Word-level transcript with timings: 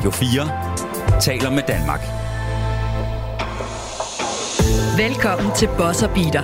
Radio 0.00 0.10
4 0.10 1.20
taler 1.20 1.50
med 1.50 1.62
Danmark. 1.68 2.00
Velkommen 4.96 5.56
til 5.56 5.68
Bosser 5.78 6.08
Beater. 6.08 6.42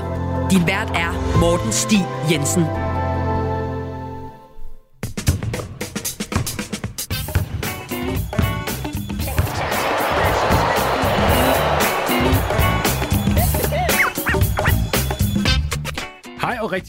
Din 0.50 0.66
vært 0.66 0.90
er 0.94 1.38
Morten 1.40 1.72
Stig 1.72 2.04
Jensen. 2.30 2.85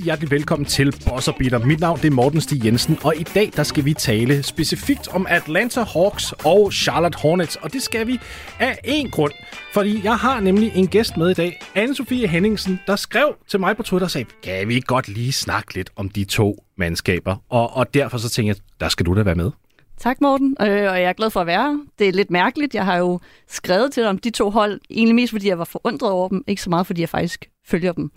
Hjertelig 0.07 0.31
velkommen 0.31 0.65
til 0.65 0.93
Bosser 1.09 1.31
Beater. 1.31 1.59
Mit 1.65 1.79
navn 1.79 1.97
det 1.99 2.05
er 2.05 2.11
Morten 2.11 2.41
Stig 2.41 2.65
Jensen, 2.65 2.97
og 3.03 3.13
i 3.17 3.23
dag 3.23 3.51
der 3.55 3.63
skal 3.63 3.85
vi 3.85 3.93
tale 3.93 4.43
specifikt 4.43 5.07
om 5.07 5.27
Atlanta 5.29 5.81
Hawks 5.83 6.33
og 6.45 6.73
Charlotte 6.73 7.17
Hornets. 7.21 7.55
Og 7.55 7.73
det 7.73 7.81
skal 7.81 8.07
vi 8.07 8.19
af 8.59 8.79
én 8.85 9.09
grund, 9.09 9.31
fordi 9.73 10.01
jeg 10.03 10.15
har 10.15 10.39
nemlig 10.39 10.71
en 10.75 10.87
gæst 10.87 11.17
med 11.17 11.29
i 11.29 11.33
dag, 11.33 11.59
Anne-Sophie 11.77 12.27
Henningsen, 12.27 12.79
der 12.87 12.95
skrev 12.95 13.35
til 13.47 13.59
mig 13.59 13.77
på 13.77 13.83
Twitter 13.83 14.05
og 14.05 14.11
sagde, 14.11 14.29
kan 14.43 14.67
vi 14.67 14.75
ikke 14.75 14.85
godt 14.85 15.07
lige 15.07 15.31
snakke 15.31 15.73
lidt 15.73 15.89
om 15.95 16.09
de 16.09 16.23
to 16.23 16.63
mandskaber? 16.77 17.35
Og, 17.49 17.75
og 17.75 17.93
derfor 17.93 18.17
så 18.17 18.29
tænkte 18.29 18.47
jeg, 18.47 18.55
der 18.79 18.89
skal 18.89 19.05
du 19.05 19.15
da 19.15 19.23
være 19.23 19.35
med. 19.35 19.51
Tak, 19.97 20.21
Morten, 20.21 20.57
øh, 20.61 20.67
og 20.67 21.01
jeg 21.01 21.03
er 21.03 21.13
glad 21.13 21.29
for 21.29 21.41
at 21.41 21.47
være 21.47 21.61
her. 21.61 21.77
Det 21.99 22.07
er 22.07 22.11
lidt 22.11 22.31
mærkeligt. 22.31 22.75
Jeg 22.75 22.85
har 22.85 22.97
jo 22.97 23.19
skrevet 23.47 23.91
til 23.93 24.03
dig 24.03 24.09
om 24.09 24.17
de 24.17 24.29
to 24.29 24.49
hold, 24.49 24.79
egentlig 24.89 25.15
mest 25.15 25.31
fordi 25.31 25.47
jeg 25.47 25.59
var 25.59 25.65
forundret 25.65 26.11
over 26.11 26.27
dem, 26.27 26.43
ikke 26.47 26.61
så 26.61 26.69
meget 26.69 26.87
fordi 26.87 27.01
jeg 27.01 27.09
faktisk 27.09 27.45
følger 27.65 27.91
dem. 27.91 28.11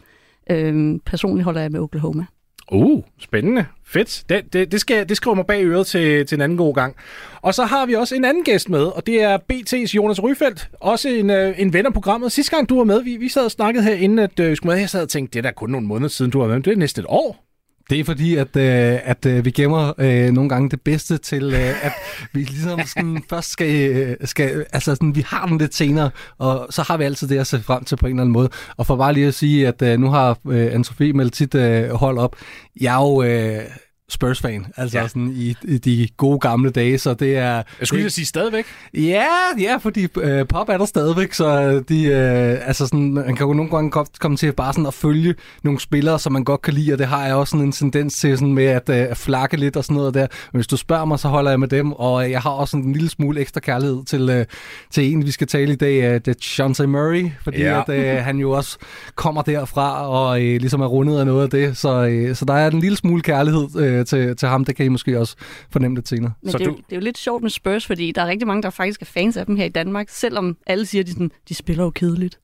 Øh, 0.50 0.98
personligt 1.06 1.45
holder 1.45 1.60
jeg 1.60 1.70
med 1.70 1.80
Oklahoma. 1.80 2.24
Uh, 2.72 3.02
spændende. 3.18 3.64
Fedt. 3.86 4.24
Det, 4.28 4.52
det, 4.52 4.73
det, 4.73 4.80
skal, 4.80 5.09
det 5.09 5.16
skriver 5.16 5.34
mig 5.34 5.46
bag 5.46 5.64
øret 5.64 5.86
til, 5.86 6.26
til 6.26 6.36
en 6.36 6.42
anden 6.42 6.59
god 6.59 6.74
gang. 6.74 6.96
Og 7.42 7.54
så 7.54 7.64
har 7.64 7.86
vi 7.86 7.95
også 7.95 8.14
en 8.14 8.24
anden 8.24 8.45
gæst 8.45 8.68
med, 8.68 8.82
og 8.82 9.06
det 9.06 9.23
er 9.23 9.38
BT's 9.52 9.95
Jonas 9.96 10.23
Ryfeldt. 10.23 10.70
Også 10.80 11.09
en, 11.09 11.30
øh, 11.30 11.54
en 11.59 11.73
ven 11.73 11.87
af 11.87 11.92
programmet. 11.92 12.32
Sidste 12.32 12.57
gang 12.57 12.68
du 12.68 12.76
var 12.76 12.84
med, 12.84 13.02
vi, 13.02 13.16
vi 13.16 13.29
sad 13.29 13.45
og 13.45 13.51
snakkede 13.51 13.84
her, 13.84 13.95
inden 13.95 14.18
at 14.18 14.40
øh, 14.40 14.57
skulle. 14.57 14.79
Jeg 14.79 14.90
sad 14.90 15.02
og 15.02 15.09
tænkte, 15.09 15.32
det 15.32 15.46
er 15.46 15.51
da 15.51 15.54
kun 15.54 15.70
nogle 15.70 15.87
måneder 15.87 16.09
siden, 16.09 16.30
du 16.30 16.40
var 16.40 16.46
med. 16.46 16.60
Det 16.60 16.73
er 16.73 16.76
næsten 16.76 17.01
et 17.01 17.07
år. 17.09 17.49
Det 17.91 18.01
er 18.01 18.05
fordi, 18.05 18.37
at, 18.37 18.57
øh, 18.57 18.99
at 19.05 19.27
øh, 19.27 19.45
vi 19.45 19.51
gemmer 19.51 19.93
øh, 19.99 20.30
nogle 20.30 20.49
gange 20.49 20.71
det 20.71 20.80
bedste 20.80 21.19
til, 21.19 21.45
øh, 21.45 21.85
at 21.87 21.93
vi 22.32 22.41
ligesom 22.41 22.80
sådan 22.87 23.23
først 23.30 23.51
skal, 23.51 23.91
øh, 23.91 24.16
skal, 24.24 24.66
altså 24.73 24.95
sådan, 24.95 25.15
vi 25.15 25.24
har 25.27 25.47
den 25.47 25.59
lidt 25.59 25.74
senere, 25.74 26.10
og 26.38 26.66
så 26.71 26.82
har 26.82 26.97
vi 26.97 27.05
altid 27.05 27.29
det 27.29 27.38
at 27.38 27.47
se 27.47 27.60
frem 27.60 27.85
til 27.85 27.97
på 27.97 28.07
en 28.07 28.13
eller 28.13 28.23
anden 28.23 28.32
måde. 28.32 28.49
Og 28.77 28.87
for 28.87 28.97
bare 28.97 29.13
lige 29.13 29.27
at 29.27 29.35
sige, 29.35 29.69
at 29.69 29.82
øh, 29.82 29.99
nu 29.99 30.10
har 30.10 30.38
øh, 30.49 30.74
Anne-Sophie 30.74 31.13
meldt 31.13 31.37
sit 31.37 31.55
øh, 31.55 31.91
hold 31.91 32.19
op. 32.19 32.37
Jeg 32.80 32.95
er 32.95 33.05
jo... 33.05 33.23
Øh, 33.23 33.65
Spurs-fan, 34.11 34.66
altså 34.77 34.99
ja. 34.99 35.09
sådan 35.09 35.33
i, 35.37 35.57
i 35.65 35.79
de 35.79 36.09
gode 36.16 36.39
gamle 36.39 36.71
dage, 36.71 36.99
så 36.99 37.15
det 37.15 37.37
er... 37.37 37.63
Jeg 37.80 37.87
skulle 37.87 38.03
lige 38.03 38.11
sige 38.11 38.27
stadigvæk. 38.27 38.65
Ja, 38.95 39.27
ja, 39.61 39.77
fordi 39.77 40.07
øh, 40.21 40.47
pop 40.47 40.69
er 40.69 40.79
der 40.79 40.85
stadigvæk, 40.85 41.33
så 41.33 41.80
de, 41.89 42.05
øh, 42.05 42.69
altså 42.69 42.87
sådan, 42.87 43.15
man 43.15 43.37
kan 43.37 43.47
jo 43.47 43.53
nogle 43.53 43.71
gange 43.71 43.91
godt 43.91 44.19
komme 44.19 44.37
til 44.37 44.53
bare 44.53 44.73
sådan 44.73 44.87
at 44.87 44.95
følge 44.95 45.35
nogle 45.63 45.81
spillere, 45.81 46.19
som 46.19 46.33
man 46.33 46.45
godt 46.45 46.63
kan 46.63 46.75
lide, 46.75 46.93
og 46.93 46.99
det 46.99 47.07
har 47.07 47.27
jeg 47.27 47.35
også 47.35 47.51
sådan 47.51 47.66
en 47.66 47.73
tendens 47.73 48.15
til 48.16 48.38
sådan 48.38 48.55
med 48.55 48.65
at, 48.65 48.88
øh, 48.88 49.16
flakke 49.16 49.57
lidt 49.57 49.77
og 49.77 49.85
sådan 49.85 49.97
noget 49.97 50.15
der. 50.15 50.27
Men 50.53 50.59
hvis 50.59 50.66
du 50.66 50.77
spørger 50.77 51.05
mig, 51.05 51.19
så 51.19 51.29
holder 51.29 51.51
jeg 51.51 51.61
med 51.61 51.69
dem, 51.69 51.93
og 51.93 52.31
jeg 52.31 52.41
har 52.41 52.51
også 52.51 52.77
en 52.77 52.93
lille 52.93 53.11
smule 53.11 53.41
ekstra 53.41 53.61
kærlighed 53.61 54.05
til, 54.05 54.31
øh, 54.31 54.47
til 54.91 55.13
en, 55.13 55.27
vi 55.27 55.31
skal 55.31 55.47
tale 55.47 55.73
i 55.73 55.77
dag, 55.77 56.03
øh, 56.03 56.15
det 56.15 56.29
er 56.29 56.35
Chauncey 56.43 56.85
Murray, 56.85 57.31
fordi 57.45 57.63
ja. 57.63 57.83
at, 57.88 57.88
øh, 57.88 58.25
han 58.25 58.38
jo 58.38 58.51
også 58.51 58.79
kommer 59.15 59.43
derfra 59.43 60.09
og 60.09 60.43
øh, 60.43 60.61
ligesom 60.61 60.81
er 60.81 60.87
rundet 60.87 61.19
af 61.19 61.27
noget 61.27 61.43
af 61.43 61.51
det, 61.51 61.77
så, 61.77 62.07
øh, 62.07 62.37
så 62.37 62.45
der 62.45 62.55
er 62.55 62.71
en 62.71 62.81
lille 62.81 62.97
smule 62.97 63.23
kærlighed 63.23 63.69
øh, 63.79 63.99
til, 64.04 64.37
til 64.37 64.48
ham. 64.48 64.65
Det 64.65 64.76
kan 64.76 64.87
I 64.87 64.88
måske 64.88 65.19
også 65.19 65.37
fornemme 65.70 65.97
lidt 65.97 66.09
senere. 66.09 66.32
Men 66.43 66.53
Så 66.53 66.59
det, 66.59 66.65
er 66.66 66.69
du- 66.70 66.75
jo, 66.76 66.82
det 66.91 66.93
er 66.93 66.97
jo 66.97 67.04
lidt 67.04 67.19
sjovt 67.19 67.43
med 67.43 67.50
Spurs, 67.50 67.87
fordi 67.87 68.12
der 68.12 68.22
er 68.22 68.26
rigtig 68.26 68.47
mange, 68.47 68.62
der 68.62 68.70
faktisk 68.70 69.03
er 69.03 69.06
fans 69.06 69.37
af 69.37 69.47
dem 69.47 69.56
her 69.56 69.65
i 69.65 69.69
Danmark, 69.69 70.06
selvom 70.10 70.56
alle 70.66 70.87
siger, 70.87 71.03
at 71.03 71.06
de, 71.06 71.12
sådan, 71.12 71.31
de 71.48 71.54
spiller 71.54 71.84
jo 71.84 71.91
kedeligt. 71.91 72.38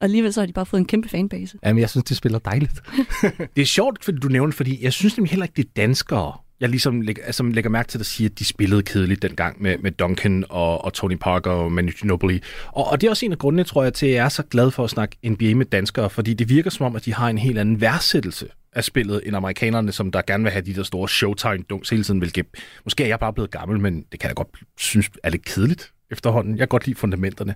Og 0.00 0.04
alligevel 0.04 0.32
så 0.32 0.40
har 0.40 0.46
de 0.46 0.52
bare 0.52 0.66
fået 0.66 0.80
en 0.80 0.86
kæmpe 0.86 1.08
fanbase. 1.08 1.58
Jamen, 1.64 1.80
jeg 1.80 1.90
synes, 1.90 2.04
de 2.04 2.14
spiller 2.14 2.38
dejligt. 2.38 2.72
Det 3.56 3.62
er 3.62 3.66
sjovt, 3.66 4.04
fordi 4.04 4.18
du 4.18 4.28
nævner, 4.28 4.52
fordi 4.52 4.84
jeg 4.84 4.92
synes 4.92 5.16
nemlig 5.16 5.30
heller 5.30 5.44
ikke, 5.46 5.56
det 5.56 5.64
er 5.64 5.68
danskere, 5.76 6.32
jeg 6.60 6.68
ligesom 6.68 7.00
lægger, 7.00 7.22
altså, 7.24 7.42
lægger 7.42 7.70
mærke 7.70 7.88
til, 7.88 7.98
at 7.98 8.06
sige, 8.06 8.24
at 8.26 8.38
de 8.38 8.44
spillede 8.44 8.82
kedeligt 8.82 9.22
dengang 9.22 9.62
med, 9.62 9.78
med 9.78 9.90
Duncan 9.92 10.44
og, 10.48 10.84
og 10.84 10.92
Tony 10.92 11.16
Parker 11.20 11.50
og 11.50 11.72
Manu 11.72 11.90
Ginobili. 12.00 12.40
Og, 12.66 12.86
og 12.86 13.00
det 13.00 13.06
er 13.06 13.10
også 13.10 13.24
en 13.26 13.32
af 13.32 13.38
grundene, 13.38 13.64
tror 13.64 13.82
jeg, 13.82 13.94
til, 13.94 14.06
at 14.06 14.12
jeg 14.12 14.24
er 14.24 14.28
så 14.28 14.42
glad 14.42 14.70
for 14.70 14.84
at 14.84 14.90
snakke 14.90 15.16
NBA 15.24 15.54
med 15.54 15.66
danskere, 15.66 16.10
fordi 16.10 16.34
det 16.34 16.48
virker 16.48 16.70
som 16.70 16.86
om, 16.86 16.96
at 16.96 17.04
de 17.04 17.14
har 17.14 17.28
en 17.28 17.38
helt 17.38 17.58
anden 17.58 17.80
værdsættelse 17.80 18.46
af 18.78 18.84
spillet 18.84 19.22
end 19.26 19.36
amerikanerne, 19.36 19.92
som 19.92 20.12
der 20.12 20.22
gerne 20.26 20.44
vil 20.44 20.52
have 20.52 20.62
de 20.62 20.74
der 20.74 20.82
store 20.82 21.08
showtime-dunks 21.08 21.90
hele 21.90 22.04
tiden 22.04 22.20
vil 22.20 22.32
gemme. 22.32 22.50
Måske 22.84 23.04
er 23.04 23.08
jeg 23.08 23.18
bare 23.18 23.32
blevet 23.32 23.50
gammel, 23.50 23.80
men 23.80 24.04
det 24.12 24.20
kan 24.20 24.28
jeg 24.28 24.36
godt 24.36 24.48
synes 24.78 25.10
er 25.22 25.30
lidt 25.30 25.44
kedeligt 25.44 25.92
efterhånden. 26.10 26.52
Jeg 26.52 26.58
kan 26.58 26.68
godt 26.68 26.86
lide 26.86 26.98
fundamenterne. 26.98 27.54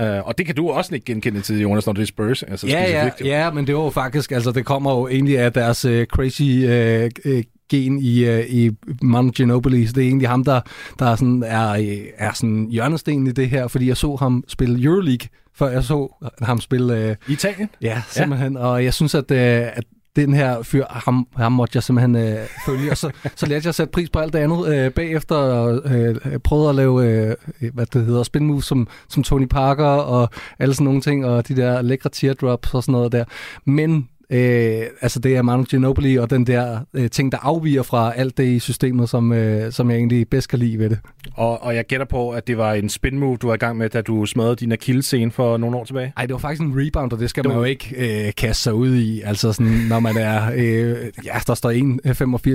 Uh, 0.00 0.26
og 0.26 0.38
det 0.38 0.46
kan 0.46 0.54
du 0.54 0.70
også 0.70 0.94
ikke 0.94 1.04
genkende 1.04 1.40
til, 1.40 1.60
Jonas, 1.60 1.86
når 1.86 1.92
det 1.92 2.02
er 2.02 2.06
Spurs. 2.06 2.42
Altså, 2.42 2.66
Ja, 2.66 2.90
ja, 2.90 3.10
ja, 3.24 3.50
men 3.50 3.66
det 3.66 3.76
var 3.76 3.82
jo 3.82 3.90
faktisk, 3.90 4.32
altså 4.32 4.52
det 4.52 4.64
kommer 4.64 4.92
jo 4.92 5.08
egentlig 5.08 5.38
af 5.38 5.52
deres 5.52 5.84
uh, 5.84 6.04
crazy 6.04 6.42
uh, 6.42 7.32
uh, 7.32 7.42
gen 7.70 7.98
i, 7.98 8.28
uh, 8.28 8.40
i 8.50 8.70
Manu 9.02 9.30
Ginobili, 9.30 9.86
så 9.86 9.92
det 9.92 10.02
er 10.02 10.08
egentlig 10.08 10.28
ham, 10.28 10.44
der, 10.44 10.60
der 10.98 11.16
sådan 11.16 11.42
er, 11.46 12.02
er 12.18 12.32
sådan 12.32 12.68
hjørnestenen 12.70 13.26
i 13.26 13.32
det 13.32 13.50
her, 13.50 13.68
fordi 13.68 13.88
jeg 13.88 13.96
så 13.96 14.16
ham 14.16 14.44
spille 14.48 14.84
Euroleague, 14.84 15.28
før 15.54 15.68
jeg 15.68 15.84
så 15.84 16.26
ham 16.42 16.60
spille, 16.60 17.16
uh, 17.26 17.32
Italien? 17.32 17.68
ja, 17.80 18.02
simpelthen, 18.08 18.52
ja. 18.52 18.58
og 18.58 18.84
jeg 18.84 18.94
synes, 18.94 19.14
at, 19.14 19.30
uh, 19.30 19.36
at 19.38 19.84
den 20.26 20.34
her 20.34 20.62
fyr, 20.62 20.84
ham, 20.88 21.26
ham 21.36 21.52
måtte 21.52 21.76
jeg 21.76 21.82
simpelthen 21.82 22.16
øh, 22.16 22.46
følge, 22.66 22.90
og 22.90 22.96
så, 22.96 23.10
så 23.36 23.46
lærte 23.46 23.64
jeg 23.64 23.68
at 23.68 23.74
sætte 23.74 23.90
pris 23.92 24.10
på 24.10 24.18
alt 24.18 24.32
det 24.32 24.38
andet 24.38 24.68
øh, 24.74 24.92
bagefter, 24.92 25.36
og 25.36 25.94
øh, 25.94 26.38
prøvede 26.38 26.68
at 26.68 26.74
lave, 26.74 27.06
øh, 27.06 27.36
hvad 27.74 27.86
det 27.86 28.06
hedder, 28.06 28.22
spin 28.22 28.46
moves 28.46 28.64
som, 28.64 28.88
som 29.08 29.22
Tony 29.22 29.46
Parker, 29.46 29.84
og 29.84 30.28
alle 30.58 30.74
sådan 30.74 30.84
nogle 30.84 31.00
ting, 31.00 31.26
og 31.26 31.48
de 31.48 31.56
der 31.56 31.82
lækre 31.82 32.10
teardrops 32.10 32.74
og 32.74 32.82
sådan 32.82 32.92
noget 32.92 33.12
der. 33.12 33.24
Men 33.64 34.08
Øh, 34.32 34.82
altså 35.00 35.20
det 35.20 35.36
er 35.36 35.42
Manu 35.42 35.62
Ginobili 35.64 36.16
og 36.16 36.30
den 36.30 36.46
der 36.46 36.80
øh, 36.94 37.10
ting, 37.10 37.32
der 37.32 37.38
afviger 37.42 37.82
fra 37.82 38.12
alt 38.16 38.36
det 38.38 38.44
i 38.44 38.58
systemet, 38.58 39.08
som, 39.08 39.32
øh, 39.32 39.72
som 39.72 39.90
jeg 39.90 39.96
egentlig 39.98 40.28
bedst 40.28 40.48
kan 40.48 40.58
lide 40.58 40.78
ved 40.78 40.90
det. 40.90 40.98
Og, 41.34 41.62
og 41.62 41.74
jeg 41.74 41.84
gætter 41.86 42.06
på, 42.06 42.30
at 42.30 42.46
det 42.46 42.58
var 42.58 42.72
en 42.72 42.88
spin 42.88 43.18
move, 43.18 43.36
du 43.36 43.46
var 43.46 43.54
i 43.54 43.58
gang 43.58 43.76
med, 43.78 43.88
da 43.88 44.00
du 44.00 44.26
smadrede 44.26 44.56
din 44.56 44.72
akillescene 44.72 45.30
for 45.30 45.56
nogle 45.56 45.76
år 45.76 45.84
tilbage. 45.84 46.12
Ej, 46.16 46.26
det 46.26 46.32
var 46.32 46.38
faktisk 46.38 46.62
en 46.62 46.72
rebound, 46.76 47.12
og 47.12 47.18
det 47.18 47.30
skal 47.30 47.44
Det 47.44 47.48
man 47.48 47.56
var- 47.58 47.64
jo 47.64 47.70
ikke 47.70 48.26
øh, 48.26 48.32
kaste 48.36 48.62
sig 48.62 48.74
ud 48.74 48.94
i. 48.94 49.20
Altså 49.20 49.52
sådan, 49.52 49.72
når 49.88 50.00
man 50.00 50.16
er... 50.16 50.52
Øh, 50.56 50.96
ja, 51.24 51.38
der 51.46 51.54
står 51.54 51.70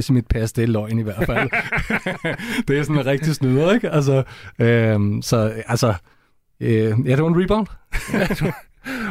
1,85 0.02 0.10
i 0.10 0.14
mit 0.14 0.28
pas, 0.28 0.54
det 0.54 0.64
er 0.64 0.68
løgn 0.68 1.00
i 1.00 1.04
hvert 1.04 1.26
fald. 1.26 1.50
det 2.68 2.78
er 2.80 2.84
sådan 2.84 2.96
en 3.00 3.06
rigtig 3.06 3.36
snyder, 3.36 3.74
ikke? 3.74 3.90
Altså, 3.90 4.24
øh, 4.60 5.00
så 5.22 5.54
altså... 5.68 5.94
Øh, 6.60 6.94
ja, 7.06 7.16
det 7.16 7.22
var 7.24 7.28
en 7.30 7.42
rebound. 7.44 7.68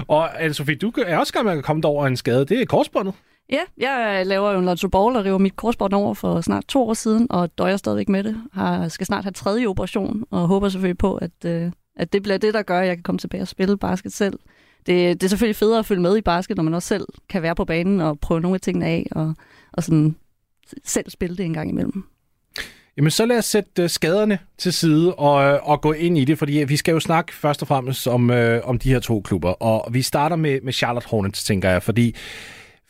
Og 0.08 0.42
anne 0.42 0.54
Sofie, 0.54 0.76
du 0.76 0.92
er 1.06 1.18
også 1.18 1.32
gammel 1.32 1.52
med 1.52 1.58
at 1.58 1.64
komme 1.64 1.84
over 1.84 2.06
en 2.06 2.16
skade. 2.16 2.44
Det 2.44 2.60
er 2.60 2.66
korsbåndet. 2.66 3.14
Ja, 3.50 3.60
jeg 3.78 4.26
laver 4.26 4.52
jo 4.52 4.58
en 4.58 4.64
lotto 4.64 4.88
ball 4.88 5.16
og 5.16 5.24
river 5.24 5.38
mit 5.38 5.56
korsbånd 5.56 5.92
over 5.92 6.14
for 6.14 6.40
snart 6.40 6.64
to 6.64 6.88
år 6.88 6.94
siden, 6.94 7.26
og 7.30 7.58
døjer 7.58 7.76
stadigvæk 7.76 8.08
med 8.08 8.24
det. 8.24 8.36
Har, 8.52 8.88
skal 8.88 9.06
snart 9.06 9.24
have 9.24 9.32
tredje 9.32 9.66
operation, 9.66 10.24
og 10.30 10.48
håber 10.48 10.68
selvfølgelig 10.68 10.98
på, 10.98 11.16
at, 11.16 11.30
øh, 11.46 11.72
at 11.96 12.12
det 12.12 12.22
bliver 12.22 12.38
det, 12.38 12.54
der 12.54 12.62
gør, 12.62 12.80
at 12.80 12.86
jeg 12.86 12.96
kan 12.96 13.02
komme 13.02 13.18
tilbage 13.18 13.42
og 13.42 13.48
spille 13.48 13.78
basket 13.78 14.12
selv. 14.12 14.38
Det, 14.86 15.20
det 15.20 15.22
er 15.22 15.28
selvfølgelig 15.28 15.56
federe 15.56 15.78
at 15.78 15.86
følge 15.86 16.02
med 16.02 16.16
i 16.16 16.20
basket, 16.20 16.56
når 16.56 16.64
man 16.64 16.74
også 16.74 16.88
selv 16.88 17.06
kan 17.28 17.42
være 17.42 17.54
på 17.54 17.64
banen 17.64 18.00
og 18.00 18.20
prøve 18.20 18.40
nogle 18.40 18.54
af 18.54 18.60
tingene 18.60 18.86
af, 18.86 19.06
og, 19.10 19.34
og 19.72 19.82
sådan 19.82 20.16
selv 20.84 21.10
spille 21.10 21.36
det 21.36 21.44
en 21.44 21.54
gang 21.54 21.70
imellem. 21.70 22.04
Jamen, 22.96 23.10
så 23.10 23.26
lad 23.26 23.38
os 23.38 23.44
sætte 23.44 23.82
øh, 23.82 23.90
skaderne 23.90 24.38
til 24.58 24.72
side 24.72 25.14
og, 25.14 25.44
øh, 25.44 25.68
og 25.68 25.80
gå 25.80 25.92
ind 25.92 26.18
i 26.18 26.24
det, 26.24 26.38
fordi 26.38 26.52
vi 26.52 26.76
skal 26.76 26.92
jo 26.92 27.00
snakke 27.00 27.34
først 27.34 27.62
og 27.62 27.68
fremmest 27.68 28.06
om, 28.06 28.30
øh, 28.30 28.60
om 28.64 28.78
de 28.78 28.88
her 28.92 29.00
to 29.00 29.20
klubber. 29.20 29.50
Og 29.50 29.94
vi 29.94 30.02
starter 30.02 30.36
med, 30.36 30.60
med 30.62 30.72
Charlotte 30.72 31.08
Hornets, 31.08 31.44
tænker 31.44 31.70
jeg, 31.70 31.82
fordi 31.82 32.14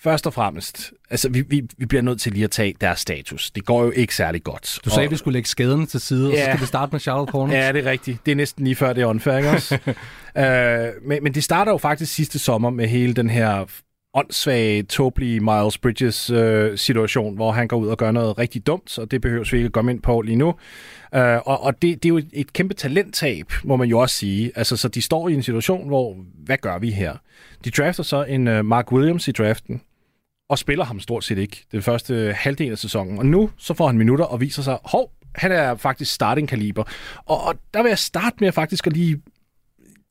først 0.03 0.27
og 0.27 0.35
fremmest, 0.35 0.93
altså 1.11 1.29
vi, 1.29 1.41
vi, 1.49 1.63
vi 1.79 1.87
bliver 1.87 2.03
nødt 2.03 2.21
til 2.21 2.33
lige 2.33 2.45
at 2.45 2.51
tage 2.51 2.75
deres 2.81 3.01
status. 3.01 3.51
Det 3.51 3.65
går 3.65 3.85
jo 3.85 3.91
ikke 3.91 4.15
særlig 4.17 4.43
godt. 4.43 4.79
Du 4.85 4.91
sagde, 4.91 5.01
og, 5.01 5.05
at 5.05 5.11
vi 5.11 5.17
skulle 5.17 5.33
lægge 5.33 5.49
skaderne 5.49 5.87
til 5.87 6.01
side, 6.01 6.29
og 6.29 6.33
så 6.33 6.39
Ja. 6.39 6.45
skal 6.53 6.61
vi 6.61 6.67
starte 6.67 6.93
med 6.93 7.01
Charlotte 7.01 7.31
Hornets. 7.31 7.55
Ja, 7.55 7.73
det 7.73 7.87
er 7.87 7.91
rigtigt. 7.91 8.19
Det 8.27 8.33
er 8.33 8.37
næsten 8.37 8.65
lige 8.65 8.77
før 8.77 8.93
det 8.93 9.03
er 9.03 9.07
unfair, 9.07 9.37
ikke 9.37 9.51
også? 9.51 9.79
øh, 10.39 11.09
men, 11.09 11.23
men 11.23 11.35
det 11.35 11.45
starter 11.45 11.73
jo 11.73 11.79
faktisk 11.79 12.15
sidste 12.15 12.39
sommer 12.39 12.71
med 12.71 12.89
hele 12.89 13.15
den 13.15 13.31
her 13.31 13.65
åndssvage, 14.15 14.83
tåbelige 14.83 15.41
Miles 15.41 15.79
Bridges 15.79 16.31
øh, 16.31 16.79
situation, 16.79 17.35
hvor 17.35 17.53
han 17.53 17.69
går 17.69 17.77
ud 17.77 17.89
og 17.89 17.99
gør 17.99 18.11
noget 18.11 18.39
rigtig 18.39 18.67
dumt, 18.67 18.99
og 18.99 19.11
det 19.11 19.21
behøver 19.21 19.49
vi 19.51 19.57
ikke 19.57 19.67
at 19.67 19.73
komme 19.73 19.91
ind 19.91 20.03
på 20.03 20.21
lige 20.21 20.37
nu. 20.37 20.55
Øh, 21.15 21.37
og 21.45 21.63
og 21.63 21.83
det, 21.83 22.03
det 22.03 22.05
er 22.05 22.09
jo 22.09 22.19
et, 22.19 22.29
et 22.33 22.53
kæmpe 22.53 22.75
talenttab, 22.75 23.53
må 23.65 23.77
man 23.77 23.89
jo 23.89 23.99
også 23.99 24.17
sige. 24.17 24.53
Altså, 24.55 24.77
så 24.77 24.89
de 24.89 25.03
står 25.03 25.29
i 25.29 25.35
en 25.35 25.43
situation, 25.43 25.87
hvor, 25.87 26.17
hvad 26.45 26.57
gør 26.57 26.79
vi 26.79 26.91
her? 26.91 27.17
De 27.65 27.71
drafter 27.71 28.03
så 28.03 28.25
en 28.25 28.49
øh, 28.49 28.65
Mark 28.65 28.93
Williams 28.93 29.29
i 29.29 29.33
draften, 29.33 29.81
og 30.49 30.59
spiller 30.59 30.85
ham 30.85 31.01
stort 31.01 31.25
set 31.25 31.39
ikke 31.39 31.65
den 31.73 31.83
første 31.83 32.15
øh, 32.15 32.35
halvdel 32.37 32.73
af 32.73 32.79
sæsonen. 32.79 33.19
Og 33.19 33.27
nu 33.27 33.51
så 33.59 33.75
får 33.75 33.87
han 33.87 33.99
minutter 33.99 34.25
og 34.25 34.41
viser 34.41 34.63
sig, 34.63 34.79
hov, 34.85 35.11
han 35.35 35.53
er 35.53 35.77
faktisk 35.77 36.15
starting 36.15 36.49
kaliber. 36.49 36.85
Og, 37.25 37.45
og 37.45 37.55
der 37.75 37.83
vil 37.83 37.89
jeg 37.89 37.99
starte 37.99 38.37
med 38.41 38.53
faktisk 38.53 38.87
at 38.87 38.93
lige 38.93 39.23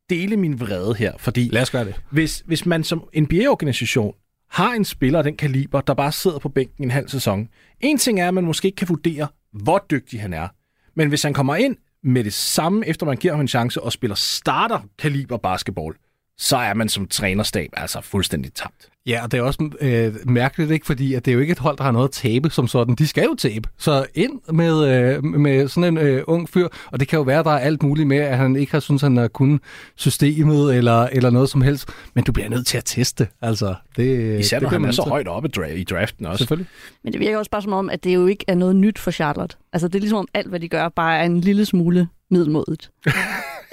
dele 0.10 0.38
min 0.38 0.60
vrede 0.60 0.96
her, 0.96 1.14
fordi 1.18 1.50
Lad 1.52 1.62
os 1.62 1.72
gøre 1.72 1.86
det. 1.86 2.02
hvis, 2.10 2.44
hvis 2.46 2.66
man 2.66 2.84
som 2.84 3.04
NBA-organisation 3.18 4.14
har 4.50 4.74
en 4.74 4.86
spiller 4.86 5.20
af 5.20 5.24
den 5.24 5.38
kaliber, 5.38 5.82
der 5.82 5.94
bare 5.94 6.12
sidder 6.12 6.40
på 6.40 6.50
bænken 6.50 6.84
en 6.84 6.92
halv 6.92 7.08
sæson. 7.08 7.48
En 7.80 7.98
ting 7.98 8.20
er, 8.20 8.28
at 8.28 8.34
man 8.34 8.44
måske 8.44 8.66
ikke 8.66 8.76
kan 8.76 8.90
vurdere, 8.90 9.28
hvor 9.52 9.86
dygtig 9.92 10.22
han 10.22 10.34
er. 10.34 10.48
Men 10.96 11.10
hvis 11.10 11.24
han 11.24 11.34
kommer 11.34 11.56
ind 11.56 11.76
med 12.04 12.24
det 12.24 12.34
samme, 12.34 12.88
efter 12.88 13.06
man 13.06 13.18
giver 13.18 13.34
ham 13.34 13.42
en 13.42 13.48
chance 13.48 13.82
og 13.82 13.92
spiller 13.92 14.16
starter 14.16 14.80
kaliber 15.00 15.38
basketball, 15.38 15.96
så 16.38 16.58
er 16.58 16.74
man 16.74 16.90
som 16.90 17.08
trænerstab 17.08 17.70
altså 17.78 18.02
fuldstændig 18.02 18.54
tabt. 18.54 18.90
Ja, 19.06 19.24
og 19.24 19.32
det 19.32 19.38
er 19.38 19.42
også 19.42 19.70
øh, 19.82 20.14
mærkeligt, 20.30 20.72
ikke? 20.72 20.86
fordi 20.86 21.14
at 21.14 21.26
det 21.26 21.32
er 21.32 21.36
jo 21.36 21.40
ikke 21.42 21.52
et 21.52 21.60
hold, 21.60 21.78
der 21.78 21.84
har 21.84 21.92
noget 21.92 22.08
at 22.08 22.12
tabe 22.12 22.50
som 22.50 22.68
sådan. 22.68 22.96
De 22.96 23.08
skal 23.08 23.24
jo 23.24 23.36
tabe. 23.36 23.70
Så 23.78 24.06
ind 24.16 24.40
med, 24.54 24.88
øh, 24.88 25.24
med 25.24 25.68
sådan 25.68 25.98
en 25.98 25.98
øh, 25.98 26.24
ung 26.28 26.50
fyr, 26.50 26.68
og 26.92 27.00
det 27.00 27.08
kan 27.08 27.18
jo 27.18 27.24
være, 27.24 27.40
at 27.40 27.46
der 27.46 27.52
er 27.52 27.60
alt 27.60 27.84
muligt 27.84 28.08
med, 28.08 28.18
at 28.18 28.38
han 28.38 28.56
ikke 28.56 28.72
har 28.72 28.80
synes, 28.80 29.02
han 29.02 29.18
har 29.18 29.28
kunnet 29.28 29.62
systemet 29.96 30.76
eller, 30.76 31.04
eller 31.12 31.30
noget 31.30 31.50
som 31.50 31.62
helst. 31.62 31.90
Men 32.14 32.24
du 32.24 32.32
bliver 32.32 32.50
nødt 32.50 32.68
til 32.68 32.78
at 32.78 32.86
teste. 32.86 33.28
Altså, 33.42 33.76
det, 33.96 34.40
Især 34.40 34.60
det 34.60 34.64
når 34.64 34.70
han 34.70 34.86
er 34.86 34.92
så 34.92 35.04
til. 35.04 35.10
højt 35.10 35.28
oppe 35.28 35.50
dra- 35.58 35.72
i 35.72 35.84
draften 35.84 36.26
også. 36.26 36.38
Selvfølgelig. 36.38 36.70
Men 37.04 37.14
det 37.14 37.20
virker 37.20 37.38
også 37.38 37.52
bare 37.52 37.62
som 37.62 37.74
om, 37.74 37.90
at 37.90 38.04
det 38.04 38.14
jo 38.16 38.28
ikke 38.28 38.46
er 38.48 38.56
noget 38.56 38.76
nyt 38.76 39.00
for 39.00 39.12
Charlotte. 39.12 39.56
Altså 39.74 39.88
det 39.88 39.96
er 39.96 40.00
ligesom 40.00 40.18
om 40.20 40.28
alt, 40.34 40.48
hvad 40.50 40.60
de 40.60 40.70
gør, 40.70 40.90
bare 40.90 41.18
er 41.18 41.24
en 41.24 41.42
lille 41.42 41.66
smule 41.66 42.08
middelmodigt. 42.32 42.92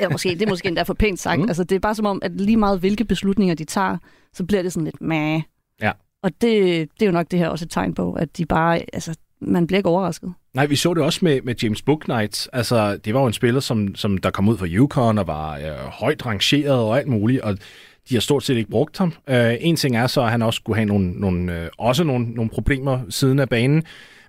Eller 0.00 0.12
måske, 0.12 0.28
det 0.28 0.42
er 0.42 0.48
måske 0.48 0.68
endda 0.68 0.82
for 0.82 0.94
pænt 0.94 1.20
sagt. 1.20 1.40
Mm. 1.40 1.48
Altså 1.48 1.64
det 1.64 1.76
er 1.76 1.80
bare 1.80 1.94
som 1.94 2.06
om, 2.06 2.18
at 2.22 2.40
lige 2.40 2.56
meget 2.56 2.80
hvilke 2.80 3.04
beslutninger 3.04 3.54
de 3.54 3.64
tager, 3.64 3.96
så 4.32 4.44
bliver 4.44 4.62
det 4.62 4.72
sådan 4.72 4.84
lidt 4.84 5.00
meh. 5.00 5.42
Ja. 5.82 5.92
Og 6.22 6.30
det, 6.30 6.88
det 6.94 7.02
er 7.02 7.06
jo 7.06 7.12
nok 7.12 7.26
det 7.30 7.38
her 7.38 7.48
også 7.48 7.64
et 7.64 7.70
tegn 7.70 7.94
på, 7.94 8.12
at 8.12 8.36
de 8.36 8.46
bare, 8.46 8.80
altså 8.92 9.14
man 9.40 9.66
bliver 9.66 9.78
ikke 9.78 9.88
overrasket. 9.88 10.32
Nej, 10.54 10.66
vi 10.66 10.76
så 10.76 10.94
det 10.94 11.02
også 11.02 11.20
med, 11.22 11.40
med 11.42 11.54
James 11.62 11.82
Booknight. 11.82 12.48
Altså, 12.52 12.96
det 12.96 13.14
var 13.14 13.20
jo 13.20 13.26
en 13.26 13.32
spiller, 13.32 13.60
som, 13.60 13.94
som 13.94 14.18
der 14.18 14.30
kom 14.30 14.48
ud 14.48 14.56
fra 14.58 14.66
Yukon 14.66 15.18
og 15.18 15.26
var 15.26 15.56
øh, 15.56 15.64
højt 15.92 16.26
rangeret 16.26 16.78
og 16.78 16.98
alt 16.98 17.08
muligt, 17.08 17.40
og 17.40 17.58
de 18.08 18.14
har 18.14 18.20
stort 18.20 18.42
set 18.42 18.56
ikke 18.56 18.70
brugt 18.70 18.98
ham. 18.98 19.12
Øh, 19.28 19.54
en 19.60 19.76
ting 19.76 19.96
er 19.96 20.06
så, 20.06 20.22
at 20.22 20.30
han 20.30 20.42
også 20.42 20.56
skulle 20.56 20.76
have 20.76 20.86
nogle, 20.86 21.10
nogle, 21.10 21.60
øh, 21.60 21.68
også 21.78 22.04
nogle, 22.04 22.30
nogle 22.30 22.50
problemer 22.50 23.00
siden 23.08 23.38
af 23.38 23.48
banen, 23.48 23.82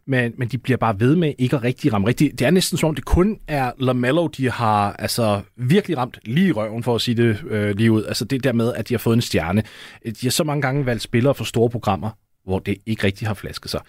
men, 0.07 0.33
men 0.37 0.47
de 0.47 0.57
bliver 0.57 0.77
bare 0.77 0.99
ved 0.99 1.15
med 1.15 1.33
ikke 1.37 1.55
at 1.55 1.63
rigtig 1.63 1.93
ramme 1.93 2.07
rigtigt. 2.07 2.39
Det 2.39 2.47
er 2.47 2.51
næsten 2.51 2.77
som 2.77 2.89
om, 2.89 2.95
det 2.95 3.05
kun 3.05 3.39
er 3.47 3.71
LaMelo, 3.79 4.27
de 4.27 4.49
har 4.51 4.93
altså 4.93 5.41
virkelig 5.55 5.97
ramt 5.97 6.17
lige 6.25 6.47
i 6.47 6.51
røven, 6.51 6.83
for 6.83 6.95
at 6.95 7.01
sige 7.01 7.15
det 7.15 7.43
øh, 7.49 7.75
lige 7.77 7.91
ud. 7.91 8.03
Altså 8.03 8.25
det 8.25 8.43
der 8.43 8.53
med, 8.53 8.73
at 8.73 8.89
de 8.89 8.93
har 8.93 8.99
fået 8.99 9.15
en 9.15 9.21
stjerne. 9.21 9.63
De 10.05 10.13
har 10.23 10.29
så 10.29 10.43
mange 10.43 10.61
gange 10.61 10.85
valgt 10.85 11.01
spillere 11.03 11.35
for 11.35 11.43
store 11.43 11.69
programmer, 11.69 12.09
hvor 12.45 12.59
det 12.59 12.77
ikke 12.85 13.03
rigtig 13.03 13.27
har 13.27 13.33
flasket 13.33 13.71
sig. 13.71 13.81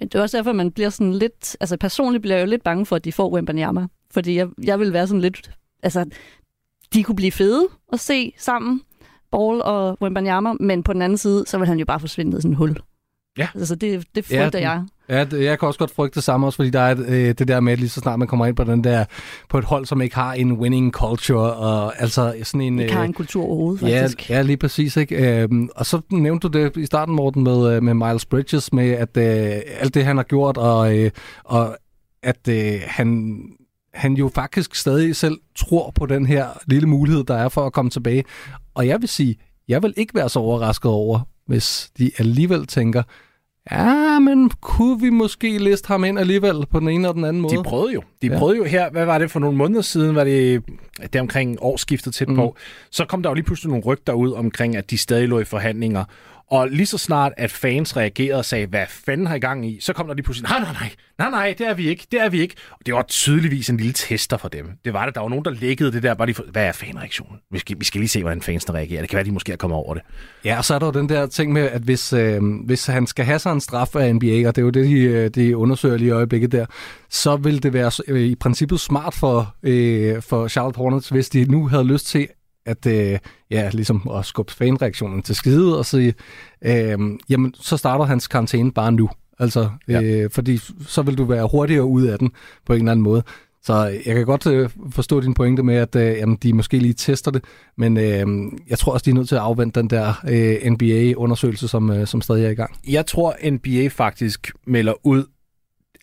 Men 0.00 0.08
det 0.08 0.14
er 0.18 0.22
også 0.22 0.36
derfor, 0.36 0.52
man 0.52 0.70
bliver 0.70 0.90
sådan 0.90 1.12
lidt... 1.14 1.56
Altså 1.60 1.76
personligt 1.76 2.22
bliver 2.22 2.36
jeg 2.36 2.46
jo 2.46 2.50
lidt 2.50 2.62
bange 2.62 2.86
for, 2.86 2.96
at 2.96 3.04
de 3.04 3.12
får 3.12 3.30
Wembanyama. 3.34 3.86
Fordi 4.10 4.36
jeg, 4.36 4.48
jeg 4.64 4.80
vil 4.80 4.92
være 4.92 5.06
sådan 5.06 5.20
lidt... 5.20 5.50
Altså, 5.82 6.04
de 6.94 7.02
kunne 7.02 7.16
blive 7.16 7.32
fede 7.32 7.68
at 7.92 8.00
se 8.00 8.32
sammen, 8.38 8.80
Ball 9.32 9.62
og 9.62 9.98
Wembanyama, 10.02 10.52
men 10.60 10.82
på 10.82 10.92
den 10.92 11.02
anden 11.02 11.18
side, 11.18 11.44
så 11.46 11.58
vil 11.58 11.66
han 11.66 11.78
jo 11.78 11.84
bare 11.84 12.00
forsvinde 12.00 12.38
i 12.38 12.40
sådan 12.40 12.50
et 12.50 12.56
hul. 12.56 12.76
Ja. 13.38 13.48
Altså, 13.54 13.74
det, 13.74 14.04
det 14.14 14.30
Ja, 14.30 14.36
frygter 14.44 14.58
den- 14.58 14.62
jeg. 14.62 14.84
Ja, 15.08 15.24
det- 15.24 15.44
jeg 15.44 15.58
kan 15.58 15.66
også 15.66 15.78
godt 15.78 15.90
frygte 15.94 16.14
det 16.14 16.24
samme, 16.24 16.46
også 16.46 16.56
fordi 16.56 16.70
der 16.70 16.80
er 16.80 16.96
øh, 17.08 17.34
det 17.38 17.48
der 17.48 17.60
med, 17.60 17.72
at 17.72 17.78
lige 17.78 17.88
så 17.88 18.00
snart 18.00 18.18
man 18.18 18.28
kommer 18.28 18.46
ind 18.46 18.56
på 18.56 18.64
den 18.64 18.84
der, 18.84 19.04
på 19.48 19.58
et 19.58 19.64
hold, 19.64 19.86
som 19.86 20.00
ikke 20.02 20.14
har 20.14 20.32
en 20.32 20.52
winning 20.52 20.92
culture, 20.92 21.52
og 21.54 22.00
altså 22.02 22.34
sådan 22.42 22.60
en... 22.60 22.78
Ikke 22.80 22.92
har 22.92 23.00
øh, 23.02 23.06
en 23.08 23.12
kultur 23.14 23.44
overhovedet, 23.44 23.88
Ja, 23.88 24.02
faktisk. 24.02 24.30
ja, 24.30 24.42
lige 24.42 24.56
præcis. 24.56 24.96
Ikke? 24.96 25.42
Øhm, 25.42 25.68
og 25.76 25.86
så 25.86 26.00
nævnte 26.12 26.48
du 26.48 26.58
det 26.58 26.76
i 26.76 26.86
starten, 26.86 27.14
Morten, 27.14 27.42
med, 27.44 27.76
øh, 27.76 27.82
med 27.82 27.94
Miles 27.94 28.26
Bridges, 28.26 28.72
med 28.72 28.90
at 28.90 29.16
øh, 29.16 29.60
alt 29.80 29.94
det, 29.94 30.04
han 30.04 30.16
har 30.16 30.24
gjort, 30.24 30.56
og, 30.56 30.98
øh, 30.98 31.10
og 31.44 31.76
at 32.22 32.48
øh, 32.48 32.74
han, 32.86 33.38
han 33.94 34.14
jo 34.14 34.30
faktisk 34.34 34.74
stadig 34.74 35.16
selv 35.16 35.38
tror 35.56 35.90
på 35.94 36.06
den 36.06 36.26
her 36.26 36.46
lille 36.66 36.88
mulighed, 36.88 37.24
der 37.24 37.34
er 37.36 37.48
for 37.48 37.66
at 37.66 37.72
komme 37.72 37.90
tilbage. 37.90 38.24
Og 38.74 38.86
jeg 38.86 39.00
vil 39.00 39.08
sige, 39.08 39.36
jeg 39.68 39.82
vil 39.82 39.94
ikke 39.96 40.14
være 40.14 40.28
så 40.28 40.38
overrasket 40.38 40.90
over, 40.90 41.20
hvis 41.46 41.90
de 41.98 42.10
alligevel 42.18 42.66
tænker, 42.66 43.02
ja, 43.72 44.18
men 44.18 44.50
kunne 44.60 45.00
vi 45.00 45.10
måske 45.10 45.58
liste 45.58 45.88
ham 45.88 46.04
ind 46.04 46.18
alligevel 46.18 46.66
på 46.70 46.80
den 46.80 46.88
ene 46.88 47.08
og 47.08 47.14
den 47.14 47.24
anden 47.24 47.42
måde? 47.42 47.56
De 47.56 47.62
prøvede 47.62 47.92
jo. 47.94 48.02
De 48.22 48.26
Ja. 48.26 48.32
ja. 48.32 48.38
prøvede 48.38 48.56
jo 48.56 48.64
her, 48.64 48.90
hvad 48.90 49.04
var 49.04 49.18
det 49.18 49.30
for 49.30 49.40
nogle 49.40 49.56
måneder 49.56 49.82
siden, 49.82 50.14
var 50.16 50.24
det, 50.24 50.62
det 51.12 51.20
omkring 51.20 51.56
årsskiftet 51.60 52.14
tæt 52.14 52.28
Mm. 52.28 52.34
på, 52.36 52.56
så 52.90 53.04
kom 53.04 53.22
der 53.22 53.30
jo 53.30 53.34
lige 53.34 53.44
pludselig 53.44 53.68
nogle 53.70 53.84
rygter 53.84 54.12
ud 54.12 54.32
omkring, 54.32 54.76
at 54.76 54.90
de 54.90 54.98
stadig 54.98 55.28
lå 55.28 55.38
i 55.40 55.44
forhandlinger. 55.44 56.04
Og 56.50 56.68
lige 56.68 56.86
så 56.86 56.98
snart, 56.98 57.32
at 57.36 57.50
fans 57.50 57.96
reagerede 57.96 58.38
og 58.38 58.44
sagde, 58.44 58.66
hvad 58.66 58.84
fanden 58.88 59.26
har 59.26 59.34
I 59.34 59.38
gang 59.38 59.66
i, 59.66 59.80
så 59.80 59.92
kom 59.92 60.06
der 60.06 60.14
lige 60.14 60.22
pludselig, 60.24 60.50
nej, 60.50 60.60
nej, 60.60 60.72
nej, 60.72 60.90
nej, 61.18 61.30
nej, 61.30 61.54
det 61.58 61.66
er 61.66 61.74
vi 61.74 61.88
ikke, 61.88 62.06
det 62.12 62.20
er 62.20 62.28
vi 62.28 62.40
ikke. 62.40 62.54
Og 62.70 62.86
det 62.86 62.94
var 62.94 63.02
tydeligvis 63.02 63.70
en 63.70 63.76
lille 63.76 63.92
tester 63.92 64.36
for 64.36 64.48
dem. 64.48 64.70
Det 64.84 64.92
var 64.92 65.06
det, 65.06 65.14
der 65.14 65.20
var 65.20 65.28
nogen, 65.28 65.44
der 65.44 65.50
lækkede 65.50 65.92
det 65.92 66.02
der, 66.02 66.14
bare 66.14 66.26
lige 66.26 66.34
for, 66.34 66.44
hvad 66.52 66.64
er 66.64 66.72
fanreaktionen? 66.72 67.38
Vi 67.50 67.58
skal, 67.58 67.80
vi 67.80 67.84
skal 67.84 67.98
lige 67.98 68.08
se, 68.08 68.20
hvordan 68.20 68.42
fansene 68.42 68.74
reagerer. 68.74 69.00
Det 69.00 69.10
kan 69.10 69.16
være, 69.16 69.24
de 69.24 69.30
måske 69.30 69.52
er 69.52 69.56
kommet 69.56 69.76
over 69.76 69.94
det. 69.94 70.02
Ja, 70.44 70.58
og 70.58 70.64
så 70.64 70.74
er 70.74 70.78
der 70.78 70.86
jo 70.86 70.92
den 70.92 71.08
der 71.08 71.26
ting 71.26 71.52
med, 71.52 71.62
at 71.62 71.82
hvis, 71.82 72.12
øh, 72.12 72.42
hvis 72.66 72.86
han 72.86 73.06
skal 73.06 73.24
have 73.24 73.38
sig 73.38 73.52
en 73.52 73.60
straf 73.60 73.96
af 73.96 74.14
NBA, 74.14 74.48
og 74.48 74.56
det 74.56 74.58
er 74.58 74.62
jo 74.62 74.70
det, 74.70 74.84
de, 74.84 75.00
øh, 75.00 75.30
de 75.30 75.56
undersøger 75.56 75.96
lige 75.96 76.08
i 76.08 76.10
øjeblikket 76.10 76.52
der, 76.52 76.66
så 77.10 77.36
vil 77.36 77.62
det 77.62 77.72
være 77.72 77.90
øh, 78.08 78.20
i 78.20 78.34
princippet 78.34 78.80
smart 78.80 79.14
for, 79.14 79.54
øh, 79.62 80.22
for 80.22 80.48
Charlotte 80.48 80.78
Hornets, 80.78 81.08
hvis 81.08 81.28
de 81.28 81.44
nu 81.44 81.68
havde 81.68 81.84
lyst 81.84 82.06
til 82.06 82.28
at 82.66 82.86
øh, 82.86 83.18
ja, 83.50 83.70
ligesom 83.72 84.10
at 84.14 84.24
skubbe 84.24 84.52
fanreaktionen 84.52 85.22
til 85.22 85.34
skide 85.34 85.78
og 85.78 85.86
sige, 85.86 86.14
øh, 86.64 86.98
jamen, 87.28 87.54
så 87.54 87.76
starter 87.76 88.04
hans 88.04 88.26
karantæne 88.28 88.72
bare 88.72 88.92
nu. 88.92 89.10
Altså, 89.38 89.68
Ja. 89.88 90.02
øh, 90.02 90.30
fordi 90.30 90.60
så 90.86 91.02
vil 91.02 91.18
du 91.18 91.24
være 91.24 91.48
hurtigere 91.50 91.84
ud 91.84 92.02
af 92.06 92.18
den 92.18 92.30
på 92.66 92.72
en 92.72 92.78
eller 92.78 92.92
anden 92.92 93.02
måde. 93.04 93.22
Så 93.62 93.74
jeg 94.06 94.14
kan 94.14 94.26
godt 94.26 94.46
øh, 94.46 94.70
forstå 94.90 95.20
din 95.20 95.34
pointe 95.34 95.62
med, 95.62 95.74
at 95.76 95.96
øh, 95.96 96.02
jamen, 96.18 96.36
de 96.36 96.52
måske 96.52 96.78
lige 96.78 96.94
tester 96.94 97.30
det, 97.30 97.44
men 97.76 97.96
øh, 97.96 98.26
jeg 98.68 98.78
tror 98.78 98.92
også, 98.92 99.04
de 99.04 99.10
er 99.10 99.14
nødt 99.14 99.28
til 99.28 99.34
at 99.34 99.40
afvente 99.40 99.80
den 99.80 99.90
der 99.90 100.24
øh, 100.28 100.70
NBA-undersøgelse, 100.72 101.68
som, 101.68 101.90
øh, 101.90 102.06
som 102.06 102.20
stadig 102.20 102.44
er 102.44 102.50
i 102.50 102.54
gang. 102.54 102.76
Jeg 102.88 103.06
tror, 103.06 103.36
NBA 103.50 103.88
faktisk 103.88 104.52
melder 104.66 104.92
ud, 105.06 105.24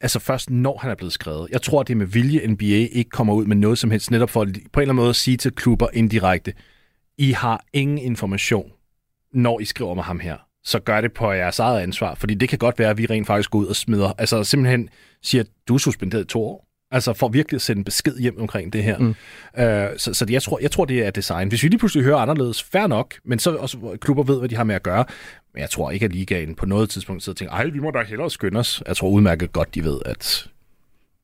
altså 0.04 0.20
først 0.20 0.50
når 0.50 0.78
han 0.78 0.92
er 0.92 0.96
blevet 0.96 1.14
skrevet. 1.14 1.50
Jeg 1.52 1.62
tror, 1.62 1.84
det 1.84 1.94
er 1.94 1.98
med 1.98 2.06
vilje, 2.06 2.48
NBA 2.48 2.88
ikke 2.92 3.10
kommer 3.10 3.34
ud 3.34 3.46
med 3.46 3.56
noget 3.56 3.78
som 3.78 3.92
helst, 3.92 4.12
netop 4.12 4.30
for 4.30 4.42
at 4.42 4.48
på 4.48 4.80
en 4.80 4.82
eller 4.82 4.92
anden 4.92 4.96
måde 4.96 5.10
at 5.10 5.16
sige 5.16 5.38
til 5.38 5.52
klubber 5.52 5.88
indirekte, 5.94 6.54
I 7.18 7.32
har 7.32 7.66
ingen 7.74 7.98
information, 7.98 8.72
når 9.34 9.60
I 9.60 9.66
skriver 9.66 9.94
med 9.94 10.04
ham 10.04 10.20
her. 10.20 10.38
Så 10.64 10.80
gør 10.80 11.02
det 11.02 11.14
på 11.14 11.32
jeres 11.32 11.60
eget 11.60 11.82
ansvar, 11.82 12.16
fordi 12.16 12.34
det 12.34 12.50
kan 12.50 12.60
godt 12.60 12.80
være, 12.80 12.90
at 12.90 12.98
vi 12.98 13.06
rent 13.06 13.28
faktisk 13.28 13.52
går 13.52 13.60
ud 13.60 13.66
og 13.66 13.76
smider, 13.76 14.14
altså 14.18 14.44
simpelthen 14.44 14.90
siger, 15.22 15.44
at 15.44 15.50
du 15.68 15.74
er 15.74 15.78
suspenderet 15.78 16.24
i 16.24 16.28
to 16.28 16.44
år. 16.44 16.68
Altså 16.94 17.14
for 17.14 17.28
virkelig 17.28 17.58
at 17.58 17.62
sende 17.62 17.80
en 17.80 17.84
besked 17.84 18.18
hjem 18.20 18.40
omkring 18.42 18.74
det 18.74 18.84
her. 18.84 18.98
Mm. 18.98 19.16
Øh, 19.58 19.88
så 19.98 20.14
så 20.14 20.26
det, 20.26 20.34
jeg, 20.34 20.42
tror, 20.42 20.60
jeg 20.62 20.72
tror, 20.72 20.86
det 20.86 21.06
er 21.06 21.12
design. 21.12 21.48
Hvis 21.48 21.64
vi 21.64 21.68
lige 21.68 21.80
pludselig 21.80 22.04
hører 22.06 22.18
anderledes, 22.18 22.64
fair 22.64 22.88
nok, 22.88 23.14
men 23.26 23.40
så 23.40 23.56
også 23.56 23.98
klubber 24.02 24.24
ved, 24.24 24.40
hvad 24.40 24.50
de 24.50 24.56
har 24.56 24.64
med 24.64 24.76
at 24.76 24.84
gøre. 24.84 25.06
Men 25.54 25.62
jeg 25.62 25.70
tror 25.70 25.92
ikke, 25.92 26.06
at 26.06 26.12
ligaen 26.14 26.56
på 26.56 26.66
noget 26.66 26.90
tidspunkt 26.90 27.24
sidder 27.24 27.34
og 27.34 27.38
tænker, 27.38 27.54
ej, 27.54 27.66
vi 27.66 27.80
må 27.80 27.92
da 27.92 28.04
hellere 28.08 28.30
skynde 28.32 28.60
os. 28.60 28.84
Jeg 28.88 28.98
tror 28.98 29.10
udmærket 29.10 29.52
godt, 29.52 29.76
de 29.76 29.84
ved, 29.84 30.00
at 30.06 30.48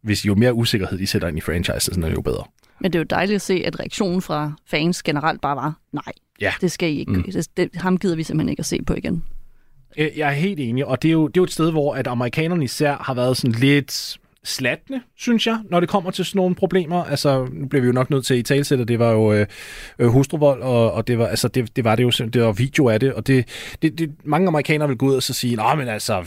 hvis 0.01 0.25
jo 0.25 0.35
mere 0.35 0.53
usikkerhed 0.53 0.97
de 0.97 1.07
sætter 1.07 1.27
ind 1.27 1.37
i 1.37 1.41
franchise, 1.41 1.79
så 1.79 1.91
er 2.03 2.05
det 2.05 2.15
jo 2.15 2.21
bedre. 2.21 2.43
Men 2.79 2.93
det 2.93 2.99
er 2.99 3.03
jo 3.03 3.05
dejligt 3.09 3.35
at 3.35 3.41
se, 3.41 3.63
at 3.65 3.79
reaktionen 3.79 4.21
fra 4.21 4.53
fans 4.65 5.03
generelt 5.03 5.41
bare 5.41 5.55
var, 5.55 5.73
nej, 5.91 6.13
Ja. 6.41 6.53
det 6.61 6.71
skal 6.71 6.89
I 6.93 6.99
ikke. 6.99 7.11
Mm. 7.11 7.23
Det, 7.23 7.47
det, 7.57 7.69
ham 7.75 7.97
gider 7.97 8.15
vi 8.15 8.23
simpelthen 8.23 8.49
ikke 8.49 8.59
at 8.59 8.65
se 8.65 8.79
på 8.87 8.93
igen. 8.93 9.23
Jeg 9.97 10.11
jeg 10.15 10.27
er 10.27 10.33
helt 10.33 10.59
enig, 10.59 10.85
og 10.85 11.01
det 11.01 11.07
er, 11.09 11.13
jo, 11.13 11.27
det 11.27 11.37
er 11.37 11.41
jo 11.41 11.43
et 11.43 11.51
sted, 11.51 11.71
hvor 11.71 11.95
at 11.95 12.07
amerikanerne 12.07 12.63
især 12.63 12.97
har 12.97 13.13
været 13.13 13.37
sådan 13.37 13.51
lidt 13.59 14.17
slattende, 14.43 15.01
synes 15.17 15.47
jeg, 15.47 15.59
når 15.69 15.79
det 15.79 15.89
kommer 15.89 16.11
til 16.11 16.25
sådan 16.25 16.39
nogle 16.39 16.55
problemer. 16.55 17.03
Altså, 17.03 17.47
nu 17.53 17.67
bliver 17.67 17.81
vi 17.81 17.87
jo 17.87 17.93
nok 17.93 18.09
nødt 18.09 18.25
til 18.25 18.33
at 18.33 18.39
i 18.39 18.43
talsætte, 18.43 18.85
det 18.85 18.99
var 18.99 19.11
jo 19.11 19.33
øh, 19.33 19.45
øh, 19.99 20.07
hustruvold, 20.07 20.61
og, 20.61 20.91
og 20.91 21.07
det, 21.07 21.17
var, 21.17 21.27
altså, 21.27 21.47
det, 21.47 21.75
det 21.75 21.83
var 21.83 21.95
det 21.95 22.03
jo, 22.03 22.09
det 22.09 22.41
var 22.41 22.51
video 22.51 22.89
af 22.89 22.99
det, 22.99 23.13
og 23.13 23.27
det, 23.27 23.47
det, 23.81 23.99
det 23.99 24.11
mange 24.23 24.47
amerikanere 24.47 24.87
vil 24.87 24.97
gå 24.97 25.05
ud 25.05 25.15
og 25.15 25.23
så 25.23 25.33
sige, 25.33 25.55
nej, 25.55 25.75
men 25.75 25.87
altså, 25.87 26.25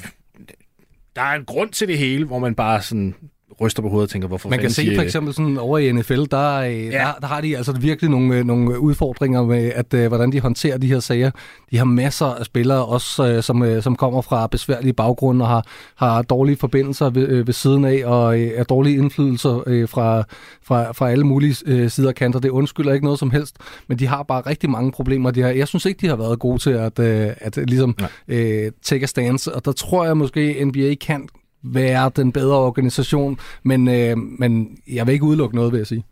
der 1.17 1.23
er 1.23 1.35
en 1.35 1.45
grund 1.45 1.71
til 1.71 1.89
det 1.89 1.99
hele, 1.99 2.25
hvor 2.25 2.39
man 2.39 2.55
bare 2.55 2.83
sådan 2.83 3.15
ryster 3.61 3.83
på 3.83 3.89
hovedet 3.89 4.07
og 4.07 4.11
tænker, 4.11 4.29
hvorfor 4.29 4.49
Man 4.49 4.59
kan 4.59 4.71
se 4.71 4.95
for 4.95 5.03
eksempel 5.03 5.35
sådan 5.35 5.59
over 5.59 5.79
i 5.79 5.93
NFL, 5.93 6.25
der, 6.31 6.61
ja. 6.61 6.91
der, 6.91 7.13
der 7.21 7.27
har 7.27 7.41
de 7.41 7.57
altså 7.57 7.73
virkelig 7.73 8.11
nogle, 8.11 8.37
øh, 8.37 8.45
nogle 8.45 8.81
udfordringer 8.81 9.45
med, 9.45 9.73
at, 9.75 9.95
øh, 9.95 10.09
hvordan 10.09 10.33
de 10.33 10.41
håndterer 10.41 10.79
de 10.79 10.87
her 10.87 11.01
sager. 11.01 11.31
De 11.71 11.79
har 11.79 11.85
masser 11.85 12.27
af 12.27 12.45
spillere, 12.45 12.85
også 12.85 13.27
øh, 13.27 13.43
som, 13.43 13.63
øh, 13.63 13.83
som 13.83 13.97
kommer 13.97 14.23
fra 14.23 14.47
besværlige 14.47 14.93
baggrunde 14.93 15.45
og 15.45 15.49
har, 15.49 15.67
har 15.97 16.23
dårlige 16.23 16.57
forbindelser 16.57 17.11
ved, 17.11 17.29
øh, 17.29 17.47
ved 17.47 17.55
siden 17.55 17.85
af, 17.85 18.03
og 18.05 18.41
øh, 18.41 18.51
er 18.55 18.65
dårlige 18.65 18.97
indflydelser 18.97 19.63
øh, 19.67 19.89
fra, 19.89 20.25
fra, 20.63 20.93
fra 20.93 21.11
alle 21.11 21.25
mulige 21.25 21.57
øh, 21.67 21.91
sider 21.91 22.09
og 22.09 22.15
kanter. 22.15 22.41
Det 22.41 22.49
undskylder 22.49 22.93
ikke 22.93 23.05
noget 23.05 23.19
som 23.19 23.31
helst, 23.31 23.57
men 23.89 23.99
de 23.99 24.07
har 24.07 24.23
bare 24.23 24.41
rigtig 24.41 24.71
mange 24.71 24.93
problemer. 24.93 25.31
De 25.31 25.43
har, 25.43 25.49
jeg 25.49 25.69
synes 25.69 25.87
ikke, 25.87 26.01
de 26.01 26.09
har 26.09 26.17
været 26.17 26.39
gode 26.39 26.59
til 26.59 26.71
at, 26.71 26.99
øh, 26.99 27.31
at 27.37 27.59
øh, 27.59 27.65
ligesom, 27.67 27.97
øh, 28.29 28.73
take 28.83 29.03
a 29.03 29.07
stance, 29.07 29.55
og 29.55 29.65
der 29.65 29.73
tror 29.73 30.05
jeg 30.05 30.17
måske, 30.17 30.65
NBA 30.65 30.95
kan 30.95 31.29
være 31.65 32.11
den 32.17 32.33
bedre 32.33 32.57
organisation, 32.57 33.39
men, 33.63 33.89
øh, 33.89 34.17
men 34.19 34.79
jeg 34.93 35.07
vil 35.07 35.13
ikke 35.13 35.25
udelukke 35.25 35.55
noget, 35.57 35.73
vil 35.73 35.79
jeg 35.79 35.87
sige. 35.87 36.05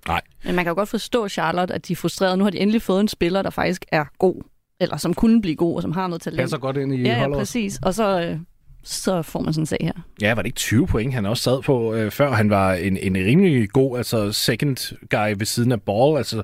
Men 0.45 0.54
man 0.54 0.64
kan 0.64 0.71
jo 0.71 0.75
godt 0.75 0.88
forstå, 0.88 1.28
Charlotte, 1.28 1.75
at 1.75 1.88
de 1.88 1.92
er 1.92 1.97
frustrerede. 1.97 2.37
Nu 2.37 2.45
har 2.45 2.50
de 2.50 2.59
endelig 2.61 2.83
fået 2.83 3.00
en 3.00 3.09
spiller, 3.09 3.42
der 3.42 3.50
faktisk 3.50 3.85
er 3.92 4.04
god, 4.19 4.42
eller 4.80 4.97
som 4.97 5.14
kunne 5.14 5.42
blive 5.42 5.57
god, 5.57 5.76
og 5.76 5.83
som 5.83 5.92
har 5.92 6.07
noget 6.07 6.23
talent. 6.23 6.40
Passer 6.40 6.59
godt 6.59 6.76
ind 6.76 6.95
i 6.95 7.02
ja, 7.02 7.09
ja, 7.09 7.19
holdet. 7.19 7.38
præcis. 7.38 7.78
Og 7.83 7.95
så, 7.95 8.21
øh, 8.23 8.37
så 8.85 9.23
får 9.23 9.40
man 9.40 9.52
sådan 9.54 9.62
en 9.62 9.66
sag 9.66 9.78
her. 9.80 9.92
Ja, 10.23 10.35
var 10.35 10.42
det 10.42 10.47
ikke 10.47 10.57
20 10.57 10.87
point, 10.87 11.14
han 11.14 11.26
også 11.26 11.42
sad 11.42 11.62
på 11.62 11.95
øh, 11.95 12.11
før? 12.11 12.30
Han 12.33 12.50
var 12.50 12.73
en, 12.75 12.97
en 12.97 13.14
rimelig 13.16 13.69
god 13.71 13.97
altså 13.99 14.33
second 14.33 14.76
guy 15.11 15.35
ved 15.38 15.47
siden 15.47 15.73
af 15.73 15.83
ball. 15.83 16.16
Altså, 16.19 16.37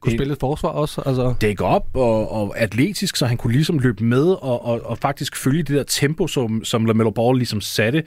Kunne 0.00 0.10
det- 0.10 0.18
spille 0.18 0.32
et 0.32 0.40
forsvar 0.40 0.68
også. 0.68 1.02
Altså, 1.06 1.34
dække 1.40 1.64
op 1.64 1.86
og, 1.94 2.32
og 2.32 2.58
atletisk, 2.58 3.16
så 3.16 3.26
han 3.26 3.36
kunne 3.36 3.52
ligesom 3.52 3.78
løbe 3.78 4.04
med 4.04 4.24
og, 4.26 4.64
og, 4.64 4.80
og 4.84 4.98
faktisk 4.98 5.36
følge 5.36 5.62
det 5.62 5.76
der 5.76 5.82
tempo, 5.82 6.26
som, 6.26 6.64
som 6.64 6.86
LaMelo 6.86 7.10
Ball 7.10 7.36
ligesom 7.38 7.60
satte, 7.60 8.02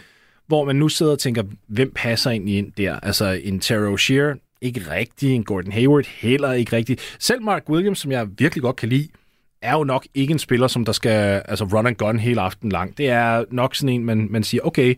hvor 0.48 0.66
man 0.66 0.75
nu 0.75 0.89
sidder 0.89 1.12
og 1.12 1.20
tænker, 1.20 1.44
hvem 1.68 1.92
passer 1.96 2.32
egentlig 2.32 2.58
ind 2.58 2.72
der? 2.77 3.00
Altså 3.00 3.25
en 3.44 3.60
Terry 3.60 3.92
Rozier, 3.92 4.36
ikke 4.62 4.92
rigtig. 4.92 5.36
En 5.36 5.44
Gordon 5.44 5.72
Hayward 5.72 6.06
heller 6.06 6.54
ikke 6.54 6.75
rigtig. 6.75 6.98
Selv 7.20 7.42
Mark 7.42 7.70
Williams, 7.70 8.00
som 8.00 8.12
jeg 8.12 8.27
virkelig 8.38 8.62
godt 8.62 8.75
kan 8.75 8.89
lide, 8.89 9.08
er 9.62 9.74
jo 9.74 9.84
nok 9.84 10.08
ikke 10.13 10.32
en 10.32 10.39
spiller, 10.39 10.68
som 10.68 10.86
der 10.86 10.92
skal 10.92 11.42
altså 11.46 11.66
run 11.66 11.88
and 11.88 11.96
gun 11.96 12.20
hele 12.20 12.42
aften 12.42 12.70
lang. 12.70 12.98
Det 12.98 13.10
er 13.10 13.46
nok 13.51 13.75
sådan 13.75 13.89
en, 13.89 14.06
man, 14.06 14.27
man 14.32 14.44
siger, 14.44 14.62
okay, 14.63 14.96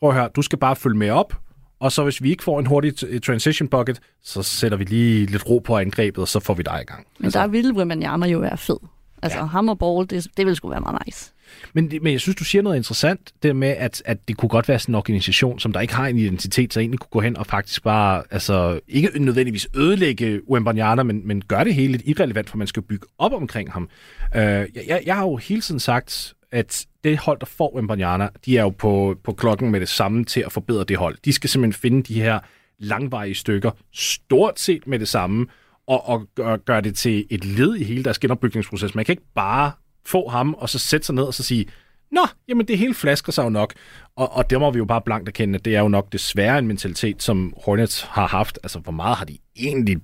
prøv 0.00 0.08
at 0.08 0.14
høre, 0.14 0.28
du 0.36 0.42
skal 0.42 0.58
bare 0.58 0.76
følge 0.76 0.98
med 0.98 1.10
op, 1.10 1.36
og 1.80 1.92
så 1.92 2.02
hvis 2.02 2.22
vi 2.22 2.30
ikke 2.30 2.44
får 2.44 2.58
en 2.58 2.66
hurtig 2.66 3.22
transition 3.22 3.68
bucket, 3.68 4.00
så 4.22 4.42
sætter 4.42 4.78
vi 4.78 4.84
lige 4.84 5.26
lidt 5.26 5.48
ro 5.48 5.58
på 5.58 5.78
angrebet, 5.78 6.18
og 6.18 6.28
så 6.28 6.40
får 6.40 6.54
vi 6.54 6.62
dig 6.62 6.78
i 6.82 6.84
gang. 6.84 7.06
Men 7.18 7.24
altså. 7.24 7.38
der 7.38 7.46
ville 7.46 7.74
Wembanyama 7.74 8.26
jo 8.26 8.38
være 8.38 8.58
fed. 8.58 8.76
Altså 9.22 9.38
ja. 9.38 9.44
ham 9.44 9.68
og 9.68 9.78
Ball, 9.78 10.10
det, 10.10 10.26
det 10.36 10.46
ville 10.46 10.56
sgu 10.56 10.68
være 10.68 10.80
meget 10.80 11.02
nice. 11.06 11.33
Men, 11.72 11.92
men 12.02 12.12
jeg 12.12 12.20
synes, 12.20 12.36
du 12.36 12.44
siger 12.44 12.62
noget 12.62 12.76
interessant, 12.76 13.32
det 13.42 13.56
med, 13.56 13.68
at, 13.68 14.02
at 14.04 14.28
det 14.28 14.36
kunne 14.36 14.48
godt 14.48 14.68
være 14.68 14.78
sådan 14.78 14.92
en 14.92 14.96
organisation, 14.96 15.58
som 15.58 15.72
der 15.72 15.80
ikke 15.80 15.94
har 15.94 16.06
en 16.06 16.18
identitet, 16.18 16.74
så 16.74 16.80
egentlig 16.80 17.00
kunne 17.00 17.10
gå 17.10 17.20
hen 17.20 17.36
og 17.36 17.46
faktisk 17.46 17.82
bare, 17.82 18.22
altså 18.30 18.80
ikke 18.88 19.10
nødvendigvis 19.18 19.68
ødelægge 19.74 20.40
Wembanyama, 20.50 21.02
men, 21.02 21.26
men 21.26 21.42
gøre 21.42 21.64
det 21.64 21.74
hele 21.74 21.92
lidt 21.92 22.02
irrelevant, 22.06 22.50
for 22.50 22.56
man 22.56 22.66
skal 22.66 22.82
bygge 22.82 23.06
op 23.18 23.32
omkring 23.32 23.72
ham. 23.72 23.88
Uh, 24.34 24.40
jeg, 24.40 25.02
jeg 25.06 25.16
har 25.16 25.22
jo 25.22 25.36
hele 25.36 25.60
tiden 25.60 25.80
sagt, 25.80 26.34
at 26.52 26.86
det 27.04 27.18
hold, 27.18 27.40
der 27.40 27.46
får 27.46 27.74
Wembanyama, 27.76 28.28
de 28.46 28.58
er 28.58 28.62
jo 28.62 28.68
på, 28.68 29.16
på 29.24 29.32
klokken 29.32 29.70
med 29.70 29.80
det 29.80 29.88
samme 29.88 30.24
til 30.24 30.40
at 30.40 30.52
forbedre 30.52 30.84
det 30.84 30.96
hold. 30.96 31.16
De 31.24 31.32
skal 31.32 31.50
simpelthen 31.50 31.80
finde 31.80 32.02
de 32.02 32.22
her 32.22 32.38
langvarige 32.78 33.34
stykker, 33.34 33.70
stort 33.92 34.60
set 34.60 34.86
med 34.86 34.98
det 34.98 35.08
samme, 35.08 35.46
og, 35.86 36.08
og 36.08 36.28
gøre 36.34 36.58
gør 36.58 36.80
det 36.80 36.96
til 36.96 37.26
et 37.30 37.44
led 37.44 37.76
i 37.76 37.84
hele 37.84 38.04
deres 38.04 38.18
genopbygningsproces. 38.18 38.94
Man 38.94 39.04
kan 39.04 39.12
ikke 39.12 39.26
bare 39.34 39.72
få 40.06 40.28
ham, 40.28 40.54
og 40.54 40.68
så 40.68 40.78
sætte 40.78 41.06
sig 41.06 41.14
ned 41.14 41.24
og 41.24 41.34
så 41.34 41.42
sige, 41.42 41.66
Nå, 42.10 42.26
jamen 42.48 42.68
det 42.68 42.78
hele 42.78 42.94
flasker 42.94 43.32
sig 43.32 43.44
jo 43.44 43.48
nok. 43.48 43.74
Og, 44.16 44.32
og 44.32 44.50
det 44.50 44.60
må 44.60 44.70
vi 44.70 44.78
jo 44.78 44.84
bare 44.84 45.00
blankt 45.00 45.28
erkende, 45.28 45.56
at 45.56 45.64
det 45.64 45.76
er 45.76 45.80
jo 45.80 45.88
nok 45.88 46.12
desværre 46.12 46.58
en 46.58 46.66
mentalitet, 46.66 47.22
som 47.22 47.54
Hornets 47.64 48.02
har 48.02 48.26
haft. 48.26 48.58
Altså, 48.62 48.78
hvor 48.78 48.92
meget 48.92 49.16
har 49.16 49.24
de 49.24 49.38
egentlig 49.56 49.96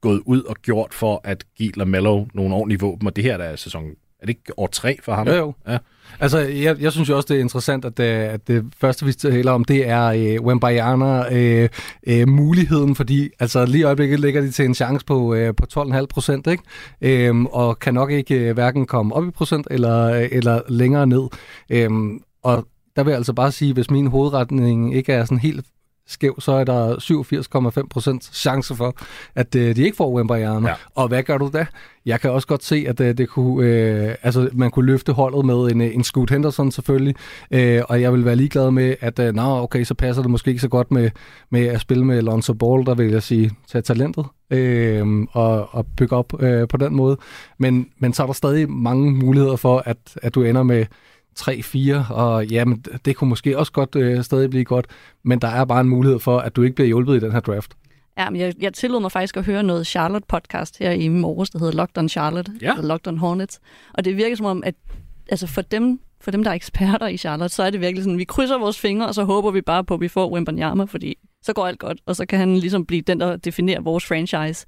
gået 0.00 0.22
ud 0.26 0.42
og 0.42 0.56
gjort 0.56 0.94
for 0.94 1.20
at 1.24 1.44
give 1.56 1.72
LaMelo 1.76 2.26
nogle 2.34 2.54
ordentlige 2.54 2.80
våben? 2.80 3.06
Og 3.06 3.16
det 3.16 3.24
her 3.24 3.36
der 3.36 3.44
er 3.44 3.56
sæson 3.56 3.90
er 4.22 4.26
det 4.26 4.28
ikke 4.28 4.58
år 4.58 4.66
tre 4.66 4.98
for 5.02 5.12
ham? 5.12 5.28
Jo, 5.28 5.34
jo. 5.34 5.54
Ja. 5.68 5.78
Altså, 6.20 6.38
jeg, 6.38 6.80
jeg 6.80 6.92
synes 6.92 7.08
jo 7.08 7.16
også, 7.16 7.26
det 7.30 7.36
er 7.36 7.40
interessant, 7.40 7.84
at, 7.84 8.00
øh, 8.00 8.34
at 8.34 8.48
det 8.48 8.64
første, 8.80 9.06
vi 9.06 9.12
taler 9.12 9.52
om, 9.52 9.64
det 9.64 9.88
er 9.88 10.04
øh, 10.06 10.42
Wembayana 10.42 11.34
øh, 11.34 11.68
øh, 12.06 12.28
muligheden, 12.28 12.96
fordi 12.96 13.30
altså, 13.40 13.66
lige 13.66 13.80
i 13.80 13.84
øjeblikket 13.84 14.20
ligger 14.20 14.40
de 14.40 14.50
til 14.50 14.64
en 14.64 14.74
chance 14.74 15.06
på, 15.06 15.34
øh, 15.34 15.54
på 15.54 15.66
12,5 15.78 16.06
procent, 16.06 16.46
ikke? 16.46 16.62
Øh, 17.28 17.44
og 17.44 17.78
kan 17.78 17.94
nok 17.94 18.10
ikke 18.10 18.34
øh, 18.34 18.54
hverken 18.54 18.86
komme 18.86 19.14
op 19.14 19.26
i 19.26 19.30
procent 19.30 19.66
eller, 19.70 20.04
øh, 20.04 20.28
eller 20.32 20.60
længere 20.68 21.06
ned. 21.06 21.28
Øh, 21.70 21.90
og 22.42 22.66
der 22.96 23.02
vil 23.02 23.10
jeg 23.10 23.18
altså 23.18 23.32
bare 23.32 23.52
sige, 23.52 23.74
hvis 23.74 23.90
min 23.90 24.06
hovedretning 24.06 24.94
ikke 24.94 25.12
er 25.12 25.24
sådan 25.24 25.38
helt 25.38 25.66
skæv, 26.06 26.40
så 26.40 26.52
er 26.52 26.64
der 26.64 26.96
87,5 27.80 27.88
procent 27.90 28.24
chance 28.34 28.74
for, 28.74 28.96
at 29.34 29.54
øh, 29.54 29.76
de 29.76 29.82
ikke 29.82 29.96
får 29.96 30.12
Wembanyama. 30.12 30.68
Ja. 30.68 30.74
Og 30.94 31.08
hvad 31.08 31.22
gør 31.22 31.38
du 31.38 31.50
da? 31.52 31.66
Jeg 32.06 32.20
kan 32.20 32.30
også 32.30 32.48
godt 32.48 32.64
se, 32.64 32.84
at 32.88 33.00
øh, 33.00 33.18
det 33.18 33.28
kunne, 33.28 33.66
øh, 33.66 34.14
altså, 34.22 34.48
man 34.52 34.70
kunne 34.70 34.86
løfte 34.86 35.12
holdet 35.12 35.44
med 35.44 35.54
en, 35.54 35.80
øh, 35.80 35.94
en 35.94 36.04
Scoot 36.04 36.30
Henderson 36.30 36.70
selvfølgelig, 36.70 37.14
øh, 37.50 37.82
og 37.88 38.00
jeg 38.00 38.12
vil 38.12 38.24
være 38.24 38.36
ligeglad 38.36 38.70
med, 38.70 38.94
at 39.00 39.18
øh, 39.18 39.34
nå, 39.34 39.42
okay, 39.42 39.84
så 39.84 39.94
passer 39.94 40.22
det 40.22 40.30
måske 40.30 40.48
ikke 40.48 40.60
så 40.60 40.68
godt 40.68 40.90
med, 40.90 41.10
med 41.50 41.66
at 41.66 41.80
spille 41.80 42.04
med 42.04 42.22
Lonzo 42.22 42.52
Ball, 42.52 42.86
der 42.86 42.94
vil 42.94 43.10
jeg 43.10 43.22
sige, 43.22 43.50
tage 43.68 43.82
talentet 43.82 44.26
øh, 44.50 45.26
og, 45.32 45.74
og 45.74 45.86
bygge 45.96 46.16
op 46.16 46.42
øh, 46.42 46.68
på 46.68 46.76
den 46.76 46.94
måde. 46.94 47.16
Men, 47.58 47.88
men 47.98 48.12
så 48.12 48.22
er 48.22 48.26
der 48.26 48.34
stadig 48.34 48.70
mange 48.70 49.12
muligheder 49.12 49.56
for, 49.56 49.82
at, 49.86 49.96
at 50.22 50.34
du 50.34 50.42
ender 50.42 50.62
med 50.62 50.86
3-4, 51.40 52.12
og 52.12 52.46
jamen, 52.46 52.84
det 53.04 53.16
kunne 53.16 53.28
måske 53.28 53.58
også 53.58 53.72
godt 53.72 53.96
øh, 53.96 54.24
stadig 54.24 54.50
blive 54.50 54.64
godt, 54.64 54.86
men 55.22 55.38
der 55.38 55.48
er 55.48 55.64
bare 55.64 55.80
en 55.80 55.88
mulighed 55.88 56.18
for, 56.18 56.38
at 56.38 56.56
du 56.56 56.62
ikke 56.62 56.74
bliver 56.74 56.86
hjulpet 56.86 57.16
i 57.16 57.20
den 57.20 57.32
her 57.32 57.40
draft. 57.40 57.74
Ja, 58.18 58.30
men 58.30 58.40
jeg, 58.40 58.54
jeg 58.60 58.72
tillod 58.72 59.00
mig 59.00 59.12
faktisk 59.12 59.36
at 59.36 59.44
høre 59.44 59.62
noget 59.62 59.86
Charlotte-podcast 59.86 60.76
her 60.78 60.90
i 60.90 61.08
morges, 61.08 61.50
der 61.50 61.58
hedder 61.58 61.72
Locked 61.72 61.98
on 61.98 62.08
Charlotte, 62.08 62.52
ja. 62.60 62.72
eller 62.72 62.88
Locked 62.88 63.08
on 63.08 63.18
Hornets, 63.18 63.60
og 63.94 64.04
det 64.04 64.16
virker 64.16 64.36
som 64.36 64.46
om, 64.46 64.62
at 64.66 64.74
altså 65.28 65.46
for 65.46 65.62
dem, 65.62 66.00
for 66.20 66.30
dem, 66.30 66.44
der 66.44 66.50
er 66.50 66.54
eksperter 66.54 67.06
i 67.06 67.16
Charlotte, 67.16 67.54
så 67.54 67.62
er 67.62 67.70
det 67.70 67.80
virkelig 67.80 68.04
sådan, 68.04 68.18
vi 68.18 68.24
krydser 68.24 68.58
vores 68.58 68.78
fingre, 68.78 69.06
og 69.06 69.14
så 69.14 69.24
håber 69.24 69.50
vi 69.50 69.60
bare 69.60 69.84
på, 69.84 69.94
at 69.94 70.00
vi 70.00 70.08
får 70.08 70.32
Wimbanyama, 70.32 70.84
fordi 70.84 71.16
så 71.42 71.52
går 71.52 71.66
alt 71.66 71.78
godt, 71.78 71.98
og 72.06 72.16
så 72.16 72.26
kan 72.26 72.38
han 72.38 72.56
ligesom 72.56 72.86
blive 72.86 73.02
den, 73.02 73.20
der 73.20 73.36
definerer 73.36 73.80
vores 73.80 74.06
franchise. 74.06 74.66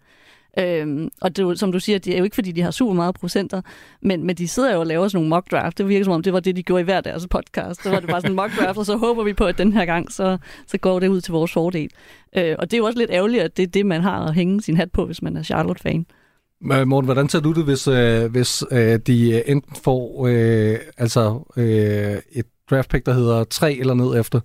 Øhm, 0.59 1.11
og 1.21 1.37
det, 1.37 1.59
som 1.59 1.73
du 1.73 1.81
siger, 1.81 1.99
det 1.99 2.15
er 2.15 2.19
jo 2.19 2.25
ikke, 2.25 2.35
fordi 2.35 2.53
de 2.53 2.63
har 2.63 2.71
super 2.71 2.95
meget 2.95 3.15
procenter, 3.15 3.61
men, 4.03 4.27
men 4.27 4.37
de 4.37 4.49
sidder 4.49 4.75
jo 4.75 4.81
og 4.81 4.87
laver 4.87 5.09
sådan 5.09 5.17
nogle 5.17 5.29
mock 5.29 5.51
draft. 5.51 5.79
Det 5.79 5.89
virker 5.89 6.05
som 6.05 6.13
om, 6.13 6.23
det 6.23 6.33
var 6.33 6.41
det, 6.41 6.57
de 6.57 6.63
gjorde 6.63 6.81
i 6.81 6.85
hver 6.85 7.01
deres 7.01 7.27
podcast. 7.31 7.83
Så 7.83 7.91
var 7.91 8.01
det 8.01 8.09
bare 8.09 8.21
sådan 8.21 8.33
en 8.33 8.37
mock 8.37 8.59
draft, 8.59 8.79
og 8.79 8.87
så 8.87 8.97
håber 8.97 9.25
vi 9.25 9.33
på, 9.33 9.45
at 9.45 9.59
den 9.59 9.73
her 9.73 9.85
gang, 9.85 10.13
så, 10.13 10.39
så 10.67 10.79
går 10.79 11.01
det 11.01 11.09
ud 11.09 11.21
til 11.21 11.33
vores 11.33 11.53
fordel. 11.53 11.91
Øh, 12.37 12.57
og 12.59 12.71
det 12.71 12.77
er 12.77 12.79
jo 12.79 12.85
også 12.85 12.99
lidt 12.99 13.11
ærgerligt, 13.11 13.43
at 13.43 13.57
det 13.57 13.63
er 13.63 13.67
det, 13.67 13.87
man 13.87 14.01
har 14.01 14.25
at 14.25 14.35
hænge 14.35 14.63
sin 14.63 14.77
hat 14.77 14.93
på, 14.93 15.07
hvis 15.07 15.23
man 15.23 15.37
er 15.37 15.43
Charlotte-fan. 15.43 16.07
Morten, 16.61 17.05
hvordan 17.05 17.29
ser 17.29 17.41
du 17.41 17.53
det, 17.53 17.65
hvis, 17.65 17.89
øh, 17.89 18.31
hvis 18.31 18.65
øh, 18.71 18.99
de 19.07 19.31
øh, 19.33 19.43
enten 19.47 19.77
får 19.85 20.27
øh, 20.27 20.79
altså, 20.99 21.53
øh, 21.57 22.17
et 22.33 22.47
draft 22.71 22.91
pick, 22.91 23.07
der 23.07 23.13
hedder 23.13 23.45
3 23.45 23.75
eller 23.75 23.95
ned 23.95 24.21
efter, 24.21 24.41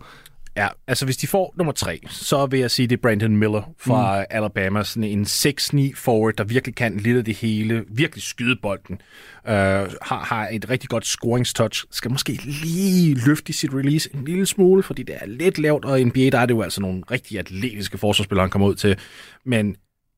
Ja, 0.59 0.67
altså 0.87 1.05
hvis 1.05 1.17
de 1.17 1.27
får 1.27 1.53
nummer 1.57 1.73
tre, 1.73 1.99
så 2.09 2.45
vil 2.45 2.59
jeg 2.59 2.71
sige, 2.71 2.87
det 2.87 2.97
er 2.97 3.01
Brandon 3.01 3.37
Miller 3.37 3.73
fra 3.77 4.19
mm. 4.19 4.25
Alabama. 4.29 4.83
Sådan 4.83 5.03
en 5.03 5.23
6-9 5.23 5.91
forward, 5.95 6.33
der 6.33 6.43
virkelig 6.43 6.75
kan 6.75 6.97
lidt 6.97 7.17
af 7.17 7.25
det 7.25 7.35
hele. 7.35 7.85
Virkelig 7.91 8.23
skyde 8.23 8.55
bolden. 8.61 9.01
Uh, 9.43 9.51
har, 9.51 10.23
har 10.23 10.49
et 10.51 10.69
rigtig 10.69 10.89
godt 10.89 11.05
scoringstouch. 11.05 11.85
Skal 11.91 12.11
måske 12.11 12.39
lige 12.45 13.15
løfte 13.25 13.53
sit 13.53 13.73
release 13.73 14.09
en 14.13 14.25
lille 14.25 14.45
smule, 14.45 14.83
fordi 14.83 15.03
det 15.03 15.15
er 15.21 15.25
lidt 15.25 15.59
lavt, 15.59 15.85
og 15.85 15.99
i 15.99 16.03
NBA 16.03 16.19
der 16.19 16.39
er 16.39 16.45
det 16.45 16.53
jo 16.53 16.61
altså 16.61 16.81
nogle 16.81 17.03
rigtig 17.11 17.39
atletiske 17.39 17.97
forsvarsspillere, 17.97 18.43
han 18.43 18.49
kommer 18.49 18.67
ud 18.67 18.75
til. 18.75 18.97
Men 19.45 19.75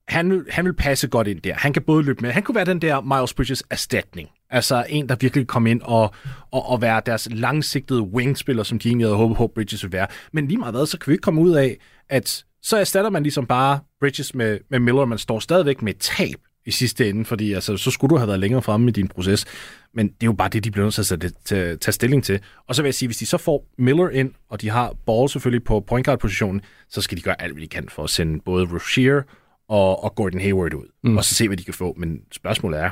han 0.07 0.45
han 0.50 0.65
vil 0.65 0.74
passe 0.74 1.07
godt 1.07 1.27
ind 1.27 1.41
der. 1.41 1.53
Han 1.53 1.74
kan 1.74 1.81
både 1.81 2.03
løbe 2.03 2.21
med. 2.21 2.31
Han 2.31 2.43
kunne 2.43 2.55
være 2.55 2.65
den 2.65 2.81
der 2.81 3.01
Miles 3.01 3.33
Bridges 3.33 3.63
erstatning. 3.69 4.29
Altså 4.51 4.86
en, 4.89 5.10
der 5.10 5.15
virkelig 5.20 5.48
kom 5.48 5.67
ind 5.67 5.81
og, 5.84 6.13
og, 6.51 6.70
og 6.70 6.81
være 6.81 7.01
deres 7.05 7.27
langsigtede 7.31 8.01
wingspiller, 8.01 8.63
som 8.63 8.79
de 8.79 8.88
egentlig 8.88 9.08
havde 9.08 9.17
håbet 9.17 9.38
på, 9.38 9.48
Bridges 9.48 9.84
ville 9.84 9.93
være. 9.93 10.08
Men 10.34 10.48
lige 10.48 10.58
meget 10.58 10.74
hvad, 10.74 10.86
så 10.86 10.98
kan 10.98 11.12
vi 11.12 11.13
ikke 11.13 11.22
komme 11.22 11.41
ud 11.41 11.51
af, 11.51 11.77
at 12.10 12.46
så 12.62 12.77
erstatter 12.77 13.10
man 13.10 13.24
ligesom 13.24 13.46
bare 13.46 13.79
Bridges 14.00 14.36
med, 14.36 14.60
med 14.70 14.79
Miller, 14.79 15.05
man 15.05 15.17
står 15.17 15.39
stadigvæk 15.39 15.81
med 15.81 15.93
tab 15.93 16.36
i 16.65 16.72
sidste 16.72 17.10
ende, 17.10 17.25
fordi 17.25 17.53
altså, 17.53 17.77
så 17.77 17.91
skulle 17.91 18.10
du 18.10 18.17
have 18.17 18.27
været 18.27 18.39
længere 18.39 18.62
fremme 18.62 18.89
i 18.89 18.91
din 18.91 19.08
proces. 19.08 19.46
Men 19.93 20.08
det 20.08 20.13
er 20.22 20.25
jo 20.25 20.34
bare 20.34 20.50
det, 20.50 20.63
de 20.63 20.72
bliver 20.72 20.86
nødt 20.86 20.93
til 20.93 21.13
at 21.13 21.34
tage, 21.46 21.77
tage 21.77 21.93
stilling 21.93 22.24
til. 22.24 22.39
Og 22.67 22.75
så 22.75 22.81
vil 22.81 22.88
jeg 22.88 22.96
sige, 22.96 23.08
hvis 23.08 23.17
de 23.17 23.25
så 23.25 23.38
får 23.38 23.65
Miller 23.77 24.10
ind, 24.10 24.31
og 24.50 24.62
de 24.62 24.70
har 24.70 24.96
Ball 25.05 25.29
selvfølgelig 25.29 25.63
på 25.63 25.79
point 25.79 26.05
guard 26.05 26.20
positionen, 26.20 26.62
så 26.89 27.01
skal 27.01 27.17
de 27.17 27.22
gøre 27.22 27.41
alt, 27.41 27.53
hvad 27.53 27.62
de 27.62 27.67
kan 27.67 27.89
for 27.89 28.03
at 28.03 28.10
sende 28.10 28.39
både 28.46 28.67
Rozier 28.74 29.22
og, 29.70 30.03
og 30.03 30.15
Gordon 30.15 30.41
Hayward 30.41 30.74
ud, 30.74 30.86
mm. 31.03 31.17
og 31.17 31.24
så 31.24 31.36
se, 31.36 31.48
hvad 31.48 31.58
de 31.58 31.63
kan 31.63 31.74
få. 31.74 31.93
Men 31.98 32.20
spørgsmålet 32.31 32.79
er, 32.79 32.89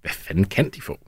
hvad 0.00 0.10
fanden 0.10 0.44
kan 0.44 0.70
de 0.70 0.82
få? 0.82 0.98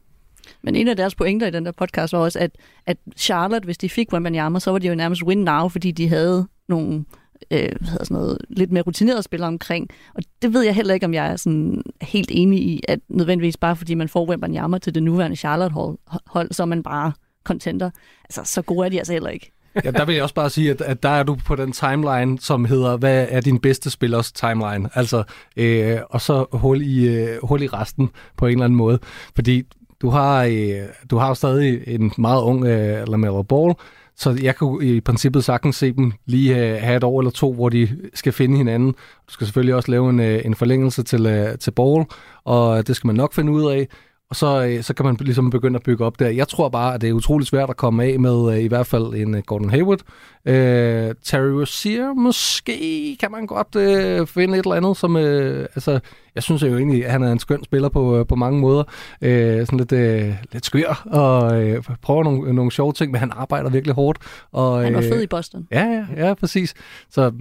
Men 0.62 0.76
en 0.76 0.88
af 0.88 0.97
deres 0.97 1.14
pointer 1.14 1.47
i 1.47 1.50
den 1.50 1.66
der 1.66 1.73
podcast 1.73 2.12
var 2.12 2.18
også, 2.18 2.38
at, 2.38 2.50
at 2.87 2.97
Charlotte, 3.16 3.64
hvis 3.64 3.78
de 3.78 3.88
fik 3.88 4.12
Wembanyama, 4.12 4.59
så 4.61 4.70
var 4.70 4.78
de 4.78 4.88
jo 4.88 4.94
nærmest 4.94 5.23
win 5.23 5.38
now, 5.38 5.68
fordi 5.68 5.90
de 5.90 6.09
havde 6.09 6.49
nogle 6.68 7.04
øh, 7.50 7.73
hvad 7.80 7.88
hedder 7.88 8.04
sådan 8.04 8.14
noget, 8.14 8.38
lidt 8.49 8.73
mere 8.73 8.82
rutinerede 8.82 9.23
spillere 9.23 9.49
omkring. 9.49 9.88
Og 10.14 10.23
det 10.42 10.52
ved 10.52 10.62
jeg 10.62 10.75
heller 10.75 10.94
ikke, 10.94 11.06
om 11.06 11.14
jeg 11.14 11.26
er 11.26 11.37
sådan 11.37 11.82
helt 12.02 12.30
enig 12.32 12.62
i, 12.62 12.82
at 12.88 13.00
nødvendigvis 13.09 13.56
bare 13.56 13.76
fordi 13.76 13.94
man 13.94 14.09
får 14.09 14.28
Wembanyama 14.28 14.78
til 14.78 14.94
det 14.94 15.02
nuværende 15.02 15.37
Charlotte-hold, 15.37 15.99
hold, 16.26 16.52
så 16.52 16.62
er 16.62 16.66
man 16.66 16.82
bare 16.82 17.12
contenter. 17.44 17.90
Altså, 18.25 18.44
så 18.44 18.62
gode 18.62 18.87
er 18.87 18.90
de 18.90 18.99
altså 18.99 19.12
heller 19.12 19.30
ikke 19.30 19.52
ja, 19.84 19.90
der 19.90 20.04
vil 20.04 20.14
jeg 20.14 20.22
også 20.22 20.34
bare 20.34 20.50
sige, 20.50 20.70
at, 20.70 20.80
at 20.80 21.02
der 21.02 21.08
er 21.08 21.22
du 21.22 21.34
på 21.46 21.56
den 21.56 21.72
timeline, 21.72 22.38
som 22.40 22.64
hedder, 22.64 22.96
hvad 22.96 23.26
er 23.30 23.40
din 23.40 23.58
bedste 23.58 23.90
spillers 23.90 24.32
timeline? 24.32 24.88
Altså, 24.94 25.22
øh, 25.56 25.98
og 26.10 26.20
så 26.20 26.46
hul 26.52 26.82
i, 26.82 27.08
øh, 27.08 27.38
hul 27.42 27.62
i 27.62 27.66
resten 27.66 28.10
på 28.36 28.46
en 28.46 28.52
eller 28.52 28.64
anden 28.64 28.76
måde. 28.76 28.98
Fordi 29.34 29.62
du 30.02 30.10
har, 30.10 30.44
øh, 30.44 30.88
du 31.10 31.16
har 31.16 31.28
jo 31.28 31.34
stadig 31.34 31.82
en 31.86 32.12
meget 32.18 32.42
ung 32.42 32.66
øh, 32.66 33.08
Lamelo 33.08 33.42
Ball, 33.42 33.74
så 34.16 34.38
jeg 34.42 34.56
kan 34.56 34.78
i 34.82 35.00
princippet 35.00 35.44
sagtens 35.44 35.76
se 35.76 35.92
dem 35.92 36.12
lige 36.26 36.56
øh, 36.56 36.82
have 36.82 36.96
et 36.96 37.04
år 37.04 37.20
eller 37.20 37.30
to, 37.30 37.54
hvor 37.54 37.68
de 37.68 37.88
skal 38.14 38.32
finde 38.32 38.56
hinanden. 38.56 38.92
Du 39.28 39.32
skal 39.32 39.46
selvfølgelig 39.46 39.74
også 39.74 39.90
lave 39.90 40.10
en, 40.10 40.20
øh, 40.20 40.40
en 40.44 40.54
forlængelse 40.54 41.02
til, 41.02 41.26
øh, 41.26 41.58
til 41.58 41.70
Ball, 41.70 42.04
og 42.44 42.86
det 42.86 42.96
skal 42.96 43.06
man 43.06 43.16
nok 43.16 43.34
finde 43.34 43.52
ud 43.52 43.72
af 43.72 43.88
og 44.30 44.37
så, 44.37 44.64
øh, 44.64 44.82
så 44.82 44.94
kan 44.94 45.06
man 45.06 45.16
ligesom 45.20 45.50
begynde 45.50 45.76
at 45.76 45.82
bygge 45.82 46.04
op 46.04 46.18
der. 46.18 46.28
Jeg 46.28 46.49
tror 46.49 46.68
bare, 46.68 46.94
at 46.94 47.00
det 47.00 47.08
er 47.08 47.12
utrolig 47.12 47.46
svært 47.46 47.70
at 47.70 47.76
komme 47.76 48.04
af 48.04 48.20
med 48.20 48.54
øh, 48.54 48.64
i 48.64 48.66
hvert 48.66 48.87
fald 48.87 49.14
en 49.14 49.34
øh, 49.34 49.42
Gordon 49.46 49.70
Hayward. 49.70 50.00
Øh, 50.44 51.14
Terry 51.25 51.50
Rozier, 51.50 52.14
måske 52.14 53.16
kan 53.20 53.30
man 53.30 53.46
godt 53.46 53.76
øh, 53.76 54.26
finde 54.26 54.58
et 54.58 54.64
eller 54.64 54.75
andet, 54.76 54.96
som... 54.96 55.16
Øh, 55.16 55.66
altså, 55.75 56.00
jeg 56.34 56.42
synes 56.42 56.62
jo 56.62 56.76
egentlig, 56.76 57.06
at 57.06 57.12
han 57.12 57.22
er 57.22 57.32
en 57.32 57.38
skøn 57.38 57.64
spiller 57.64 57.88
på, 57.88 58.25
på 58.28 58.34
mange 58.34 58.60
måder. 58.60 58.84
Øh, 59.22 59.66
sådan 59.66 59.78
lidt, 59.78 59.92
øh, 59.92 60.34
lidt 60.52 60.66
skør 60.66 61.02
og 61.06 61.62
øh, 61.62 61.84
prøver 62.02 62.25
nogle, 62.25 62.52
nogle 62.52 62.72
sjove 62.72 62.92
ting, 62.92 63.12
men 63.12 63.18
han 63.18 63.32
arbejder 63.37 63.70
virkelig 63.70 63.94
hårdt. 63.94 64.18
Og, 64.52 64.82
han 64.82 64.94
var 64.94 65.00
fed 65.00 65.22
i 65.22 65.26
Boston. 65.26 65.66
Ja, 65.70 65.84
ja, 65.84 66.26
ja, 66.26 66.34
præcis. 66.34 66.75
Så 67.10 67.32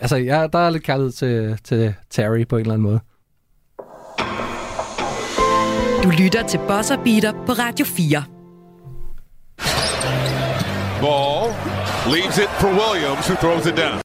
altså, 0.00 0.16
ja, 0.16 0.46
der 0.52 0.58
er 0.58 0.70
lidt 0.70 0.82
kærlighed 0.82 1.12
til, 1.12 1.58
til 1.64 1.94
Terry 2.10 2.46
på 2.46 2.56
en 2.56 2.60
eller 2.60 2.74
anden 2.74 2.88
måde. 2.88 3.00
Du 6.08 6.12
lytter 6.22 6.46
til 6.46 6.58
Bosser 6.58 6.96
Beater 7.04 7.32
på 7.32 7.52
Radio 7.52 7.86
4. 7.86 8.24
Ball 11.00 11.50
leaves 12.14 12.38
it 12.38 12.50
for 12.60 12.68
Williams, 12.80 13.28
who 13.28 13.36
throws 13.36 13.66
it 13.66 13.76
down. 13.76 14.00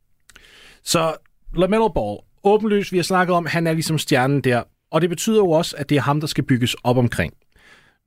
Så 0.83 1.15
LaMelo 1.57 1.87
Ball, 1.87 2.17
åbenlyst, 2.43 2.91
vi 2.91 2.97
har 2.97 3.03
snakket 3.03 3.35
om, 3.35 3.45
han 3.45 3.67
er 3.67 3.73
ligesom 3.73 3.97
stjernen 3.97 4.41
der. 4.41 4.63
Og 4.91 5.01
det 5.01 5.09
betyder 5.09 5.37
jo 5.37 5.49
også, 5.49 5.75
at 5.77 5.89
det 5.89 5.97
er 5.97 6.01
ham, 6.01 6.19
der 6.19 6.27
skal 6.27 6.43
bygges 6.43 6.75
op 6.83 6.97
omkring. 6.97 7.33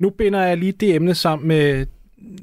Nu 0.01 0.11
binder 0.11 0.43
jeg 0.43 0.57
lige 0.57 0.73
det 0.73 0.95
emne 0.95 1.15
sammen 1.15 1.49
med 1.49 1.87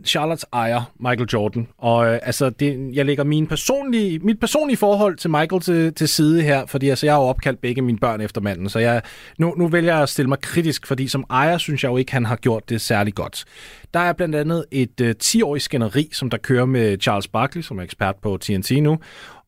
Charlottes 0.06 0.46
ejer, 0.54 0.92
Michael 1.00 1.30
Jordan. 1.34 1.68
Og 1.78 2.14
øh, 2.14 2.20
altså, 2.24 2.50
det, 2.50 2.90
jeg 2.94 3.06
lægger 3.06 3.24
min 3.24 3.48
personlige, 3.48 4.20
mit 4.20 4.40
personlige 4.40 4.78
forhold 4.78 5.18
til 5.18 5.30
Michael 5.30 5.62
til, 5.62 5.94
til 5.94 6.08
side 6.08 6.42
her, 6.42 6.66
fordi 6.66 6.90
altså, 6.90 7.06
jeg 7.06 7.14
har 7.14 7.22
jo 7.22 7.28
opkaldt 7.28 7.62
begge 7.62 7.82
mine 7.82 7.98
børn 7.98 8.22
efter 8.22 8.42
manden, 8.42 8.70
så 8.70 8.80
jeg, 8.80 9.02
nu, 9.38 9.54
nu 9.58 9.68
vælger 9.68 9.94
jeg 9.94 10.04
at 10.04 10.10
stille 10.10 10.30
mig 10.30 10.40
kritisk, 10.40 10.88
fordi 10.88 11.08
som 11.08 11.26
ejer 11.30 11.58
synes 11.58 11.84
jeg 11.84 11.90
jo 11.90 11.98
ikke, 11.98 12.12
han 12.12 12.26
har 12.26 12.36
gjort 12.36 12.70
det 12.70 12.82
særlig 12.82 13.16
godt. 13.16 13.46
Der 13.94 14.00
er 14.00 14.14
blandt 14.14 14.36
andet 14.36 14.66
et 14.72 15.02
øh, 15.02 15.16
10-årigt 15.24 15.60
skænderi, 15.60 16.10
som 16.12 16.30
der 16.30 16.38
kører 16.38 16.66
med 16.66 16.98
Charles 17.02 17.28
Barkley, 17.28 17.62
som 17.62 17.80
er 17.80 17.84
ekspert 17.84 18.16
på 18.22 18.38
TNT 18.42 18.72
nu, 18.72 19.00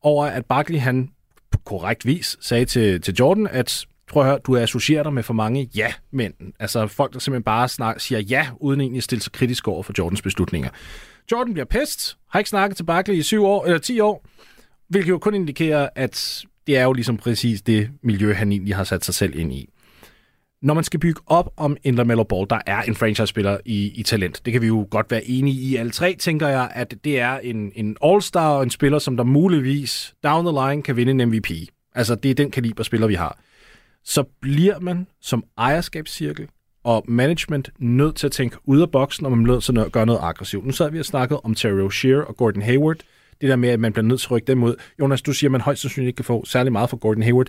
over 0.02 0.26
at 0.26 0.46
Barkley 0.46 0.78
han 0.78 1.08
på 1.50 1.58
korrekt 1.64 2.06
vis 2.06 2.36
sagde 2.40 2.64
til, 2.64 3.00
til 3.00 3.14
Jordan, 3.14 3.48
at 3.50 3.86
prøv 4.16 4.22
at 4.22 4.30
høre, 4.30 4.38
du 4.46 4.56
associerer 4.56 5.02
dig 5.02 5.12
med 5.12 5.22
for 5.22 5.34
mange 5.34 5.70
ja-mænd. 5.76 6.34
Altså 6.60 6.86
folk, 6.86 7.12
der 7.12 7.18
simpelthen 7.18 7.42
bare 7.42 7.68
snak, 7.68 8.00
siger 8.00 8.20
ja, 8.20 8.48
uden 8.60 8.80
egentlig 8.80 8.98
at 8.98 9.04
stille 9.04 9.22
sig 9.22 9.32
kritisk 9.32 9.68
over 9.68 9.82
for 9.82 9.92
Jordans 9.98 10.22
beslutninger. 10.22 10.70
Jordan 11.32 11.52
bliver 11.52 11.66
pest, 11.66 12.16
har 12.30 12.38
ikke 12.38 12.50
snakket 12.50 12.76
til 12.76 12.84
Barkley 12.84 13.14
i 13.14 13.22
7 13.22 13.44
år, 13.44 13.64
eller 13.64 13.78
10 13.78 14.00
år, 14.00 14.26
hvilket 14.88 15.08
jo 15.10 15.18
kun 15.18 15.34
indikerer, 15.34 15.88
at 15.94 16.44
det 16.66 16.76
er 16.76 16.82
jo 16.82 16.92
ligesom 16.92 17.16
præcis 17.16 17.62
det 17.62 17.90
miljø, 18.02 18.34
han 18.34 18.52
egentlig 18.52 18.76
har 18.76 18.84
sat 18.84 19.04
sig 19.04 19.14
selv 19.14 19.38
ind 19.38 19.52
i. 19.52 19.68
Når 20.62 20.74
man 20.74 20.84
skal 20.84 21.00
bygge 21.00 21.20
op 21.26 21.52
om 21.56 21.76
en 21.84 21.94
LaMelo 21.94 22.22
Ball, 22.22 22.46
der 22.50 22.58
er 22.66 22.82
en 22.82 22.94
franchise-spiller 22.94 23.58
i, 23.64 23.92
i 23.94 24.02
talent, 24.02 24.40
det 24.44 24.52
kan 24.52 24.62
vi 24.62 24.66
jo 24.66 24.86
godt 24.90 25.10
være 25.10 25.24
enige 25.24 25.60
i 25.60 25.76
alle 25.76 25.92
tre, 25.92 26.16
tænker 26.18 26.48
jeg, 26.48 26.70
at 26.74 26.94
det 27.04 27.20
er 27.20 27.38
en, 27.38 27.72
en 27.74 27.96
all-star 28.04 28.50
og 28.50 28.62
en 28.62 28.70
spiller, 28.70 28.98
som 28.98 29.16
der 29.16 29.24
muligvis 29.24 30.14
down 30.24 30.46
the 30.46 30.68
line 30.68 30.82
kan 30.82 30.96
vinde 30.96 31.22
en 31.22 31.28
MVP. 31.28 31.50
Altså, 31.94 32.14
det 32.14 32.30
er 32.30 32.34
den 32.34 32.50
kaliber 32.50 32.82
spiller, 32.82 33.06
vi 33.06 33.14
har 33.14 33.38
så 34.06 34.24
bliver 34.40 34.80
man 34.80 35.06
som 35.20 35.44
ejerskabscirkel 35.58 36.48
og 36.84 37.04
management 37.08 37.70
nødt 37.78 38.16
til 38.16 38.26
at 38.26 38.32
tænke 38.32 38.56
ud 38.64 38.80
af 38.80 38.90
boksen, 38.90 39.26
og 39.26 39.32
man 39.32 39.40
er 39.40 39.52
nødt 39.52 39.64
til 39.64 39.78
at 39.78 39.92
gøre 39.92 40.06
noget 40.06 40.20
aggressivt. 40.22 40.66
Nu 40.66 40.72
sad 40.72 40.90
vi 40.90 40.98
og 40.98 41.04
snakket 41.04 41.40
om 41.44 41.54
Terry 41.54 41.72
Rozier 41.72 42.20
og 42.20 42.36
Gordon 42.36 42.62
Hayward. 42.62 42.96
Det 43.40 43.48
der 43.48 43.56
med, 43.56 43.68
at 43.68 43.80
man 43.80 43.92
bliver 43.92 44.06
nødt 44.06 44.20
til 44.20 44.26
at 44.26 44.30
rykke 44.30 44.46
dem 44.46 44.62
ud. 44.62 44.74
Jonas, 45.00 45.22
du 45.22 45.32
siger, 45.32 45.48
at 45.48 45.52
man 45.52 45.60
højst 45.60 45.82
sandsynligt 45.82 46.08
ikke 46.08 46.16
kan 46.16 46.24
få 46.24 46.44
særlig 46.44 46.72
meget 46.72 46.90
fra 46.90 46.96
Gordon 46.96 47.22
Hayward. 47.22 47.46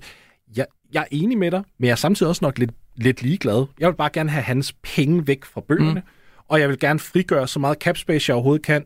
Jeg, 0.56 0.66
jeg 0.94 1.02
er 1.02 1.08
enig 1.12 1.38
med 1.38 1.52
dig, 1.52 1.64
men 1.80 1.86
jeg 1.86 1.92
er 1.92 1.96
samtidig 1.96 2.30
også 2.30 2.46
nok 2.46 2.58
lidt, 2.58 2.72
lidt 2.96 3.22
ligeglad. 3.22 3.66
Jeg 3.80 3.88
vil 3.90 3.96
bare 3.96 4.10
gerne 4.14 4.30
have 4.30 4.44
hans 4.44 4.74
penge 4.74 5.28
væk 5.28 5.46
fra 5.46 5.62
bøgerne, 5.62 6.00
mm. 6.00 6.08
og 6.48 6.60
jeg 6.60 6.70
vil 6.70 6.80
gerne 6.80 7.00
frigøre 7.00 7.48
så 7.48 7.60
meget 7.60 7.78
cap 7.78 7.98
space, 7.98 8.30
jeg 8.30 8.36
overhovedet 8.36 8.66
kan, 8.66 8.86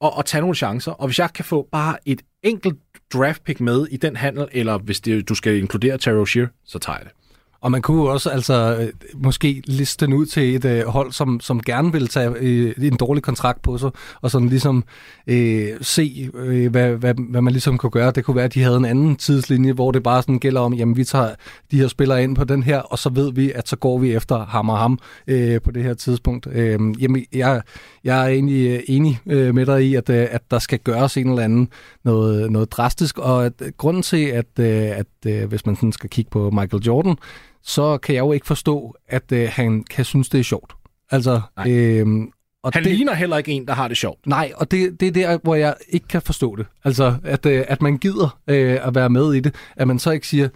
og, 0.00 0.16
og 0.16 0.24
tage 0.24 0.40
nogle 0.40 0.56
chancer. 0.56 0.92
Og 0.92 1.06
hvis 1.06 1.18
jeg 1.18 1.32
kan 1.32 1.44
få 1.44 1.68
bare 1.72 1.96
et 2.06 2.22
enkelt 2.42 2.76
draft 3.12 3.44
pick 3.44 3.60
med 3.60 3.86
i 3.90 3.96
den 3.96 4.16
handel, 4.16 4.48
eller 4.52 4.78
hvis 4.78 5.00
det, 5.00 5.28
du 5.28 5.34
skal 5.34 5.56
inkludere 5.56 5.98
Terry 5.98 6.14
Rozier, 6.14 6.46
så 6.64 6.78
tager 6.78 6.98
jeg 6.98 7.04
det. 7.04 7.12
Og 7.60 7.70
man 7.70 7.82
kunne 7.82 8.10
også 8.10 8.30
altså 8.30 8.76
øh, 8.80 8.88
måske 9.14 9.62
liste 9.64 10.06
den 10.06 10.14
ud 10.14 10.26
til 10.26 10.54
et 10.54 10.64
øh, 10.64 10.86
hold, 10.86 11.12
som, 11.12 11.40
som 11.40 11.62
gerne 11.62 11.92
vil 11.92 12.08
tage 12.08 12.34
øh, 12.36 12.74
en 12.82 12.96
dårlig 12.96 13.22
kontrakt 13.22 13.62
på 13.62 13.78
sig, 13.78 13.90
og 14.20 14.30
sådan 14.30 14.48
ligesom 14.48 14.84
øh, 15.26 15.68
se, 15.80 16.30
øh, 16.34 16.70
hvad, 16.70 16.90
hvad, 16.90 17.14
hvad 17.30 17.40
man 17.40 17.52
ligesom 17.52 17.78
kunne 17.78 17.90
gøre. 17.90 18.10
Det 18.10 18.24
kunne 18.24 18.36
være, 18.36 18.44
at 18.44 18.54
de 18.54 18.62
havde 18.62 18.76
en 18.76 18.84
anden 18.84 19.16
tidslinje, 19.16 19.72
hvor 19.72 19.92
det 19.92 20.02
bare 20.02 20.22
sådan 20.22 20.38
gælder 20.38 20.60
om, 20.60 20.74
jamen 20.74 20.96
vi 20.96 21.04
tager 21.04 21.34
de 21.70 21.78
her 21.78 21.88
spillere 21.88 22.22
ind 22.22 22.36
på 22.36 22.44
den 22.44 22.62
her, 22.62 22.78
og 22.78 22.98
så 22.98 23.10
ved 23.10 23.32
vi, 23.32 23.52
at 23.52 23.68
så 23.68 23.76
går 23.76 23.98
vi 23.98 24.12
efter 24.12 24.46
ham 24.46 24.68
og 24.68 24.78
ham 24.78 24.98
øh, 25.26 25.60
på 25.60 25.70
det 25.70 25.82
her 25.82 25.94
tidspunkt. 25.94 26.46
Øh, 26.52 26.80
jamen, 27.02 27.24
jeg, 27.32 27.62
jeg 28.04 28.24
er 28.24 28.28
egentlig 28.28 28.70
øh, 28.70 28.80
enig 28.86 29.20
øh, 29.26 29.54
med 29.54 29.66
dig 29.66 29.84
i, 29.84 29.94
at, 29.94 30.10
øh, 30.10 30.26
at 30.30 30.50
der 30.50 30.58
skal 30.58 30.78
gøres 30.78 31.16
en 31.16 31.28
eller 31.28 31.42
anden 31.42 31.68
noget, 32.06 32.52
noget 32.52 32.72
drastisk, 32.72 33.18
og 33.18 33.46
at, 33.46 33.62
grunden 33.76 34.02
til, 34.02 34.26
at, 34.26 34.58
at, 34.58 35.06
at 35.26 35.48
hvis 35.48 35.66
man 35.66 35.76
sådan 35.76 35.92
skal 35.92 36.10
kigge 36.10 36.30
på 36.30 36.50
Michael 36.50 36.82
Jordan, 36.82 37.16
så 37.62 37.98
kan 37.98 38.14
jeg 38.14 38.20
jo 38.20 38.32
ikke 38.32 38.46
forstå, 38.46 38.94
at 39.08 39.32
øh, 39.32 39.48
han 39.52 39.84
kan 39.84 40.04
synes, 40.04 40.28
det 40.28 40.40
er 40.40 40.44
sjovt. 40.44 40.72
Altså, 41.10 41.40
øhm, 41.66 42.30
og 42.62 42.72
han 42.74 42.84
det, 42.84 42.92
ligner 42.92 43.14
heller 43.14 43.36
ikke 43.36 43.52
en, 43.52 43.66
der 43.66 43.74
har 43.74 43.88
det 43.88 43.96
sjovt. 43.96 44.26
Nej, 44.26 44.52
og 44.56 44.70
det, 44.70 45.00
det 45.00 45.08
er 45.08 45.12
der, 45.12 45.38
hvor 45.42 45.54
jeg 45.54 45.74
ikke 45.88 46.08
kan 46.08 46.22
forstå 46.22 46.56
det. 46.56 46.66
Altså, 46.84 47.14
at, 47.24 47.46
øh, 47.46 47.64
at 47.68 47.82
man 47.82 47.98
gider 47.98 48.38
øh, 48.48 48.86
at 48.86 48.94
være 48.94 49.10
med 49.10 49.34
i 49.34 49.40
det. 49.40 49.54
At 49.76 49.88
man 49.88 49.98
så 49.98 50.10
ikke 50.10 50.28
siger, 50.28 50.48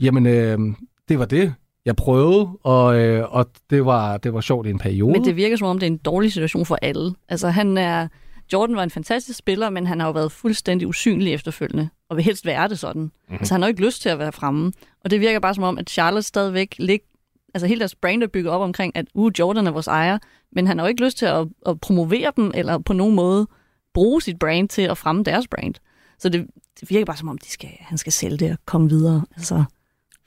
jamen, 0.00 0.26
øh, 0.26 0.58
det 1.08 1.18
var 1.18 1.24
det. 1.24 1.54
Jeg 1.84 1.96
prøvede, 1.96 2.48
og, 2.62 2.98
øh, 2.98 3.34
og 3.34 3.46
det, 3.70 3.84
var, 3.84 4.16
det 4.16 4.34
var 4.34 4.40
sjovt 4.40 4.66
i 4.66 4.70
en 4.70 4.78
periode. 4.78 5.12
Men 5.12 5.24
det 5.24 5.36
virker 5.36 5.56
som 5.56 5.66
om, 5.66 5.78
det 5.78 5.86
er 5.86 5.90
en 5.90 5.96
dårlig 5.96 6.32
situation 6.32 6.66
for 6.66 6.78
alle. 6.82 7.14
Altså, 7.28 7.48
han 7.48 7.78
er... 7.78 8.08
Jordan 8.52 8.76
var 8.76 8.82
en 8.82 8.90
fantastisk 8.90 9.38
spiller, 9.38 9.70
men 9.70 9.86
han 9.86 10.00
har 10.00 10.06
jo 10.06 10.12
været 10.12 10.32
fuldstændig 10.32 10.88
usynlig 10.88 11.34
efterfølgende, 11.34 11.88
og 12.08 12.16
vil 12.16 12.24
helst 12.24 12.46
være 12.46 12.68
det 12.68 12.78
sådan. 12.78 13.02
Mm-hmm. 13.02 13.34
Altså, 13.34 13.54
han 13.54 13.62
har 13.62 13.68
ikke 13.68 13.84
lyst 13.84 14.02
til 14.02 14.08
at 14.08 14.18
være 14.18 14.32
fremme. 14.32 14.72
Og 15.04 15.10
det 15.10 15.20
virker 15.20 15.40
bare 15.40 15.54
som 15.54 15.64
om, 15.64 15.78
at 15.78 15.90
Charlotte 15.90 16.28
stadigvæk 16.28 16.74
lig, 16.78 17.00
altså 17.54 17.66
hele 17.66 17.78
deres 17.78 17.94
brand 17.94 18.22
er 18.22 18.26
bygget 18.26 18.52
op 18.52 18.60
omkring, 18.60 18.96
at 18.96 19.06
uh, 19.14 19.32
Jordan 19.38 19.66
er 19.66 19.70
vores 19.70 19.86
ejer, 19.86 20.18
men 20.52 20.66
han 20.66 20.78
har 20.78 20.86
jo 20.86 20.88
ikke 20.88 21.04
lyst 21.04 21.18
til 21.18 21.26
at, 21.26 21.46
at 21.66 21.80
promovere 21.80 22.32
dem, 22.36 22.50
eller 22.54 22.78
på 22.78 22.92
nogen 22.92 23.14
måde 23.14 23.46
bruge 23.94 24.22
sit 24.22 24.38
brand 24.38 24.68
til 24.68 24.82
at 24.82 24.98
fremme 24.98 25.22
deres 25.22 25.48
brand. 25.48 25.74
Så 26.18 26.28
det, 26.28 26.46
det 26.80 26.90
virker 26.90 27.04
bare 27.04 27.16
som 27.16 27.28
om, 27.28 27.38
de 27.38 27.50
skal, 27.50 27.70
han 27.80 27.98
skal 27.98 28.12
sælge 28.12 28.36
det 28.36 28.52
og 28.52 28.58
komme 28.66 28.88
videre. 28.88 29.24
Altså, 29.36 29.64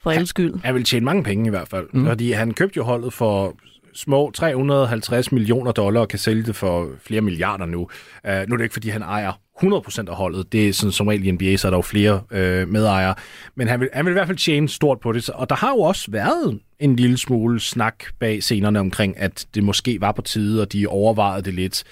for 0.02 0.10
alle 0.10 0.26
skyld. 0.26 0.54
Han 0.64 0.74
vil 0.74 0.84
tjene 0.84 1.04
mange 1.04 1.22
penge 1.22 1.46
i 1.46 1.50
hvert 1.50 1.68
fald. 1.68 1.88
Mm. 1.92 2.06
Fordi 2.06 2.32
han 2.32 2.54
købte 2.54 2.76
jo 2.76 2.82
holdet 2.82 3.12
for 3.12 3.56
små 3.94 4.30
350 4.30 5.32
millioner 5.32 5.72
dollar 5.72 6.00
og 6.00 6.08
kan 6.08 6.18
sælge 6.18 6.42
det 6.42 6.56
for 6.56 6.90
flere 7.04 7.20
milliarder 7.20 7.66
nu. 7.66 7.80
Uh, 7.80 8.30
nu 8.30 8.30
er 8.30 8.56
det 8.56 8.62
ikke, 8.62 8.72
fordi 8.72 8.88
han 8.88 9.02
ejer 9.02 9.32
100% 9.62 10.08
af 10.08 10.16
holdet. 10.16 10.52
Det 10.52 10.68
er 10.68 10.72
sådan, 10.72 10.92
som 10.92 11.08
regel 11.08 11.26
i 11.26 11.30
NBA, 11.30 11.56
så 11.56 11.68
er 11.68 11.70
der 11.70 11.78
jo 11.78 11.82
flere 11.82 12.20
øh, 12.30 12.68
medejere. 12.68 13.14
Men 13.54 13.68
han 13.68 13.80
vil, 13.80 13.88
han 13.92 14.04
vil 14.04 14.10
i 14.10 14.12
hvert 14.12 14.26
fald 14.26 14.38
tjene 14.38 14.68
stort 14.68 15.00
på 15.00 15.12
det. 15.12 15.30
Og 15.30 15.50
der 15.50 15.56
har 15.56 15.70
jo 15.70 15.78
også 15.78 16.10
været 16.10 16.60
en 16.78 16.96
lille 16.96 17.18
smule 17.18 17.60
snak 17.60 18.04
bag 18.18 18.42
scenerne 18.42 18.80
omkring, 18.80 19.18
at 19.18 19.46
det 19.54 19.64
måske 19.64 20.00
var 20.00 20.12
på 20.12 20.22
tide, 20.22 20.62
og 20.62 20.72
de 20.72 20.86
overvejede 20.86 21.42
det 21.42 21.54
lidt. 21.54 21.84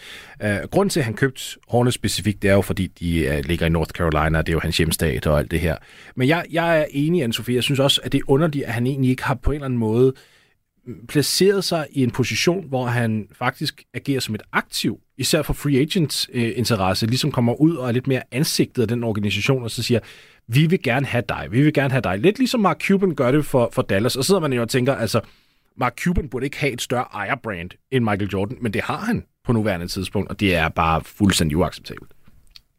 Øh, 0.43 0.57
grunden 0.71 0.91
til, 0.91 1.01
at 1.01 1.05
han 1.07 1.15
købte 1.15 1.43
Hornets 1.69 1.95
specifikt, 1.95 2.43
det 2.43 2.51
er 2.51 2.55
jo, 2.55 2.63
fordi 2.63 2.87
de 2.87 3.19
øh, 3.19 3.45
ligger 3.45 3.67
i 3.67 3.69
North 3.69 3.91
Carolina, 3.91 4.39
og 4.39 4.47
det 4.47 4.53
er 4.53 4.57
jo 4.57 4.61
hans 4.61 4.77
hjemstat 4.77 5.27
og 5.27 5.39
alt 5.39 5.51
det 5.51 5.61
her. 5.61 5.77
Men 6.17 6.29
jeg, 6.29 6.45
jeg 6.51 6.81
er 6.81 6.85
enig, 6.91 7.23
anne 7.23 7.33
Sofie. 7.33 7.55
Jeg 7.55 7.63
synes 7.63 7.81
også, 7.81 8.01
at 8.05 8.13
det 8.13 8.19
er 8.19 8.31
underligt, 8.31 8.65
at 8.65 8.73
han 8.73 8.87
egentlig 8.87 9.11
ikke 9.11 9.25
har 9.25 9.35
på 9.35 9.51
en 9.51 9.55
eller 9.55 9.65
anden 9.65 9.79
måde 9.79 10.13
placeret 11.09 11.65
sig 11.65 11.87
i 11.91 12.03
en 12.03 12.11
position, 12.11 12.69
hvor 12.69 12.87
han 12.87 13.29
faktisk 13.33 13.83
agerer 13.95 14.21
som 14.21 14.35
et 14.35 14.43
aktiv, 14.53 14.99
især 15.19 15.43
for 15.43 15.53
free 15.53 15.81
agents 15.81 16.31
øh, 16.33 16.53
interesse, 16.57 17.07
ligesom 17.07 17.33
kommer 17.33 17.55
ud 17.55 17.77
og 17.77 17.89
er 17.89 17.93
lidt 17.93 18.07
mere 18.07 18.23
ansigtet 18.31 18.83
af 18.83 18.89
den 18.89 19.05
organisation, 19.05 19.63
og 19.63 19.71
så 19.71 19.83
siger, 19.83 20.01
vi 20.47 20.67
vil 20.67 20.83
gerne 20.83 21.07
have 21.07 21.25
dig, 21.29 21.49
vi 21.51 21.63
vil 21.63 21.73
gerne 21.73 21.91
have 21.91 22.01
dig. 22.01 22.19
Lidt 22.19 22.39
ligesom 22.39 22.61
Mark 22.61 22.83
Cuban 22.83 23.15
gør 23.15 23.31
det 23.31 23.45
for, 23.45 23.69
for 23.73 23.83
Dallas, 23.83 24.17
og 24.17 24.25
så 24.25 24.27
sidder 24.27 24.41
man 24.41 24.53
jo 24.53 24.63
og 24.63 24.69
tænker, 24.69 24.95
altså, 24.95 25.21
Mark 25.77 25.99
Cuban 26.05 26.29
burde 26.29 26.45
ikke 26.45 26.59
have 26.59 26.73
et 26.73 26.83
større 26.83 27.07
ejerbrand 27.15 27.71
end 27.91 28.05
Michael 28.05 28.31
Jordan, 28.33 28.57
men 28.61 28.73
det 28.73 28.83
har 28.83 28.99
han 28.99 29.25
på 29.45 29.53
nuværende 29.53 29.89
tidspunkt, 29.89 30.31
og 30.31 30.41
det 30.41 30.55
er 30.55 30.69
bare 30.69 31.01
fuldstændig 31.05 31.57
uacceptabelt. 31.57 32.11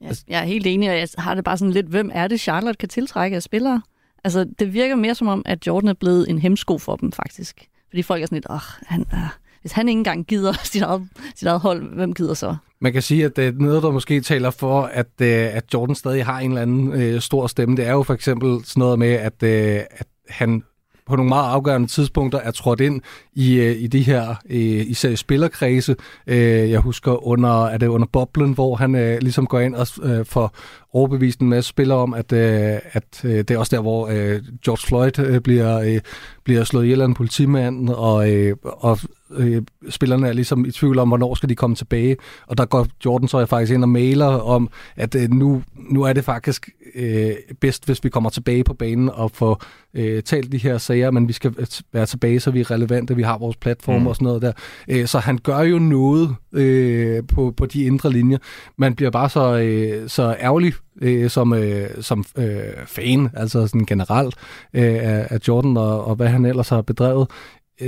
Ja, 0.01 0.09
jeg 0.27 0.39
er 0.39 0.45
helt 0.45 0.67
enig, 0.67 0.89
og 0.89 0.97
jeg 0.97 1.07
har 1.17 1.35
det 1.35 1.43
bare 1.43 1.57
sådan 1.57 1.73
lidt, 1.73 1.85
hvem 1.85 2.11
er 2.13 2.27
det, 2.27 2.39
Charlotte 2.39 2.77
kan 2.77 2.89
tiltrække 2.89 3.35
af 3.35 3.43
spillere? 3.43 3.81
Altså, 4.23 4.45
det 4.59 4.73
virker 4.73 4.95
mere 4.95 5.15
som 5.15 5.27
om, 5.27 5.41
at 5.45 5.67
Jordan 5.67 5.89
er 5.89 5.93
blevet 5.93 6.29
en 6.29 6.39
hemsko 6.39 6.77
for 6.77 6.95
dem, 6.95 7.11
faktisk. 7.11 7.67
Fordi 7.91 8.01
folk 8.01 8.21
er 8.21 8.25
sådan 8.25 8.35
lidt, 8.35 8.47
åh, 8.49 8.59
han, 8.85 9.05
øh, 9.13 9.19
hvis 9.61 9.71
han 9.71 9.87
ikke 9.87 9.97
engang 9.97 10.25
gider 10.25 10.53
sit 10.71 10.81
eget, 10.81 11.07
sit 11.35 11.47
eget 11.47 11.59
hold, 11.59 11.95
hvem 11.95 12.13
gider 12.13 12.33
så? 12.33 12.55
Man 12.81 12.93
kan 12.93 13.01
sige, 13.01 13.25
at 13.25 13.35
det 13.35 13.47
er 13.47 13.51
noget, 13.51 13.83
der 13.83 13.91
måske 13.91 14.21
taler 14.21 14.49
for, 14.49 14.81
at, 14.81 15.07
øh, 15.21 15.55
at 15.55 15.63
Jordan 15.73 15.95
stadig 15.95 16.25
har 16.25 16.39
en 16.39 16.51
eller 16.51 16.61
anden 16.61 16.93
øh, 16.93 17.21
stor 17.21 17.47
stemme. 17.47 17.77
Det 17.77 17.87
er 17.87 17.91
jo 17.91 18.03
for 18.03 18.13
eksempel 18.13 18.65
sådan 18.65 18.81
noget 18.81 18.99
med, 18.99 19.11
at, 19.11 19.43
øh, 19.43 19.81
at 19.91 20.07
han 20.29 20.63
på 21.07 21.15
nogle 21.15 21.29
meget 21.29 21.51
afgørende 21.51 21.87
tidspunkter 21.87 22.39
er 22.39 22.51
trådt 22.51 22.81
ind 22.81 23.01
i, 23.33 23.53
øh, 23.59 23.75
i 23.81 23.87
de 23.87 24.01
her 24.01 24.35
øh, 24.49 24.87
især 24.87 25.15
spillerkredse. 25.15 25.95
Øh, 26.27 26.71
jeg 26.71 26.79
husker 26.79 27.27
under, 27.27 27.65
er 27.65 27.77
det 27.77 27.87
under 27.87 28.07
boblen, 28.07 28.53
hvor 28.53 28.75
han 28.75 28.95
øh, 28.95 29.21
ligesom 29.21 29.47
går 29.47 29.59
ind 29.59 29.75
og 29.75 29.87
øh, 30.03 30.25
får 30.25 30.55
overbevist 30.93 31.39
en 31.39 31.49
masse 31.49 31.69
spillere 31.69 31.97
om, 31.97 32.13
at, 32.13 32.31
øh, 32.31 32.79
at 32.91 33.21
øh, 33.23 33.37
det 33.37 33.51
er 33.51 33.57
også 33.57 33.75
der, 33.75 33.81
hvor 33.81 34.07
øh, 34.07 34.41
George 34.65 34.87
Floyd 34.87 35.19
øh, 35.19 35.41
bliver, 35.41 35.79
øh, 35.79 35.99
bliver 36.43 36.63
slået 36.63 36.83
ihjel 36.83 37.01
af 37.01 37.05
en 37.05 37.13
politimand, 37.13 37.89
og, 37.89 38.31
øh, 38.31 38.55
og 38.63 38.99
øh, 39.37 39.61
spillerne 39.89 40.27
er 40.27 40.33
ligesom 40.33 40.65
i 40.65 40.71
tvivl 40.71 40.99
om, 40.99 41.07
hvornår 41.07 41.35
skal 41.35 41.49
de 41.49 41.55
komme 41.55 41.75
tilbage. 41.75 42.17
Og 42.47 42.57
der 42.57 42.65
går 42.65 42.87
Jordan 43.05 43.27
så 43.27 43.39
jeg 43.39 43.49
faktisk 43.49 43.73
ind 43.73 43.83
og 43.83 43.89
mailer 43.89 44.25
om, 44.25 44.69
at 44.95 45.15
øh, 45.15 45.29
nu, 45.29 45.63
nu 45.89 46.03
er 46.03 46.13
det 46.13 46.23
faktisk 46.23 46.69
øh, 46.95 47.31
bedst, 47.59 47.85
hvis 47.85 48.03
vi 48.03 48.09
kommer 48.09 48.29
tilbage 48.29 48.63
på 48.63 48.73
banen 48.73 49.09
og 49.09 49.31
får 49.31 49.63
øh, 49.93 50.23
talt 50.23 50.51
de 50.51 50.57
her 50.57 50.77
sager, 50.77 51.11
men 51.11 51.27
vi 51.27 51.33
skal 51.33 51.53
øh, 51.57 51.67
være 51.93 52.05
tilbage, 52.05 52.39
så 52.39 52.51
vi 52.51 52.59
er 52.59 52.71
relevante, 52.71 53.15
vi 53.21 53.25
har 53.25 53.37
vores 53.37 53.57
platform 53.57 54.01
mm. 54.01 54.07
og 54.07 54.15
sådan 54.15 54.25
noget 54.25 54.41
der. 54.41 54.51
Øh, 54.87 55.07
så 55.07 55.19
han 55.19 55.37
gør 55.37 55.59
jo 55.59 55.79
noget 55.79 56.35
øh, 56.53 57.23
på, 57.27 57.53
på 57.57 57.65
de 57.65 57.83
indre 57.83 58.11
linjer. 58.11 58.37
Man 58.77 58.95
bliver 58.95 59.11
bare 59.11 59.29
så, 59.29 59.57
øh, 59.57 60.09
så 60.09 60.35
ærgerlig 60.39 60.73
øh, 61.01 61.29
som, 61.29 61.53
øh, 61.53 61.89
som 62.01 62.25
øh, 62.37 62.59
fan, 62.85 63.29
altså 63.33 63.67
sådan 63.67 63.85
generelt 63.85 64.35
øh, 64.73 64.99
af, 65.03 65.39
Jordan 65.47 65.77
og, 65.77 66.05
og 66.05 66.15
hvad 66.15 66.27
han 66.27 66.45
ellers 66.45 66.69
har 66.69 66.81
bedrevet 66.81 67.27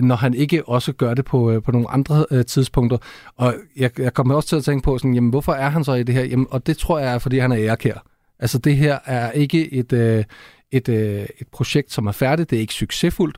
når 0.02 0.16
han 0.16 0.34
ikke 0.34 0.68
også 0.70 0.94
gør 0.94 1.14
det 1.14 1.26
på, 1.26 1.52
øh, 1.52 1.64
på 1.64 1.72
nogle 1.72 1.90
andre 1.90 2.26
øh, 2.32 2.46
tidspunkter. 2.46 2.98
Og 3.38 3.56
jeg, 3.78 4.00
jeg 4.00 4.14
kommer 4.14 4.36
også 4.36 4.50
til 4.50 4.56
at 4.56 4.64
tænke 4.64 4.84
på, 4.84 4.98
sådan, 4.98 5.14
jamen, 5.14 5.30
hvorfor 5.30 5.54
er 5.54 5.70
han 5.70 5.84
så 5.84 5.94
i 5.94 6.04
det 6.04 6.16
her? 6.16 6.24
Jamen, 6.24 6.48
og 6.50 6.68
det 6.68 6.78
tror 6.78 7.00
jeg 7.00 7.14
er, 7.14 7.18
fordi 7.18 7.40
han 7.40 7.52
er 7.52 7.58
ærekær. 7.58 8.06
Altså 8.40 8.58
det 8.58 8.76
her 8.76 9.00
er 9.06 9.32
ikke 9.32 9.74
et, 9.74 9.94
øh, 9.94 10.24
et, 10.72 10.90
øh, 10.90 11.26
et 11.42 11.48
projekt, 11.52 11.92
som 11.92 12.08
er 12.08 12.12
færdigt, 12.12 12.50
det 12.50 12.56
er 12.56 12.62
ikke 12.62 12.74
succesfuldt, 12.74 13.38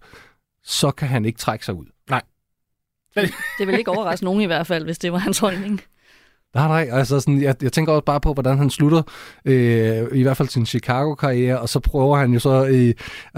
så 0.66 0.92
kan 0.92 1.08
han 1.08 1.26
ikke 1.26 1.40
trække 1.40 1.66
sig 1.66 1.74
ud. 1.74 1.86
Det 3.60 3.68
vil 3.68 3.80
ikke 3.80 3.92
overraske 3.92 4.26
nogen 4.26 4.42
i 4.42 4.46
hvert 4.46 4.68
fald, 4.68 4.84
hvis 4.84 4.98
det 4.98 5.12
var 5.12 5.18
hans 5.18 5.40
holdning. 5.40 5.82
Nej, 6.56 6.68
nej, 6.68 6.90
altså 6.92 7.20
sådan, 7.20 7.42
jeg, 7.42 7.56
jeg 7.62 7.72
tænker 7.72 7.92
også 7.94 8.06
bare 8.06 8.20
på, 8.20 8.34
hvordan 8.34 8.58
han 8.58 8.70
slutter, 8.70 9.02
øh, 9.46 10.04
i 10.14 10.22
hvert 10.22 10.38
fald 10.38 10.50
sin 10.50 10.66
Chicago-karriere, 10.66 11.60
og 11.60 11.70
så 11.70 11.80
prøver 11.80 12.18
han 12.18 12.34
jo 12.34 12.40
så 12.40 12.66
øh, 12.66 12.94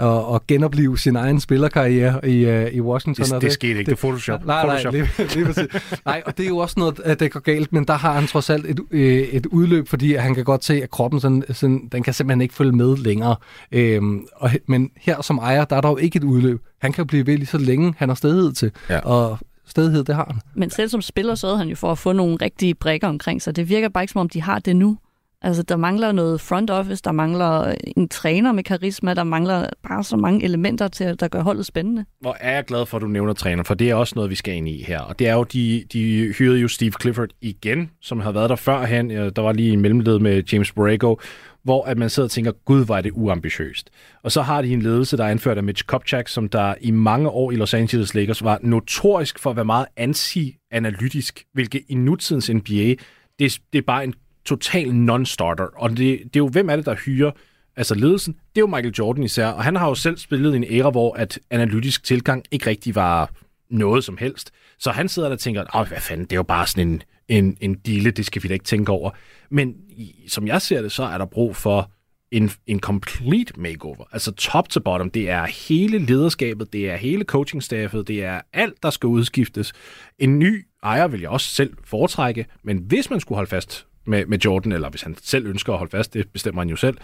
at, 0.06 0.34
at 0.34 0.46
genopleve 0.46 0.98
sin 0.98 1.16
egen 1.16 1.40
spillerkarriere 1.40 2.28
i, 2.28 2.44
øh, 2.44 2.72
i 2.72 2.80
Washington. 2.80 3.24
Det, 3.24 3.32
og 3.32 3.42
det 3.42 3.52
skete 3.52 3.78
ikke. 3.78 3.90
Det 3.90 3.92
er 3.92 3.96
Photoshop. 3.96 4.46
Nej, 4.46 4.66
nej, 4.66 4.82
Photoshop. 4.82 4.92
lige, 4.92 5.34
lige 5.34 5.44
præcis. 5.44 6.00
nej, 6.04 6.22
og 6.26 6.38
det 6.38 6.44
er 6.44 6.48
jo 6.48 6.56
også 6.56 6.74
noget, 6.78 7.00
at 7.04 7.20
det 7.20 7.32
går 7.32 7.40
galt, 7.40 7.72
men 7.72 7.84
der 7.84 7.94
har 7.94 8.12
han 8.12 8.26
trods 8.26 8.50
alt 8.50 8.66
et, 8.66 8.80
øh, 8.90 9.18
et 9.18 9.46
udløb, 9.46 9.88
fordi 9.88 10.14
han 10.14 10.34
kan 10.34 10.44
godt 10.44 10.64
se, 10.64 10.82
at 10.82 10.90
kroppen 10.90 11.20
sådan, 11.20 11.44
sådan, 11.52 11.88
den 11.92 12.02
kan 12.02 12.14
simpelthen 12.14 12.40
ikke 12.40 12.54
følge 12.54 12.72
med 12.72 12.96
længere. 12.96 13.36
Øhm, 13.72 14.26
og, 14.36 14.50
men 14.66 14.90
her 14.96 15.22
som 15.22 15.38
ejer, 15.38 15.64
der 15.64 15.76
er 15.76 15.80
der 15.80 15.88
jo 15.88 15.96
ikke 15.96 16.16
et 16.16 16.24
udløb. 16.24 16.60
Han 16.80 16.92
kan 16.92 17.06
blive 17.06 17.26
ved 17.26 17.36
lige 17.36 17.46
så 17.46 17.58
længe, 17.58 17.94
han 17.98 18.08
har 18.08 18.16
stedighed 18.16 18.52
til. 18.52 18.70
Ja. 18.90 18.98
Og 18.98 19.38
stedighed, 19.70 20.04
det 20.04 20.14
har 20.14 20.24
han. 20.30 20.40
Men 20.54 20.70
selv 20.70 20.88
som 20.88 21.02
spiller 21.02 21.34
sørgede 21.34 21.58
han 21.58 21.68
jo 21.68 21.76
for 21.76 21.92
at 21.92 21.98
få 21.98 22.12
nogle 22.12 22.36
rigtige 22.42 22.74
brækker 22.74 23.08
omkring 23.08 23.42
sig. 23.42 23.56
Det 23.56 23.68
virker 23.68 23.88
bare 23.88 24.04
ikke, 24.04 24.12
som 24.12 24.20
om 24.20 24.28
de 24.28 24.42
har 24.42 24.58
det 24.58 24.76
nu. 24.76 24.98
Altså, 25.42 25.62
der 25.62 25.76
mangler 25.76 26.12
noget 26.12 26.40
front 26.40 26.70
office, 26.70 27.02
der 27.04 27.12
mangler 27.12 27.74
en 27.96 28.08
træner 28.08 28.52
med 28.52 28.64
karisma, 28.64 29.14
der 29.14 29.24
mangler 29.24 29.66
bare 29.88 30.04
så 30.04 30.16
mange 30.16 30.44
elementer 30.44 30.88
til, 30.88 31.20
der 31.20 31.28
gør 31.28 31.42
holdet 31.42 31.66
spændende. 31.66 32.04
Hvor 32.20 32.36
er 32.40 32.54
jeg 32.54 32.64
glad 32.64 32.86
for, 32.86 32.96
at 32.96 33.02
du 33.02 33.06
nævner 33.06 33.32
træner, 33.32 33.62
for 33.62 33.74
det 33.74 33.90
er 33.90 33.94
også 33.94 34.12
noget, 34.16 34.30
vi 34.30 34.34
skal 34.34 34.54
ind 34.54 34.68
i 34.68 34.82
her. 34.82 35.00
Og 35.00 35.18
det 35.18 35.28
er 35.28 35.34
jo, 35.34 35.42
de, 35.42 35.84
de 35.92 36.32
hyrede 36.38 36.58
jo 36.58 36.68
Steve 36.68 36.92
Clifford 37.00 37.28
igen, 37.40 37.90
som 38.00 38.20
har 38.20 38.32
været 38.32 38.50
der 38.50 38.56
førhen. 38.56 39.10
Der 39.10 39.40
var 39.40 39.52
lige 39.52 39.72
en 39.72 39.80
mellemled 39.80 40.18
med 40.18 40.42
James 40.52 40.72
Borrego, 40.72 41.16
hvor 41.62 41.84
at 41.84 41.98
man 41.98 42.10
sidder 42.10 42.26
og 42.26 42.30
tænker, 42.30 42.52
gud, 42.52 42.84
var 42.84 43.00
det 43.00 43.12
uambitiøst. 43.14 43.90
Og 44.22 44.32
så 44.32 44.42
har 44.42 44.62
de 44.62 44.72
en 44.72 44.82
ledelse, 44.82 45.16
der 45.16 45.24
er 45.24 45.30
anført 45.30 45.56
af 45.56 45.64
Mitch 45.64 45.84
Kupchak, 45.86 46.28
som 46.28 46.48
der 46.48 46.74
i 46.80 46.90
mange 46.90 47.28
år 47.28 47.50
i 47.52 47.56
Los 47.56 47.74
Angeles 47.74 48.14
Lakers 48.14 48.44
var 48.44 48.58
notorisk 48.62 49.38
for 49.38 49.50
at 49.50 49.56
være 49.56 49.64
meget 49.64 49.86
anti-analytisk, 49.96 51.44
hvilket 51.52 51.82
i 51.88 51.94
nutidens 51.94 52.50
NBA, 52.50 52.94
det, 53.38 53.58
det 53.72 53.78
er 53.78 53.82
bare 53.86 54.04
en 54.04 54.14
total 54.48 54.88
non-starter. 54.94 55.66
Og 55.76 55.90
det, 55.90 55.98
det 55.98 56.24
er 56.24 56.28
jo, 56.36 56.48
hvem 56.48 56.70
er 56.70 56.76
det, 56.76 56.86
der 56.86 56.94
hyrer 56.94 57.30
altså 57.76 57.94
ledelsen, 57.94 58.32
det 58.32 58.56
er 58.56 58.60
jo 58.60 58.66
Michael 58.66 58.94
Jordan 58.98 59.22
især, 59.24 59.46
og 59.46 59.64
han 59.64 59.76
har 59.76 59.88
jo 59.88 59.94
selv 59.94 60.16
spillet 60.18 60.52
i 60.54 60.56
en 60.56 60.64
æra, 60.70 60.90
hvor 60.90 61.14
at 61.14 61.38
analytisk 61.50 62.04
tilgang 62.04 62.44
ikke 62.50 62.66
rigtig 62.66 62.94
var 62.94 63.30
noget 63.70 64.04
som 64.04 64.16
helst. 64.20 64.50
Så 64.78 64.90
han 64.90 65.08
sidder 65.08 65.28
der 65.28 65.36
og 65.36 65.40
tænker, 65.40 65.64
Åh, 65.76 65.88
hvad 65.88 66.00
fanden, 66.00 66.24
det 66.26 66.32
er 66.32 66.36
jo 66.36 66.42
bare 66.42 66.66
sådan 66.66 66.88
en, 66.88 67.02
en, 67.28 67.56
en 67.60 67.74
dille, 67.74 68.10
det 68.10 68.26
skal 68.26 68.42
vi 68.42 68.48
da 68.48 68.54
ikke 68.54 68.64
tænke 68.64 68.92
over. 68.92 69.10
Men 69.50 69.74
i- 69.90 70.24
som 70.28 70.46
jeg 70.46 70.62
ser 70.62 70.82
det, 70.82 70.92
så 70.92 71.02
er 71.02 71.18
der 71.18 71.24
brug 71.24 71.56
for 71.56 71.90
en, 72.32 72.50
en 72.66 72.80
complete 72.80 73.52
makeover. 73.60 74.04
Altså 74.12 74.32
top 74.32 74.68
to 74.68 74.80
bottom. 74.80 75.10
Det 75.10 75.30
er 75.30 75.46
hele 75.68 75.98
lederskabet, 75.98 76.72
det 76.72 76.90
er 76.90 76.96
hele 76.96 77.24
coachingstaffet, 77.24 78.08
det 78.08 78.24
er 78.24 78.40
alt, 78.52 78.82
der 78.82 78.90
skal 78.90 79.06
udskiftes. 79.06 79.72
En 80.18 80.38
ny 80.38 80.66
ejer 80.82 81.08
vil 81.08 81.20
jeg 81.20 81.30
også 81.30 81.46
selv 81.54 81.72
foretrække, 81.84 82.46
men 82.64 82.78
hvis 82.78 83.10
man 83.10 83.20
skulle 83.20 83.36
holde 83.36 83.50
fast 83.50 83.86
med, 84.08 84.26
med 84.26 84.38
Jordan, 84.38 84.72
eller 84.72 84.90
hvis 84.90 85.02
han 85.02 85.16
selv 85.22 85.46
ønsker 85.46 85.72
at 85.72 85.78
holde 85.78 85.90
fast, 85.90 86.14
det 86.14 86.28
bestemmer 86.32 86.62
han 86.62 86.68
jo 86.68 86.76
selv, 86.76 86.98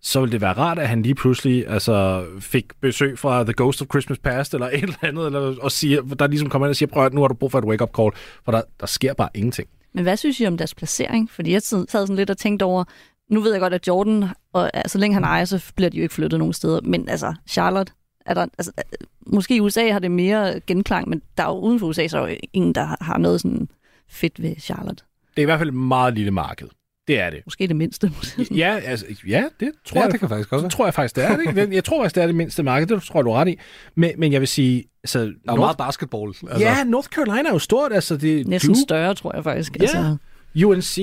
så 0.00 0.20
ville 0.20 0.32
det 0.32 0.40
være 0.40 0.52
rart, 0.52 0.78
at 0.78 0.88
han 0.88 1.02
lige 1.02 1.14
pludselig 1.14 1.68
altså, 1.68 2.26
fik 2.40 2.64
besøg 2.80 3.18
fra 3.18 3.44
The 3.44 3.54
Ghost 3.56 3.82
of 3.82 3.88
Christmas 3.88 4.18
Past, 4.18 4.54
eller 4.54 4.66
et 4.72 4.82
eller 4.82 4.96
andet, 5.02 5.26
eller, 5.26 5.56
og 5.60 5.72
siger, 5.72 6.02
der 6.02 6.26
ligesom 6.26 6.48
kommer 6.48 6.66
ind 6.66 6.70
og 6.70 6.76
siger, 6.76 6.88
prøv 6.88 7.06
at 7.06 7.14
nu 7.14 7.20
har 7.20 7.28
du 7.28 7.34
brug 7.34 7.50
for 7.50 7.58
et 7.58 7.64
wake-up 7.64 7.90
call, 7.96 8.10
for 8.44 8.52
der, 8.52 8.62
der 8.80 8.86
sker 8.86 9.14
bare 9.14 9.28
ingenting. 9.34 9.68
Men 9.92 10.02
hvad 10.02 10.16
synes 10.16 10.40
I 10.40 10.46
om 10.46 10.56
deres 10.56 10.74
placering? 10.74 11.30
Fordi 11.30 11.52
jeg 11.52 11.62
sad 11.62 11.86
sad 11.88 12.06
sådan 12.06 12.16
lidt 12.16 12.30
og 12.30 12.38
tænkte 12.38 12.62
over, 12.62 12.84
nu 13.30 13.40
ved 13.40 13.52
jeg 13.52 13.60
godt, 13.60 13.74
at 13.74 13.88
Jordan, 13.88 14.24
og 14.52 14.70
altså, 14.74 14.92
så 14.92 14.98
længe 14.98 15.14
han 15.14 15.24
ejer, 15.24 15.44
så 15.44 15.72
bliver 15.76 15.90
de 15.90 15.96
jo 15.96 16.02
ikke 16.02 16.14
flyttet 16.14 16.38
nogen 16.38 16.52
steder. 16.52 16.80
Men 16.80 17.08
altså, 17.08 17.34
Charlotte, 17.48 17.92
er 18.26 18.34
der, 18.34 18.46
altså, 18.58 18.72
øh, 18.78 19.06
måske 19.26 19.56
i 19.56 19.60
USA 19.60 19.92
har 19.92 19.98
det 19.98 20.10
mere 20.10 20.60
genklang, 20.60 21.08
men 21.08 21.22
der 21.36 21.42
er 21.44 21.48
jo 21.48 21.58
uden 21.58 21.80
for 21.80 21.86
USA, 21.86 22.08
så 22.08 22.18
er 22.18 22.22
der 22.22 22.28
jo 22.28 22.36
ingen, 22.52 22.74
der 22.74 22.96
har 23.04 23.18
noget 23.18 23.40
sådan 23.40 23.68
fedt 24.08 24.42
ved 24.42 24.56
Charlotte. 24.60 25.04
Det 25.36 25.42
er 25.42 25.42
i 25.42 25.44
hvert 25.44 25.58
fald 25.58 25.68
et 25.68 25.74
meget 25.74 26.14
lille 26.14 26.30
marked. 26.30 26.68
Det 27.08 27.20
er 27.20 27.30
det. 27.30 27.40
Måske 27.46 27.66
det 27.66 27.76
mindste. 27.76 28.12
måske. 28.16 28.46
Ja, 28.56 28.78
altså, 28.84 29.06
ja 29.26 29.44
det 29.60 29.70
tror 29.84 29.98
Ja, 30.00 30.04
jeg. 30.04 30.12
det 30.12 30.20
kan 30.20 30.28
faktisk 30.28 30.50
godt 30.50 30.62
være. 30.62 30.68
det 30.68 30.76
tror 30.76 30.86
jeg 30.86 30.94
faktisk, 30.94 31.16
det 31.16 31.24
er 31.24 31.36
det. 31.36 31.46
ikke? 31.60 31.74
Jeg 31.74 31.84
tror 31.84 32.02
faktisk, 32.02 32.14
det 32.14 32.22
er 32.22 32.26
det 32.26 32.34
mindste 32.36 32.62
marked. 32.62 32.86
Det 32.86 33.02
tror 33.02 33.18
jeg, 33.20 33.24
du 33.24 33.30
er 33.30 33.34
ret 33.40 33.48
i. 33.48 33.58
Men, 33.94 34.10
men 34.18 34.32
jeg 34.32 34.40
vil 34.40 34.48
sige... 34.48 34.84
Altså, 35.04 35.18
Der 35.18 35.26
er 35.26 35.30
North, 35.46 35.58
meget 35.58 35.76
basketball. 35.76 36.28
Altså, 36.28 36.46
Ja, 36.58 36.84
North 36.84 37.08
Carolina 37.08 37.48
er 37.48 37.52
jo 37.52 37.58
stort. 37.58 37.92
Altså, 37.92 38.16
det 38.16 38.40
er 38.40 38.44
Næsten 38.44 38.68
Duke, 38.70 38.80
større, 38.80 39.14
tror 39.14 39.34
jeg 39.34 39.44
faktisk. 39.44 39.76
Ja. 39.76 39.82
Altså, 39.82 40.16
UNC, 40.64 40.98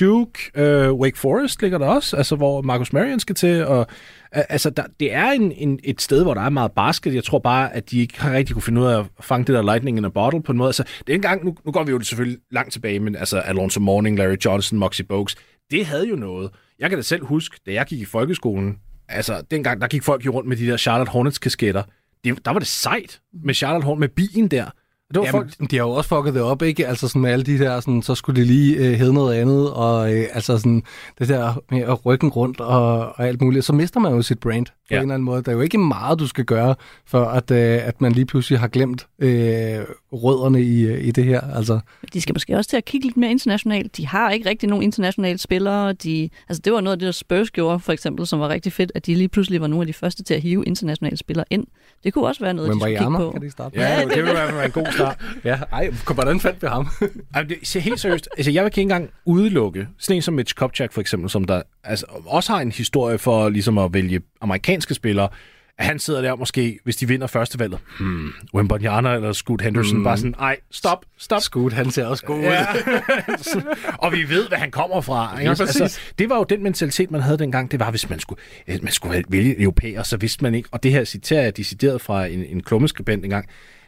Duke, 0.00 0.50
øh, 0.54 0.92
Wake 0.92 1.18
Forest 1.18 1.62
ligger 1.62 1.78
der 1.78 1.86
også, 1.86 2.16
altså 2.16 2.36
hvor 2.36 2.62
Marcus 2.62 2.92
Marion 2.92 3.20
skal 3.20 3.34
til. 3.34 3.66
Og, 3.66 3.86
øh, 4.36 4.42
altså, 4.48 4.70
der, 4.70 4.82
det 5.00 5.12
er 5.12 5.30
en, 5.30 5.52
en, 5.52 5.80
et 5.84 6.02
sted, 6.02 6.22
hvor 6.22 6.34
der 6.34 6.40
er 6.40 6.50
meget 6.50 6.72
basket. 6.72 7.14
Jeg 7.14 7.24
tror 7.24 7.38
bare, 7.38 7.74
at 7.74 7.90
de 7.90 8.00
ikke 8.00 8.20
har 8.20 8.32
rigtig 8.32 8.54
kunne 8.54 8.62
finde 8.62 8.80
ud 8.80 8.86
af 8.86 8.98
at 8.98 9.06
fange 9.20 9.46
det 9.46 9.54
der 9.54 9.62
lightning 9.62 9.98
in 9.98 10.04
a 10.04 10.08
bottle 10.08 10.42
på 10.42 10.52
en 10.52 10.58
måde. 10.58 10.68
Altså, 10.68 10.82
det 10.82 11.12
er 11.12 11.14
engang, 11.14 11.44
nu, 11.44 11.56
nu 11.64 11.72
går 11.72 11.84
vi 11.84 11.90
jo 11.90 12.00
selvfølgelig 12.00 12.38
langt 12.50 12.72
tilbage, 12.72 13.00
men 13.00 13.16
altså 13.16 13.38
Alonso 13.38 13.80
Mourning, 13.80 14.18
Larry 14.18 14.36
Johnson, 14.44 14.78
Moxie 14.78 15.04
Bogues, 15.04 15.36
det 15.70 15.86
havde 15.86 16.08
jo 16.08 16.16
noget. 16.16 16.50
Jeg 16.78 16.88
kan 16.88 16.98
da 16.98 17.02
selv 17.02 17.24
huske, 17.24 17.60
da 17.66 17.72
jeg 17.72 17.86
gik 17.86 18.00
i 18.00 18.04
folkeskolen, 18.04 18.78
altså 19.08 19.42
dengang, 19.50 19.80
der 19.80 19.86
gik 19.86 20.02
folk 20.02 20.26
jo 20.26 20.32
rundt 20.32 20.48
med 20.48 20.56
de 20.56 20.66
der 20.66 20.76
Charlotte 20.76 21.10
Hornets-kasketter. 21.10 21.82
Det, 22.24 22.44
der 22.44 22.50
var 22.50 22.58
det 22.58 22.68
sejt 22.68 23.20
med 23.44 23.54
Charlotte 23.54 23.84
Hornet, 23.84 24.00
med 24.00 24.08
bien 24.08 24.48
der. 24.48 24.70
Det 25.08 25.18
var 25.20 25.24
Jamen, 25.26 25.50
folk, 25.58 25.70
de 25.70 25.76
har 25.76 25.84
jo 25.84 25.90
også 25.90 26.08
fucket 26.08 26.34
det 26.34 26.42
op, 26.42 26.62
ikke? 26.62 26.86
Altså 26.86 27.08
sådan 27.08 27.22
med 27.22 27.30
alle 27.30 27.44
de 27.44 27.58
der, 27.58 27.80
sådan, 27.80 28.02
så 28.02 28.14
skulle 28.14 28.40
de 28.40 28.46
lige 28.46 28.76
øh, 28.76 28.92
hedde 28.94 29.12
noget 29.14 29.34
andet, 29.34 29.70
og 29.72 30.14
øh, 30.14 30.26
altså 30.32 30.58
sådan 30.58 30.82
det 31.18 31.28
der 31.28 31.62
med 31.70 31.80
at 31.82 32.06
ryggen 32.06 32.28
rundt 32.28 32.60
og, 32.60 32.98
og 32.98 33.26
alt 33.26 33.40
muligt. 33.40 33.64
Så 33.64 33.72
mister 33.72 34.00
man 34.00 34.12
jo 34.14 34.22
sit 34.22 34.38
brand 34.40 34.66
på 34.66 34.72
Ja. 34.90 34.96
en 34.96 35.02
eller 35.02 35.14
anden 35.14 35.24
måde. 35.24 35.42
Der 35.42 35.50
er 35.50 35.54
jo 35.56 35.60
ikke 35.60 35.78
meget, 35.78 36.18
du 36.18 36.26
skal 36.26 36.44
gøre, 36.44 36.74
for 37.06 37.24
at, 37.24 37.50
øh, 37.50 37.86
at 37.86 38.00
man 38.00 38.12
lige 38.12 38.26
pludselig 38.26 38.58
har 38.60 38.68
glemt 38.68 39.06
øh, 39.18 39.28
rødderne 40.12 40.62
i, 40.62 40.80
øh, 40.86 41.04
i 41.04 41.10
det 41.10 41.24
her. 41.24 41.40
Altså, 41.56 41.80
de 42.12 42.20
skal 42.20 42.34
måske 42.34 42.56
også 42.56 42.70
til 42.70 42.76
at 42.76 42.84
kigge 42.84 43.06
lidt 43.06 43.16
mere 43.16 43.30
internationalt. 43.30 43.96
De 43.96 44.06
har 44.06 44.30
ikke 44.30 44.48
rigtig 44.48 44.68
nogen 44.68 44.82
internationale 44.82 45.38
spillere. 45.38 45.92
De, 45.92 46.28
altså 46.48 46.60
det 46.64 46.72
var 46.72 46.80
noget 46.80 46.92
af 46.92 46.98
det, 46.98 47.06
der 47.06 47.12
Spurs 47.12 47.50
gjorde, 47.50 47.80
for 47.80 47.92
eksempel, 47.92 48.26
som 48.26 48.40
var 48.40 48.48
rigtig 48.48 48.72
fedt, 48.72 48.92
at 48.94 49.06
de 49.06 49.14
lige 49.14 49.28
pludselig 49.28 49.60
var 49.60 49.66
nogle 49.66 49.82
af 49.82 49.86
de 49.86 49.92
første 49.92 50.22
til 50.22 50.34
at 50.34 50.40
hive 50.42 50.64
internationale 50.64 51.16
spillere 51.16 51.44
ind. 51.50 51.66
Det 52.04 52.12
kunne 52.14 52.26
også 52.26 52.40
være 52.40 52.54
noget, 52.54 52.68
men 52.68 52.76
de 52.76 52.80
skulle 52.80 52.98
kigge 52.98 53.16
på. 53.16 53.30
kan 53.30 53.42
de 53.42 53.50
starte 53.50 53.80
ja, 53.80 54.00
det, 54.00 54.08
det 54.08 54.16
ville 54.16 54.34
være 54.34 54.64
en 54.64 54.70
god 54.70 54.86
start. 54.96 55.20
Ja, 55.44 55.58
ej, 55.72 55.90
hvordan 56.14 56.40
fandt 56.40 56.62
vi 56.62 56.66
ham? 56.66 56.88
Ej, 57.34 57.42
det, 57.42 57.58
se, 57.62 57.80
helt 57.80 58.00
seriøst, 58.00 58.28
altså 58.36 58.50
jeg 58.50 58.64
vil 58.64 58.68
ikke 58.68 58.80
engang 58.80 59.10
udelukke 59.24 59.88
sådan 59.98 60.16
en 60.16 60.22
som 60.22 60.34
Mitch 60.34 60.54
Kupchak 60.54 60.92
for 60.92 61.00
eksempel, 61.00 61.30
som 61.30 61.44
der 61.44 61.62
altså, 61.84 62.06
også 62.26 62.52
har 62.52 62.60
en 62.60 62.72
historie 62.72 63.18
for 63.18 63.48
ligesom 63.48 63.78
at 63.78 63.94
vælge 63.94 64.20
amerikanske 64.40 64.94
spillere, 64.94 65.28
han 65.78 65.98
sidder 65.98 66.22
der 66.22 66.36
måske, 66.36 66.78
hvis 66.84 66.96
de 66.96 67.08
vinder 67.08 67.26
førstevalget, 67.26 67.78
hmm, 67.98 68.32
Wembanyama 68.54 69.14
eller 69.14 69.32
Scoot 69.32 69.60
Henderson, 69.60 69.98
mm. 69.98 70.04
bare 70.04 70.16
sådan, 70.16 70.34
ej, 70.38 70.56
stop, 70.70 71.04
stop. 71.18 71.42
Scoot, 71.42 71.72
han 71.72 71.90
ser 71.90 72.06
også 72.06 72.24
god 72.24 72.38
ud. 72.38 72.42
Ja. 72.42 72.66
og 74.04 74.12
vi 74.12 74.28
ved, 74.28 74.48
hvad 74.48 74.58
han 74.58 74.70
kommer 74.70 75.00
fra. 75.00 75.40
Ikke? 75.40 75.54
Præcis. 75.54 75.80
Altså, 75.80 76.00
det 76.18 76.30
var 76.30 76.36
jo 76.36 76.44
den 76.44 76.62
mentalitet, 76.62 77.10
man 77.10 77.20
havde 77.20 77.38
dengang. 77.38 77.70
Det 77.70 77.80
var, 77.80 77.90
hvis 77.90 78.10
man 78.10 78.20
skulle, 78.20 78.40
øh, 78.68 78.78
man 78.82 78.92
skulle 78.92 79.24
vælge 79.28 79.60
europæer, 79.60 80.02
så 80.02 80.16
vidste 80.16 80.42
man 80.42 80.54
ikke, 80.54 80.68
og 80.72 80.82
det 80.82 80.92
her 80.92 81.04
citerer 81.04 81.42
jeg 81.42 81.56
decideret 81.56 82.00
fra 82.00 82.26
en, 82.26 82.44
en 82.44 82.62
klummeskribent 82.62 83.24
engang, 83.24 83.46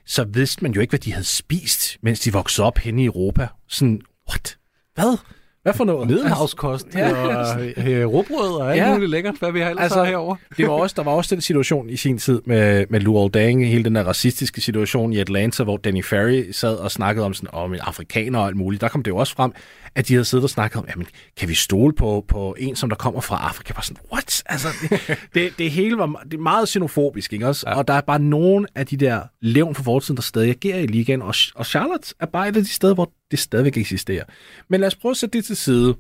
så 0.09 0.25
vidste 0.25 0.63
man 0.63 0.73
jo 0.73 0.81
ikke, 0.81 0.91
hvad 0.91 0.99
de 1.01 1.13
havde 1.13 1.27
spist, 1.27 1.97
mens 2.03 2.21
de 2.21 2.33
voksede 2.33 2.67
op 2.67 2.79
henne 2.79 3.03
i 3.03 3.05
Europa. 3.07 3.47
Sådan, 3.69 4.01
what? 4.31 4.57
Hvad? 4.95 5.19
Hvad 5.63 5.73
for 5.75 5.85
noget? 5.85 6.07
Middelhavskost 6.09 6.87
Ja. 6.95 7.13
og 7.37 7.61
øh, 7.77 8.07
råbrød 8.07 8.61
og 8.61 8.71
alt 8.73 8.83
Ja. 8.83 8.93
muligt 8.93 9.11
lækkert, 9.11 9.35
hvad 9.39 9.53
vi 9.53 9.61
har 9.61 9.71
ellers 9.71 9.83
Altså, 9.83 9.99
altså, 10.01 10.11
herovre. 10.11 10.37
det 10.57 10.67
var 10.67 10.73
også, 10.73 10.95
der 10.97 11.03
var 11.03 11.13
også 11.13 11.35
den 11.35 11.43
situation 11.43 11.91
i 11.91 11.97
sin 11.97 12.19
tid 12.19 12.41
med, 12.47 12.87
med 12.91 13.01
Lou 13.01 13.17
Oldang, 13.19 13.67
hele 13.67 13.85
den 13.85 13.95
der 13.95 14.03
racistiske 14.05 14.61
situation 14.61 15.13
i 15.13 15.19
Atlanta, 15.19 15.63
hvor 15.65 15.77
Danny 15.77 16.05
Ferry 16.05 16.51
sad 16.53 16.75
og 16.77 16.91
snakkede 16.91 17.27
om 17.27 17.35
sådan, 17.35 17.49
om 17.53 17.75
en 17.75 17.81
afrikaner 17.83 18.39
og 18.39 18.47
alt 18.47 18.57
muligt. 18.57 18.81
Der 18.81 18.89
kom 18.89 19.03
det 19.03 19.11
jo 19.11 19.17
også 19.17 19.35
frem, 19.35 19.53
at 19.99 20.09
de 20.09 20.15
havde 20.15 20.25
siddet 20.25 20.45
og 20.45 20.51
snakket 20.51 20.79
om, 20.79 20.87
jamen, 20.89 21.07
kan 21.37 21.49
vi 21.49 21.55
stole 21.55 21.93
på, 21.93 22.25
på 22.29 22.55
en, 22.59 22.77
som 22.77 22.89
der 22.89 22.97
kommer 22.97 23.21
fra 23.21 23.49
Afrika? 23.49 23.73
Bare 23.73 23.83
sådan, 23.83 24.03
what? 24.13 24.43
Altså, 24.47 24.69
det, 24.83 25.19
det, 25.35 25.59
det 25.59 25.71
hele 25.71 25.99
var 25.99 26.23
det 26.25 26.35
er 26.35 26.43
meget 26.43 26.69
xenofobisk, 26.69 27.33
ikke 27.33 27.47
også? 27.47 27.65
Ja. 27.69 27.75
Og 27.75 27.89
der 27.89 27.95
er 27.95 28.01
bare 28.01 28.19
nogen 28.19 28.67
af 28.75 28.87
de 28.87 28.97
der 28.97 29.23
levn 29.41 29.75
for 29.75 29.83
fortiden, 29.83 30.17
der 30.17 30.23
stadig 30.23 30.51
agerer 30.51 30.79
i 30.79 30.87
ligaen, 30.87 31.23
og, 31.23 31.35
og 31.55 31.67
Charlotte 31.67 32.15
er 32.21 32.27
bare 32.27 32.49
et 32.49 32.57
af 32.57 32.63
de 32.63 32.69
steder, 32.69 32.95
hvor 32.95 33.13
det 33.31 33.39
stadigvæk 33.39 33.77
eksisterer. 33.77 34.25
Men 34.69 34.81
lad 34.81 34.87
os 34.87 34.97
prøve 34.97 35.11
at 35.11 35.17
sætte 35.17 35.39
det 35.39 35.45
til 35.45 35.57
side. 35.57 35.95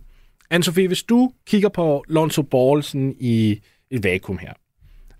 Anne-Sophie, 0.54 0.86
hvis 0.86 1.02
du 1.02 1.32
kigger 1.46 1.68
på 1.68 2.04
Lonzo 2.08 2.42
Ball 2.42 2.82
sådan 2.82 3.16
i 3.20 3.60
et 3.90 4.04
vakuum 4.04 4.38
her, 4.38 4.52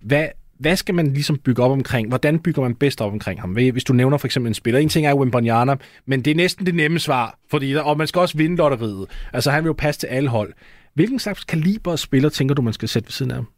hvad, 0.00 0.28
hvad 0.58 0.76
skal 0.76 0.94
man 0.94 1.12
ligesom 1.12 1.38
bygge 1.38 1.62
op 1.62 1.70
omkring? 1.70 2.08
Hvordan 2.08 2.38
bygger 2.38 2.62
man 2.62 2.74
bedst 2.74 3.00
op 3.00 3.12
omkring 3.12 3.40
ham? 3.40 3.50
Hvis 3.50 3.84
du 3.84 3.92
nævner 3.92 4.16
for 4.16 4.26
eksempel 4.26 4.48
en 4.48 4.54
spiller. 4.54 4.80
En 4.80 4.88
ting 4.88 5.06
er 5.06 5.14
Wimbanyana, 5.14 5.76
men 6.06 6.22
det 6.22 6.30
er 6.30 6.34
næsten 6.34 6.66
det 6.66 6.74
nemme 6.74 6.98
svar, 6.98 7.38
fordi 7.50 7.72
der, 7.72 7.80
og 7.80 7.98
man 7.98 8.06
skal 8.06 8.20
også 8.20 8.36
vinde 8.36 8.56
lotteriet. 8.56 9.06
Altså 9.32 9.50
han 9.50 9.64
vil 9.64 9.68
jo 9.68 9.74
passe 9.78 10.00
til 10.00 10.06
alle 10.06 10.28
hold. 10.28 10.52
Hvilken 10.94 11.18
slags 11.18 11.44
kaliber 11.44 11.92
af 11.92 11.98
spiller 11.98 12.28
tænker 12.28 12.54
du, 12.54 12.62
man 12.62 12.72
skal 12.72 12.88
sætte 12.88 13.06
ved 13.06 13.12
siden 13.12 13.30
af 13.30 13.36
ham? 13.36 13.48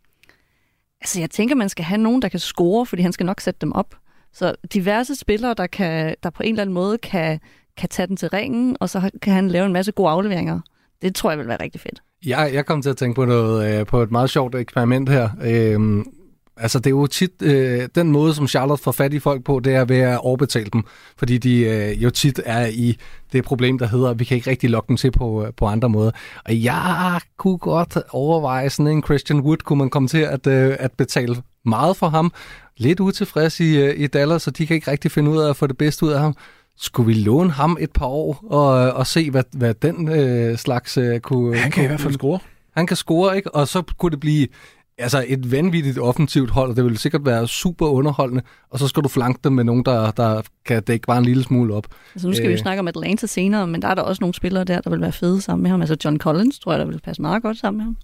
Altså, 1.01 1.21
jeg 1.21 1.31
tænker, 1.31 1.55
man 1.55 1.69
skal 1.69 1.85
have 1.85 2.01
nogen, 2.01 2.23
der 2.23 2.29
kan 2.29 2.41
score, 2.41 2.87
fordi 2.87 3.03
han 3.03 3.13
skal 3.13 3.27
nok 3.27 3.41
sætte 3.41 3.59
dem 3.61 3.73
op. 3.73 3.95
Så 4.33 4.55
diverse 4.75 5.15
spillere, 5.17 5.55
der, 5.55 5.67
kan, 5.67 6.15
der 6.23 6.31
på 6.31 6.43
en 6.43 6.49
eller 6.49 6.63
anden 6.63 6.75
måde 6.75 6.99
kan, 6.99 7.41
kan 7.77 7.89
tage 7.89 8.07
den 8.07 8.17
til 8.17 8.29
ringen, 8.29 8.77
og 8.81 8.89
så 8.89 9.11
kan 9.23 9.33
han 9.33 9.49
lave 9.49 9.67
en 9.67 9.73
masse 9.73 9.93
gode 9.93 10.11
afleveringer. 10.11 10.61
Det 11.03 11.15
tror 11.15 11.31
jeg 11.31 11.39
vil 11.39 11.49
være 11.49 11.63
rigtig 11.63 11.81
fedt. 11.81 12.03
Jeg, 12.27 12.51
jeg 12.55 12.67
kom 12.67 12.83
til 12.83 12.91
at 12.91 12.97
tænke 12.97 13.15
på 13.15 13.25
noget 13.25 13.81
øh, 13.81 13.87
på 13.87 14.03
et 14.03 14.11
meget 14.11 14.31
sjovt 14.31 14.55
eksperiment 14.55 15.09
her. 15.09 15.29
Øhm, 15.43 16.05
altså, 16.61 16.79
det 16.79 16.87
er 16.87 16.91
jo 16.91 17.07
tit 17.07 17.43
øh, 17.43 17.89
den 17.95 18.13
måde, 18.13 18.35
som 18.35 18.49
Charlotte 18.49 18.85
får 18.85 18.93
fat 18.93 19.13
i 19.13 19.19
folk 19.19 19.45
på, 19.45 19.61
det 19.61 19.75
er 19.75 19.85
ved 19.85 19.99
at 19.99 20.19
overbetale 20.19 20.71
dem. 20.73 20.85
Fordi 21.17 21.39
de 21.39 21.61
øh, 21.61 22.03
jo 22.03 22.11
tit 22.11 22.41
er 22.45 22.67
i 22.67 22.97
det 23.33 23.45
problem, 23.45 23.79
der 23.79 23.87
hedder, 23.87 24.11
at 24.11 24.19
vi 24.19 24.25
kan 24.25 24.37
ikke 24.37 24.51
rigtig 24.51 24.71
lokke 24.71 24.89
dem 24.89 24.97
til 24.97 25.11
på, 25.11 25.47
på 25.57 25.67
andre 25.67 25.89
måder. 25.89 26.11
Og 26.45 26.63
jeg 26.65 27.21
kunne 27.39 27.59
godt 27.59 27.99
overveje 28.11 28.71
sådan 28.71 28.93
en 28.93 29.03
Christian 29.03 29.41
Wood, 29.41 29.57
kunne 29.57 29.79
man 29.79 29.91
komme 29.91 30.09
til 30.09 30.19
at, 30.19 30.47
øh, 30.47 30.77
at 30.79 30.93
betale 30.93 31.37
meget 31.65 31.97
for 31.97 32.09
ham. 32.09 32.33
Lidt 32.77 33.01
utilfreds 33.01 33.61
i, 33.61 33.77
øh, 33.77 34.01
i 34.01 34.07
Dallas, 34.07 34.43
så 34.43 34.51
de 34.51 34.67
kan 34.67 34.75
ikke 34.75 34.91
rigtig 34.91 35.11
finde 35.11 35.31
ud 35.31 35.39
af 35.39 35.51
at 35.51 35.57
få 35.57 35.67
det 35.67 35.79
bedste 35.79 36.07
ud 36.07 36.11
af 36.11 36.21
ham 36.21 36.37
skulle 36.83 37.07
vi 37.07 37.15
låne 37.15 37.51
ham 37.51 37.77
et 37.81 37.93
par 37.93 38.07
år 38.07 38.45
og, 38.51 38.93
og 38.93 39.07
se, 39.07 39.31
hvad, 39.31 39.43
hvad 39.53 39.75
den 39.75 40.09
øh, 40.09 40.59
slags 40.59 40.97
øh, 40.97 41.21
kunne... 41.21 41.57
Han 41.57 41.71
kan 41.71 41.85
i 41.85 41.87
hvert 41.87 42.01
fald 42.01 42.15
score. 42.15 42.39
Han 42.77 42.87
kan 42.87 42.97
score, 42.97 43.37
ikke? 43.37 43.55
Og 43.55 43.69
så 43.69 43.83
kunne 43.99 44.11
det 44.11 44.21
blive 44.21 44.49
altså 45.01 45.25
et 45.29 45.53
vanvittigt 45.53 45.99
offensivt 45.99 46.51
hold, 46.51 46.71
og 46.71 46.77
det 46.77 46.85
vil 46.85 46.99
sikkert 46.99 47.27
være 47.27 47.49
super 47.49 47.87
underholdende, 47.87 48.43
og 48.71 48.79
så 48.79 48.89
skal 48.89 49.03
du 49.03 49.09
flanke 49.09 49.41
dem 49.45 49.53
med 49.53 49.65
nogen, 49.65 49.85
der, 49.85 50.11
der 50.11 50.43
kan 50.65 50.83
dække 50.83 51.07
bare 51.07 51.19
en 51.19 51.25
lille 51.25 51.43
smule 51.43 51.75
op. 51.75 51.87
Altså 52.15 52.29
nu 52.29 52.35
skal 52.35 52.45
øh. 52.45 52.49
vi 52.49 52.55
jo 52.55 52.61
snakke 52.61 52.81
om 52.81 52.89
Atlanta 52.89 53.27
senere, 53.27 53.67
men 53.67 53.83
der 53.83 53.89
er 53.89 53.95
der 53.95 54.03
også 54.03 54.21
nogle 54.21 54.35
spillere 54.35 54.65
der, 54.65 54.81
der 54.81 54.91
vil 54.91 55.01
være 55.01 55.13
fede 55.13 55.41
sammen 55.41 55.63
med 55.63 55.71
ham. 55.71 55.81
Altså 55.81 55.97
John 56.05 56.19
Collins 56.19 56.59
tror 56.59 56.73
jeg, 56.73 56.79
der 56.79 56.87
vil 56.87 57.01
passe 57.05 57.23
meget 57.23 57.43
godt 57.43 57.59
sammen 57.59 57.79
med 57.79 57.85
ham. 57.85 57.97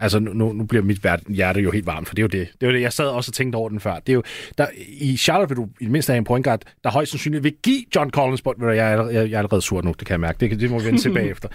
Altså, 0.00 0.18
nu, 0.18 0.52
nu 0.52 0.64
bliver 0.64 0.84
mit 0.84 1.06
hjerte 1.28 1.60
jo 1.60 1.70
helt 1.70 1.86
varmt, 1.86 2.08
for 2.08 2.14
det 2.14 2.22
er 2.22 2.24
jo 2.24 2.40
det. 2.40 2.48
Det 2.60 2.66
er 2.66 2.70
jo 2.70 2.72
det, 2.76 2.82
jeg 2.82 2.92
sad 2.92 3.06
også 3.06 3.30
og 3.30 3.34
tænkte 3.34 3.56
over 3.56 3.68
den 3.68 3.80
før. 3.80 3.94
Det 3.94 4.08
er 4.08 4.14
jo, 4.14 4.22
der, 4.58 4.66
I 4.88 5.16
Charlotte 5.16 5.56
vil 5.56 5.64
du 5.64 5.68
i 5.80 5.84
det 5.84 5.92
mindste 5.92 6.10
have 6.10 6.18
en 6.18 6.24
point 6.24 6.44
guard, 6.44 6.62
der 6.84 6.90
højst 6.90 7.10
sandsynligt 7.10 7.44
vil 7.44 7.54
give 7.62 7.84
John 7.96 8.10
Collins 8.10 8.42
bold. 8.42 8.74
Jeg 8.74 8.92
er, 8.92 9.04
jeg, 9.04 9.14
jeg 9.14 9.32
er 9.32 9.38
allerede 9.38 9.62
sur 9.62 9.82
nu, 9.82 9.94
det 9.98 10.06
kan 10.06 10.12
jeg 10.12 10.20
mærke. 10.20 10.50
Det, 10.50 10.60
det 10.60 10.70
må 10.70 10.78
vi 10.78 10.84
vende 10.84 11.00
tilbage 11.08 11.30
efter. 11.30 11.48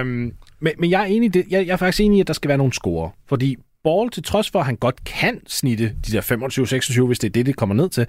Um, 0.00 0.32
men, 0.60 0.72
men 0.78 0.90
jeg 0.90 1.00
er 1.00 1.04
enig 1.04 1.34
det, 1.34 1.44
jeg, 1.50 1.66
jeg 1.66 1.72
er 1.72 1.76
faktisk 1.76 2.00
enig 2.00 2.18
i, 2.18 2.20
at 2.20 2.26
der 2.26 2.32
skal 2.32 2.48
være 2.48 2.58
nogle 2.58 2.72
score. 2.72 3.10
Fordi 3.28 3.56
Ball, 3.84 4.10
til 4.10 4.22
trods 4.22 4.50
for, 4.50 4.58
at 4.58 4.66
han 4.66 4.76
godt 4.76 5.04
kan 5.04 5.40
snitte 5.46 5.96
de 6.06 6.12
der 6.12 7.00
25-26, 7.02 7.06
hvis 7.06 7.18
det 7.18 7.28
er 7.28 7.32
det, 7.32 7.46
det 7.46 7.56
kommer 7.56 7.74
ned 7.74 7.88
til, 7.88 8.06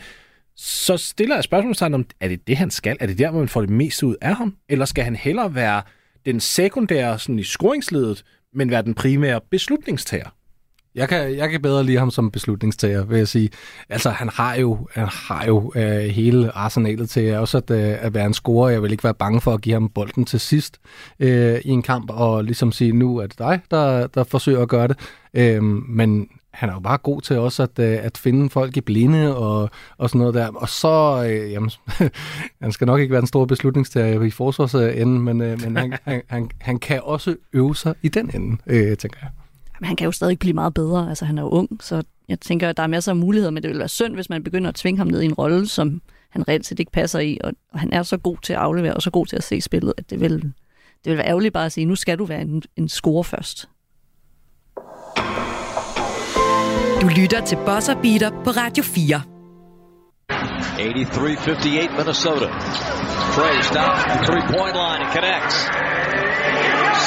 så 0.56 0.98
stiller 0.98 1.36
jeg 1.36 1.44
spørgsmålstegn 1.44 1.94
om, 1.94 2.06
er 2.20 2.28
det 2.28 2.48
det, 2.48 2.58
han 2.58 2.72
skal? 2.72 2.98
Er 3.00 3.08
det 3.08 3.18
der, 3.18 3.30
hvor 3.30 3.40
man 3.40 3.48
får 3.48 3.62
det 3.62 3.70
meste 3.70 4.06
ud 4.06 4.16
af 4.22 4.36
ham? 4.36 4.56
Eller 4.70 4.86
skal 4.86 5.04
han 5.04 5.16
hellere 5.16 5.56
være 5.56 5.82
den 6.26 6.40
sekundære 6.40 7.20
sådan 7.20 7.40
i 7.40 7.44
scoringsledet, 7.44 8.24
men 8.54 8.70
være 8.70 8.82
den 8.82 8.94
primære 8.94 9.42
beslutningstager. 9.52 10.30
Jeg 10.96 11.10
kan, 11.10 11.38
jeg 11.38 11.50
kan 11.50 11.62
bedre 11.62 11.84
lide 11.84 11.98
ham 11.98 12.12
som 12.12 12.32
beslutningstager, 12.32 13.04
vil 13.04 13.18
jeg 13.18 13.28
sige. 13.28 13.50
Altså, 13.90 14.10
han 14.10 14.30
har 14.30 14.56
jo, 14.56 14.88
han 14.94 15.08
har 15.12 15.46
jo 15.46 15.74
øh, 15.76 16.04
hele 16.04 16.52
arsenalet 16.58 17.10
til 17.10 17.36
også 17.36 17.58
at, 17.58 17.72
øh, 17.72 18.06
at 18.06 18.14
være 18.14 18.26
en 18.26 18.34
scorer. 18.34 18.70
Jeg 18.70 18.84
vil 18.84 18.92
ikke 18.92 19.04
være 19.04 19.14
bange 19.14 19.42
for 19.42 19.54
at 19.54 19.62
give 19.62 19.74
ham 19.74 19.90
bolden 19.90 20.26
til 20.26 20.40
sidst 20.40 20.80
øh, 21.20 21.60
i 21.66 21.70
en 21.70 21.82
kamp, 21.82 22.10
og 22.10 22.44
ligesom 22.44 22.72
sige, 22.72 22.92
nu 22.92 23.18
er 23.18 23.28
det 23.28 23.40
dig, 23.40 23.62
der, 23.72 24.08
der 24.08 24.24
forsøger 24.24 24.62
at 24.62 24.70
gøre 24.70 24.88
det. 24.88 24.98
Øh, 25.34 25.64
men 25.64 26.30
han 26.52 26.70
er 26.70 26.74
jo 26.74 26.80
bare 26.80 26.98
god 26.98 27.22
til 27.22 27.38
også 27.38 27.64
at, 27.64 27.80
øh, 27.80 28.00
at 28.02 28.18
finde 28.18 28.50
folk 28.50 28.78
i 28.78 28.82
blinde 28.82 29.38
og, 29.38 29.70
og 29.98 30.10
sådan 30.10 30.20
noget 30.20 30.34
der. 30.34 30.48
Og 30.48 30.70
så, 30.70 31.26
øh, 31.30 31.52
jamen, 31.52 31.72
han 32.62 32.72
skal 32.72 32.88
nok 32.88 33.00
ikke 33.00 33.12
være 33.12 33.22
den 33.22 33.28
store 33.28 33.48
beslutningstager 33.48 34.22
i 34.22 34.30
forsvarsenden, 34.30 35.22
men, 35.22 35.42
øh, 35.42 35.62
men 35.62 35.78
han, 35.78 35.94
han, 36.04 36.22
han, 36.28 36.50
han 36.62 36.80
kan 36.80 37.02
også 37.04 37.36
øve 37.54 37.76
sig 37.76 37.96
i 38.02 38.08
den 38.08 38.32
ende, 38.34 38.58
øh, 38.68 38.98
tænker 38.98 39.18
jeg. 39.22 39.30
Men 39.82 39.88
han 39.88 39.96
kan 39.96 40.06
jo 40.06 40.12
stadig 40.12 40.40
blive 40.40 40.54
meget 40.54 40.74
bedre. 40.74 41.10
Altså, 41.10 41.26
han 41.26 41.38
er 41.38 41.42
jo 41.42 41.50
ung, 41.50 41.70
så 41.80 42.04
jeg 42.30 42.40
tænker, 42.40 42.70
at 42.70 42.78
der 42.78 42.84
er 42.84 42.88
masser 42.88 43.12
af 43.12 43.16
muligheder, 43.16 43.52
men 43.52 43.64
det 43.64 43.70
vil 43.70 43.80
være 43.80 43.88
synd, 43.88 44.14
hvis 44.14 44.30
man 44.30 44.44
begynder 44.44 44.70
at 44.70 44.76
tvinge 44.76 44.98
ham 44.98 45.08
ned 45.08 45.22
i 45.22 45.26
en 45.26 45.34
rolle, 45.34 45.68
som 45.68 46.02
han 46.30 46.48
reelt 46.48 46.66
set 46.66 46.80
ikke 46.80 46.92
passer 46.92 47.20
i, 47.20 47.38
og, 47.44 47.52
og 47.74 47.80
han 47.80 47.94
er 47.94 48.04
så 48.04 48.18
god 48.18 48.38
til 48.42 48.54
at 48.54 48.60
aflevere, 48.60 48.94
og 48.94 49.02
så 49.02 49.12
god 49.12 49.26
til 49.26 49.36
at 49.36 49.44
se 49.44 49.62
spillet, 49.62 49.94
at 49.98 50.10
det 50.10 50.20
vil, 50.20 50.32
det 51.04 51.10
vil 51.12 51.18
være 51.18 51.28
ærgerligt 51.28 51.54
bare 51.54 51.66
at 51.66 51.72
sige, 51.72 51.86
nu 51.86 51.96
skal 51.96 52.20
du 52.20 52.26
være 52.26 52.42
en, 52.42 52.64
en 52.78 52.90
score 52.90 53.24
først. 53.24 53.70
Du 57.02 57.08
lytter 57.22 57.46
til 57.46 57.58
Bosser 57.66 57.96
Beater 58.02 58.30
på 58.30 58.50
Radio 58.50 58.84
4. 58.84 59.22
83-58 60.32 61.98
Minnesota. 61.98 62.48
Trey 63.36 63.62
stops 63.62 64.02
the 64.14 64.20
three-point 64.28 64.76
line 64.84 65.00
and 65.04 65.12
connects. 65.18 65.56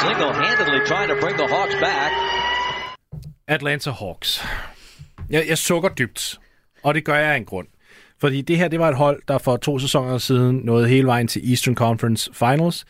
Single-handedly 0.03 0.81
trying 0.91 1.09
to 1.09 1.17
bring 1.23 1.37
the 1.37 1.49
Hawks 1.55 1.75
back. 1.81 2.13
Atlanta 3.49 3.91
Hawks. 3.91 4.45
Jeg, 5.31 5.45
jeg 5.49 5.59
sukker 5.59 5.89
dybt, 5.89 6.41
og 6.83 6.95
det 6.95 7.05
gør 7.05 7.15
jeg 7.15 7.33
af 7.33 7.37
en 7.37 7.45
grund. 7.45 7.67
Fordi 8.21 8.41
det 8.43 8.57
her, 8.57 8.69
det 8.69 8.79
var 8.79 8.89
et 8.89 8.97
hold, 8.97 9.23
der 9.29 9.39
for 9.39 9.57
to 9.57 9.79
sæsoner 9.79 10.19
siden 10.19 10.57
nåede 10.57 10.89
hele 10.89 11.07
vejen 11.07 11.29
til 11.29 11.51
Eastern 11.51 11.75
Conference 11.75 12.31
Finals. 12.35 12.85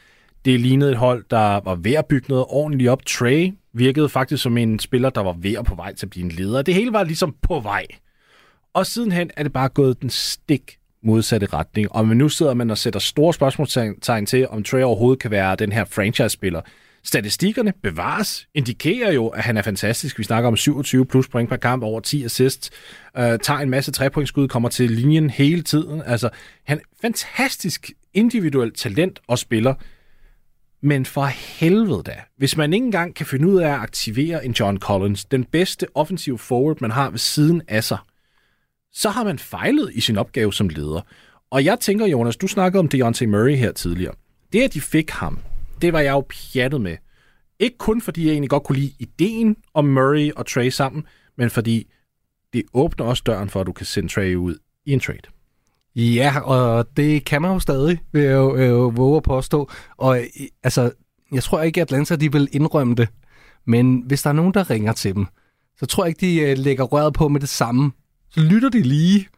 Det 0.45 0.61
lignede 0.61 0.91
et 0.91 0.97
hold, 0.97 1.25
der 1.31 1.61
var 1.65 1.75
ved 1.75 1.93
at 1.93 2.07
bygge 2.07 2.27
noget 2.29 2.45
ordentligt 2.49 2.91
op. 2.91 3.07
Trey 3.07 3.53
virkede 3.73 4.09
faktisk 4.09 4.43
som 4.43 4.59
en 4.59 4.79
spiller, 4.79 5.11
der 5.11 5.21
var 5.21 5.33
ved 5.39 5.55
at 5.55 5.65
på 5.65 5.75
vej 5.75 5.95
til 5.95 6.07
at 6.07 6.11
blive 6.11 6.25
en 6.25 6.31
leder. 6.31 6.63
Det 6.63 6.75
hele 6.75 6.93
var 6.93 7.05
ligesom 7.05 7.37
på 7.43 7.61
vej. 7.61 7.87
Og 8.75 8.87
sidenhen 8.87 9.31
er 9.37 9.43
det 9.43 9.53
bare 9.53 9.69
gået 9.69 10.03
den 10.03 10.11
stik 10.11 10.79
modsatte 11.03 11.47
retning. 11.47 11.93
Og 11.93 12.07
nu 12.07 12.29
sidder 12.29 12.55
man 12.55 12.71
og 12.71 12.79
sætter 12.79 13.01
store 13.01 13.35
spørgsmålstegn 13.35 14.27
til, 14.27 14.49
om 14.49 14.63
Trey 14.63 14.83
overhovedet 14.83 15.23
kan 15.23 15.31
være 15.31 15.57
den 15.57 15.73
her 15.73 15.85
franchise-spiller. 15.85 16.61
Statistikkerne 17.07 17.73
bevares, 17.83 18.49
indikerer 18.55 19.13
jo, 19.13 19.27
at 19.27 19.43
han 19.43 19.57
er 19.57 19.63
fantastisk. 19.63 20.19
Vi 20.19 20.25
snakker 20.25 20.49
om 20.49 20.57
27 20.57 21.07
plus 21.07 21.29
point 21.29 21.49
per 21.49 21.57
kamp, 21.57 21.83
over 21.83 22.01
10 22.01 22.25
assists, 22.25 22.71
øh, 23.17 23.39
tager 23.39 23.61
en 23.61 23.71
masse 23.71 23.93
trepointskud, 23.93 24.49
kommer 24.49 24.69
til 24.69 24.91
linjen 24.91 25.31
hele 25.31 25.63
tiden. 25.63 26.03
Altså, 26.07 26.31
han 26.65 26.79
er 26.79 26.83
fantastisk 27.03 27.91
individuelt 28.15 28.77
talent 28.77 29.21
og 29.27 29.39
spiller. 29.39 29.75
Men 30.83 31.07
for 31.07 31.25
helvede 31.25 32.03
da, 32.03 32.17
hvis 32.37 32.57
man 32.57 32.73
ikke 32.73 32.85
engang 32.85 33.15
kan 33.15 33.27
finde 33.27 33.49
ud 33.49 33.61
af 33.61 33.69
at 33.69 33.81
aktivere 33.81 34.45
en 34.45 34.53
John 34.53 34.79
Collins, 34.79 35.25
den 35.25 35.45
bedste 35.45 35.87
offensive 35.95 36.39
forward, 36.39 36.81
man 36.81 36.91
har 36.91 37.11
ved 37.11 37.19
siden 37.19 37.63
af 37.69 37.85
sig, 37.85 37.99
så 38.93 39.11
har 39.11 39.25
man 39.25 39.39
fejlet 39.39 39.91
i 39.95 40.01
sin 40.01 40.19
opgave 40.19 40.53
som 40.53 40.69
leder. 40.69 41.01
Og 41.51 41.65
jeg 41.65 41.81
tænker, 41.81 42.07
Jonas, 42.07 42.37
du 42.37 42.47
snakkede 42.47 42.79
om 42.79 42.89
Deontay 42.89 43.27
Murray 43.27 43.57
her 43.57 43.73
tidligere. 43.73 44.15
Det, 44.53 44.63
at 44.63 44.75
de 44.75 44.81
fik 44.81 45.11
ham, 45.11 45.39
det 45.83 45.93
var 45.93 46.01
jeg 46.01 46.13
jo 46.13 46.25
pjattet 46.29 46.81
med. 46.81 46.97
Ikke 47.59 47.79
kun 47.79 48.01
fordi 48.01 48.25
jeg 48.25 48.33
egentlig 48.33 48.51
godt 48.51 48.63
kunne 48.63 48.79
lide 48.79 48.93
ideen 48.99 49.57
om 49.75 49.85
Murray 49.85 50.31
og 50.33 50.47
Trey 50.47 50.69
sammen, 50.69 51.07
men 51.37 51.51
fordi 51.51 51.93
det 52.53 52.63
åbner 52.73 53.07
også 53.07 53.23
døren 53.27 53.49
for, 53.49 53.61
at 53.61 53.67
du 53.67 53.73
kan 53.73 53.87
sende 53.87 54.09
Trey 54.09 54.35
ud 54.35 54.59
i 54.87 54.93
en 54.93 55.01
trade. 55.01 55.35
Ja, 55.97 56.41
og 56.41 56.87
det 56.97 57.25
kan 57.25 57.43
man 57.43 57.53
jo 57.53 57.59
stadig, 57.59 57.99
vil 58.13 58.23
jeg 58.23 58.33
jo, 58.33 58.57
jeg 58.57 58.69
jo 58.69 58.93
våge 58.95 59.17
at 59.17 59.23
påstå. 59.23 59.71
Og 59.97 60.21
øh, 60.21 60.27
altså, 60.63 60.93
jeg 61.33 61.43
tror 61.43 61.63
ikke, 61.63 61.81
at 61.81 61.87
Atlanta 61.87 62.17
de 62.17 62.33
vil 62.33 62.49
indrømme 62.53 62.95
det. 62.95 63.09
Men 63.65 64.03
hvis 64.07 64.23
der 64.23 64.31
er 64.31 64.35
nogen, 64.35 64.55
der 64.55 64.71
ringer 64.71 64.93
til 64.93 65.15
dem, 65.15 65.27
så 65.77 65.87
tror 65.87 66.05
jeg 66.05 66.09
ikke, 66.09 66.27
de 66.27 66.51
øh, 66.51 66.59
lægger 66.59 66.85
røret 66.85 67.15
på 67.15 67.29
med 67.29 67.41
det 67.41 67.49
samme. 67.49 67.93
Så 68.31 68.41
lytter 68.41 68.69
de 68.69 68.83
lige, 68.83 69.29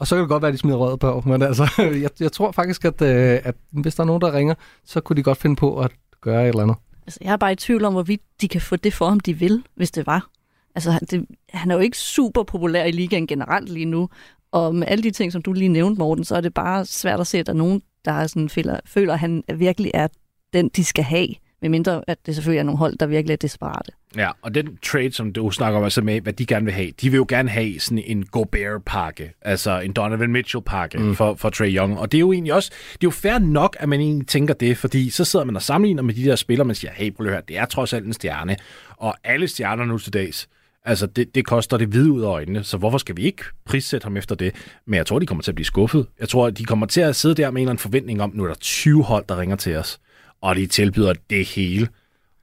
og 0.00 0.06
så 0.06 0.14
kan 0.14 0.20
det 0.22 0.28
godt 0.28 0.42
være, 0.42 0.48
at 0.48 0.52
de 0.52 0.58
smider 0.58 0.76
røret 0.76 1.00
på. 1.00 1.22
Men 1.26 1.42
altså, 1.42 1.70
jeg, 2.02 2.10
jeg 2.20 2.32
tror 2.32 2.52
faktisk, 2.52 2.84
at, 2.84 3.02
øh, 3.02 3.40
at 3.44 3.54
hvis 3.70 3.94
der 3.94 4.02
er 4.02 4.06
nogen, 4.06 4.22
der 4.22 4.32
ringer, 4.32 4.54
så 4.84 5.00
kunne 5.00 5.16
de 5.16 5.22
godt 5.22 5.38
finde 5.38 5.56
på 5.56 5.80
at 5.80 5.90
gøre 6.20 6.42
et 6.42 6.48
eller 6.48 6.62
andet. 6.62 6.76
Altså, 7.06 7.18
jeg 7.22 7.32
er 7.32 7.36
bare 7.36 7.52
i 7.52 7.56
tvivl 7.56 7.84
om, 7.84 7.92
hvorvidt 7.92 8.20
de 8.40 8.48
kan 8.48 8.60
få 8.60 8.76
det 8.76 8.94
for 8.94 9.08
ham, 9.08 9.20
de 9.20 9.34
vil, 9.34 9.64
hvis 9.74 9.90
det 9.90 10.06
var. 10.06 10.28
Altså, 10.74 10.90
han, 10.90 11.00
det, 11.10 11.26
han 11.50 11.70
er 11.70 11.74
jo 11.74 11.80
ikke 11.80 11.98
super 11.98 12.42
populær 12.42 12.84
i 12.84 12.90
ligaen 12.90 13.26
generelt 13.26 13.68
lige 13.68 13.84
nu, 13.84 14.08
og 14.52 14.74
med 14.74 14.86
alle 14.86 15.02
de 15.02 15.10
ting, 15.10 15.32
som 15.32 15.42
du 15.42 15.52
lige 15.52 15.68
nævnte, 15.68 15.98
Morten, 15.98 16.24
så 16.24 16.36
er 16.36 16.40
det 16.40 16.54
bare 16.54 16.86
svært 16.86 17.20
at 17.20 17.26
se, 17.26 17.38
at 17.38 17.46
der 17.46 17.52
er 17.52 17.56
nogen, 17.56 17.82
der 18.04 18.12
er 18.12 18.26
sådan, 18.26 18.48
føler, 18.48 18.80
føler, 18.86 19.12
at 19.12 19.18
han 19.18 19.44
virkelig 19.54 19.90
er 19.94 20.08
den, 20.52 20.68
de 20.68 20.84
skal 20.84 21.04
have. 21.04 21.28
Medmindre, 21.62 22.02
at 22.06 22.18
det 22.26 22.34
selvfølgelig 22.34 22.58
er 22.58 22.64
nogle 22.64 22.78
hold, 22.78 22.98
der 22.98 23.06
virkelig 23.06 23.32
er 23.32 23.36
desperate. 23.36 23.92
Ja, 24.16 24.30
og 24.42 24.54
den 24.54 24.78
trade, 24.82 25.12
som 25.12 25.32
du 25.32 25.50
snakker 25.50 25.78
om, 25.78 25.84
altså 25.84 26.02
med, 26.02 26.20
hvad 26.20 26.32
de 26.32 26.46
gerne 26.46 26.64
vil 26.64 26.74
have, 26.74 26.90
de 27.00 27.10
vil 27.10 27.16
jo 27.16 27.26
gerne 27.28 27.50
have 27.50 27.80
sådan 27.80 28.04
en 28.06 28.24
Gobert-pakke, 28.24 29.32
altså 29.42 29.80
en 29.80 29.92
Donovan 29.92 30.32
Mitchell-pakke 30.32 30.98
mm. 30.98 31.14
for, 31.14 31.34
for 31.34 31.50
Trey 31.50 31.76
Young. 31.76 31.98
Og 31.98 32.12
det 32.12 32.18
er 32.18 32.20
jo 32.20 32.32
egentlig 32.32 32.54
også, 32.54 32.70
det 32.70 32.94
er 32.94 32.98
jo 33.04 33.10
fair 33.10 33.38
nok, 33.38 33.76
at 33.80 33.88
man 33.88 34.00
egentlig 34.00 34.28
tænker 34.28 34.54
det, 34.54 34.76
fordi 34.76 35.10
så 35.10 35.24
sidder 35.24 35.44
man 35.44 35.56
og 35.56 35.62
sammenligner 35.62 36.02
med 36.02 36.14
de 36.14 36.24
der 36.24 36.36
spillere, 36.36 36.64
man 36.64 36.74
siger, 36.74 36.92
hey, 36.94 37.12
prøv 37.12 37.26
at 37.26 37.32
høre, 37.32 37.42
det 37.48 37.58
er 37.58 37.64
trods 37.64 37.92
alt 37.92 38.06
en 38.06 38.12
stjerne. 38.12 38.56
Og 38.96 39.14
alle 39.24 39.48
stjerner 39.48 39.84
nu 39.84 39.98
til 39.98 40.12
dags, 40.12 40.48
Altså, 40.84 41.06
det, 41.06 41.34
det 41.34 41.46
koster 41.46 41.76
det 41.76 41.88
hvide 41.88 42.12
ud 42.12 42.22
af 42.22 42.26
øjnene, 42.26 42.64
så 42.64 42.76
hvorfor 42.76 42.98
skal 42.98 43.16
vi 43.16 43.22
ikke 43.22 43.42
prissætte 43.64 44.04
ham 44.04 44.16
efter 44.16 44.34
det? 44.34 44.54
Men 44.86 44.94
jeg 44.94 45.06
tror, 45.06 45.18
de 45.18 45.26
kommer 45.26 45.42
til 45.42 45.50
at 45.50 45.54
blive 45.54 45.66
skuffet. 45.66 46.06
Jeg 46.20 46.28
tror, 46.28 46.50
de 46.50 46.64
kommer 46.64 46.86
til 46.86 47.00
at 47.00 47.16
sidde 47.16 47.34
der 47.34 47.50
med 47.50 47.60
en 47.60 47.62
eller 47.62 47.70
anden 47.70 47.82
forventning 47.82 48.22
om, 48.22 48.32
nu 48.34 48.44
er 48.44 48.48
der 48.48 48.54
20 48.54 49.04
hold, 49.04 49.24
der 49.28 49.38
ringer 49.38 49.56
til 49.56 49.76
os, 49.76 50.00
og 50.40 50.56
de 50.56 50.66
tilbyder 50.66 51.12
det 51.30 51.46
hele. 51.46 51.88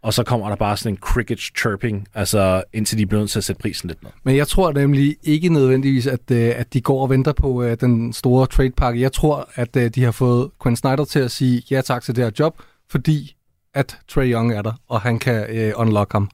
Og 0.05 0.13
så 0.13 0.23
kommer 0.23 0.49
der 0.49 0.55
bare 0.55 0.77
sådan 0.77 0.93
en 0.93 0.97
cricket 0.97 1.39
chirping, 1.39 2.07
altså 2.13 2.63
indtil 2.73 2.97
de 2.97 3.05
bliver 3.05 3.21
nødt 3.21 3.31
til 3.31 3.39
at 3.39 3.43
sætte 3.43 3.61
prisen 3.61 3.87
lidt 3.87 4.03
ned. 4.03 4.11
Men 4.23 4.35
jeg 4.35 4.47
tror 4.47 4.71
nemlig 4.71 5.17
ikke 5.23 5.49
nødvendigvis, 5.49 6.07
at, 6.07 6.31
øh, 6.31 6.53
at 6.55 6.73
de 6.73 6.81
går 6.81 7.01
og 7.01 7.09
venter 7.09 7.33
på 7.33 7.47
uh, 7.47 7.73
den 7.73 8.13
store 8.13 8.47
trade 8.47 8.71
pakke. 8.71 9.01
Jeg 9.01 9.11
tror, 9.11 9.49
at 9.55 9.75
uh, 9.75 9.85
de 9.85 10.03
har 10.03 10.11
fået 10.11 10.51
Quinn 10.63 10.75
Snyder 10.75 11.05
til 11.05 11.19
at 11.19 11.31
sige 11.31 11.63
ja 11.71 11.81
tak 11.81 12.03
til 12.03 12.15
det 12.15 12.23
her 12.23 12.31
job, 12.39 12.61
fordi 12.89 13.35
at 13.73 13.97
Trey 14.07 14.31
Young 14.33 14.53
er 14.53 14.61
der, 14.61 14.73
og 14.87 15.01
han 15.01 15.19
kan 15.19 15.71
uh, 15.75 15.81
unlock 15.81 16.11
ham. 16.11 16.29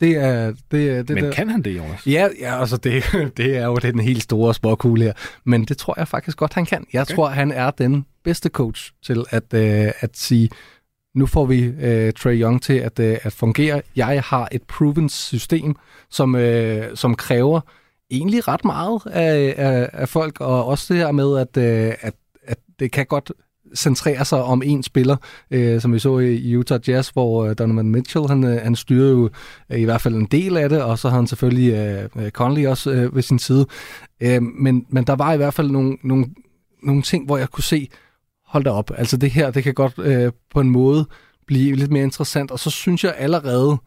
Det 0.00 0.16
er, 0.16 0.52
det, 0.70 0.90
er, 0.90 1.02
det 1.02 1.14
Men 1.14 1.24
der. 1.24 1.32
kan 1.32 1.50
han 1.50 1.62
det, 1.62 1.76
Jonas? 1.76 2.06
Ja, 2.06 2.28
ja 2.40 2.60
altså 2.60 2.76
det, 2.76 3.04
det 3.36 3.56
er 3.56 3.64
jo 3.64 3.76
den 3.76 4.00
helt 4.00 4.22
store 4.22 4.54
sporkugle 4.54 5.04
her. 5.04 5.12
Men 5.44 5.64
det 5.64 5.76
tror 5.76 5.94
jeg 5.96 6.08
faktisk 6.08 6.36
godt, 6.36 6.54
han 6.54 6.66
kan. 6.66 6.86
Jeg 6.92 7.02
okay. 7.02 7.14
tror, 7.14 7.28
han 7.28 7.50
er 7.50 7.70
den 7.70 8.06
bedste 8.24 8.48
coach 8.48 8.92
til 9.06 9.24
at, 9.30 9.44
uh, 9.54 9.92
at 10.00 10.10
sige, 10.14 10.50
nu 11.14 11.26
får 11.26 11.46
vi 11.46 11.64
øh, 11.64 12.12
Trey 12.12 12.40
Young 12.40 12.62
til 12.62 12.72
at, 12.72 12.98
øh, 12.98 13.16
at 13.22 13.32
fungere. 13.32 13.82
Jeg 13.96 14.22
har 14.26 14.48
et 14.52 14.62
proven 14.62 15.08
system, 15.08 15.76
som, 16.10 16.34
øh, 16.34 16.96
som 16.96 17.14
kræver 17.14 17.60
egentlig 18.10 18.48
ret 18.48 18.64
meget 18.64 19.00
af, 19.06 19.54
af, 19.56 19.90
af 19.92 20.08
folk, 20.08 20.40
og 20.40 20.66
også 20.66 20.94
det 20.94 21.02
her 21.02 21.12
med, 21.12 21.38
at, 21.38 21.56
øh, 21.56 21.94
at, 22.00 22.14
at 22.42 22.58
det 22.78 22.92
kan 22.92 23.06
godt 23.06 23.32
centrere 23.74 24.24
sig 24.24 24.42
om 24.42 24.62
en 24.64 24.82
spiller, 24.82 25.16
øh, 25.50 25.80
som 25.80 25.92
vi 25.92 25.98
så 25.98 26.18
i 26.18 26.56
Utah 26.56 26.80
Jazz, 26.88 27.08
hvor 27.08 27.44
øh, 27.44 27.54
Donovan 27.58 27.88
Mitchell, 27.88 28.28
han, 28.28 28.44
øh, 28.44 28.60
han 28.62 28.76
styrede 28.76 29.10
jo 29.10 29.30
øh, 29.70 29.80
i 29.80 29.84
hvert 29.84 30.00
fald 30.00 30.14
en 30.14 30.26
del 30.26 30.56
af 30.56 30.68
det, 30.68 30.82
og 30.82 30.98
så 30.98 31.08
har 31.08 31.16
han 31.16 31.26
selvfølgelig 31.26 31.72
øh, 31.72 32.24
øh, 32.24 32.30
Conley 32.30 32.66
også 32.66 32.90
øh, 32.90 33.14
ved 33.14 33.22
sin 33.22 33.38
side. 33.38 33.66
Øh, 34.20 34.42
men, 34.42 34.86
men 34.88 35.04
der 35.04 35.16
var 35.16 35.32
i 35.32 35.36
hvert 35.36 35.54
fald 35.54 35.70
nogle, 35.70 35.96
nogle, 36.02 36.26
nogle 36.82 37.02
ting, 37.02 37.26
hvor 37.26 37.38
jeg 37.38 37.48
kunne 37.48 37.64
se, 37.64 37.88
hold 38.54 38.64
da 38.64 38.70
op, 38.70 38.90
altså 38.96 39.16
det 39.16 39.30
her, 39.30 39.50
det 39.50 39.62
kan 39.64 39.74
godt 39.74 39.98
øh, 39.98 40.32
på 40.54 40.60
en 40.60 40.70
måde 40.70 41.06
blive 41.46 41.76
lidt 41.76 41.90
mere 41.90 42.02
interessant, 42.02 42.50
og 42.50 42.58
så 42.58 42.70
synes 42.70 43.04
jeg 43.04 43.14
allerede, 43.18 43.78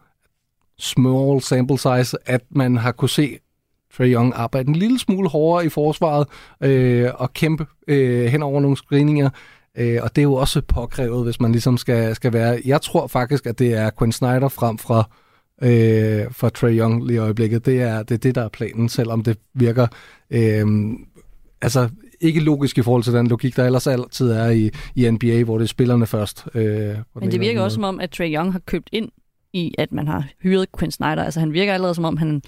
small 0.80 1.42
sample 1.42 1.78
size, 1.78 2.18
at 2.26 2.42
man 2.50 2.78
har 2.78 2.92
kunne 2.92 3.10
se 3.10 3.40
Trae 3.98 4.08
Young 4.08 4.34
arbejde 4.36 4.70
en 4.70 4.76
lille 4.76 5.00
smule 5.00 5.30
hårdere 5.30 5.66
i 5.66 5.70
forsvaret 5.70 6.28
øh, 6.62 7.10
og 7.16 7.34
kæmpe 7.34 7.66
øh, 7.88 8.26
hen 8.26 8.44
over 8.44 8.62
nogle 8.62 8.78
screeninger. 8.78 9.30
Øh, 9.78 10.00
og 10.04 10.16
det 10.16 10.22
er 10.22 10.24
jo 10.24 10.34
også 10.34 10.62
påkrævet, 10.62 11.24
hvis 11.24 11.40
man 11.40 11.52
ligesom 11.52 11.78
skal, 11.78 12.16
skal 12.16 12.34
være... 12.34 12.62
Jeg 12.66 12.82
tror 12.82 13.08
faktisk, 13.08 13.46
at 13.46 13.60
det 13.60 13.74
er 13.74 13.90
Quinn 14.00 14.12
Snyder 14.12 14.48
frem 14.48 14.78
fra 14.78 15.10
øh, 15.62 16.26
fra 16.32 16.50
Trae 16.50 16.78
Young 16.78 17.08
lige 17.08 17.16
i 17.16 17.20
øjeblikket. 17.20 17.66
Det 17.66 17.82
er, 17.82 18.04
det 18.04 18.16
er 18.16 18.20
det, 18.20 18.36
der 18.36 18.44
er 18.44 18.50
planen, 18.50 18.90
selvom 18.90 19.24
det 19.24 19.38
virker 19.54 19.88
øh, 20.30 20.66
altså 21.62 21.90
ikke 22.22 22.40
logisk 22.40 22.78
i 22.78 22.82
forhold 22.82 23.04
til 23.04 23.14
den 23.14 23.28
logik, 23.28 23.56
der 23.56 23.66
ellers 23.66 23.88
altid 23.88 24.32
er 24.32 24.50
i, 24.50 24.70
i 24.96 25.12
NBA, 25.12 25.44
hvor 25.44 25.58
det 25.58 25.64
er 25.64 25.68
spillerne 25.68 26.08
først. 26.08 26.46
Øh, 26.54 26.98
Men 27.16 27.32
det 27.32 27.40
virker 27.40 27.62
også 27.62 27.76
som 27.76 27.84
om, 27.84 28.00
at 28.00 28.12
Trae 28.12 28.34
Young 28.34 28.52
har 28.52 28.60
købt 28.60 28.90
ind 28.92 29.10
i, 29.54 29.74
at 29.78 29.92
man 29.92 30.08
har 30.08 30.28
hyret 30.44 30.68
Quinn 30.80 30.92
Snyder. 30.92 31.24
Altså 31.24 31.40
han 31.40 31.54
virker 31.54 31.74
allerede 31.74 31.96
som 31.96 32.06
om, 32.06 32.18
han, 32.18 32.42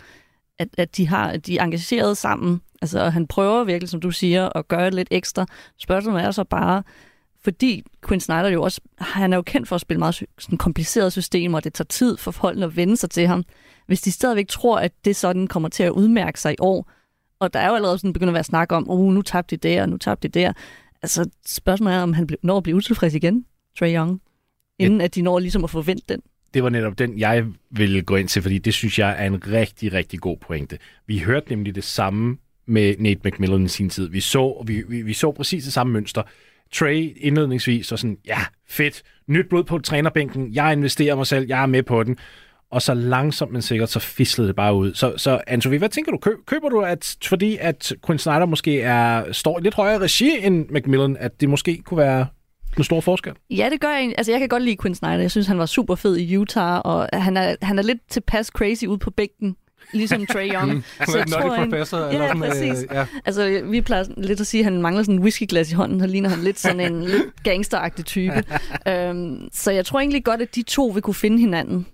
at, 0.60 0.67
at 0.77 0.97
de, 0.97 1.08
har, 1.08 1.38
de 1.38 1.58
er 1.58 1.63
engageret 1.63 2.17
sammen. 2.17 2.62
Altså 2.82 3.10
han 3.10 3.27
prøver 3.27 3.63
virkelig, 3.63 3.89
som 3.89 4.01
du 4.01 4.12
siger, 4.12 4.58
at 4.58 4.67
gøre 4.67 4.91
lidt 4.91 5.08
ekstra. 5.12 5.45
Spørgsmålet 5.77 6.23
er 6.23 6.32
så 6.32 6.43
bare, 6.43 6.84
fordi 7.43 7.84
Quinn 8.08 8.21
Snyder 8.21 8.49
jo 8.49 8.63
også, 8.63 8.82
han 8.97 9.34
er 9.34 9.38
jo 9.38 9.41
kendt 9.41 9.67
for 9.67 9.75
at 9.75 9.82
spille 9.82 9.99
meget 9.99 10.23
sådan 10.39 10.58
komplicerede 10.58 11.12
systemer, 11.12 11.58
og 11.58 11.63
det 11.63 11.73
tager 11.73 11.86
tid 11.86 12.17
for 12.17 12.32
folk 12.32 12.62
at 12.62 12.75
vende 12.75 12.97
sig 12.97 13.10
til 13.10 13.27
ham. 13.27 13.43
Hvis 13.88 14.01
de 14.01 14.12
stadigvæk 14.12 14.47
tror, 14.47 14.79
at 14.79 14.91
det 15.05 15.15
sådan 15.15 15.47
kommer 15.47 15.69
til 15.69 15.84
at 15.84 15.91
udmærke 15.91 16.41
sig 16.41 16.53
i 16.53 16.55
år, 16.60 16.91
og 17.39 17.54
der 17.54 17.60
er 17.60 17.67
jo 17.67 17.75
allerede 17.75 17.97
sådan 17.97 18.13
begyndt 18.13 18.30
at 18.30 18.34
være 18.34 18.43
snak 18.43 18.71
om, 18.71 18.89
oh, 18.89 19.13
nu 19.13 19.21
tabte 19.21 19.56
de 19.56 19.69
der, 19.69 19.82
og 19.82 19.89
nu 19.89 19.97
tabte 19.97 20.28
de 20.28 20.39
der. 20.39 20.54
Altså, 21.02 21.30
spørgsmålet 21.45 21.97
er, 21.97 22.02
om 22.04 22.13
han 22.13 22.30
når 22.43 22.58
at 22.58 22.63
blive 22.63 22.75
utilfreds 22.75 23.15
igen, 23.15 23.45
Trey 23.80 23.95
Young, 23.95 24.21
inden 24.80 24.99
ja. 24.99 25.06
at 25.06 25.15
de 25.15 25.21
når 25.21 25.39
ligesom 25.39 25.63
at 25.63 25.69
forvente 25.69 26.04
den. 26.10 26.21
Det 26.54 26.63
var 26.63 26.69
netop 26.69 26.99
den, 26.99 27.19
jeg 27.19 27.45
ville 27.71 28.02
gå 28.02 28.15
ind 28.15 28.28
til, 28.28 28.41
fordi 28.41 28.58
det 28.58 28.73
synes 28.73 28.99
jeg 28.99 29.15
er 29.19 29.28
en 29.28 29.47
rigtig, 29.47 29.93
rigtig 29.93 30.19
god 30.19 30.38
pointe. 30.38 30.78
Vi 31.08 31.19
hørte 31.19 31.49
nemlig 31.49 31.75
det 31.75 31.84
samme 31.84 32.38
med 32.65 32.95
Nate 32.99 33.19
McMillan 33.25 33.65
i 33.65 33.67
sin 33.67 33.89
tid. 33.89 34.10
Vi 34.10 34.19
så, 34.19 34.63
vi, 34.67 34.84
vi, 34.88 35.02
vi 35.02 35.13
så 35.13 35.32
præcis 35.32 35.63
det 35.63 35.73
samme 35.73 35.93
mønster. 35.93 36.23
Trey 36.73 37.13
indledningsvis 37.17 37.91
og 37.91 37.99
sådan, 37.99 38.17
ja, 38.25 38.39
fedt, 38.67 39.04
nyt 39.28 39.49
blod 39.49 39.63
på 39.63 39.80
trænerbænken, 39.80 40.54
jeg 40.54 40.73
investerer 40.73 41.15
mig 41.15 41.28
selv, 41.28 41.47
jeg 41.47 41.62
er 41.62 41.65
med 41.65 41.84
på 41.84 42.04
den. 42.04 42.17
Og 42.71 42.82
så 42.82 42.93
langsomt, 42.93 43.51
men 43.51 43.62
sikkert, 43.62 43.89
så 43.89 43.99
fislede 43.99 44.47
det 44.47 44.55
bare 44.55 44.73
ud. 44.73 44.93
Så, 44.93 45.13
så 45.17 45.41
Antovi, 45.47 45.77
hvad 45.77 45.89
tænker 45.89 46.12
du? 46.12 46.17
Kø, 46.17 46.32
køber 46.45 46.69
du, 46.69 46.82
at 46.82 47.17
fordi 47.25 47.58
at 47.62 47.93
Quinn 48.05 48.19
Snyder 48.19 48.45
måske 48.45 48.82
er, 48.82 49.32
står 49.32 49.60
i 49.60 49.62
lidt 49.62 49.75
højere 49.75 49.99
regi 49.99 50.32
end 50.41 50.65
Macmillan, 50.69 51.17
at 51.19 51.41
det 51.41 51.49
måske 51.49 51.82
kunne 51.86 51.97
være 51.97 52.27
en 52.77 52.84
stor 52.84 53.01
forskel? 53.01 53.34
Ja, 53.49 53.69
det 53.71 53.82
gør 53.82 53.89
jeg. 53.89 54.13
Altså, 54.17 54.32
jeg 54.32 54.39
kan 54.39 54.49
godt 54.49 54.63
lide 54.63 54.77
Quinn 54.82 54.95
Snyder. 54.95 55.19
Jeg 55.19 55.32
synes, 55.32 55.47
han 55.47 55.60
var 55.60 55.65
super 55.65 55.95
fed 55.95 56.17
i 56.17 56.38
Utah, 56.38 56.82
og 56.86 57.10
han 57.13 57.38
er, 57.38 57.55
han 57.62 57.79
er 57.79 57.84
lidt 57.84 57.99
tilpas 58.10 58.47
crazy 58.47 58.86
ud 58.86 58.97
på 58.97 59.12
bænken 59.12 59.55
ligesom 59.93 60.25
Trey 60.25 60.53
Young. 60.53 60.73
Mm. 60.73 60.84
så 61.08 61.17
jeg 61.17 61.27
tror, 61.27 61.53
han, 61.53 61.69
professor, 61.69 61.97
ja, 61.97 62.10
eller 62.10 62.27
sådan, 62.27 62.41
præcis. 62.41 62.84
Øh, 62.84 62.88
ja. 62.91 63.05
Altså, 63.25 63.62
vi 63.65 63.82
plejer 63.82 64.03
lidt 64.17 64.41
at 64.41 64.47
sige, 64.47 64.62
at 64.62 64.65
han 64.65 64.82
mangler 64.82 65.03
sådan 65.03 65.15
en 65.15 65.21
whiskyglas 65.21 65.71
i 65.71 65.75
hånden, 65.75 65.99
så 65.99 66.08
ligner 66.08 66.29
han 66.29 66.39
lidt 66.39 66.60
sådan 66.60 66.79
en 66.79 67.03
lidt 67.13 67.43
gangsteragtig 67.43 68.05
type. 68.05 68.43
um, 68.89 69.49
så 69.53 69.71
jeg 69.71 69.86
tror 69.86 69.99
egentlig 69.99 70.23
godt, 70.23 70.41
at 70.41 70.55
de 70.55 70.63
to 70.63 70.86
vil 70.86 71.01
kunne 71.01 71.13
finde 71.13 71.39
hinanden. 71.39 71.86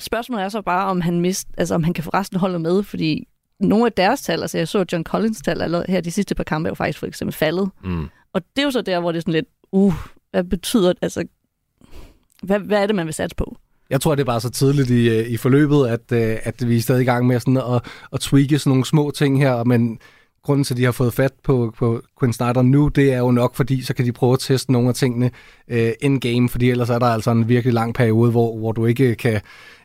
Spørgsmålet 0.00 0.44
er 0.44 0.48
så 0.48 0.62
bare, 0.62 0.86
om 0.86 1.00
han, 1.00 1.20
mist, 1.20 1.48
altså, 1.58 1.74
om 1.74 1.84
han 1.84 1.94
kan 1.94 2.04
få 2.04 2.10
resten 2.10 2.38
holdet 2.38 2.60
med, 2.60 2.82
fordi 2.82 3.28
nogle 3.60 3.86
af 3.86 3.92
deres 3.92 4.22
tal, 4.22 4.40
altså 4.40 4.58
jeg 4.58 4.68
så 4.68 4.84
John 4.92 5.04
Collins 5.04 5.42
tal 5.42 5.62
allerede 5.62 5.84
her 5.88 6.00
de 6.00 6.10
sidste 6.10 6.34
par 6.34 6.44
kampe, 6.44 6.66
er 6.66 6.70
jo 6.70 6.74
faktisk 6.74 6.98
for 6.98 7.06
eksempel 7.06 7.34
faldet. 7.34 7.70
Mm. 7.84 8.08
Og 8.32 8.42
det 8.56 8.62
er 8.62 8.66
jo 8.66 8.70
så 8.70 8.82
der, 8.82 9.00
hvor 9.00 9.12
det 9.12 9.18
er 9.18 9.20
sådan 9.20 9.34
lidt, 9.34 9.46
uh, 9.72 9.94
hvad 10.30 10.44
betyder, 10.44 10.92
altså, 11.02 11.24
hvad, 12.42 12.58
hvad 12.60 12.82
er 12.82 12.86
det, 12.86 12.96
man 12.96 13.06
vil 13.06 13.14
satse 13.14 13.36
på? 13.36 13.56
Jeg 13.90 14.00
tror, 14.00 14.14
det 14.14 14.20
er 14.20 14.26
bare 14.26 14.40
så 14.40 14.50
tidligt 14.50 14.90
i, 14.90 15.08
øh, 15.08 15.28
i 15.28 15.36
forløbet, 15.36 15.86
at, 15.86 16.12
øh, 16.12 16.38
at 16.42 16.68
vi 16.68 16.76
er 16.76 16.80
stadig 16.80 17.02
i 17.02 17.04
gang 17.04 17.26
med 17.26 17.40
sådan 17.40 17.56
at, 17.56 17.84
at 18.12 18.20
tweake 18.20 18.58
sådan 18.58 18.70
nogle 18.70 18.84
små 18.84 19.10
ting 19.10 19.38
her, 19.38 19.64
men 19.64 19.98
grunden 20.42 20.64
til, 20.64 20.74
at 20.74 20.78
de 20.78 20.84
har 20.84 20.92
fået 20.92 21.14
fat 21.14 21.32
på, 21.44 21.74
på 21.78 22.02
Quinn 22.20 22.32
Snyder 22.32 22.62
nu, 22.62 22.88
det 22.88 23.12
er 23.12 23.18
jo 23.18 23.30
nok, 23.30 23.54
fordi 23.54 23.82
så 23.82 23.94
kan 23.94 24.04
de 24.04 24.12
prøve 24.12 24.32
at 24.32 24.38
teste 24.38 24.72
nogle 24.72 24.88
af 24.88 24.94
tingene 24.94 25.30
øh, 25.68 25.92
in-game, 26.00 26.48
fordi 26.48 26.70
ellers 26.70 26.90
er 26.90 26.98
der 26.98 27.06
altså 27.06 27.30
en 27.30 27.48
virkelig 27.48 27.74
lang 27.74 27.94
periode, 27.94 28.30
hvor, 28.30 28.58
hvor 28.58 28.72
du 28.72 28.86
ikke 28.86 29.14
kan 29.14 29.40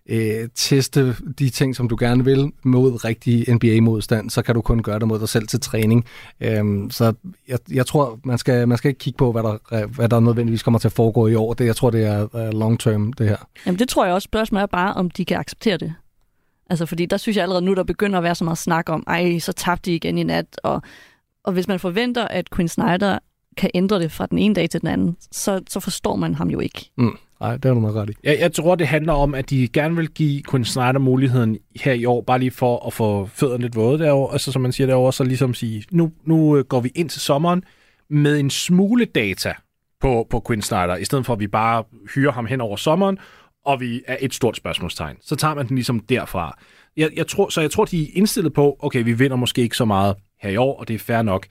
øh, 0.10 0.50
teste 0.56 1.16
de 1.40 1.50
ting, 1.50 1.76
som 1.76 1.88
du 1.88 1.96
gerne 2.00 2.26
vil 2.26 2.52
mod 2.64 3.06
rigtig 3.06 3.54
NBA-modstand, 3.54 4.30
så 4.30 4.42
kan 4.42 4.56
du 4.56 4.62
kun 4.62 4.84
gøre 4.84 5.00
det 5.00 5.08
mod 5.08 5.20
dig 5.20 5.30
selv 5.30 5.48
til 5.48 5.60
træning. 5.60 6.06
Øhm, 6.42 6.92
så 6.92 7.14
jeg, 7.48 7.60
jeg 7.72 7.86
tror, 7.86 8.20
man 8.24 8.38
skal, 8.38 8.68
man 8.68 8.78
skal 8.78 8.90
ikke 8.90 9.00
kigge 9.00 9.18
på, 9.18 9.32
hvad 9.32 9.44
der, 9.44 9.88
hvad 9.88 10.10
der 10.10 10.20
nødvendigvis 10.20 10.64
kommer 10.64 10.80
til 10.80 10.88
at 10.88 10.92
foregå 10.92 11.28
i 11.28 11.36
år. 11.36 11.54
Det, 11.54 11.66
jeg 11.66 11.76
tror, 11.76 11.90
det 11.90 12.06
er 12.06 12.22
uh, 12.22 12.60
long-term, 12.60 13.14
det 13.18 13.28
her. 13.30 13.38
Jamen 13.66 13.80
det 13.80 13.90
tror 13.90 14.06
jeg 14.06 14.14
også. 14.14 14.26
Spørgsmålet 14.26 14.64
er 14.64 14.68
bare, 14.68 14.94
om 14.94 15.10
de 15.10 15.26
kan 15.26 15.38
acceptere 15.38 15.78
det. 15.78 15.94
Altså 16.70 16.86
fordi 16.86 17.06
der 17.06 17.18
synes 17.18 17.36
jeg 17.36 17.44
allerede 17.44 17.66
nu, 17.66 17.74
der 17.74 17.84
begynder 17.84 18.18
at 18.18 18.24
være 18.24 18.36
så 18.36 18.44
meget 18.44 18.58
snak 18.58 18.90
om, 18.90 19.04
ej, 19.08 19.40
så 19.40 19.54
tabte 19.54 19.92
de 19.92 19.96
igen 19.96 20.18
i 20.18 20.24
nat, 20.24 20.60
og, 20.64 20.82
og 21.44 21.54
hvis 21.54 21.68
man 21.68 21.80
forventer, 21.80 22.28
at 22.28 22.50
Quinn 22.56 22.68
Snyder 22.68 23.20
kan 23.58 23.70
ændre 23.74 24.00
det 24.00 24.12
fra 24.12 24.26
den 24.26 24.38
ene 24.38 24.56
dag 24.56 24.70
til 24.70 24.82
den 24.82 24.90
anden, 24.90 25.18
så, 25.32 25.62
så 25.70 25.80
forstår 25.80 26.16
man 26.16 26.36
ham 26.36 26.50
jo 26.50 26.60
ikke. 26.60 26.92
Mm. 26.98 27.18
Nej, 27.40 27.58
det 27.58 27.66
er 27.66 27.74
du 27.74 27.80
nok 27.80 27.96
ret 27.96 28.10
i. 28.10 28.14
Jeg, 28.24 28.38
jeg 28.40 28.54
tror, 28.54 28.76
det 28.76 28.88
handler 28.88 29.14
om, 29.14 29.36
at 29.36 29.50
de 29.50 29.68
gerne 29.68 29.96
vil 29.96 30.10
give 30.10 30.44
Quinn 30.50 30.66
Snyder 30.66 31.00
muligheden 31.00 31.58
her 31.76 31.94
i 31.94 32.06
år, 32.06 32.22
bare 32.22 32.40
lige 32.40 32.52
for 32.52 32.88
at 32.88 32.94
få 32.94 33.26
fødderne 33.26 33.62
lidt 33.62 33.76
våde 33.76 34.00
derovre, 34.00 34.34
altså 34.34 34.52
som 34.52 34.62
man 34.62 34.72
siger 34.72 34.88
derovre, 34.88 35.14
så 35.14 35.24
ligesom 35.24 35.54
sige, 35.54 35.84
nu, 35.92 36.12
nu 36.24 36.58
øh, 36.58 36.66
går 36.66 36.80
vi 36.80 36.92
ind 36.96 37.10
til 37.10 37.22
sommeren 37.22 37.64
med 38.10 38.40
en 38.40 38.50
smule 38.50 39.06
data 39.06 39.54
på, 40.02 40.28
på 40.30 40.44
Quinn 40.48 40.62
Snyder, 40.62 40.96
i 40.96 41.06
stedet 41.06 41.26
for 41.26 41.34
at 41.34 41.40
vi 41.40 41.48
bare 41.48 41.84
hyrer 42.16 42.32
ham 42.32 42.46
hen 42.46 42.62
over 42.62 42.76
sommeren, 42.76 43.18
og 43.66 43.80
vi 43.80 44.04
er 44.08 44.18
et 44.20 44.34
stort 44.34 44.58
spørgsmålstegn. 44.58 45.18
Så 45.22 45.36
tager 45.36 45.54
man 45.54 45.68
den 45.68 45.76
ligesom 45.76 46.00
derfra. 46.00 46.58
Jeg, 46.98 47.10
jeg 47.16 47.28
tror, 47.28 47.50
så 47.50 47.62
jeg 47.62 47.72
tror, 47.72 47.86
de 47.86 48.04
er 48.04 48.08
indstillet 48.14 48.54
på, 48.54 48.78
okay, 48.80 49.04
vi 49.04 49.14
vinder 49.14 49.38
måske 49.38 49.62
ikke 49.62 49.78
så 49.78 49.86
meget 49.86 50.16
her 50.42 50.50
i 50.50 50.58
år, 50.58 50.80
og 50.80 50.88
det 50.88 50.94
er 50.94 51.00
fair 51.00 51.22
nok, 51.22 51.48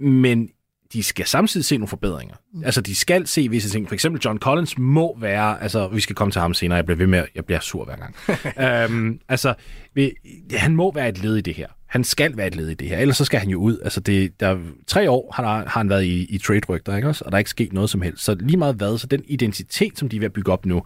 men 0.00 0.48
de 0.92 1.02
skal 1.02 1.26
samtidig 1.26 1.64
se 1.64 1.76
nogle 1.76 1.88
forbedringer. 1.88 2.34
Mm. 2.54 2.64
Altså, 2.64 2.80
de 2.80 2.94
skal 2.94 3.26
se 3.26 3.48
visse 3.50 3.70
ting. 3.70 3.88
For 3.88 3.94
eksempel 3.94 4.22
John 4.24 4.38
Collins 4.38 4.78
må 4.78 5.18
være, 5.20 5.62
altså, 5.62 5.88
vi 5.88 6.00
skal 6.00 6.16
komme 6.16 6.32
til 6.32 6.40
ham 6.40 6.54
senere, 6.54 6.76
jeg 6.76 6.84
bliver 6.84 6.98
ved 6.98 7.06
med, 7.06 7.24
jeg 7.34 7.44
bliver 7.44 7.60
sur 7.60 7.84
hver 7.84 7.96
gang. 7.96 8.14
øhm, 8.94 9.20
altså, 9.28 9.54
vi, 9.94 10.12
han 10.50 10.76
må 10.76 10.92
være 10.92 11.08
et 11.08 11.22
led 11.22 11.36
i 11.36 11.40
det 11.40 11.54
her. 11.54 11.66
Han 11.86 12.04
skal 12.04 12.36
være 12.36 12.46
et 12.46 12.56
led 12.56 12.68
i 12.68 12.74
det 12.74 12.88
her, 12.88 12.98
ellers 12.98 13.16
så 13.16 13.24
skal 13.24 13.40
han 13.40 13.48
jo 13.48 13.60
ud. 13.60 13.78
Altså, 13.84 14.00
det, 14.00 14.40
der, 14.40 14.58
tre 14.86 15.10
år 15.10 15.32
har, 15.34 15.44
har 15.44 15.80
han 15.80 15.88
været 15.88 16.04
i, 16.04 16.34
i 16.34 16.38
trade-rygter, 16.38 16.96
ikke 16.96 17.08
også? 17.08 17.24
Og 17.24 17.32
der 17.32 17.36
er 17.36 17.38
ikke 17.38 17.50
sket 17.50 17.72
noget 17.72 17.90
som 17.90 18.02
helst. 18.02 18.24
Så 18.24 18.34
lige 18.34 18.56
meget 18.56 18.74
hvad, 18.74 18.98
så 18.98 19.06
den 19.06 19.22
identitet, 19.26 19.98
som 19.98 20.08
de 20.08 20.16
er 20.16 20.20
ved 20.20 20.26
at 20.26 20.32
bygge 20.32 20.52
op 20.52 20.66
nu, 20.66 20.82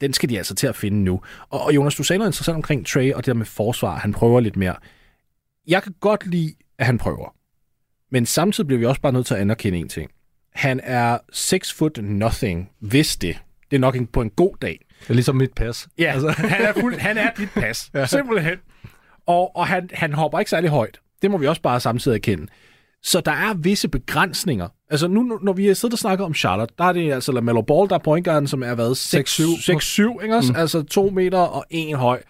den 0.00 0.12
skal 0.12 0.28
de 0.28 0.38
altså 0.38 0.54
til 0.54 0.66
at 0.66 0.76
finde 0.76 1.04
nu. 1.04 1.20
Og, 1.50 1.60
og 1.60 1.74
Jonas, 1.74 1.94
du 1.94 2.02
sagde 2.02 2.18
noget 2.18 2.28
interessant 2.28 2.56
omkring 2.56 2.86
Trey, 2.86 3.12
og 3.12 3.16
det 3.16 3.26
der 3.26 3.34
med 3.34 3.46
forsvar, 3.46 3.98
han 3.98 4.12
prøver 4.12 4.40
lidt 4.40 4.56
mere. 4.56 4.76
Jeg 5.66 5.82
kan 5.82 5.94
godt 6.00 6.26
lide, 6.26 6.54
at 6.78 6.86
han 6.86 6.98
prøver. 6.98 7.34
Men 8.10 8.26
samtidig 8.26 8.66
bliver 8.66 8.78
vi 8.78 8.86
også 8.86 9.00
bare 9.00 9.12
nødt 9.12 9.26
til 9.26 9.34
at 9.34 9.40
anerkende 9.40 9.78
en 9.78 9.88
ting. 9.88 10.10
Han 10.54 10.80
er 10.82 11.18
6 11.32 11.72
foot 11.72 11.98
nothing, 12.02 12.70
hvis 12.80 13.16
det. 13.16 13.38
Det 13.70 13.76
er 13.76 13.80
nok 13.80 13.96
en, 13.96 14.06
på 14.06 14.22
en 14.22 14.30
god 14.30 14.54
dag. 14.62 14.84
Det 15.00 15.10
er 15.10 15.14
ligesom 15.14 15.36
mit 15.36 15.52
pas. 15.52 15.88
Ja, 15.98 16.12
altså. 16.12 16.30
han, 16.56 16.66
er 16.66 16.72
fuld, 16.72 16.98
han 16.98 17.18
er 17.18 17.30
dit 17.36 17.50
pas. 17.54 17.90
ja. 17.94 18.06
Simpelthen. 18.06 18.58
Og, 19.26 19.56
og 19.56 19.66
han, 19.66 19.90
han 19.92 20.12
hopper 20.12 20.38
ikke 20.38 20.50
særlig 20.50 20.70
højt. 20.70 21.00
Det 21.22 21.30
må 21.30 21.38
vi 21.38 21.46
også 21.46 21.62
bare 21.62 21.80
samtidig 21.80 22.14
erkende. 22.14 22.46
Så 23.02 23.20
der 23.20 23.32
er 23.32 23.54
visse 23.54 23.88
begrænsninger. 23.88 24.68
Altså 24.90 25.08
nu, 25.08 25.38
når 25.42 25.52
vi 25.52 25.66
har 25.66 25.74
siddet 25.74 25.92
og 25.92 25.98
snakket 25.98 26.24
om 26.24 26.34
Charlotte, 26.34 26.74
der 26.78 26.84
er 26.84 26.92
det 26.92 27.12
altså 27.12 27.32
LaMelo 27.32 27.62
Ball, 27.62 27.88
der 27.88 27.94
er 27.94 27.98
pointgarden, 27.98 28.48
som 28.48 28.62
er 28.62 28.74
været 28.74 28.94
6-7, 28.94 30.22
ikke 30.22 30.36
også? 30.36 30.52
Mm. 30.52 30.58
Altså 30.58 30.82
2 30.82 31.10
meter 31.10 31.38
og 31.38 31.64
1 31.70 31.96
høj. 31.96 32.22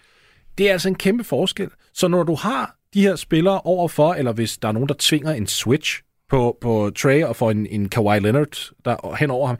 Det 0.57 0.67
er 0.67 0.71
altså 0.71 0.87
en 0.87 0.95
kæmpe 0.95 1.23
forskel. 1.23 1.69
Så 1.93 2.07
når 2.07 2.23
du 2.23 2.35
har 2.35 2.75
de 2.93 3.01
her 3.01 3.15
spillere 3.15 3.61
overfor, 3.61 4.13
eller 4.13 4.33
hvis 4.33 4.57
der 4.57 4.67
er 4.67 4.71
nogen, 4.71 4.89
der 4.89 4.95
tvinger 4.99 5.31
en 5.31 5.47
switch 5.47 6.01
på, 6.29 6.57
på 6.61 6.91
Trey 6.97 7.23
og 7.23 7.35
får 7.35 7.51
en, 7.51 7.65
en 7.65 7.89
Kawhi 7.89 8.19
Leonard 8.19 8.71
der, 8.85 9.15
hen 9.15 9.31
over 9.31 9.47
ham, 9.47 9.57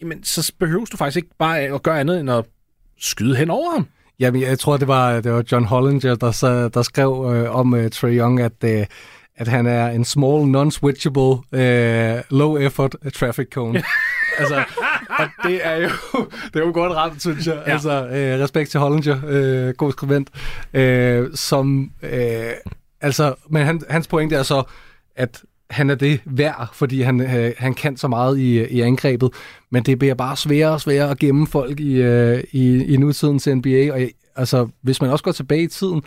jamen, 0.00 0.24
så 0.24 0.52
behøver 0.58 0.84
du 0.84 0.96
faktisk 0.96 1.16
ikke 1.16 1.36
bare 1.38 1.60
at 1.60 1.82
gøre 1.82 2.00
andet 2.00 2.20
end 2.20 2.30
at 2.30 2.44
skyde 3.00 3.36
hen 3.36 3.50
over 3.50 3.70
ham. 3.70 3.86
Jamen, 4.20 4.42
jeg 4.42 4.58
tror, 4.58 4.76
det 4.76 4.88
var, 4.88 5.20
det 5.20 5.32
var 5.32 5.44
John 5.52 5.64
Hollinger, 5.64 6.14
der, 6.14 6.70
der 6.74 6.82
skrev 6.82 7.32
øh, 7.34 7.56
om 7.56 7.72
uh, 7.72 7.88
Trey 7.88 8.18
Young, 8.18 8.40
at, 8.40 8.52
uh, 8.64 8.70
at 9.40 9.48
han 9.48 9.66
er 9.66 9.86
en 9.86 10.04
small, 10.04 10.46
non-switchable, 10.56 11.34
uh, 11.52 12.38
low-effort 12.38 12.94
traffic 13.14 13.48
cone. 13.52 13.82
Altså, 14.38 14.64
og 15.18 15.26
det 15.44 15.66
er 15.66 15.76
jo, 15.76 15.88
det 16.54 16.60
er 16.60 16.66
jo 16.66 16.72
godt 16.72 16.92
ramt, 16.92 17.20
synes 17.20 17.46
jeg. 17.46 17.62
Ja. 17.66 17.72
Altså, 17.72 18.06
øh, 18.06 18.40
respekt 18.40 18.70
til 18.70 18.80
Hollinger, 18.80 19.20
øh, 19.26 19.74
god 19.74 19.92
skribent, 19.92 20.30
øh, 20.74 21.28
som, 21.34 21.90
øh, 22.02 22.50
altså, 23.00 23.34
men 23.50 23.66
han, 23.66 23.82
hans 23.90 24.06
pointe 24.06 24.36
er 24.36 24.42
så, 24.42 24.62
at 25.16 25.42
han 25.70 25.90
er 25.90 25.94
det 25.94 26.20
værd, 26.24 26.68
fordi 26.72 27.02
han, 27.02 27.20
øh, 27.20 27.52
han 27.58 27.74
kan 27.74 27.96
så 27.96 28.08
meget 28.08 28.38
i, 28.38 28.64
i 28.64 28.80
angrebet, 28.80 29.30
men 29.70 29.82
det 29.82 29.98
bliver 29.98 30.14
bare 30.14 30.36
sværere 30.36 30.72
og 30.72 30.80
sværere 30.80 31.10
at 31.10 31.18
gemme 31.18 31.46
folk 31.46 31.80
i, 31.80 31.94
øh, 31.94 32.44
i, 32.52 32.84
i 32.84 32.96
nutidens 32.96 33.46
NBA, 33.46 33.92
og 33.92 34.00
altså, 34.36 34.68
hvis 34.82 35.00
man 35.00 35.10
også 35.10 35.24
går 35.24 35.32
tilbage 35.32 35.62
i 35.62 35.68
tiden, 35.68 36.02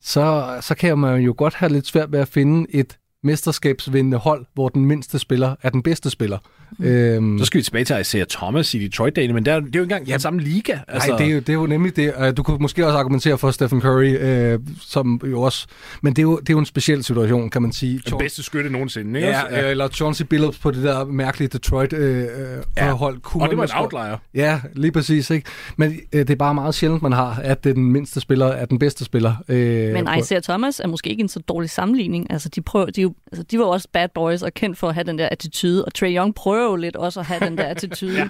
så, 0.00 0.56
så 0.60 0.74
kan 0.74 0.98
man 0.98 1.20
jo 1.20 1.34
godt 1.36 1.54
have 1.54 1.72
lidt 1.72 1.86
svært 1.86 2.12
ved 2.12 2.20
at 2.20 2.28
finde 2.28 2.66
et 2.70 2.98
mesterskabsvindende 3.22 4.16
hold, 4.16 4.46
hvor 4.54 4.68
den 4.68 4.84
mindste 4.84 5.18
spiller 5.18 5.56
er 5.62 5.70
den 5.70 5.82
bedste 5.82 6.10
spiller. 6.10 6.38
Mm. 6.78 6.84
Øhm, 6.84 7.38
så 7.38 7.44
skal 7.44 7.58
vi 7.58 7.62
tilbage 7.62 7.84
til 7.84 8.00
Isaiah 8.00 8.26
Thomas 8.30 8.74
i 8.74 8.78
detroit 8.78 9.16
dagen 9.16 9.34
men 9.34 9.44
det 9.44 9.52
er, 9.52 9.60
det 9.60 9.66
er 9.66 9.78
jo 9.78 9.82
ikke 9.82 9.94
engang 9.94 10.06
ja, 10.06 10.12
den 10.12 10.20
samme 10.20 10.40
liga. 10.40 10.78
Altså. 10.88 11.08
Nej, 11.08 11.18
det 11.18 11.26
er, 11.26 11.30
jo, 11.30 11.38
det 11.40 11.48
er 11.48 11.54
jo 11.54 11.66
nemlig 11.66 11.96
det. 11.96 12.36
Du 12.36 12.42
kunne 12.42 12.58
måske 12.60 12.86
også 12.86 12.98
argumentere 12.98 13.38
for 13.38 13.50
Stephen 13.50 13.80
Curry, 13.80 14.16
øh, 14.20 14.58
som 14.80 15.20
jo 15.24 15.42
også... 15.42 15.66
Men 16.02 16.12
det 16.12 16.18
er, 16.18 16.22
jo, 16.22 16.38
det 16.38 16.50
er 16.50 16.54
jo 16.54 16.58
en 16.58 16.66
speciel 16.66 17.04
situation, 17.04 17.50
kan 17.50 17.62
man 17.62 17.72
sige. 17.72 18.00
Den 18.10 18.18
bedste 18.18 18.42
skytte 18.42 18.70
nogensinde, 18.70 19.20
ikke? 19.20 19.30
Ja, 19.30 19.40
ja. 19.50 19.70
eller 19.70 19.88
Chauncey 19.88 20.24
Billups 20.24 20.58
på 20.58 20.70
det 20.70 20.82
der 20.82 21.04
mærkelige 21.04 21.48
Detroit-hold. 21.48 22.02
Øh, 22.02 22.62
ja. 22.76 22.92
hold. 22.92 23.20
Kunne 23.20 23.42
og 23.42 23.48
det 23.48 23.58
var 23.58 23.64
en 23.64 23.70
outlier. 23.74 24.16
Ja, 24.34 24.60
lige 24.74 24.92
præcis. 24.92 25.30
Ikke? 25.30 25.50
Men 25.76 26.00
øh, 26.12 26.20
det 26.20 26.30
er 26.30 26.36
bare 26.36 26.54
meget 26.54 26.74
sjældent, 26.74 27.02
man 27.02 27.12
har, 27.12 27.40
at 27.44 27.64
det 27.64 27.70
er 27.70 27.74
den 27.74 27.92
mindste 27.92 28.20
spiller 28.20 28.46
er 28.46 28.64
den 28.64 28.78
bedste 28.78 29.04
spiller. 29.04 29.34
Øh, 29.48 29.92
men 29.92 30.08
Isaiah 30.18 30.42
Thomas 30.42 30.80
er 30.80 30.86
måske 30.86 31.10
ikke 31.10 31.20
en 31.20 31.28
så 31.28 31.40
dårlig 31.48 31.70
sammenligning. 31.70 32.32
Altså, 32.32 32.48
de, 32.48 32.60
prøver, 32.60 32.86
de, 32.86 33.02
jo, 33.02 33.14
altså, 33.32 33.42
de 33.42 33.58
var 33.58 33.64
også 33.64 33.88
bad 33.92 34.08
boys 34.14 34.42
og 34.42 34.54
kendt 34.54 34.78
for 34.78 34.88
at 34.88 34.94
have 34.94 35.04
den 35.04 35.18
der 35.18 35.28
attitude, 35.30 35.84
og 35.84 35.94
Trey 35.94 36.16
Young 36.16 36.34
prøver 36.34 36.57
jo 36.64 36.76
lidt 36.76 36.96
også 36.96 37.20
at 37.20 37.26
have 37.26 37.40
den 37.40 37.58
der 37.58 37.64
attitude. 37.74 38.16
ja. 38.16 38.28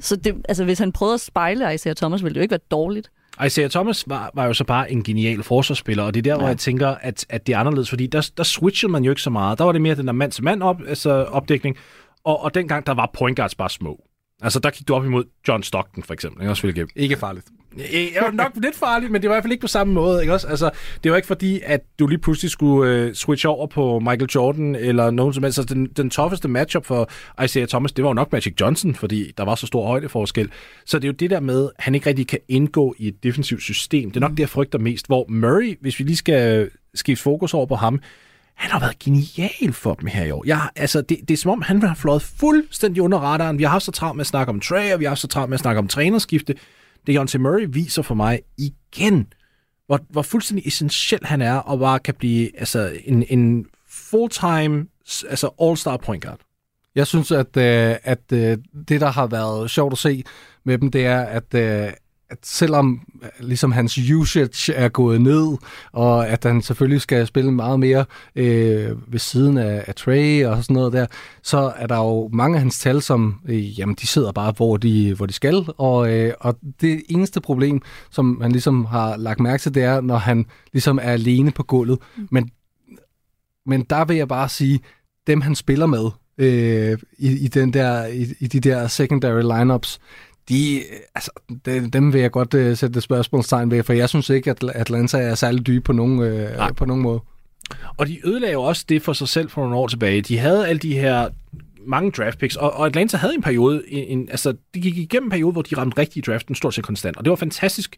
Så 0.00 0.16
det, 0.16 0.34
altså, 0.48 0.64
hvis 0.64 0.78
han 0.78 0.92
prøvede 0.92 1.14
at 1.14 1.20
spejle 1.20 1.74
Isaiah 1.74 1.96
Thomas, 1.96 2.22
ville 2.22 2.34
det 2.34 2.40
jo 2.40 2.42
ikke 2.42 2.52
være 2.52 2.60
dårligt. 2.70 3.10
Isaiah 3.46 3.70
Thomas 3.70 4.04
var, 4.08 4.30
var 4.34 4.46
jo 4.46 4.52
så 4.52 4.64
bare 4.64 4.92
en 4.92 5.02
genial 5.02 5.42
forsvarsspiller, 5.42 6.02
og 6.02 6.14
det 6.14 6.20
er 6.20 6.22
der, 6.22 6.30
ja. 6.30 6.38
hvor 6.38 6.48
jeg 6.48 6.58
tænker, 6.58 6.88
at, 6.88 7.26
at 7.28 7.46
det 7.46 7.54
er 7.54 7.58
anderledes, 7.58 7.88
fordi 7.88 8.06
der, 8.06 8.30
der 8.36 8.42
switchede 8.42 8.92
man 8.92 9.04
jo 9.04 9.10
ikke 9.12 9.22
så 9.22 9.30
meget. 9.30 9.58
Der 9.58 9.64
var 9.64 9.72
det 9.72 9.80
mere 9.80 9.94
den 9.94 10.06
der 10.06 10.12
mand-til-mand 10.12 10.62
op, 10.62 10.80
altså 10.88 11.10
opdækning, 11.10 11.76
og, 12.24 12.42
og 12.42 12.54
dengang 12.54 12.86
der 12.86 12.94
var 12.94 13.10
point 13.14 13.36
guards 13.36 13.54
bare 13.54 13.70
små. 13.70 14.02
Altså, 14.42 14.60
der 14.60 14.70
gik 14.70 14.88
du 14.88 14.94
op 14.94 15.04
imod 15.04 15.24
John 15.48 15.62
Stockton, 15.62 16.02
for 16.02 16.14
eksempel. 16.14 16.42
Ikke, 16.42 16.50
også 16.50 16.86
Ikke 16.96 17.16
farligt. 17.16 17.46
Det 17.76 18.10
var 18.20 18.30
nok 18.30 18.52
lidt 18.54 18.76
farligt, 18.76 19.12
men 19.12 19.22
det 19.22 19.30
var 19.30 19.34
i 19.34 19.36
hvert 19.36 19.44
fald 19.44 19.52
ikke 19.52 19.60
på 19.60 19.66
samme 19.66 19.94
måde. 19.94 20.20
Ikke 20.20 20.32
også? 20.32 20.46
Altså, 20.46 20.70
det 21.04 21.10
var 21.10 21.16
ikke 21.16 21.26
fordi, 21.26 21.60
at 21.64 21.80
du 21.98 22.06
lige 22.06 22.18
pludselig 22.18 22.50
skulle 22.50 23.06
uh, 23.06 23.12
switch 23.12 23.46
over 23.46 23.66
på 23.66 23.98
Michael 23.98 24.30
Jordan 24.34 24.74
eller 24.74 25.10
nogen 25.10 25.34
som 25.34 25.42
helst. 25.42 25.58
Altså, 25.58 25.74
den, 25.74 25.86
den 25.86 26.10
tougheste 26.10 26.48
matchup 26.48 26.86
for 26.86 27.10
Isaiah 27.44 27.68
Thomas, 27.68 27.92
det 27.92 28.04
var 28.04 28.10
jo 28.10 28.14
nok 28.14 28.32
Magic 28.32 28.54
Johnson, 28.60 28.94
fordi 28.94 29.32
der 29.38 29.44
var 29.44 29.54
så 29.54 29.66
stor 29.66 29.86
højdeforskel. 29.86 30.50
Så 30.84 30.98
det 30.98 31.04
er 31.04 31.08
jo 31.08 31.12
det 31.12 31.30
der 31.30 31.40
med, 31.40 31.64
at 31.64 31.84
han 31.84 31.94
ikke 31.94 32.08
rigtig 32.08 32.28
kan 32.28 32.38
indgå 32.48 32.94
i 32.98 33.08
et 33.08 33.22
defensivt 33.22 33.62
system. 33.62 34.10
Det 34.10 34.16
er 34.16 34.20
nok 34.28 34.30
det, 34.30 34.40
jeg 34.40 34.48
frygter 34.48 34.78
mest. 34.78 35.06
Hvor 35.06 35.26
Murray, 35.28 35.78
hvis 35.80 35.98
vi 35.98 36.04
lige 36.04 36.16
skal 36.16 36.70
skifte 36.94 37.22
fokus 37.22 37.54
over 37.54 37.66
på 37.66 37.74
ham, 37.74 38.00
han 38.54 38.70
har 38.70 38.80
været 38.80 38.98
genial 38.98 39.72
for 39.72 39.94
dem 39.94 40.06
her 40.06 40.24
i 40.24 40.30
år. 40.30 40.44
Jeg, 40.46 40.60
altså, 40.76 41.00
det, 41.00 41.18
det 41.20 41.30
er 41.30 41.36
som 41.38 41.50
om, 41.50 41.62
han 41.62 41.82
har 41.82 41.94
flået 41.94 42.22
fuldstændig 42.22 43.02
under 43.02 43.18
radaren. 43.18 43.58
Vi 43.58 43.62
har 43.62 43.70
haft 43.70 43.84
så 43.84 43.92
travlt 43.92 44.16
med 44.16 44.20
at 44.20 44.26
snakke 44.26 44.50
om 44.50 44.60
Trey, 44.60 44.92
og 44.92 45.00
vi 45.00 45.04
har 45.04 45.10
haft 45.10 45.20
så 45.20 45.28
travlt 45.28 45.50
med 45.50 45.54
at 45.54 45.60
snakke 45.60 45.78
om 45.78 45.88
trænerskifte. 45.88 46.54
Deontay 47.06 47.38
Murray 47.38 47.66
viser 47.68 48.02
for 48.02 48.14
mig 48.14 48.40
igen, 48.58 49.32
hvor, 49.86 50.00
hvor 50.10 50.22
fuldstændig 50.22 50.66
essentiel 50.66 51.20
han 51.24 51.42
er, 51.42 51.54
og 51.54 51.78
bare 51.78 51.98
kan 51.98 52.14
blive 52.14 52.58
altså, 52.58 52.98
en, 53.04 53.24
en 53.28 53.66
full-time 53.88 54.86
altså 55.28 55.50
all-star 55.62 55.96
point 55.96 56.24
guard. 56.24 56.40
Jeg 56.94 57.06
synes, 57.06 57.32
at, 57.32 57.56
øh, 57.56 57.96
at 58.02 58.32
øh, 58.32 58.58
det, 58.88 59.00
der 59.00 59.10
har 59.10 59.26
været 59.26 59.70
sjovt 59.70 59.92
at 59.92 59.98
se 59.98 60.24
med 60.64 60.78
dem, 60.78 60.90
det 60.90 61.06
er, 61.06 61.20
at, 61.20 61.54
øh, 61.54 61.92
at 62.30 62.38
selvom 62.42 63.00
ligesom 63.40 63.72
hans 63.72 63.98
usage 63.98 64.72
er 64.72 64.88
gået 64.88 65.20
ned, 65.20 65.56
og 65.92 66.28
at 66.28 66.44
han 66.44 66.62
selvfølgelig 66.62 67.00
skal 67.00 67.26
spille 67.26 67.52
meget 67.52 67.80
mere 67.80 68.04
øh, 68.36 69.12
ved 69.12 69.18
siden 69.18 69.58
af, 69.58 69.84
af 69.86 69.94
Trey 69.94 70.44
og 70.44 70.62
sådan 70.62 70.74
noget 70.74 70.92
der, 70.92 71.06
så 71.42 71.72
er 71.76 71.86
der 71.86 71.96
jo 71.96 72.30
mange 72.32 72.56
af 72.56 72.60
hans 72.60 72.78
tal, 72.78 73.02
som 73.02 73.40
øh, 73.48 73.78
jamen, 73.78 73.94
de 73.94 74.06
sidder 74.06 74.32
bare, 74.32 74.52
hvor 74.56 74.76
de, 74.76 75.14
hvor 75.14 75.26
de 75.26 75.32
skal. 75.32 75.66
Og, 75.76 76.12
øh, 76.12 76.34
og 76.40 76.58
det 76.80 77.02
eneste 77.08 77.40
problem, 77.40 77.82
som 78.10 78.36
man 78.40 78.52
ligesom 78.52 78.84
har 78.84 79.16
lagt 79.16 79.40
mærke 79.40 79.60
til, 79.60 79.74
det 79.74 79.82
er, 79.82 80.00
når 80.00 80.16
han 80.16 80.46
ligesom 80.72 80.98
er 80.98 81.12
alene 81.12 81.50
på 81.50 81.62
gulvet. 81.62 81.98
Mm. 82.16 82.28
Men, 82.30 82.50
men 83.66 83.82
der 83.82 84.04
vil 84.04 84.16
jeg 84.16 84.28
bare 84.28 84.48
sige, 84.48 84.80
dem 85.26 85.40
han 85.40 85.54
spiller 85.54 85.86
med, 85.86 86.10
øh, 86.38 86.98
i, 87.18 87.44
i, 87.44 87.48
den 87.48 87.72
der, 87.72 88.06
i, 88.06 88.26
i 88.40 88.46
de 88.46 88.60
der 88.60 88.86
secondary 88.86 89.42
lineups, 89.42 89.98
de, 90.48 90.82
altså, 91.14 91.30
de, 91.66 91.90
dem 91.90 92.12
vil 92.12 92.20
jeg 92.20 92.30
godt 92.30 92.54
uh, 92.54 92.76
sætte 92.76 93.00
spørgsmålstegn 93.00 93.70
ved, 93.70 93.82
for 93.82 93.92
jeg 93.92 94.08
synes 94.08 94.30
ikke, 94.30 94.50
at 94.50 94.64
Atlanta 94.74 95.18
er 95.18 95.34
særlig 95.34 95.66
dybe 95.66 95.80
på 95.80 95.92
nogen, 95.92 96.18
uh, 96.18 96.76
på 96.76 96.84
nogen 96.84 97.02
måde. 97.02 97.20
Og 97.96 98.06
de 98.06 98.26
ødelagde 98.26 98.52
jo 98.52 98.62
også 98.62 98.84
det 98.88 99.02
for 99.02 99.12
sig 99.12 99.28
selv 99.28 99.50
for 99.50 99.62
nogle 99.62 99.76
år 99.76 99.86
tilbage. 99.86 100.22
De 100.22 100.38
havde 100.38 100.68
alle 100.68 100.78
de 100.78 100.98
her 100.98 101.28
mange 101.86 102.10
draft 102.10 102.38
picks, 102.38 102.56
og, 102.56 102.72
og 102.72 102.86
Atlanta 102.86 103.16
havde 103.16 103.34
en 103.34 103.42
periode, 103.42 103.82
en, 103.88 104.18
en, 104.18 104.28
altså 104.30 104.54
de 104.74 104.80
gik 104.80 104.96
igennem 104.96 105.26
en 105.26 105.30
periode, 105.30 105.52
hvor 105.52 105.62
de 105.62 105.76
ramte 105.76 105.98
rigtigt 105.98 106.28
i 106.28 106.30
draften 106.30 106.54
stort 106.54 106.74
set 106.74 106.84
konstant, 106.84 107.16
og 107.16 107.24
det 107.24 107.30
var 107.30 107.36
fantastisk. 107.36 107.96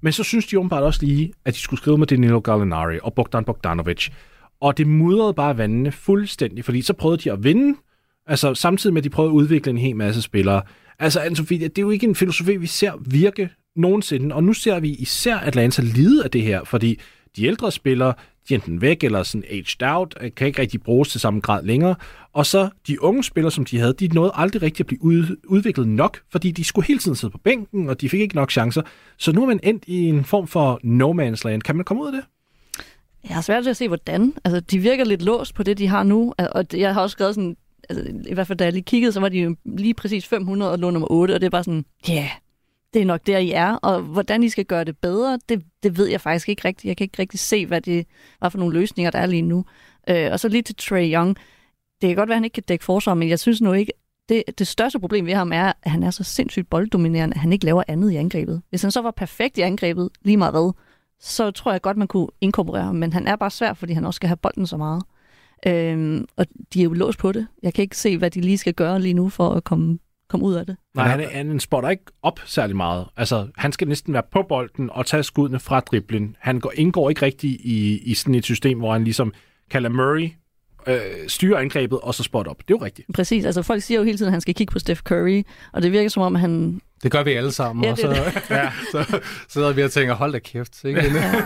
Men 0.00 0.12
så 0.12 0.22
synes 0.22 0.46
de 0.46 0.58
åbenbart 0.58 0.82
også 0.82 1.00
lige, 1.02 1.32
at 1.44 1.54
de 1.54 1.58
skulle 1.58 1.80
skrive 1.80 1.98
med 1.98 2.06
Danilo 2.06 2.40
Gallinari 2.40 2.98
og 3.02 3.14
Bogdan 3.14 3.44
Bogdanovic. 3.44 4.08
Og 4.60 4.78
det 4.78 4.86
mudrede 4.86 5.34
bare 5.34 5.58
vandene 5.58 5.92
fuldstændig, 5.92 6.64
fordi 6.64 6.82
så 6.82 6.92
prøvede 6.92 7.22
de 7.22 7.32
at 7.32 7.44
vinde, 7.44 7.78
altså 8.26 8.54
samtidig 8.54 8.94
med, 8.94 9.00
at 9.00 9.04
de 9.04 9.10
prøvede 9.10 9.30
at 9.30 9.34
udvikle 9.34 9.70
en 9.70 9.78
hel 9.78 9.96
masse 9.96 10.22
spillere. 10.22 10.62
Altså, 10.98 11.20
Anne-Sophie, 11.20 11.58
det 11.58 11.78
er 11.78 11.82
jo 11.82 11.90
ikke 11.90 12.06
en 12.06 12.14
filosofi, 12.14 12.56
vi 12.56 12.66
ser 12.66 12.92
virke 13.06 13.50
nogensinde, 13.76 14.34
og 14.34 14.44
nu 14.44 14.52
ser 14.52 14.80
vi 14.80 14.88
især 14.88 15.36
Atlanta 15.36 15.82
lide 15.82 16.24
af 16.24 16.30
det 16.30 16.42
her, 16.42 16.64
fordi 16.64 17.00
de 17.36 17.44
ældre 17.44 17.72
spillere, 17.72 18.14
de 18.48 18.54
er 18.54 18.58
enten 18.58 18.80
væk 18.80 19.04
eller 19.04 19.22
sådan 19.22 19.44
aged 19.50 19.82
out, 19.82 20.14
øh, 20.20 20.30
kan 20.36 20.46
ikke 20.46 20.62
rigtig 20.62 20.82
bruges 20.82 21.08
til 21.08 21.20
samme 21.20 21.40
grad 21.40 21.64
længere. 21.64 21.94
Og 22.32 22.46
så 22.46 22.68
de 22.86 23.02
unge 23.02 23.24
spillere, 23.24 23.50
som 23.50 23.64
de 23.64 23.78
havde, 23.78 23.92
de 23.92 24.08
nåede 24.08 24.32
aldrig 24.34 24.62
rigtig 24.62 24.80
at 24.80 24.86
blive 24.86 25.04
ud, 25.04 25.36
udviklet 25.44 25.88
nok, 25.88 26.18
fordi 26.32 26.50
de 26.50 26.64
skulle 26.64 26.86
hele 26.86 26.98
tiden 26.98 27.16
sidde 27.16 27.32
på 27.32 27.38
bænken, 27.38 27.88
og 27.88 28.00
de 28.00 28.08
fik 28.08 28.20
ikke 28.20 28.34
nok 28.34 28.50
chancer. 28.50 28.82
Så 29.16 29.32
nu 29.32 29.42
er 29.42 29.46
man 29.46 29.60
endt 29.62 29.84
i 29.86 30.04
en 30.04 30.24
form 30.24 30.46
for 30.46 30.80
no 30.82 31.12
man's 31.12 31.40
land. 31.44 31.62
Kan 31.62 31.76
man 31.76 31.84
komme 31.84 32.02
ud 32.02 32.06
af 32.06 32.12
det? 32.12 32.24
Jeg 33.28 33.34
har 33.34 33.42
svært 33.42 33.64
ved 33.64 33.70
at 33.70 33.76
se, 33.76 33.88
hvordan. 33.88 34.34
Altså, 34.44 34.60
de 34.60 34.78
virker 34.78 35.04
lidt 35.04 35.22
låst 35.22 35.54
på 35.54 35.62
det, 35.62 35.78
de 35.78 35.86
har 35.86 36.02
nu. 36.02 36.34
Og 36.38 36.64
jeg 36.72 36.94
har 36.94 37.00
også 37.02 37.12
skrevet 37.12 37.34
sådan 37.34 37.56
altså, 37.88 38.04
i 38.26 38.34
hvert 38.34 38.46
fald 38.46 38.58
da 38.58 38.64
jeg 38.64 38.72
lige 38.72 38.82
kiggede, 38.82 39.12
så 39.12 39.20
var 39.20 39.28
de 39.28 39.38
jo 39.38 39.56
lige 39.64 39.94
præcis 39.94 40.26
500 40.26 40.72
og 40.72 40.78
lå 40.78 40.90
nummer 40.90 41.10
8, 41.10 41.32
og 41.32 41.40
det 41.40 41.46
er 41.46 41.50
bare 41.50 41.64
sådan, 41.64 41.84
ja, 42.08 42.14
yeah, 42.14 42.30
det 42.94 43.02
er 43.02 43.06
nok 43.06 43.26
der, 43.26 43.38
I 43.38 43.50
er. 43.50 43.72
Og 43.74 44.02
hvordan 44.02 44.42
I 44.42 44.48
skal 44.48 44.64
gøre 44.64 44.84
det 44.84 44.98
bedre, 44.98 45.38
det, 45.48 45.62
det 45.82 45.98
ved 45.98 46.06
jeg 46.06 46.20
faktisk 46.20 46.48
ikke 46.48 46.68
rigtigt. 46.68 46.88
Jeg 46.88 46.96
kan 46.96 47.04
ikke 47.04 47.18
rigtig 47.18 47.40
se, 47.40 47.66
hvad 47.66 47.80
det 47.80 48.06
var 48.40 48.48
for 48.48 48.58
nogle 48.58 48.78
løsninger, 48.80 49.10
der 49.10 49.18
er 49.18 49.26
lige 49.26 49.42
nu. 49.42 49.64
Øh, 50.08 50.28
og 50.32 50.40
så 50.40 50.48
lige 50.48 50.62
til 50.62 50.76
Trey 50.76 51.14
Young. 51.14 51.36
Det 52.00 52.08
kan 52.08 52.16
godt 52.16 52.28
være, 52.28 52.34
at 52.34 52.38
han 52.38 52.44
ikke 52.44 52.54
kan 52.54 52.62
dække 52.68 52.84
forsvar, 52.84 53.14
men 53.14 53.28
jeg 53.28 53.38
synes 53.38 53.60
nu 53.60 53.72
ikke, 53.72 53.92
det, 54.28 54.42
det 54.58 54.66
største 54.66 55.00
problem 55.00 55.26
ved 55.26 55.34
ham 55.34 55.52
er, 55.52 55.72
at 55.82 55.90
han 55.90 56.02
er 56.02 56.10
så 56.10 56.24
sindssygt 56.24 56.70
bolddominerende, 56.70 57.34
at 57.34 57.40
han 57.40 57.52
ikke 57.52 57.64
laver 57.64 57.82
andet 57.88 58.10
i 58.10 58.16
angrebet. 58.16 58.62
Hvis 58.70 58.82
han 58.82 58.90
så 58.90 59.00
var 59.00 59.10
perfekt 59.10 59.58
i 59.58 59.60
angrebet, 59.60 60.08
lige 60.22 60.36
meget 60.36 60.52
hvad, 60.52 60.72
så 61.20 61.50
tror 61.50 61.72
jeg 61.72 61.82
godt, 61.82 61.96
man 61.96 62.08
kunne 62.08 62.28
inkorporere 62.40 62.82
ham. 62.82 62.94
Men 62.94 63.12
han 63.12 63.26
er 63.26 63.36
bare 63.36 63.50
svær, 63.50 63.72
fordi 63.72 63.92
han 63.92 64.04
også 64.04 64.16
skal 64.16 64.28
have 64.28 64.36
bolden 64.36 64.66
så 64.66 64.76
meget. 64.76 65.02
Øhm, 65.66 66.26
og 66.36 66.46
de 66.74 66.80
er 66.80 66.84
jo 66.84 66.92
låst 66.92 67.18
på 67.18 67.32
det. 67.32 67.46
Jeg 67.62 67.74
kan 67.74 67.82
ikke 67.82 67.96
se, 67.96 68.18
hvad 68.18 68.30
de 68.30 68.40
lige 68.40 68.58
skal 68.58 68.74
gøre 68.74 69.00
lige 69.00 69.14
nu 69.14 69.28
for 69.28 69.50
at 69.50 69.64
komme, 69.64 69.98
komme 70.28 70.46
ud 70.46 70.54
af 70.54 70.66
det. 70.66 70.76
Nej, 70.94 71.08
han, 71.08 71.48
han 71.48 71.60
spotter 71.60 71.90
ikke 71.90 72.04
op 72.22 72.40
særlig 72.44 72.76
meget. 72.76 73.06
Altså, 73.16 73.48
han 73.56 73.72
skal 73.72 73.88
næsten 73.88 74.12
være 74.12 74.22
på 74.32 74.42
bolden 74.48 74.90
og 74.90 75.06
tage 75.06 75.22
skuddene 75.22 75.60
fra 75.60 75.80
driblen. 75.80 76.36
Han 76.38 76.60
går, 76.60 76.72
indgår 76.74 77.08
ikke 77.08 77.22
rigtig 77.22 77.50
i, 77.50 77.98
i 77.98 78.14
sådan 78.14 78.34
et 78.34 78.44
system, 78.44 78.78
hvor 78.78 78.92
han 78.92 79.04
ligesom 79.04 79.32
kalder 79.70 79.88
Murray 79.88 80.30
øh, 80.86 81.28
styre 81.28 81.60
angrebet 81.60 82.00
og 82.00 82.14
så 82.14 82.22
spot 82.22 82.46
op. 82.46 82.58
Det 82.58 82.74
er 82.74 82.78
jo 82.80 82.84
rigtigt. 82.84 83.08
Præcis. 83.14 83.44
Altså 83.44 83.62
folk 83.62 83.82
siger 83.82 83.98
jo 83.98 84.04
hele 84.04 84.18
tiden, 84.18 84.28
at 84.28 84.32
han 84.32 84.40
skal 84.40 84.54
kigge 84.54 84.72
på 84.72 84.78
Steph 84.78 85.00
Curry, 85.00 85.42
og 85.72 85.82
det 85.82 85.92
virker 85.92 86.08
som 86.08 86.22
om, 86.22 86.34
han... 86.34 86.80
Det 87.02 87.12
gør 87.12 87.22
vi 87.22 87.32
alle 87.32 87.52
sammen, 87.52 87.84
ja, 87.84 87.90
og 87.90 87.98
så, 87.98 88.08
ja, 88.50 88.70
så, 88.92 89.02
så 89.02 89.20
sidder 89.48 89.72
vi 89.72 89.82
og 89.82 89.90
tænker, 89.90 90.14
hold 90.14 90.32
da 90.32 90.38
kæft. 90.38 90.84
Ikke? 90.84 91.00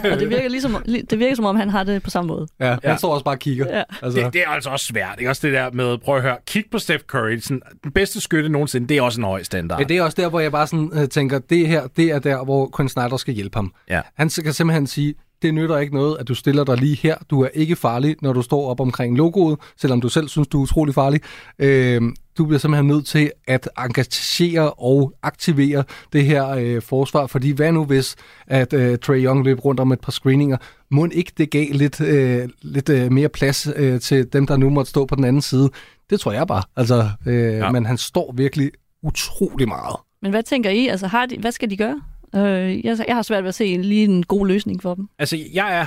Ja, 0.05 0.13
og 0.13 0.21
det 0.21 0.31
virker, 0.31 0.49
ligesom, 0.49 0.77
det 1.11 1.19
virker 1.19 1.37
som 1.37 1.45
om, 1.45 1.57
han 1.57 1.71
har 1.71 1.85
det 1.85 2.03
på 2.03 2.11
samme 2.11 2.29
måde. 2.29 2.47
Ja, 2.61 2.67
han 2.67 2.79
ja. 2.85 2.97
står 2.97 3.13
også 3.13 3.25
bare 3.25 3.35
og 3.35 3.39
kigger. 3.39 3.77
Ja. 3.77 3.83
Altså. 4.03 4.21
Det, 4.21 4.33
det, 4.33 4.43
er 4.47 4.49
altså 4.49 4.71
også 4.71 4.87
svært. 4.87 5.15
Ikke? 5.19 5.31
Også 5.31 5.47
det 5.47 5.55
der 5.55 5.71
med, 5.71 5.99
prøv 5.99 6.17
at 6.17 6.23
høre, 6.23 6.37
kig 6.47 6.65
på 6.71 6.79
Steph 6.79 7.05
Curry. 7.05 7.39
Sådan, 7.39 7.61
den 7.85 7.93
bedste 7.93 8.21
skytte 8.21 8.49
nogensinde, 8.49 8.89
det 8.89 8.97
er 8.97 9.03
også 9.03 9.21
en 9.21 9.25
høj 9.25 9.43
standard. 9.43 9.79
Ja, 9.79 9.85
det 9.85 9.97
er 9.97 10.03
også 10.03 10.23
der, 10.23 10.29
hvor 10.29 10.41
jeg 10.41 10.53
bare 10.53 10.67
sådan, 10.67 10.91
uh, 10.93 11.05
tænker, 11.05 11.39
det 11.39 11.69
her, 11.69 11.87
det 11.97 12.11
er 12.11 12.19
der, 12.19 12.45
hvor 12.45 12.73
Quinn 12.77 12.89
Snyder 12.89 13.17
skal 13.17 13.35
hjælpe 13.35 13.57
ham. 13.57 13.73
Ja. 13.91 14.01
Han 14.15 14.29
kan 14.29 14.53
simpelthen 14.53 14.87
sige, 14.87 15.15
det 15.43 15.55
nytter 15.55 15.79
ikke 15.79 15.95
noget, 15.95 16.17
at 16.21 16.29
du 16.29 16.35
stiller 16.35 16.65
dig 16.65 16.77
lige 16.77 16.97
her. 16.97 17.17
Du 17.31 17.43
er 17.43 17.49
ikke 17.55 17.77
farlig, 17.77 18.17
når 18.23 18.33
du 18.33 18.43
står 18.43 18.71
op 18.71 18.81
omkring 18.81 19.17
logoet, 19.17 19.59
selvom 19.77 20.01
du 20.01 20.09
selv 20.09 20.29
synes, 20.29 20.49
du 20.49 20.59
er 20.59 20.63
utrolig 20.63 20.95
farlig. 20.95 21.21
Øh, 21.59 22.03
du 22.41 22.47
bliver 22.47 22.59
simpelthen 22.59 22.87
nødt 22.87 23.07
til 23.07 23.31
at 23.47 23.69
engagere 23.79 24.71
og 24.71 25.13
aktivere 25.23 25.85
det 26.13 26.25
her 26.25 26.49
øh, 26.49 26.83
forsvar, 26.83 27.27
fordi 27.27 27.51
hvad 27.51 27.73
nu 27.73 27.85
hvis, 27.85 28.17
at 28.47 28.73
øh, 28.73 28.99
Trey 28.99 29.25
Young 29.25 29.45
løb 29.45 29.65
rundt 29.65 29.81
om 29.81 29.93
et 29.93 30.01
par 30.01 30.13
screeninger, 30.13 30.57
må 30.91 31.09
ikke 31.13 31.33
det 31.39 31.51
gav 31.51 31.67
lidt, 31.73 32.01
øh, 32.01 32.49
lidt 32.63 32.89
øh, 32.89 33.13
mere 33.13 33.29
plads 33.29 33.69
øh, 33.77 34.01
til 34.01 34.33
dem, 34.33 34.47
der 34.47 34.57
nu 34.57 34.71
måtte 34.71 34.91
stå 34.91 35.07
på 35.07 35.15
den 35.15 35.25
anden 35.25 35.43
side? 35.43 35.71
Det 36.11 36.21
tror 36.21 36.33
jeg 36.33 36.47
bare. 36.47 36.63
Altså, 36.77 37.09
øh, 37.27 37.35
ja. 37.35 37.71
Men 37.71 37.87
han 37.87 37.99
står 37.99 38.33
virkelig 38.37 38.71
utrolig 39.03 39.69
meget. 39.69 39.97
Men 40.23 40.31
hvad 40.31 40.43
tænker 40.43 40.71
I? 40.71 40.89
Altså, 40.89 41.07
har 41.07 41.27
de, 41.27 41.39
hvad 41.39 41.53
skal 41.53 41.71
de 41.71 41.77
gøre? 41.77 42.01
Øh, 42.35 42.85
jeg, 42.85 42.99
jeg 43.09 43.15
har 43.15 43.23
svært 43.23 43.45
ved 43.45 43.49
at 43.49 43.55
se 43.55 43.77
lige 43.77 44.05
en 44.05 44.23
god 44.23 44.47
løsning 44.47 44.83
for 44.83 44.95
dem. 44.95 45.09
Altså, 45.19 45.39
jeg 45.55 45.81
er 45.81 45.85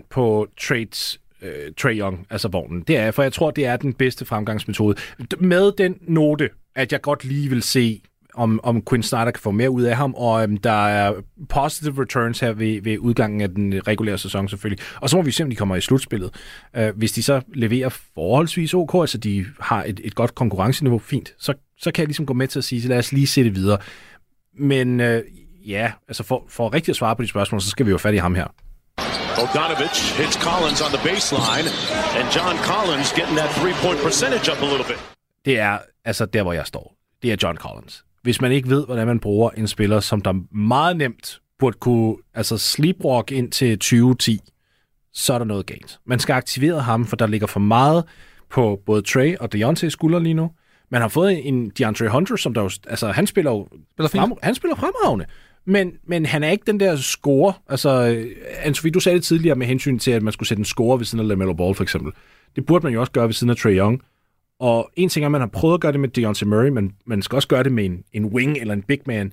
100% 0.00 0.06
på 0.10 0.46
trades 0.60 1.20
øh, 1.44 1.72
Trae 1.76 1.94
Young, 1.94 2.26
altså 2.30 2.48
vognen. 2.48 2.82
Det 2.82 2.96
er 2.96 3.10
for 3.10 3.22
jeg 3.22 3.32
tror, 3.32 3.50
det 3.50 3.66
er 3.66 3.76
den 3.76 3.92
bedste 3.92 4.24
fremgangsmetode. 4.24 4.96
Med 5.38 5.72
den 5.78 5.96
note, 6.02 6.50
at 6.76 6.92
jeg 6.92 7.00
godt 7.00 7.24
lige 7.24 7.48
vil 7.48 7.62
se, 7.62 8.00
om, 8.34 8.60
om 8.62 8.82
Quinn 8.90 9.02
Snyder 9.02 9.30
kan 9.30 9.40
få 9.40 9.50
mere 9.50 9.70
ud 9.70 9.82
af 9.82 9.96
ham, 9.96 10.14
og 10.14 10.42
øhm, 10.42 10.56
der 10.56 10.86
er 10.86 11.14
positive 11.48 12.02
returns 12.02 12.40
her 12.40 12.52
ved, 12.52 12.82
ved 12.82 12.98
udgangen 12.98 13.40
af 13.40 13.48
den 13.48 13.86
regulære 13.86 14.18
sæson 14.18 14.48
selvfølgelig. 14.48 14.84
Og 15.00 15.10
så 15.10 15.16
må 15.16 15.22
vi 15.22 15.30
se, 15.30 15.44
om 15.44 15.50
de 15.50 15.56
kommer 15.56 15.76
i 15.76 15.80
slutspillet. 15.80 16.30
Øh, 16.76 16.96
hvis 16.96 17.12
de 17.12 17.22
så 17.22 17.40
leverer 17.54 17.88
forholdsvis 17.88 18.74
ok, 18.74 18.94
altså 18.94 19.18
de 19.18 19.46
har 19.60 19.84
et, 19.84 20.00
et 20.04 20.14
godt 20.14 20.34
konkurrenceniveau, 20.34 20.98
fint, 20.98 21.34
så, 21.38 21.54
så 21.78 21.92
kan 21.92 22.02
jeg 22.02 22.08
ligesom 22.08 22.26
gå 22.26 22.34
med 22.34 22.48
til 22.48 22.58
at 22.58 22.64
sige, 22.64 22.82
så 22.82 22.88
lad 22.88 22.98
os 22.98 23.12
lige 23.12 23.26
se 23.26 23.44
det 23.44 23.54
videre. 23.54 23.78
Men 24.58 25.00
øh, 25.00 25.22
ja, 25.66 25.92
altså 26.08 26.22
for, 26.22 26.44
for 26.48 26.74
rigtigt 26.74 26.88
at 26.88 26.96
svare 26.96 27.16
på 27.16 27.22
de 27.22 27.28
spørgsmål, 27.28 27.60
så 27.60 27.68
skal 27.68 27.86
vi 27.86 27.90
jo 27.90 27.98
fat 27.98 28.14
i 28.14 28.18
ham 28.18 28.34
her. 28.34 28.63
Bogdanovich 29.38 29.98
hits 30.20 30.36
Collins 30.46 30.80
on 30.86 30.90
the 30.96 31.02
baseline, 31.10 31.66
and 32.18 32.24
John 32.36 32.56
Collins 32.70 33.08
getting 33.18 33.36
that 33.42 33.50
three-point 33.58 33.98
percentage 34.06 34.46
up 34.52 34.58
a 34.66 34.68
little 34.72 34.86
bit. 34.92 35.00
Det 35.44 35.58
er 35.58 35.78
altså 36.04 36.26
der, 36.26 36.42
hvor 36.42 36.52
jeg 36.52 36.66
står. 36.66 36.94
Det 37.22 37.32
er 37.32 37.36
John 37.42 37.56
Collins. 37.56 38.04
Hvis 38.22 38.40
man 38.40 38.52
ikke 38.52 38.68
ved, 38.68 38.86
hvordan 38.86 39.06
man 39.06 39.20
bruger 39.20 39.50
en 39.50 39.68
spiller, 39.68 40.00
som 40.00 40.20
der 40.20 40.56
meget 40.56 40.96
nemt 40.96 41.40
burde 41.58 41.76
kunne 41.80 42.16
altså 42.34 42.58
sleepwalk 42.58 43.32
ind 43.32 43.52
til 43.52 43.78
2010, 43.78 44.40
så 45.12 45.34
er 45.34 45.38
der 45.38 45.44
noget 45.44 45.66
galt. 45.66 45.98
Man 46.06 46.18
skal 46.18 46.32
aktivere 46.32 46.80
ham, 46.80 47.06
for 47.06 47.16
der 47.16 47.26
ligger 47.26 47.46
for 47.46 47.60
meget 47.60 48.04
på 48.50 48.80
både 48.86 49.02
Trey 49.02 49.36
og 49.36 49.52
Deontay 49.52 49.88
skulder 49.88 50.18
lige 50.18 50.34
nu. 50.34 50.50
Man 50.90 51.00
har 51.00 51.08
fået 51.08 51.48
en 51.48 51.70
DeAndre 51.70 52.08
Hunter, 52.08 52.36
som 52.36 52.54
der 52.54 52.62
jo, 52.62 52.70
altså 52.88 53.12
han 53.12 53.26
spiller 53.26 53.50
jo 53.50 53.68
Spiller 53.92 54.08
frem, 54.08 54.32
han 54.42 54.54
spiller 54.54 54.76
fremragende. 54.76 55.24
Men, 55.66 55.92
men 56.06 56.26
han 56.26 56.44
er 56.44 56.50
ikke 56.50 56.64
den 56.66 56.80
der 56.80 56.96
score. 56.96 57.52
Altså, 57.68 58.22
Anne-Sophie, 58.64 58.90
du 58.90 59.00
sagde 59.00 59.16
det 59.16 59.24
tidligere 59.24 59.56
med 59.56 59.66
hensyn 59.66 59.98
til, 59.98 60.10
at 60.10 60.22
man 60.22 60.32
skulle 60.32 60.48
sætte 60.48 60.60
en 60.60 60.64
score 60.64 60.98
ved 60.98 61.06
siden 61.06 61.24
af 61.24 61.28
LaMelo 61.28 61.54
Ball, 61.54 61.74
for 61.74 61.82
eksempel. 61.82 62.12
Det 62.56 62.66
burde 62.66 62.86
man 62.86 62.92
jo 62.92 63.00
også 63.00 63.12
gøre 63.12 63.26
ved 63.26 63.34
siden 63.34 63.50
af 63.50 63.56
Trae 63.56 63.76
Young. 63.76 64.02
Og 64.60 64.90
en 64.96 65.08
ting 65.08 65.24
er, 65.24 65.28
at 65.28 65.32
man 65.32 65.40
har 65.40 65.48
prøvet 65.48 65.74
at 65.74 65.80
gøre 65.80 65.92
det 65.92 66.00
med 66.00 66.08
Deontay 66.08 66.46
Murray, 66.46 66.68
men 66.68 66.92
man 67.06 67.22
skal 67.22 67.36
også 67.36 67.48
gøre 67.48 67.62
det 67.62 67.72
med 67.72 67.84
en, 67.84 68.04
en 68.12 68.24
wing 68.24 68.58
eller 68.58 68.74
en 68.74 68.82
big 68.82 69.00
man. 69.06 69.32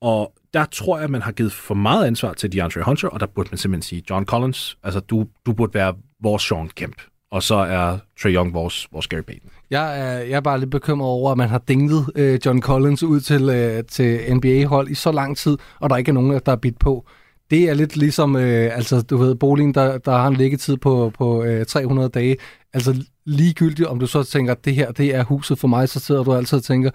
Og 0.00 0.32
der 0.54 0.64
tror 0.64 0.96
jeg, 0.96 1.04
at 1.04 1.10
man 1.10 1.22
har 1.22 1.32
givet 1.32 1.52
for 1.52 1.74
meget 1.74 2.06
ansvar 2.06 2.32
til 2.32 2.52
DeAndre 2.52 2.82
Hunter, 2.82 3.08
og 3.08 3.20
der 3.20 3.26
burde 3.26 3.48
man 3.50 3.58
simpelthen 3.58 3.82
sige, 3.82 4.02
John 4.10 4.24
Collins, 4.24 4.78
altså 4.82 5.00
du, 5.00 5.26
du 5.46 5.52
burde 5.52 5.74
være 5.74 5.94
vores 6.22 6.42
Sean 6.42 6.68
Kemp. 6.68 7.02
Og 7.34 7.42
så 7.42 7.54
er 7.54 7.98
Trae 8.22 8.32
Young 8.32 8.54
vores, 8.54 8.88
vores 8.92 9.06
Gary 9.06 9.20
Payton. 9.20 9.50
Jeg 9.70 10.00
er, 10.00 10.18
jeg 10.18 10.36
er 10.36 10.40
bare 10.40 10.60
lidt 10.60 10.70
bekymret 10.70 11.08
over, 11.08 11.32
at 11.32 11.38
man 11.38 11.48
har 11.48 11.62
dinget 11.68 12.10
øh, 12.14 12.40
John 12.46 12.62
Collins 12.62 13.02
ud 13.02 13.20
til, 13.20 13.48
øh, 13.48 13.84
til 13.84 14.36
NBA-hold 14.36 14.90
i 14.90 14.94
så 14.94 15.12
lang 15.12 15.36
tid, 15.36 15.58
og 15.80 15.90
der 15.90 15.96
ikke 15.96 16.08
er 16.08 16.12
nogen, 16.12 16.40
der 16.46 16.52
er 16.52 16.56
bidt 16.56 16.78
på. 16.78 17.06
Det 17.50 17.70
er 17.70 17.74
lidt 17.74 17.96
ligesom, 17.96 18.36
øh, 18.36 18.76
altså 18.76 19.02
du 19.02 19.16
ved, 19.16 19.34
boligen, 19.34 19.74
der, 19.74 19.98
der 19.98 20.12
har 20.12 20.28
en 20.28 20.34
liggetid 20.34 20.76
på, 20.76 21.12
på 21.18 21.44
øh, 21.44 21.66
300 21.66 22.08
dage. 22.08 22.36
Altså 22.72 23.04
ligegyldigt, 23.26 23.88
om 23.88 23.98
du 23.98 24.06
så 24.06 24.22
tænker, 24.22 24.52
at 24.52 24.64
det 24.64 24.74
her 24.74 24.92
det 24.92 25.14
er 25.14 25.24
huset 25.24 25.58
for 25.58 25.68
mig, 25.68 25.88
så 25.88 26.00
sidder 26.00 26.24
du 26.24 26.34
altid 26.34 26.58
og 26.58 26.64
tænker, 26.64 26.90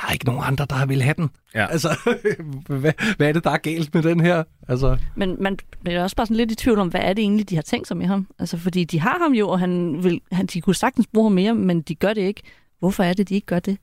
der 0.00 0.08
er 0.08 0.12
ikke 0.12 0.24
nogen 0.24 0.42
andre, 0.44 0.66
der 0.70 0.86
vil 0.86 1.02
have 1.02 1.14
den. 1.14 1.30
Ja. 1.54 1.66
Altså, 1.66 1.88
hvad, 2.80 2.92
hvad 3.16 3.28
er 3.28 3.32
det, 3.32 3.44
der 3.44 3.50
er 3.50 3.56
galt 3.56 3.94
med 3.94 4.02
den 4.02 4.20
her? 4.20 4.44
Altså, 4.68 4.96
Men 5.14 5.36
man 5.40 5.58
bliver 5.82 6.02
også 6.02 6.16
bare 6.16 6.26
sådan 6.26 6.36
lidt 6.36 6.52
i 6.52 6.54
tvivl 6.54 6.78
om, 6.78 6.88
hvad 6.88 7.00
er 7.00 7.12
det 7.12 7.22
egentlig, 7.22 7.50
de 7.50 7.54
har 7.54 7.62
tænkt 7.62 7.88
sig 7.88 7.96
med 7.96 8.06
ham? 8.06 8.26
Altså, 8.38 8.58
fordi 8.58 8.84
de 8.84 9.00
har 9.00 9.18
ham 9.18 9.32
jo, 9.32 9.48
og 9.48 9.60
han 9.60 10.04
vil, 10.04 10.20
han, 10.32 10.46
de 10.46 10.60
kunne 10.60 10.74
sagtens 10.74 11.06
bruge 11.12 11.24
ham 11.24 11.32
mere, 11.32 11.54
men 11.54 11.80
de 11.80 11.94
gør 11.94 12.12
det 12.12 12.20
ikke. 12.22 12.42
Hvorfor 12.78 13.02
er 13.02 13.12
det, 13.12 13.28
de 13.28 13.34
ikke 13.34 13.46
gør 13.46 13.58
det? 13.58 13.78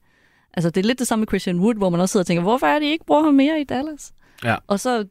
Altså, 0.53 0.69
det 0.69 0.81
er 0.81 0.87
lidt 0.87 0.99
det 0.99 1.07
samme 1.07 1.21
med 1.21 1.27
Christian 1.27 1.59
Wood, 1.59 1.75
hvor 1.75 1.89
man 1.89 1.99
også 1.99 2.11
sidder 2.11 2.23
og 2.23 2.27
tænker, 2.27 2.41
hvorfor 2.41 2.67
er 2.67 2.73
det, 2.73 2.81
de 2.81 2.91
ikke 2.91 3.05
bruger 3.05 3.23
ham 3.23 3.33
mere 3.33 3.61
i 3.61 3.63
Dallas? 3.63 4.13
Ja. 4.43 4.55
Og 4.67 4.79
så 4.79 5.05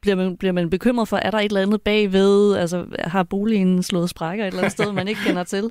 bliver 0.00 0.16
man, 0.16 0.36
bliver 0.36 0.52
man 0.52 0.70
bekymret 0.70 1.08
for, 1.08 1.16
er 1.16 1.30
der 1.30 1.38
et 1.38 1.44
eller 1.44 1.62
andet 1.62 1.82
bagved? 1.82 2.54
Altså, 2.54 2.86
har 3.00 3.22
boligen 3.22 3.82
slået 3.82 4.10
sprækker 4.10 4.44
et 4.44 4.48
eller 4.48 4.60
andet 4.60 4.72
sted, 4.72 4.92
man 4.92 5.08
ikke 5.08 5.20
kender 5.26 5.44
til? 5.44 5.70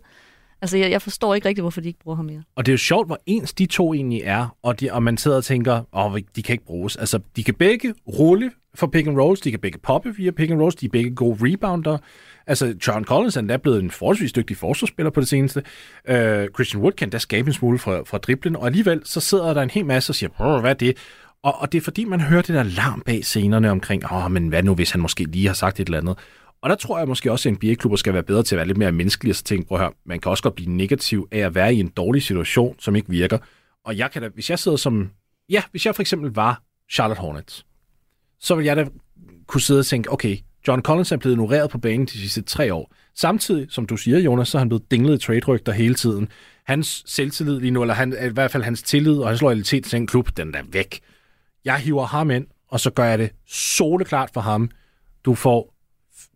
Altså, 0.63 0.77
jeg, 0.77 0.91
jeg 0.91 1.01
forstår 1.01 1.35
ikke 1.35 1.47
rigtigt, 1.47 1.63
hvorfor 1.63 1.81
de 1.81 1.87
ikke 1.87 1.99
bruger 1.99 2.15
ham 2.15 2.25
mere. 2.25 2.43
Og 2.55 2.65
det 2.65 2.71
er 2.71 2.73
jo 2.73 2.77
sjovt, 2.77 3.07
hvor 3.07 3.19
ens 3.25 3.53
de 3.53 3.65
to 3.65 3.93
egentlig 3.93 4.21
er, 4.23 4.55
og, 4.63 4.79
de, 4.79 4.91
og 4.91 5.03
man 5.03 5.17
sidder 5.17 5.37
og 5.37 5.43
tænker, 5.43 5.81
åh, 5.93 6.19
de 6.35 6.43
kan 6.43 6.53
ikke 6.53 6.65
bruges. 6.65 6.95
Altså, 6.95 7.19
de 7.35 7.43
kan 7.43 7.53
begge 7.53 7.93
rulle 8.07 8.51
for 8.75 8.87
pick 8.87 9.07
and 9.07 9.19
rolls, 9.19 9.41
de 9.41 9.51
kan 9.51 9.59
begge 9.59 9.79
poppe 9.79 10.15
via 10.15 10.31
pick 10.31 10.51
and 10.51 10.61
rolls, 10.61 10.75
de 10.75 10.85
er 10.85 10.89
begge 10.89 11.15
gode 11.15 11.37
rebounder. 11.41 11.97
Altså, 12.47 12.75
John 12.87 13.05
Collins 13.05 13.35
er 13.35 13.39
endda 13.39 13.57
blevet 13.57 13.83
en 13.83 13.91
forholdsvis 13.91 14.31
dygtig 14.31 14.57
forsvarsspiller 14.57 15.09
på 15.09 15.19
det 15.19 15.27
seneste. 15.27 15.63
Uh, 16.09 16.15
Christian 16.55 16.81
Wood 16.81 16.91
kan 16.91 17.09
da 17.09 17.17
skabe 17.17 17.47
en 17.47 17.53
smule 17.53 17.79
fra, 17.79 18.01
fra 18.05 18.17
driblen, 18.17 18.55
og 18.55 18.65
alligevel 18.65 19.01
så 19.05 19.19
sidder 19.19 19.53
der 19.53 19.61
en 19.61 19.69
hel 19.69 19.85
masse 19.85 20.11
og 20.11 20.15
siger, 20.15 20.59
hvad 20.59 20.69
er 20.69 20.73
det? 20.73 20.97
Og, 21.43 21.61
og 21.61 21.71
det 21.71 21.77
er 21.77 21.81
fordi, 21.81 22.05
man 22.05 22.21
hører 22.21 22.41
det 22.41 22.55
der 22.55 22.63
larm 22.63 23.01
bag 23.05 23.25
scenerne 23.25 23.71
omkring, 23.71 24.11
åh, 24.11 24.31
men 24.31 24.47
hvad 24.47 24.63
nu, 24.63 24.75
hvis 24.75 24.91
han 24.91 25.01
måske 25.01 25.23
lige 25.23 25.47
har 25.47 25.53
sagt 25.53 25.79
et 25.79 25.85
eller 25.85 25.97
andet. 25.97 26.17
Og 26.63 26.69
der 26.69 26.75
tror 26.75 26.97
jeg 26.97 27.07
måske 27.07 27.31
også, 27.31 27.49
at 27.49 27.55
NBA-klubber 27.55 27.97
skal 27.97 28.13
være 28.13 28.23
bedre 28.23 28.43
til 28.43 28.55
at 28.55 28.57
være 28.57 28.67
lidt 28.67 28.77
mere 28.77 28.91
menneskelige 28.91 29.31
og 29.31 29.35
så 29.35 29.43
tænke, 29.43 29.67
prøv 29.67 29.77
at 29.77 29.83
høre, 29.83 29.91
man 30.05 30.19
kan 30.19 30.29
også 30.29 30.43
godt 30.43 30.55
blive 30.55 30.69
negativ 30.69 31.27
af 31.31 31.39
at 31.39 31.55
være 31.55 31.75
i 31.75 31.79
en 31.79 31.87
dårlig 31.87 32.23
situation, 32.23 32.75
som 32.79 32.95
ikke 32.95 33.09
virker. 33.09 33.37
Og 33.85 33.97
jeg 33.97 34.11
kan 34.11 34.21
da, 34.21 34.27
hvis 34.27 34.49
jeg 34.49 34.59
sidder 34.59 34.77
som, 34.77 35.09
ja, 35.49 35.63
hvis 35.71 35.85
jeg 35.85 35.95
for 35.95 36.01
eksempel 36.01 36.33
var 36.33 36.61
Charlotte 36.91 37.21
Hornets, 37.21 37.65
så 38.39 38.55
vil 38.55 38.65
jeg 38.65 38.75
da 38.75 38.85
kunne 39.47 39.61
sidde 39.61 39.79
og 39.79 39.85
tænke, 39.85 40.11
okay, 40.11 40.37
John 40.67 40.81
Collins 40.81 41.11
er 41.11 41.17
blevet 41.17 41.33
ignoreret 41.35 41.69
på 41.69 41.77
banen 41.77 42.05
de 42.05 42.11
sidste 42.11 42.41
tre 42.41 42.73
år. 42.73 42.93
Samtidig, 43.15 43.67
som 43.69 43.85
du 43.85 43.97
siger, 43.97 44.19
Jonas, 44.19 44.47
så 44.47 44.57
er 44.57 44.59
han 44.59 44.69
blevet 44.69 44.91
dinglet 44.91 45.23
i 45.23 45.25
trade-rygter 45.25 45.71
hele 45.71 45.95
tiden. 45.95 46.27
Hans 46.65 47.03
selvtillid 47.05 47.59
lige 47.59 47.71
nu, 47.71 47.81
eller 47.81 47.93
han, 47.93 48.15
i 48.29 48.33
hvert 48.33 48.51
fald 48.51 48.63
hans 48.63 48.83
tillid 48.83 49.17
og 49.17 49.27
hans 49.27 49.41
loyalitet 49.41 49.83
til 49.83 49.99
den 49.99 50.07
klub, 50.07 50.37
den 50.37 50.55
er 50.55 50.63
væk. 50.71 50.99
Jeg 51.65 51.77
hiver 51.77 52.05
ham 52.05 52.31
ind, 52.31 52.47
og 52.67 52.79
så 52.79 52.89
gør 52.89 53.05
jeg 53.05 53.19
det 53.19 53.31
soleklart 53.47 54.29
for 54.33 54.41
ham. 54.41 54.69
Du 55.25 55.35
får 55.35 55.72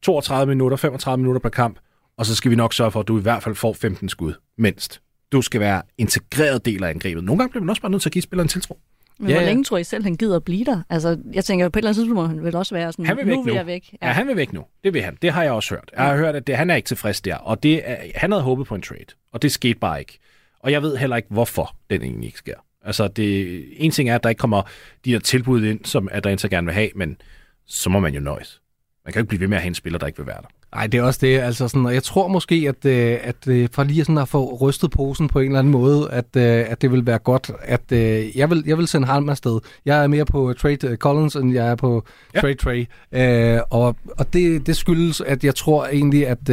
32 0.01 0.45
minutter, 0.55 0.77
35 0.77 1.17
minutter 1.17 1.39
per 1.39 1.49
kamp, 1.49 1.79
og 2.17 2.25
så 2.25 2.35
skal 2.35 2.51
vi 2.51 2.55
nok 2.55 2.73
sørge 2.73 2.91
for, 2.91 2.99
at 2.99 3.07
du 3.07 3.19
i 3.19 3.21
hvert 3.21 3.43
fald 3.43 3.55
får 3.55 3.73
15 3.73 4.09
skud, 4.09 4.33
mindst. 4.57 5.01
Du 5.31 5.41
skal 5.41 5.59
være 5.61 5.81
integreret 5.97 6.65
del 6.65 6.83
af 6.83 6.89
angrebet. 6.89 7.23
Nogle 7.23 7.39
gange 7.39 7.51
bliver 7.51 7.63
man 7.63 7.69
også 7.69 7.81
bare 7.81 7.91
nødt 7.91 8.01
til 8.01 8.09
at 8.09 8.13
give 8.13 8.21
spilleren 8.21 8.45
en 8.45 8.49
tiltro. 8.49 8.79
Men 9.19 9.29
Ja, 9.29 9.33
hvor 9.33 9.41
ja. 9.41 9.47
længe 9.47 9.63
tror 9.63 9.77
I 9.77 9.83
selv, 9.83 10.03
han 10.03 10.15
gider 10.15 10.35
at 10.35 10.43
blive 10.43 10.65
der? 10.65 10.81
Altså, 10.89 11.17
jeg 11.33 11.45
tænker, 11.45 11.69
på 11.69 11.79
et 11.79 11.81
eller 11.81 11.89
andet 11.89 11.95
tidspunkt 11.95 12.15
må 12.15 12.25
han 12.27 12.43
vel 12.43 12.55
også 12.55 12.75
være 12.75 12.91
sådan, 12.91 13.05
Han 13.05 13.17
vil 13.17 13.25
væk 13.27 13.35
nu 13.35 13.43
vil 13.43 13.51
nu. 13.53 13.57
jeg 13.57 13.65
væk. 13.65 13.89
Ja. 14.01 14.07
ja, 14.07 14.13
han 14.13 14.27
vil 14.27 14.35
væk 14.35 14.53
nu. 14.53 14.63
Det 14.83 14.93
vil 14.93 15.01
han. 15.01 15.17
Det 15.21 15.31
har 15.31 15.43
jeg 15.43 15.51
også 15.51 15.75
hørt. 15.75 15.91
Jeg 15.97 16.03
har 16.05 16.17
hørt, 16.17 16.35
at 16.35 16.47
det, 16.47 16.57
han 16.57 16.69
er 16.69 16.75
ikke 16.75 16.87
tilfreds 16.87 17.21
der, 17.21 17.35
og 17.35 17.63
det 17.63 17.89
er, 17.89 17.95
han 18.15 18.31
havde 18.31 18.43
håbet 18.43 18.67
på 18.67 18.75
en 18.75 18.81
trade, 18.81 19.05
og 19.31 19.41
det 19.41 19.51
skete 19.51 19.79
bare 19.79 19.99
ikke. 19.99 20.19
Og 20.59 20.71
jeg 20.71 20.81
ved 20.81 20.97
heller 20.97 21.15
ikke, 21.15 21.27
hvorfor 21.31 21.75
den 21.89 22.01
egentlig 22.01 22.25
ikke 22.27 22.37
sker. 22.37 22.53
Altså, 22.85 23.07
det, 23.07 23.63
en 23.83 23.91
ting 23.91 24.09
er, 24.09 24.15
at 24.15 24.23
der 24.23 24.29
ikke 24.29 24.39
kommer 24.39 24.61
de 25.05 25.11
der 25.11 25.19
tilbud 25.19 25.63
ind, 25.63 25.85
som 25.85 26.09
Atlanta 26.11 26.47
gerne 26.47 26.65
vil 26.65 26.73
have, 26.73 26.89
men 26.95 27.17
så 27.65 27.89
må 27.89 27.99
man 27.99 28.13
jo 28.13 28.19
nøjes. 28.19 28.61
Man 29.07 29.13
kan 29.13 29.19
jo 29.19 29.23
ikke 29.23 29.29
blive 29.29 29.41
ved 29.41 29.47
med 29.47 29.57
at 29.57 29.61
have 29.61 29.67
en 29.67 29.75
spiller, 29.75 29.99
der 29.99 30.07
ikke 30.07 30.17
vil 30.17 30.27
være 30.27 30.41
der. 30.41 30.47
Nej, 30.75 30.87
det 30.87 30.97
er 30.97 31.01
også 31.01 31.19
det. 31.21 31.39
Altså 31.39 31.67
sådan, 31.67 31.85
og 31.85 31.93
jeg 31.93 32.03
tror 32.03 32.27
måske, 32.27 32.65
at, 32.69 32.85
øh, 32.85 33.17
at 33.21 33.47
øh, 33.47 33.69
for 33.71 33.83
lige 33.83 34.03
sådan 34.03 34.17
at 34.17 34.27
få 34.27 34.57
rystet 34.61 34.91
posen 34.91 35.27
på 35.27 35.39
en 35.39 35.45
eller 35.45 35.59
anden 35.59 35.71
måde, 35.71 36.11
at, 36.11 36.25
øh, 36.35 36.65
at 36.71 36.81
det 36.81 36.91
vil 36.91 37.05
være 37.05 37.17
godt, 37.17 37.51
at 37.61 37.91
jeg, 38.35 38.49
vil, 38.49 38.63
jeg 38.65 38.77
vil 38.77 38.87
sende 38.87 39.07
ham 39.07 39.29
afsted. 39.29 39.59
Jeg 39.85 40.03
er 40.03 40.07
mere 40.07 40.25
på 40.25 40.53
Trade 40.53 40.95
Collins, 40.95 41.35
end 41.35 41.53
jeg 41.53 41.67
er 41.67 41.75
på 41.75 42.03
Ja. 42.35 42.39
Trade 42.39 42.55
Trey. 42.55 42.85
Øh, 43.11 43.59
og 43.69 43.95
og 44.17 44.33
det, 44.33 44.67
det 44.67 44.77
skyldes, 44.77 45.21
at 45.21 45.43
jeg 45.43 45.55
tror 45.55 45.85
egentlig, 45.85 46.27
at, 46.27 46.49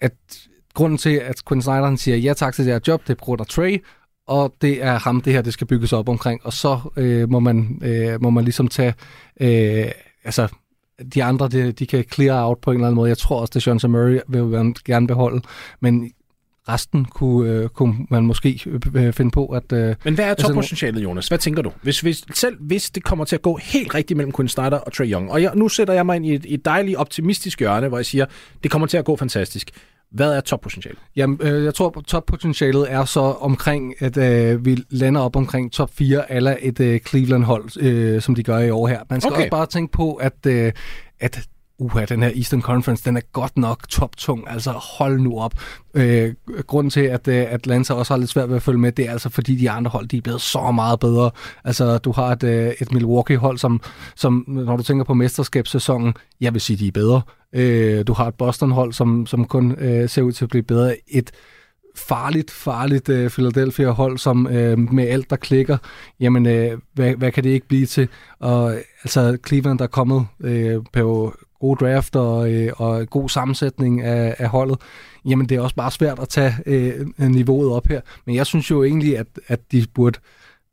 at 0.00 0.12
grunden 0.74 0.98
til, 0.98 1.14
at 1.14 1.36
Quinn 1.48 1.62
Snyder 1.62 1.84
han 1.84 1.96
siger 1.96 2.16
ja 2.16 2.32
tak 2.32 2.54
til 2.54 2.64
det 2.64 2.72
her 2.72 2.80
job, 2.88 3.02
det 3.02 3.10
er 3.10 3.14
på 3.14 3.24
grund 3.24 3.40
af 3.40 3.46
Trey, 3.46 3.84
og 4.26 4.54
det 4.60 4.84
er 4.84 4.98
ham, 4.98 5.20
det 5.20 5.32
her 5.32 5.42
det 5.42 5.52
skal 5.52 5.66
bygges 5.66 5.92
op 5.92 6.08
omkring. 6.08 6.40
Og 6.44 6.52
så 6.52 6.80
øh, 6.96 7.30
må, 7.30 7.40
man, 7.40 7.80
øh, 7.84 8.22
må 8.22 8.30
man 8.30 8.44
ligesom 8.44 8.68
tage... 8.68 8.94
Øh, 9.40 9.90
altså, 10.24 10.48
de 11.14 11.24
andre, 11.24 11.48
de, 11.48 11.72
de 11.72 11.86
kan 11.86 12.04
clear 12.12 12.46
out 12.46 12.58
på 12.58 12.70
en 12.70 12.76
eller 12.76 12.86
anden 12.86 12.96
måde. 12.96 13.08
Jeg 13.08 13.18
tror 13.18 13.40
også, 13.40 13.52
at 13.56 13.80
Sean 13.80 13.90
Murray 13.92 14.20
vil 14.28 14.44
man 14.44 14.74
gerne 14.84 15.06
beholde, 15.06 15.42
men 15.80 16.10
resten 16.68 17.04
kunne, 17.04 17.50
øh, 17.50 17.68
kunne 17.68 17.94
man 18.10 18.26
måske 18.26 18.60
øh, 18.94 19.12
finde 19.12 19.30
på 19.30 19.46
at... 19.46 19.72
Øh, 19.72 19.94
Men 20.04 20.14
hvad 20.14 20.24
er 20.24 20.28
Altså, 20.28 20.46
toppotentialet, 20.46 21.02
Jonas? 21.02 21.28
Hvad 21.28 21.38
tænker 21.38 21.62
du? 21.62 21.72
Hvis, 21.82 22.00
hvis, 22.00 22.24
selv 22.34 22.56
hvis 22.60 22.90
det 22.90 23.04
kommer 23.04 23.24
til 23.24 23.36
at 23.36 23.42
gå 23.42 23.56
helt 23.56 23.94
rigtigt 23.94 24.16
mellem 24.16 24.32
Quinn 24.32 24.48
Snyder 24.48 24.78
og 24.78 24.92
Trey 24.92 25.12
Young, 25.12 25.32
og 25.32 25.42
jeg, 25.42 25.52
nu 25.54 25.68
sætter 25.68 25.94
jeg 25.94 26.06
mig 26.06 26.16
ind 26.16 26.26
i 26.26 26.34
et, 26.34 26.46
et 26.48 26.64
dejligt 26.64 26.96
optimistisk 26.96 27.58
hjørne, 27.58 27.88
hvor 27.88 27.98
jeg 27.98 28.06
siger, 28.06 28.26
det 28.62 28.70
kommer 28.70 28.86
til 28.86 28.96
at 28.96 29.04
gå 29.04 29.16
fantastisk. 29.16 29.70
Hvad 30.10 30.32
er 30.32 30.40
toppotentialet? 30.40 30.98
Jamen, 31.16 31.38
øh, 31.42 31.64
jeg 31.64 31.74
tror, 31.74 32.02
toppotentialet 32.06 32.92
er 32.92 33.04
så 33.04 33.20
omkring, 33.20 34.02
at 34.02 34.16
øh, 34.16 34.64
vi 34.64 34.76
lander 34.90 35.20
op 35.20 35.36
omkring 35.36 35.72
top 35.72 35.90
4 35.94 36.32
eller 36.32 36.56
et 36.60 36.80
øh, 36.80 37.00
Cleveland-hold, 37.00 37.82
øh, 37.82 38.22
som 38.22 38.34
de 38.34 38.42
gør 38.42 38.58
i 38.58 38.70
år 38.70 38.86
her. 38.88 39.00
Man 39.10 39.20
skal 39.20 39.32
Okay. 39.32 39.40
også 39.40 39.50
bare 39.50 39.66
tænke 39.66 39.92
på, 39.92 40.14
at, 40.14 40.46
øh, 40.46 40.72
at 41.20 41.40
uha, 41.78 42.04
den 42.04 42.22
her 42.22 42.30
Eastern 42.34 42.62
Conference, 42.62 43.04
den 43.04 43.16
er 43.16 43.20
godt 43.32 43.58
nok 43.58 43.88
toptung. 43.88 44.50
Altså, 44.50 44.70
hold 44.70 45.20
nu 45.20 45.38
op. 45.38 45.54
Øh, 45.94 46.34
grunden 46.66 46.90
til, 46.90 47.00
at 47.00 47.28
øh, 47.28 47.46
Atlanta 47.48 47.94
også 47.94 48.12
har 48.12 48.18
lidt 48.18 48.30
svært 48.30 48.48
ved 48.48 48.56
at 48.56 48.62
følge 48.62 48.78
med, 48.78 48.92
det 48.92 49.06
er 49.08 49.12
altså, 49.12 49.28
fordi 49.28 49.56
de 49.56 49.70
andre 49.70 49.90
hold, 49.90 50.08
de 50.08 50.16
er 50.16 50.20
blevet 50.20 50.40
så 50.40 50.70
meget 50.70 51.00
bedre. 51.00 51.30
Altså, 51.64 51.98
du 51.98 52.12
har 52.12 52.32
et, 52.32 52.42
øh, 52.42 52.72
et 52.80 52.92
Milwaukee-hold, 52.92 53.58
som, 53.58 53.80
som, 54.16 54.44
når 54.46 54.76
du 54.76 54.82
tænker 54.82 55.04
på 55.04 55.14
mesterskabssæsonen, 55.14 56.14
jeg 56.40 56.52
vil 56.52 56.60
sige, 56.60 56.76
de 56.76 56.88
er 56.88 56.92
bedre. 56.92 57.22
Øh, 57.52 58.06
du 58.06 58.12
har 58.12 58.28
et 58.28 58.34
Boston-hold, 58.34 58.92
som, 58.92 59.26
som 59.26 59.44
kun 59.44 59.72
øh, 59.78 60.08
ser 60.08 60.22
ud 60.22 60.32
til 60.32 60.44
at 60.44 60.48
blive 60.48 60.62
bedre. 60.62 60.96
Et 61.08 61.30
farligt, 61.96 62.50
farligt 62.50 63.08
øh, 63.08 63.30
Philadelphia-hold, 63.30 64.18
som 64.18 64.46
øh, 64.46 64.78
med 64.78 65.08
alt, 65.08 65.30
der 65.30 65.36
klikker, 65.36 65.76
jamen, 66.20 66.46
øh, 66.46 66.78
hvad, 66.94 67.14
hvad 67.14 67.32
kan 67.32 67.44
det 67.44 67.50
ikke 67.50 67.68
blive 67.68 67.86
til? 67.86 68.08
Og 68.40 68.74
altså, 69.04 69.38
Cleveland, 69.46 69.78
der 69.78 69.84
er 69.84 69.88
kommet 69.88 70.26
øh, 70.40 70.80
på 70.92 71.34
gode 71.60 71.84
draft 71.84 72.16
og, 72.16 72.52
øh, 72.52 72.72
og 72.76 73.06
god 73.10 73.28
sammensætning 73.28 74.02
af, 74.02 74.34
af 74.38 74.48
holdet, 74.48 74.80
jamen 75.24 75.48
det 75.48 75.56
er 75.56 75.60
også 75.60 75.76
bare 75.76 75.90
svært 75.90 76.18
at 76.18 76.28
tage 76.28 76.54
øh, 76.66 77.06
niveauet 77.18 77.72
op 77.72 77.86
her. 77.86 78.00
Men 78.26 78.34
jeg 78.34 78.46
synes 78.46 78.70
jo 78.70 78.84
egentlig, 78.84 79.18
at, 79.18 79.26
at 79.48 79.72
de 79.72 79.86
burde 79.94 80.18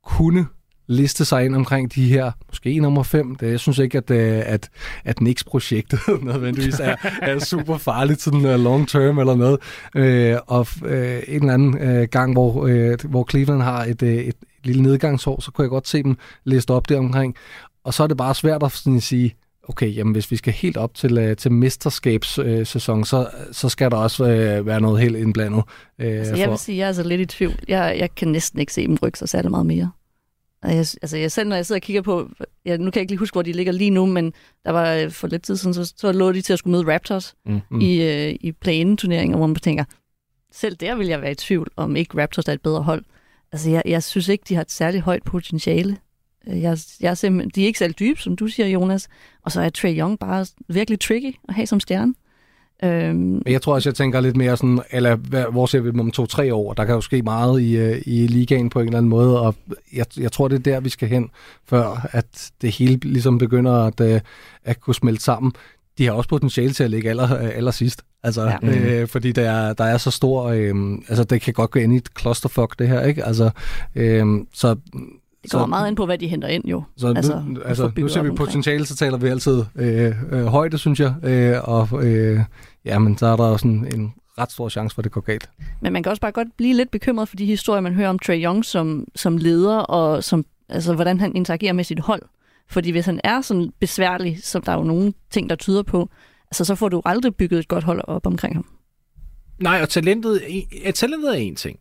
kunne 0.05 0.45
liste 0.87 1.25
sig 1.25 1.45
ind 1.45 1.55
omkring 1.55 1.95
de 1.95 2.07
her, 2.07 2.31
måske 2.49 2.79
nummer 2.79 3.03
5. 3.03 3.35
Det, 3.35 3.51
jeg 3.51 3.59
synes 3.59 3.79
ikke, 3.79 3.97
at, 3.97 4.11
øh, 4.11 4.43
at, 4.45 4.69
at 5.05 5.21
Nix-projektet 5.21 5.99
nødvendigvis 6.23 6.79
er, 6.79 6.95
er 7.21 7.39
super 7.39 7.77
farligt 7.77 8.21
sådan 8.21 8.45
uh, 8.45 8.59
long 8.59 8.89
term 8.89 9.19
eller 9.19 9.35
noget. 9.35 9.59
Øh, 9.95 10.37
og 10.47 10.67
øh, 10.85 11.21
en 11.27 11.41
eller 11.41 11.53
anden 11.53 11.77
øh, 11.77 12.07
gang, 12.11 12.33
hvor, 12.33 12.67
øh, 12.67 12.97
hvor 13.09 13.27
Cleveland 13.29 13.61
har 13.61 13.83
et, 13.83 14.03
øh, 14.03 14.13
et 14.13 14.35
lille 14.63 14.81
nedgangsår, 14.81 15.41
så 15.41 15.51
kunne 15.51 15.63
jeg 15.63 15.69
godt 15.69 15.87
se 15.87 16.03
dem 16.03 16.17
liste 16.43 16.71
op 16.71 16.89
der 16.89 16.97
omkring. 16.97 17.35
Og 17.83 17.93
så 17.93 18.03
er 18.03 18.07
det 18.07 18.17
bare 18.17 18.35
svært 18.35 18.63
at 18.63 18.71
sådan 18.71 19.01
sige, 19.01 19.35
okay, 19.63 19.95
jamen 19.95 20.13
hvis 20.13 20.31
vi 20.31 20.35
skal 20.35 20.53
helt 20.53 20.77
op 20.77 20.93
til, 20.93 21.29
uh, 21.29 21.37
til 21.37 21.51
mesterskabssæson, 21.51 22.99
uh, 22.99 23.05
så, 23.05 23.29
så 23.51 23.69
skal 23.69 23.91
der 23.91 23.97
også 23.97 24.23
uh, 24.23 24.65
være 24.65 24.81
noget 24.81 25.01
helt 25.01 25.15
indblandet. 25.15 25.63
Uh, 25.99 26.05
altså, 26.05 26.35
jeg 26.35 26.45
for... 26.45 26.51
vil 26.51 26.59
sige, 26.59 26.77
jeg 26.77 26.83
er 26.83 26.87
altså 26.87 27.03
lidt 27.03 27.21
i 27.21 27.25
tvivl. 27.25 27.59
Jeg, 27.67 27.95
jeg 27.99 28.15
kan 28.15 28.27
næsten 28.27 28.59
ikke 28.59 28.73
se 28.73 28.87
dem 28.87 28.97
rykke 29.03 29.19
sig 29.19 29.29
særlig 29.29 29.51
meget 29.51 29.65
mere. 29.65 29.91
Jeg, 30.63 30.77
altså 30.77 31.17
jeg 31.17 31.31
selv, 31.31 31.49
når 31.49 31.55
jeg 31.55 31.65
sidder 31.65 31.79
og 31.79 31.83
kigger 31.83 32.01
på, 32.01 32.29
ja, 32.65 32.77
nu 32.77 32.91
kan 32.91 32.95
jeg 32.95 33.01
ikke 33.01 33.11
lige 33.11 33.19
huske, 33.19 33.35
hvor 33.35 33.41
de 33.41 33.51
ligger 33.51 33.71
lige 33.71 33.89
nu, 33.89 34.05
men 34.05 34.33
der 34.65 34.71
var 34.71 34.93
øh, 34.93 35.11
for 35.11 35.27
lidt 35.27 35.43
tid 35.43 35.57
siden, 35.57 35.73
så, 35.73 35.93
så 35.97 36.11
lå 36.11 36.31
de 36.31 36.41
til 36.41 36.53
at 36.53 36.59
skulle 36.59 36.71
møde 36.71 36.93
Raptors 36.93 37.35
mm, 37.45 37.61
mm. 37.71 37.81
i, 37.81 38.01
øh, 38.01 38.35
i 38.41 38.51
play-in-turneringen, 38.51 39.37
hvor 39.37 39.47
man 39.47 39.55
tænker, 39.55 39.83
selv 40.51 40.75
der 40.75 40.95
vil 40.95 41.07
jeg 41.07 41.21
være 41.21 41.31
i 41.31 41.35
tvivl, 41.35 41.71
om 41.75 41.95
ikke 41.95 42.21
Raptors 42.21 42.45
er 42.45 42.53
et 42.53 42.61
bedre 42.61 42.81
hold. 42.81 43.03
Altså 43.51 43.69
jeg, 43.69 43.81
jeg 43.85 44.03
synes 44.03 44.27
ikke, 44.27 44.43
de 44.49 44.55
har 44.55 44.61
et 44.61 44.71
særligt 44.71 45.03
højt 45.03 45.23
potentiale. 45.23 45.97
Øh, 46.47 46.61
jeg, 46.61 46.77
jeg 47.01 47.09
er 47.09 47.13
simpelthen, 47.13 47.51
de 47.55 47.63
er 47.63 47.67
ikke 47.67 47.79
særlig 47.79 47.99
dybe, 47.99 48.19
som 48.19 48.35
du 48.35 48.47
siger, 48.47 48.67
Jonas. 48.67 49.07
Og 49.43 49.51
så 49.51 49.61
er 49.61 49.69
Trey 49.69 49.97
Young 49.97 50.19
bare 50.19 50.45
virkelig 50.67 50.99
tricky 50.99 51.35
at 51.49 51.55
have 51.55 51.67
som 51.67 51.79
stjerne. 51.79 52.13
Øhm, 52.83 53.41
jeg 53.45 53.61
tror 53.61 53.73
også, 53.73 53.89
jeg 53.89 53.95
tænker 53.95 54.21
lidt 54.21 54.37
mere 54.37 54.57
sådan, 54.57 54.79
eller 54.91 55.15
hvor 55.49 55.65
ser 55.65 55.79
vi 55.79 55.91
dem 55.91 55.99
om 55.99 56.11
to-tre 56.11 56.53
år? 56.53 56.73
Der 56.73 56.85
kan 56.85 56.95
jo 56.95 57.01
ske 57.01 57.21
meget 57.21 57.61
i, 57.61 57.77
øh, 57.77 58.01
i 58.05 58.27
ligaen 58.27 58.69
på 58.69 58.79
en 58.79 58.85
eller 58.85 58.97
anden 58.97 59.09
måde, 59.09 59.41
og 59.41 59.55
jeg, 59.93 60.05
jeg 60.17 60.31
tror, 60.31 60.47
det 60.47 60.55
er 60.55 60.73
der, 60.73 60.79
vi 60.79 60.89
skal 60.89 61.07
hen, 61.09 61.29
før 61.65 62.09
at 62.11 62.51
det 62.61 62.71
hele 62.71 62.99
ligesom 63.03 63.37
begynder 63.37 63.73
at, 63.73 64.01
øh, 64.01 64.21
at 64.63 64.81
kunne 64.81 64.95
smelte 64.95 65.23
sammen. 65.23 65.51
De 65.97 66.05
har 66.05 66.11
også 66.11 66.29
potentiale 66.29 66.73
til 66.73 66.83
at 66.83 66.89
ligge 66.89 67.09
aller, 67.09 67.37
aller 67.37 67.71
sidst. 67.71 68.01
Altså, 68.23 68.57
ja. 68.63 69.01
øh, 69.01 69.07
fordi 69.07 69.31
der 69.31 69.51
er, 69.51 69.73
der 69.73 69.83
er 69.83 69.97
så 69.97 70.11
stor... 70.11 70.43
Øh, 70.43 70.75
altså, 71.07 71.23
det 71.23 71.41
kan 71.41 71.53
godt 71.53 71.71
gå 71.71 71.79
ind 71.79 71.93
i 71.93 71.97
et 71.97 72.09
clusterfuck, 72.19 72.79
det 72.79 72.87
her, 72.87 73.01
ikke? 73.01 73.25
Altså, 73.25 73.49
øh, 73.95 74.25
så 74.53 74.75
det 75.43 75.51
kommer 75.51 75.65
så, 75.65 75.69
meget 75.69 75.87
ind 75.87 75.95
på, 75.95 76.05
hvad 76.05 76.17
de 76.17 76.27
henter 76.27 76.47
ind 76.47 76.65
jo. 76.65 76.83
Så 76.97 77.07
nu, 77.07 77.13
altså, 77.13 77.43
altså, 77.65 77.91
nu 77.97 78.07
ser 78.07 78.23
vi 78.23 78.31
potentiale, 78.31 78.85
så 78.85 78.95
taler 78.95 79.17
vi 79.17 79.27
altid 79.27 79.65
øh, 79.75 80.13
øh, 80.31 80.45
højde, 80.45 80.77
synes 80.77 80.99
jeg. 80.99 81.13
Øh, 81.23 81.57
og 81.63 82.05
øh, 82.05 82.39
ja, 82.85 82.99
men 82.99 83.17
så 83.17 83.25
er 83.25 83.35
der 83.35 83.43
også 83.43 83.67
en, 83.67 83.87
en 83.95 84.13
ret 84.37 84.51
stor 84.51 84.69
chance 84.69 84.95
for, 84.95 85.01
at 85.01 85.03
det 85.03 85.11
går 85.11 85.21
galt. 85.21 85.49
Men 85.81 85.93
man 85.93 86.03
kan 86.03 86.09
også 86.09 86.21
bare 86.21 86.31
godt 86.31 86.47
blive 86.57 86.73
lidt 86.73 86.91
bekymret 86.91 87.27
for 87.27 87.35
de 87.35 87.45
historier, 87.45 87.81
man 87.81 87.93
hører 87.93 88.09
om 88.09 88.19
Trey 88.19 88.43
Young 88.43 88.65
som, 88.65 89.07
som 89.15 89.37
leder, 89.37 89.77
og 89.77 90.23
som, 90.23 90.45
altså, 90.69 90.93
hvordan 90.93 91.19
han 91.19 91.35
interagerer 91.35 91.73
med 91.73 91.83
sit 91.83 91.99
hold. 91.99 92.21
Fordi 92.69 92.91
hvis 92.91 93.05
han 93.05 93.19
er 93.23 93.41
sådan 93.41 93.73
besværlig, 93.79 94.43
som 94.43 94.61
der 94.61 94.71
er 94.71 94.77
jo 94.77 94.83
nogle 94.83 95.13
ting, 95.31 95.49
der 95.49 95.55
tyder 95.55 95.83
på, 95.83 96.09
altså, 96.51 96.65
så 96.65 96.75
får 96.75 96.89
du 96.89 97.01
aldrig 97.05 97.35
bygget 97.35 97.59
et 97.59 97.67
godt 97.67 97.83
hold 97.83 98.01
op 98.07 98.27
omkring 98.27 98.55
ham. 98.55 98.65
Nej, 99.59 99.81
og 99.81 99.89
talentet, 99.89 100.41
talentet 100.95 101.29
er 101.29 101.39
en 101.39 101.55
ting. 101.55 101.79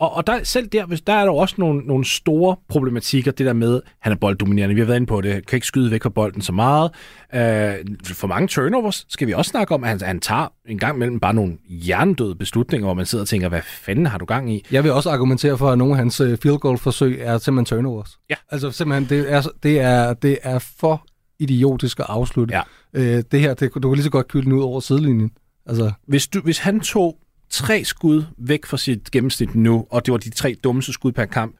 Og, 0.00 0.16
og 0.16 0.26
der, 0.26 0.44
selv 0.44 0.66
der, 0.66 0.86
der 0.86 1.12
er 1.12 1.24
der 1.24 1.32
også 1.32 1.54
nogle, 1.58 1.80
nogle 1.80 2.04
store 2.04 2.56
problematikker, 2.68 3.32
det 3.32 3.46
der 3.46 3.52
med, 3.52 3.80
han 4.00 4.12
er 4.12 4.16
bolddominerende. 4.16 4.74
Vi 4.74 4.80
har 4.80 4.86
været 4.86 4.96
inde 4.96 5.06
på 5.06 5.20
det. 5.20 5.46
Kan 5.46 5.56
ikke 5.56 5.66
skyde 5.66 5.90
væk 5.90 6.02
fra 6.02 6.08
bolden 6.08 6.42
så 6.42 6.52
meget. 6.52 6.90
Uh, 7.32 7.96
for 8.04 8.26
mange 8.26 8.48
turnovers 8.48 9.06
skal 9.08 9.28
vi 9.28 9.32
også 9.32 9.48
snakke 9.48 9.74
om, 9.74 9.84
at 9.84 9.90
han, 9.90 10.00
han 10.00 10.20
tager 10.20 10.52
en 10.68 10.78
gang 10.78 10.96
imellem 10.96 11.20
bare 11.20 11.34
nogle 11.34 11.58
jerndøde 11.68 12.34
beslutninger, 12.34 12.86
hvor 12.86 12.94
man 12.94 13.06
sidder 13.06 13.24
og 13.24 13.28
tænker, 13.28 13.48
hvad 13.48 13.60
fanden 13.62 14.06
har 14.06 14.18
du 14.18 14.24
gang 14.24 14.52
i? 14.54 14.64
Jeg 14.72 14.84
vil 14.84 14.92
også 14.92 15.10
argumentere 15.10 15.58
for, 15.58 15.70
at 15.70 15.78
nogle 15.78 15.92
af 15.92 15.98
hans 15.98 16.20
øh, 16.20 16.38
field 16.38 16.58
goal 16.58 16.78
forsøg 16.78 17.20
er 17.20 17.38
simpelthen 17.38 17.76
turnovers. 17.76 18.18
Ja. 18.30 18.34
Altså 18.50 18.70
simpelthen, 18.70 19.18
det 19.18 19.32
er, 19.32 19.42
det 19.62 19.80
er, 19.80 20.14
det 20.14 20.38
er 20.42 20.58
for 20.58 21.06
idiotisk 21.38 22.00
at 22.00 22.06
afslutte. 22.08 22.54
Ja. 22.54 22.62
Uh, 23.18 23.22
det 23.32 23.40
her, 23.40 23.54
det, 23.54 23.74
du 23.74 23.80
kan 23.88 23.92
lige 23.92 24.04
så 24.04 24.10
godt 24.10 24.28
kylde 24.28 24.44
den 24.44 24.52
ud 24.52 24.62
over 24.62 24.80
sidelinjen. 24.80 25.30
Altså. 25.66 25.92
Hvis, 26.06 26.28
du, 26.28 26.40
hvis 26.40 26.58
han 26.58 26.80
tog 26.80 27.16
tre 27.50 27.84
skud 27.84 28.24
væk 28.38 28.66
fra 28.66 28.76
sit 28.76 29.10
gennemsnit 29.10 29.54
nu, 29.54 29.86
og 29.90 30.06
det 30.06 30.12
var 30.12 30.18
de 30.18 30.30
tre 30.30 30.56
dummeste 30.64 30.92
skud 30.92 31.12
per 31.12 31.24
kamp, 31.24 31.56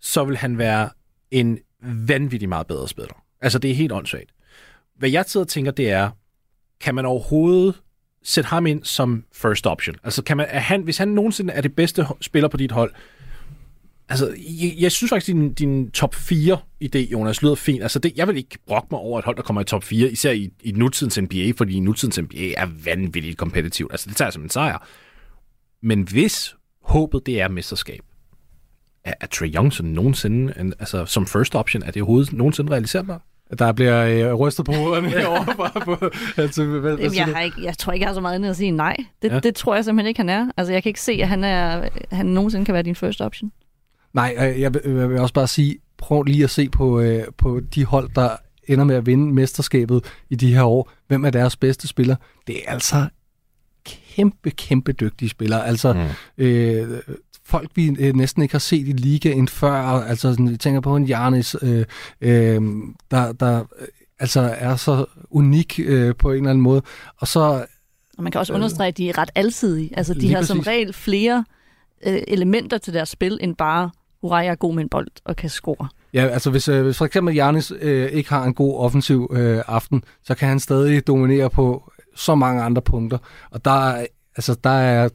så 0.00 0.24
vil 0.24 0.36
han 0.36 0.58
være 0.58 0.88
en 1.30 1.58
vanvittig 1.80 2.48
meget 2.48 2.66
bedre 2.66 2.88
spiller. 2.88 3.22
Altså, 3.40 3.58
det 3.58 3.70
er 3.70 3.74
helt 3.74 3.92
åndssvagt. 3.92 4.30
Hvad 4.98 5.10
jeg 5.10 5.24
sidder 5.28 5.44
og 5.44 5.48
tænker, 5.48 5.72
det 5.72 5.90
er, 5.90 6.10
kan 6.80 6.94
man 6.94 7.06
overhovedet 7.06 7.74
sætte 8.22 8.48
ham 8.48 8.66
ind 8.66 8.84
som 8.84 9.24
first 9.32 9.66
option? 9.66 9.96
Altså, 10.04 10.22
kan 10.22 10.36
man, 10.36 10.46
er 10.50 10.60
han, 10.60 10.82
hvis 10.82 10.98
han 10.98 11.08
nogensinde 11.08 11.52
er 11.52 11.60
det 11.60 11.74
bedste 11.74 12.06
spiller 12.20 12.48
på 12.48 12.56
dit 12.56 12.72
hold, 12.72 12.94
Altså, 14.08 14.34
jeg, 14.38 14.74
jeg 14.78 14.92
synes 14.92 15.08
faktisk, 15.08 15.26
din, 15.26 15.54
din 15.54 15.90
top 15.90 16.14
4-idé, 16.14 16.98
Jonas, 16.98 17.42
lyder 17.42 17.54
fint. 17.54 17.82
Altså, 17.82 17.98
det, 17.98 18.12
jeg 18.16 18.28
vil 18.28 18.36
ikke 18.36 18.58
brokke 18.66 18.88
mig 18.90 19.00
over 19.00 19.18
et 19.18 19.24
hold, 19.24 19.36
der 19.36 19.42
kommer 19.42 19.62
i 19.62 19.64
top 19.64 19.84
4, 19.84 20.10
især 20.10 20.30
i, 20.32 20.50
i 20.62 20.72
nutidens 20.72 21.18
NBA, 21.20 21.52
fordi 21.56 21.80
nutidens 21.80 22.18
NBA 22.18 22.52
er 22.56 22.66
vanvittigt 22.84 23.38
kompetitivt. 23.38 23.92
Altså, 23.92 24.08
det 24.08 24.16
tager 24.16 24.26
jeg 24.26 24.32
som 24.32 24.42
en 24.42 24.50
sejr. 24.50 24.86
Men 25.84 26.02
hvis 26.02 26.56
håbet 26.82 27.26
det 27.26 27.40
er 27.40 27.48
mesterskab, 27.48 28.00
er, 29.04 29.12
er 29.20 29.26
Trae 29.26 29.48
Young 29.48 29.72
så 29.72 29.82
nogensinde, 29.82 30.52
en, 30.60 30.74
altså 30.78 31.06
som 31.06 31.26
first 31.26 31.54
option, 31.54 31.82
er 31.82 31.90
det 31.90 32.02
overhovedet 32.02 32.32
nogensinde 32.32 32.72
realiserbart? 32.72 33.20
Der 33.58 33.72
bliver 33.72 34.04
øh, 34.06 34.34
rystet 34.34 34.66
på 34.66 34.72
hovederne 34.72 35.08
herovre. 35.18 35.80
På, 35.80 36.10
altså, 36.36 36.64
hvad, 36.64 36.96
Jamen, 36.96 37.16
jeg, 37.16 37.24
har 37.24 37.40
ikke, 37.40 37.64
jeg 37.64 37.78
tror 37.78 37.92
ikke, 37.92 38.02
jeg 38.02 38.08
har 38.08 38.14
så 38.14 38.20
meget 38.20 38.34
andet 38.34 38.50
at 38.50 38.56
sige 38.56 38.70
nej. 38.70 38.96
Det, 39.22 39.32
ja. 39.32 39.38
det 39.38 39.54
tror 39.54 39.74
jeg 39.74 39.84
simpelthen 39.84 40.08
ikke, 40.08 40.18
han 40.18 40.28
er. 40.28 40.50
Altså, 40.56 40.72
jeg 40.72 40.82
kan 40.82 40.90
ikke 40.90 41.00
se, 41.00 41.12
at 41.12 41.28
han, 41.28 41.44
er, 41.44 41.88
han 42.12 42.26
nogensinde 42.26 42.64
kan 42.64 42.74
være 42.74 42.82
din 42.82 42.94
first 42.94 43.20
option. 43.20 43.52
Nej, 44.12 44.34
jeg, 44.38 44.58
jeg 44.58 44.74
vil 44.84 45.18
også 45.18 45.34
bare 45.34 45.46
sige, 45.46 45.78
prøv 45.98 46.22
lige 46.22 46.44
at 46.44 46.50
se 46.50 46.68
på, 46.68 47.00
øh, 47.00 47.24
på 47.38 47.60
de 47.74 47.84
hold, 47.84 48.10
der 48.14 48.36
ender 48.68 48.84
med 48.84 48.96
at 48.96 49.06
vinde 49.06 49.32
mesterskabet 49.32 50.04
i 50.30 50.34
de 50.34 50.54
her 50.54 50.62
år. 50.62 50.90
Hvem 51.08 51.24
er 51.24 51.30
deres 51.30 51.56
bedste 51.56 51.88
spiller? 51.88 52.16
Det 52.46 52.56
er 52.56 52.72
altså 52.72 53.06
kæmpe, 54.16 54.50
kæmpe 54.50 54.92
dygtige 54.92 55.28
spillere. 55.28 55.66
Altså, 55.66 55.92
mm. 55.92 56.44
øh, 56.44 57.00
folk, 57.44 57.70
vi 57.74 57.96
øh, 57.98 58.16
næsten 58.16 58.42
ikke 58.42 58.54
har 58.54 58.58
set 58.58 58.88
i 58.88 58.92
ligaen 58.92 59.48
før, 59.48 59.72
altså, 59.72 60.30
sådan, 60.30 60.48
jeg 60.48 60.60
tænker 60.60 60.80
på 60.80 60.96
en 60.96 61.04
Jarnis, 61.04 61.56
øh, 61.62 61.84
øh, 62.20 62.60
der, 63.10 63.32
der 63.32 63.64
øh, 63.80 63.86
altså 64.18 64.40
er 64.58 64.76
så 64.76 65.04
unik 65.30 65.80
øh, 65.84 66.14
på 66.14 66.30
en 66.30 66.36
eller 66.36 66.50
anden 66.50 66.62
måde. 66.62 66.82
Og 67.16 67.28
så... 67.28 67.66
Og 68.18 68.22
man 68.22 68.32
kan 68.32 68.38
også 68.38 68.52
understrege, 68.52 68.88
at 68.88 68.96
de 68.96 69.08
er 69.08 69.18
ret 69.18 69.30
alsidige. 69.34 69.90
Altså, 69.96 70.14
de 70.14 70.28
har 70.28 70.36
præcis. 70.36 70.48
som 70.48 70.60
regel 70.60 70.92
flere 70.92 71.44
øh, 72.06 72.22
elementer 72.28 72.78
til 72.78 72.94
deres 72.94 73.08
spil, 73.08 73.38
end 73.40 73.56
bare, 73.56 73.90
hurra, 74.20 74.36
jeg 74.36 74.50
er 74.50 74.54
god 74.54 74.74
med 74.74 74.82
en 74.82 74.88
bold 74.88 75.08
og 75.24 75.36
kan 75.36 75.50
score. 75.50 75.88
Ja, 76.14 76.26
altså 76.26 76.50
hvis, 76.50 76.68
øh, 76.68 76.84
hvis 76.84 76.98
for 76.98 77.04
eksempel 77.04 77.34
Janis 77.34 77.72
øh, 77.80 78.08
ikke 78.12 78.30
har 78.30 78.44
en 78.44 78.54
god 78.54 78.78
offensiv 78.78 79.30
øh, 79.32 79.62
aften, 79.66 80.04
så 80.22 80.34
kan 80.34 80.48
han 80.48 80.60
stadig 80.60 81.06
dominere 81.06 81.50
på 81.50 81.92
så 82.16 82.34
mange 82.34 82.62
andre 82.62 82.82
punkter. 82.82 83.18
Og 83.50 83.64
der, 83.64 84.06
altså, 84.36 84.56
der 84.64 84.70
er 84.70 85.08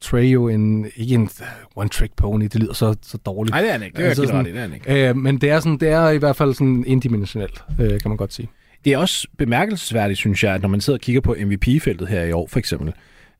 Trey 0.00 0.24
jo 0.24 0.48
en, 0.48 0.86
ikke 0.96 1.14
en 1.14 1.30
one-trick 1.76 2.14
pony, 2.16 2.42
det 2.44 2.54
lyder 2.54 2.72
så, 2.72 2.96
så 3.02 3.18
dårligt. 3.18 3.52
Nej, 3.52 3.60
det 3.60 3.68
er 3.68 3.72
han 3.72 3.82
ikke. 3.82 3.96
Det 3.96 4.04
er, 4.04 4.08
altså, 4.08 4.26
sådan, 4.26 4.44
det 4.44 4.56
er 4.56 4.60
han 4.60 4.74
ikke. 4.74 5.08
Øh, 5.08 5.16
men 5.16 5.38
det 5.40 5.50
er, 5.50 5.60
sådan, 5.60 5.78
det 5.78 5.88
er 5.88 6.10
i 6.10 6.18
hvert 6.18 6.36
fald 6.36 6.54
sådan 6.54 6.84
indimensionelt, 6.86 7.64
øh, 7.80 8.00
kan 8.00 8.08
man 8.08 8.16
godt 8.16 8.32
sige. 8.32 8.48
Det 8.84 8.92
er 8.92 8.98
også 8.98 9.28
bemærkelsesværdigt, 9.38 10.18
synes 10.18 10.44
jeg, 10.44 10.54
at 10.54 10.62
når 10.62 10.68
man 10.68 10.80
sidder 10.80 10.96
og 10.96 11.00
kigger 11.00 11.20
på 11.20 11.36
MVP-feltet 11.44 12.08
her 12.08 12.24
i 12.24 12.32
år, 12.32 12.46
for 12.46 12.58
eksempel. 12.58 12.92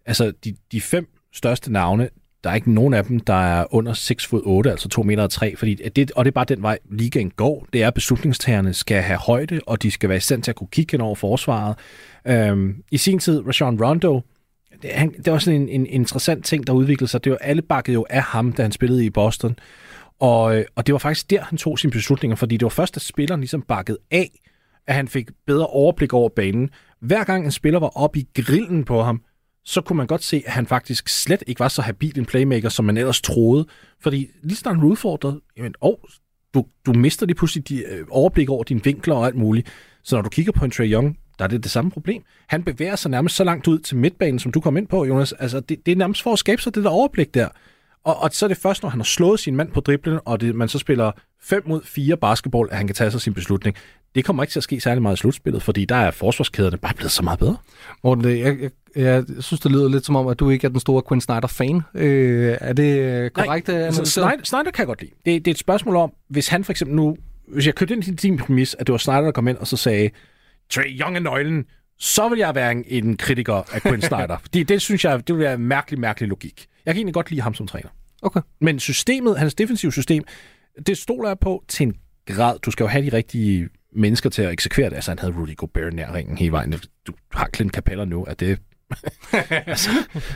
Altså, 0.06 0.32
de, 0.44 0.54
de 0.72 0.80
fem 0.80 1.08
største 1.32 1.72
navne, 1.72 2.08
der 2.44 2.50
er 2.50 2.54
ikke 2.54 2.72
nogen 2.72 2.94
af 2.94 3.04
dem, 3.04 3.20
der 3.20 3.58
er 3.58 3.74
under 3.74 3.92
6 3.92 4.26
fod 4.26 4.42
8, 4.44 4.70
altså 4.70 4.88
2 4.88 5.02
meter 5.02 5.22
og 5.22 5.30
3, 5.30 5.56
fordi 5.56 5.74
det, 5.74 6.10
og 6.10 6.24
det 6.24 6.30
er 6.30 6.34
bare 6.34 6.44
den 6.44 6.62
vej, 6.62 6.78
ligaen 6.90 7.30
går. 7.30 7.66
Det 7.72 7.82
er, 7.82 7.86
at 7.86 7.94
beslutningstagerne 7.94 8.74
skal 8.74 9.02
have 9.02 9.18
højde, 9.18 9.60
og 9.66 9.82
de 9.82 9.90
skal 9.90 10.08
være 10.08 10.18
i 10.18 10.20
stand 10.20 10.42
til 10.42 10.50
at 10.50 10.56
kunne 10.56 10.68
kigge 10.72 10.94
ind 10.94 11.02
over 11.02 11.14
forsvaret. 11.14 11.76
Øhm, 12.26 12.82
I 12.90 12.96
sin 12.96 13.18
tid, 13.18 13.46
Rashawn 13.46 13.84
Rondo, 13.84 14.20
det, 14.82 14.90
han, 14.90 15.14
det 15.24 15.32
var 15.32 15.38
sådan 15.38 15.60
en, 15.60 15.68
en 15.68 15.86
interessant 15.86 16.44
ting, 16.44 16.66
der 16.66 16.72
udviklede 16.72 17.10
sig. 17.10 17.24
Det 17.24 17.32
var 17.32 17.38
alle 17.38 17.62
bakket 17.62 17.94
jo 17.94 18.06
af 18.10 18.22
ham, 18.22 18.52
da 18.52 18.62
han 18.62 18.72
spillede 18.72 19.04
i 19.04 19.10
Boston. 19.10 19.56
Og, 20.20 20.58
øh, 20.58 20.64
og 20.76 20.86
det 20.86 20.92
var 20.92 20.98
faktisk 20.98 21.30
der, 21.30 21.42
han 21.42 21.58
tog 21.58 21.78
sine 21.78 21.90
beslutninger, 21.90 22.36
fordi 22.36 22.56
det 22.56 22.64
var 22.64 22.70
først, 22.70 22.94
da 22.94 23.00
spilleren 23.00 23.40
ligesom 23.40 23.62
bakkede 23.62 23.98
af, 24.10 24.30
at 24.86 24.94
han 24.94 25.08
fik 25.08 25.28
bedre 25.46 25.66
overblik 25.66 26.12
over 26.12 26.28
banen. 26.28 26.70
Hver 27.00 27.24
gang 27.24 27.44
en 27.44 27.50
spiller 27.50 27.80
var 27.80 27.98
oppe 27.98 28.18
i 28.18 28.28
grillen 28.34 28.84
på 28.84 29.02
ham, 29.02 29.22
så 29.64 29.80
kunne 29.80 29.96
man 29.96 30.06
godt 30.06 30.22
se, 30.22 30.42
at 30.46 30.52
han 30.52 30.66
faktisk 30.66 31.08
slet 31.08 31.42
ikke 31.46 31.60
var 31.60 31.68
så 31.68 31.82
habil 31.82 32.18
en 32.18 32.26
playmaker, 32.26 32.68
som 32.68 32.84
man 32.84 32.96
ellers 32.96 33.20
troede. 33.20 33.66
Fordi 34.00 34.28
lige 34.42 34.56
snart 34.56 34.76
han 34.76 34.84
udfordrede, 34.84 35.40
jamen, 35.56 35.74
oh, 35.80 35.94
du, 36.54 36.64
du 36.86 36.92
mister 36.92 37.26
lige 37.26 37.36
pludselig 37.36 37.68
de, 37.68 37.84
øh, 37.84 38.06
overblik 38.10 38.50
over 38.50 38.64
dine 38.64 38.84
vinkler 38.84 39.14
og 39.14 39.26
alt 39.26 39.36
muligt. 39.36 39.68
Så 40.02 40.16
når 40.16 40.22
du 40.22 40.28
kigger 40.28 40.52
på 40.52 40.64
en 40.64 40.70
Trae 40.70 40.86
Young, 40.86 41.18
der 41.40 41.44
er 41.44 41.48
det 41.48 41.62
det 41.62 41.70
samme 41.70 41.90
problem. 41.90 42.22
Han 42.46 42.62
bevæger 42.62 42.96
sig 42.96 43.10
nærmest 43.10 43.36
så 43.36 43.44
langt 43.44 43.68
ud 43.68 43.78
til 43.78 43.96
midtbanen, 43.96 44.38
som 44.38 44.52
du 44.52 44.60
kom 44.60 44.76
ind 44.76 44.86
på, 44.86 45.04
Jonas. 45.04 45.32
Altså, 45.32 45.60
det, 45.60 45.86
det 45.86 45.92
er 45.92 45.96
nærmest 45.96 46.22
for 46.22 46.32
at 46.32 46.38
skabe 46.38 46.62
sig 46.62 46.74
det 46.74 46.84
der 46.84 46.90
overblik 46.90 47.34
der. 47.34 47.48
Og, 48.04 48.22
og 48.22 48.30
så 48.32 48.46
er 48.46 48.48
det 48.48 48.56
først, 48.56 48.82
når 48.82 48.90
han 48.90 49.00
har 49.00 49.04
slået 49.04 49.40
sin 49.40 49.56
mand 49.56 49.72
på 49.72 49.80
driblen, 49.80 50.18
og 50.24 50.40
det, 50.40 50.54
man 50.54 50.68
så 50.68 50.78
spiller 50.78 51.12
5 51.42 51.62
mod 51.66 51.80
4 51.84 52.16
basketball, 52.16 52.68
at 52.70 52.76
han 52.76 52.86
kan 52.86 52.96
tage 52.96 53.10
sig 53.10 53.20
sin 53.20 53.34
beslutning. 53.34 53.76
Det 54.14 54.24
kommer 54.24 54.42
ikke 54.42 54.52
til 54.52 54.58
at 54.58 54.64
ske 54.64 54.80
særlig 54.80 55.02
meget 55.02 55.16
i 55.16 55.20
slutspillet, 55.20 55.62
fordi 55.62 55.84
der 55.84 55.94
er 55.94 56.10
forsvarskæderne 56.10 56.76
bare 56.76 56.94
blevet 56.94 57.12
så 57.12 57.22
meget 57.22 57.38
bedre. 57.38 57.56
Morten, 58.04 58.24
jeg, 58.24 58.58
jeg, 58.60 58.70
jeg 58.96 59.24
synes, 59.38 59.60
det 59.60 59.72
lyder 59.72 59.88
lidt 59.88 60.06
som 60.06 60.16
om, 60.16 60.26
at 60.26 60.40
du 60.40 60.50
ikke 60.50 60.64
er 60.64 60.68
den 60.68 60.80
store 60.80 61.02
Quinn 61.08 61.20
Snyder-fan. 61.20 61.82
Øh, 61.94 62.56
er 62.60 62.72
det 62.72 62.98
øh, 62.98 63.30
korrekt? 63.30 63.68
Nej, 63.68 63.76
altså, 63.76 64.04
Snyder, 64.04 64.30
Snyder 64.44 64.70
kan 64.70 64.78
jeg 64.78 64.86
godt 64.86 65.00
lide. 65.00 65.12
Det, 65.26 65.44
det 65.44 65.50
er 65.50 65.54
et 65.54 65.58
spørgsmål 65.58 65.96
om, 65.96 66.12
hvis 66.28 66.48
han 66.48 66.64
for 66.64 66.72
eksempel 66.72 66.96
nu... 66.96 67.16
Hvis 67.48 67.66
jeg 67.66 67.74
købte 67.74 67.94
ind 67.94 68.08
i 68.08 68.10
din 68.10 68.38
præmis, 68.38 68.76
at 68.78 68.86
det 68.86 68.92
var 68.92 68.98
Snyder, 68.98 69.20
der 69.20 69.32
kom 69.32 69.48
ind 69.48 69.56
og 69.56 69.66
så 69.66 69.76
sagde, 69.76 70.10
Trey 70.70 71.00
Young 71.00 71.16
er 71.16 71.20
nøglen, 71.20 71.64
så 71.98 72.28
vil 72.28 72.38
jeg 72.38 72.54
være 72.54 72.72
en, 72.72 72.84
en 72.86 73.16
kritiker 73.16 73.54
af 73.54 73.82
Quinn 73.82 74.02
Snyder. 74.08 74.38
Fordi 74.40 74.62
det 74.62 74.82
synes 74.82 75.04
jeg, 75.04 75.28
det 75.28 75.34
vil 75.34 75.44
være 75.44 75.54
en 75.54 75.60
mærkelig, 75.60 76.00
mærkelig 76.00 76.28
logik. 76.28 76.66
Jeg 76.86 76.94
kan 76.94 76.98
egentlig 76.98 77.14
godt 77.14 77.30
lide 77.30 77.42
ham 77.42 77.54
som 77.54 77.66
træner. 77.66 77.88
Okay. 78.22 78.40
Men 78.60 78.80
systemet, 78.80 79.38
hans 79.38 79.54
defensive 79.54 79.92
system, 79.92 80.24
det 80.86 80.98
stoler 80.98 81.28
jeg 81.28 81.38
på 81.38 81.64
til 81.68 81.86
en 81.86 81.94
grad. 82.26 82.58
Du 82.58 82.70
skal 82.70 82.84
jo 82.84 82.88
have 82.88 83.10
de 83.10 83.16
rigtige 83.16 83.68
mennesker 83.92 84.30
til 84.30 84.42
at 84.42 84.52
eksekvere 84.52 84.90
det. 84.90 84.96
Altså, 84.96 85.10
han 85.10 85.18
havde 85.18 85.32
Rudy 85.32 85.56
Gobert 85.56 85.94
nær 85.94 86.14
ringen 86.14 86.38
hele 86.38 86.52
vejen. 86.52 86.74
Du 87.06 87.12
har 87.32 87.48
Clint 87.54 87.72
Capella 87.72 88.04
nu, 88.04 88.24
at 88.24 88.40
det 88.40 88.58
altså, 89.66 89.90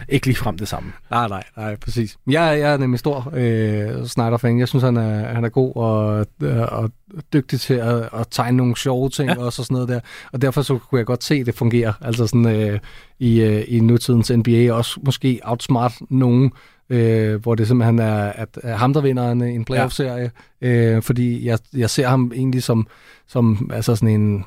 ikke 0.09 0.27
lige 0.27 0.37
frem 0.37 0.59
det 0.59 0.69
samme. 0.69 0.93
Nej, 1.11 1.29
nej, 1.29 1.45
nej, 1.57 1.77
præcis. 1.77 2.17
Jeg, 2.27 2.59
jeg 2.61 2.73
er 2.73 2.77
nemlig 2.77 2.99
stor 3.01 3.33
øh, 3.35 4.07
Snyder-fan. 4.07 4.59
Jeg 4.59 4.69
synes, 4.69 4.85
han 4.85 4.97
er, 4.97 5.35
han 5.35 5.45
er 5.45 5.49
god 5.49 5.77
og, 5.77 6.27
øh, 6.43 6.61
og 6.61 6.91
dygtig 7.33 7.61
til 7.61 7.75
at, 7.75 8.09
at 8.13 8.27
tegne 8.31 8.57
nogle 8.57 8.77
sjove 8.77 9.09
ting 9.09 9.31
ja. 9.31 9.39
også 9.39 9.63
og 9.63 9.67
sådan 9.67 9.75
noget 9.75 9.89
der. 9.89 10.01
Og 10.33 10.43
derfor 10.43 10.63
så 10.63 10.79
kunne 10.79 10.99
jeg 10.99 11.07
godt 11.07 11.25
se, 11.25 11.35
at 11.35 11.47
det 11.47 11.55
fungerer. 11.55 11.93
Altså 12.01 12.27
sådan 12.27 12.49
øh, 12.49 12.81
i, 13.19 13.41
øh, 13.41 13.65
i 13.69 13.81
nutidens 13.81 14.31
NBA 14.31 14.73
også 14.73 15.01
måske 15.03 15.41
outsmart 15.45 15.93
nogen, 16.11 16.53
øh, 16.91 17.43
hvor 17.43 17.55
det 17.55 17.69
simpelthen 17.69 17.99
er, 17.99 18.17
at, 18.17 18.59
at 18.63 18.79
ham, 18.79 18.93
der 18.93 19.01
vinder 19.01 19.31
en, 19.31 19.43
en 19.43 19.65
playoff-serie. 19.65 20.31
Ja. 20.63 20.69
Øh, 20.69 21.03
fordi 21.03 21.47
jeg, 21.47 21.59
jeg 21.77 21.91
ser 21.91 22.09
ham 22.09 22.33
egentlig 22.35 22.63
som, 22.63 22.87
som 23.27 23.71
altså 23.73 23.97
sådan 23.97 24.21
en 24.21 24.45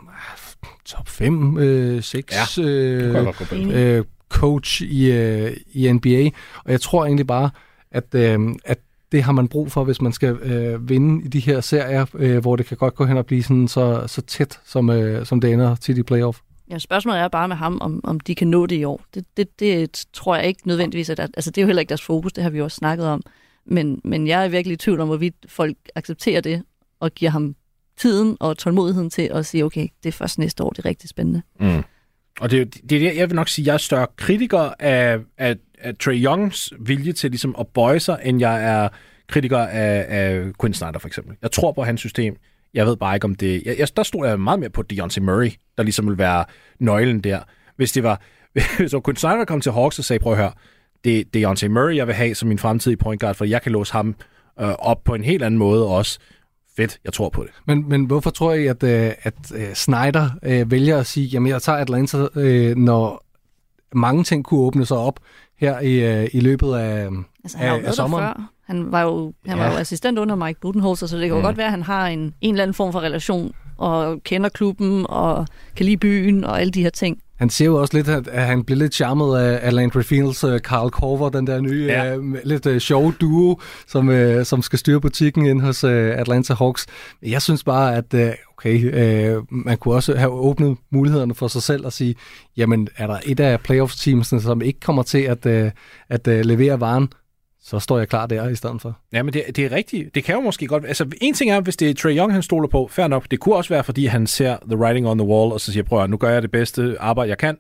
top 0.86 1.10
5, 1.10 1.58
øh, 1.58 2.04
6 2.04 2.58
ja, 2.58 2.64
øh, 2.64 3.28
øh, 3.54 4.04
coach 4.30 4.82
i, 4.82 5.12
øh, 5.12 5.58
i 5.74 5.92
NBA. 5.92 6.30
Og 6.66 6.72
jeg 6.72 6.82
tror 6.82 7.06
egentlig 7.06 7.28
bare, 7.28 7.50
at, 7.92 8.16
øh, 8.16 8.40
at 8.66 8.78
det 9.12 9.24
har 9.24 9.32
man 9.32 9.48
brug 9.48 9.72
for, 9.72 9.84
hvis 9.84 10.02
man 10.02 10.14
skal 10.14 10.36
øh, 10.36 10.90
vinde 10.90 11.26
i 11.26 11.28
de 11.28 11.40
her 11.40 11.62
serier, 11.62 12.06
øh, 12.14 12.38
hvor 12.38 12.56
det 12.56 12.66
kan 12.66 12.78
godt 12.78 12.96
gå 12.96 13.06
hen 13.06 13.18
og 13.18 13.26
blive 13.26 13.44
sådan 13.44 13.68
så, 13.68 14.04
så 14.08 14.22
tæt, 14.22 14.60
som, 14.66 14.90
øh, 14.90 15.26
som 15.26 15.42
det 15.42 15.54
ender 15.54 15.76
til 15.76 15.96
de 15.96 16.04
playoff. 16.04 16.40
Ja, 16.70 16.78
spørgsmålet 16.78 17.22
er 17.22 17.28
bare 17.28 17.48
med 17.48 17.56
ham, 17.56 17.78
om, 17.82 18.02
om 18.04 18.20
de 18.20 18.36
kan 18.36 18.48
nå 18.48 18.66
det 18.66 18.76
i 18.76 18.84
år. 18.84 19.02
Det, 19.14 19.26
det, 19.38 19.60
det 19.60 20.06
tror 20.14 20.36
jeg 20.36 20.46
ikke 20.46 20.68
nødvendigvis, 20.68 21.10
at 21.10 21.20
altså 21.20 21.52
det 21.52 21.58
er 21.58 21.62
jo 21.62 21.68
heller 21.68 21.80
ikke 21.80 21.90
deres 21.90 22.02
fokus, 22.02 22.34
det 22.34 22.44
har 22.44 22.50
vi 22.50 22.58
jo 22.58 22.64
også 22.64 22.76
snakket 22.76 23.08
om. 23.08 23.22
Men, 23.66 24.02
men 24.04 24.28
jeg 24.28 24.46
er 24.46 24.48
virkelig 24.48 24.74
i 24.74 24.78
tvivl 24.78 25.00
om, 25.00 25.08
hvorvidt 25.08 25.36
folk 25.48 25.78
accepterer 25.96 26.42
det 26.42 26.64
og 27.00 27.12
giver 27.12 27.32
ham 27.32 27.56
tiden 27.98 28.38
og 28.40 28.58
tålmodigheden 28.58 29.10
til 29.10 29.30
at 29.34 29.46
sige, 29.46 29.66
okay, 29.66 29.88
det 30.04 30.10
er 30.10 30.14
først 30.14 30.40
næste 30.40 30.64
år, 30.64 30.70
det 30.70 30.80
er 30.80 30.86
rigtig 30.86 31.10
spændende. 31.10 31.42
Mm. 31.60 31.84
Og 32.40 32.52
det, 32.52 32.74
det 32.90 32.96
er 32.96 33.10
det, 33.10 33.18
jeg 33.18 33.30
vil 33.30 33.36
nok 33.36 33.50
sige, 33.50 33.66
jeg 33.66 33.74
er 33.74 33.78
større 33.78 34.08
kritiker 34.16 34.72
af, 34.80 35.20
af, 35.38 35.56
af 35.80 35.96
Trey 35.96 36.24
Youngs 36.24 36.74
vilje 36.80 37.14
til 37.14 37.32
ligesom 37.32 37.56
at 37.60 37.68
bøje 37.68 38.00
sig, 38.00 38.20
end 38.24 38.40
jeg 38.40 38.64
er 38.64 38.90
kritiker 39.28 39.58
af, 39.58 40.06
af 40.10 40.52
Quinn 40.62 40.74
Snyder 40.74 41.00
for 41.00 41.08
eksempel. 41.08 41.36
Jeg 41.42 41.52
tror 41.52 41.72
på 41.72 41.84
hans 41.84 42.00
system. 42.00 42.36
Jeg 42.74 42.86
ved 42.86 42.98
bare 42.98 43.16
ikke, 43.16 43.26
om 43.26 43.36
det... 43.36 43.64
Jeg, 43.66 43.80
jeg, 43.80 43.88
der 43.98 44.04
stod 44.04 44.28
jeg 44.28 44.40
meget 44.40 44.60
mere 44.60 44.70
på 44.70 44.82
Deontay 44.82 45.22
Murray, 45.22 45.52
der 45.78 45.84
ligesom 45.84 46.06
ville 46.06 46.18
være 46.18 46.46
nøglen 46.80 47.20
der. 47.20 47.40
Hvis 47.76 47.92
det 47.92 48.04
var... 48.04 48.22
Hvis 48.78 48.96
Quinn 49.06 49.16
Snyder 49.16 49.46
kom 49.46 49.62
til 49.62 49.72
Hawks 49.72 50.00
og 50.00 50.06
sagde, 50.06 50.20
prøv 50.20 50.34
at 50.34 50.40
høre, 50.40 50.52
det 51.04 51.20
er 51.20 51.24
Deontay 51.34 51.68
Murray, 51.68 51.96
jeg 51.96 52.08
vil 52.08 52.16
have 52.16 52.36
som 52.36 52.48
min 52.48 52.60
fremtidige 52.60 52.98
point 52.98 53.22
guard, 53.22 53.36
for 53.36 53.46
jeg 53.46 53.62
kan 53.62 53.72
låse 53.72 53.94
ham 53.94 54.16
øh, 54.60 54.70
op 54.70 55.04
på 55.04 55.14
en 55.16 55.24
helt 55.24 55.44
anden 55.44 55.58
måde 55.58 55.88
også 55.88 56.20
fedt, 56.78 57.00
jeg 57.06 57.14
tror 57.14 57.30
på 57.30 57.44
det. 57.44 57.52
Men, 57.66 57.90
men 57.90 58.06
hvorfor 58.06 58.30
tror 58.30 58.54
I, 58.54 58.68
at, 58.68 58.84
øh, 58.84 59.12
at, 59.22 59.34
øh, 59.56 59.74
Snyder 59.74 60.30
øh, 60.44 60.72
vælger 60.72 60.98
at 60.98 61.06
sige, 61.06 61.28
jamen 61.28 61.50
jeg 61.50 61.62
tager 61.62 61.78
Atlanta, 61.78 62.18
når 62.76 63.24
mange 63.94 64.24
ting 64.24 64.46
kunne 64.46 64.60
åbne 64.60 64.86
sig 64.86 64.98
op 64.98 65.20
her 65.60 65.80
i, 65.80 66.26
i 66.26 66.40
løbet 66.40 66.74
af, 66.74 67.10
altså, 67.44 67.58
han 67.58 67.84
af, 67.84 67.88
af 67.88 67.94
sommeren? 67.94 68.24
Før. 68.24 68.52
Han 68.68 68.92
var 68.92 69.02
jo, 69.02 69.34
han 69.46 69.58
ja. 69.58 69.64
var 69.64 69.72
jo 69.72 69.78
assistent 69.78 70.20
under 70.20 70.36
Mike 70.36 70.60
Budenholzer, 70.60 71.08
så 71.08 71.18
det 71.18 71.24
kan 71.24 71.30
jo 71.30 71.36
mm. 71.36 71.44
godt 71.44 71.58
være, 71.58 71.66
at 71.66 71.72
han 71.72 71.84
har 71.84 72.08
en, 72.08 72.20
en 72.20 72.54
eller 72.54 72.64
anden 72.64 72.74
form 72.74 72.92
for 72.92 73.00
relation 73.00 73.54
og 73.78 74.24
kender 74.24 74.50
klubben 74.50 75.06
og 75.10 75.48
kan 75.76 75.86
lide 75.86 75.98
byen 75.98 76.44
og 76.44 76.62
alle 76.62 76.72
de 76.72 76.82
her 76.82 76.90
ting. 76.90 77.20
Han 77.38 77.50
siger 77.50 77.68
jo 77.68 77.76
også 77.76 77.98
lidt, 77.98 78.10
at 78.10 78.46
han 78.46 78.64
bliver 78.64 78.80
lidt 78.80 78.94
charmet 78.94 79.38
af, 79.38 79.74
Landry 79.74 80.02
Fields 80.02 80.44
uh, 80.44 80.58
Carl 80.58 80.90
Korver, 80.90 81.30
den 81.30 81.48
der 81.48 81.62
nye, 81.62 81.86
ja. 81.86 82.18
uh, 82.18 82.36
lidt 82.44 82.66
uh, 82.66 82.78
sjove 82.78 83.14
duo, 83.22 83.60
som, 83.88 84.10
uh, 84.10 84.44
som 84.44 84.62
skal 84.62 84.80
styre 84.80 85.02
butikken 85.02 85.46
ind 85.46 85.62
hos 85.62 85.84
uh, 85.84 85.92
Atlanta 85.92 86.54
Hawks. 86.54 86.86
Jeg 87.24 87.42
synes 87.42 87.64
bare, 87.64 87.96
at 87.96 88.14
uh, 88.14 88.34
okay, 88.58 89.38
uh, 89.38 89.44
man 89.50 89.78
kunne 89.78 89.96
også 89.96 90.16
have 90.16 90.32
åbnet 90.32 90.78
mulighederne 90.92 91.36
for 91.36 91.48
sig 91.48 91.64
selv 91.64 91.86
og 91.86 91.94
sige, 91.94 92.16
jamen 92.58 92.88
er 92.98 93.08
der 93.08 93.20
et 93.26 93.40
af 93.40 93.60
playoffs-teamsene, 93.60 94.42
som 94.42 94.62
ikke 94.62 94.80
kommer 94.80 95.04
til 95.04 95.22
at, 95.22 95.46
uh, 95.46 95.72
at 96.10 96.28
uh, 96.28 96.34
levere 96.34 96.80
varen, 96.80 97.08
så 97.68 97.80
står 97.80 97.98
jeg 97.98 98.10
klar 98.10 98.26
der 98.26 98.50
i 98.50 98.56
stedet 98.56 98.82
for. 98.82 99.00
Ja, 99.14 99.24
men 99.24 99.34
det, 99.34 99.44
det 99.56 99.66
er 99.66 99.72
rigtigt. 99.72 100.16
Det 100.16 100.24
kan 100.24 100.36
jo 100.36 100.42
måske 100.42 100.68
godt... 100.68 100.86
Altså, 100.86 101.06
en 101.22 101.34
ting 101.34 101.52
er, 101.52 101.62
hvis 101.62 101.76
det 101.76 101.90
er 101.90 101.94
Trey 101.94 102.18
Young, 102.18 102.34
han 102.34 102.42
stoler 102.42 102.68
på, 102.68 102.88
fair 102.92 103.08
nok. 103.08 103.32
Det 103.32 103.40
kunne 103.40 103.56
også 103.56 103.74
være, 103.74 103.84
fordi 103.84 104.06
han 104.06 104.28
ser 104.28 104.58
the 104.70 104.78
writing 104.78 105.08
on 105.08 105.18
the 105.18 105.28
wall, 105.28 105.52
og 105.52 105.62
så 105.62 105.72
siger, 105.72 105.84
prøv 105.84 106.04
at 106.04 106.10
nu 106.10 106.18
gør 106.18 106.30
jeg 106.30 106.42
det 106.42 106.52
bedste 106.52 106.96
arbejde, 107.00 107.30
jeg 107.30 107.38
kan. 107.38 107.58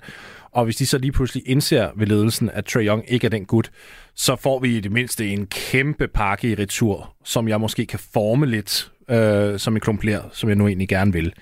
Og 0.51 0.65
hvis 0.65 0.75
de 0.75 0.85
så 0.85 0.97
lige 0.97 1.11
pludselig 1.11 1.43
indser 1.45 1.89
ved 1.95 2.07
ledelsen, 2.07 2.49
at 2.53 2.65
Trey 2.65 2.85
Young 2.87 3.03
ikke 3.07 3.25
er 3.25 3.29
den 3.29 3.45
gut, 3.45 3.71
så 4.15 4.35
får 4.35 4.59
vi 4.59 4.77
i 4.77 4.79
det 4.79 4.91
mindste 4.91 5.27
en 5.27 5.45
kæmpe 5.45 6.07
pakke 6.07 6.49
i 6.49 6.55
retur, 6.55 7.13
som 7.23 7.47
jeg 7.47 7.61
måske 7.61 7.85
kan 7.85 7.99
forme 8.13 8.45
lidt 8.45 8.91
øh, 9.09 9.59
som 9.59 9.75
en 9.75 9.79
klumpler, 9.79 10.21
som 10.31 10.49
jeg 10.49 10.55
nu 10.55 10.67
egentlig 10.67 10.89
gerne 10.89 11.13
vil. 11.13 11.33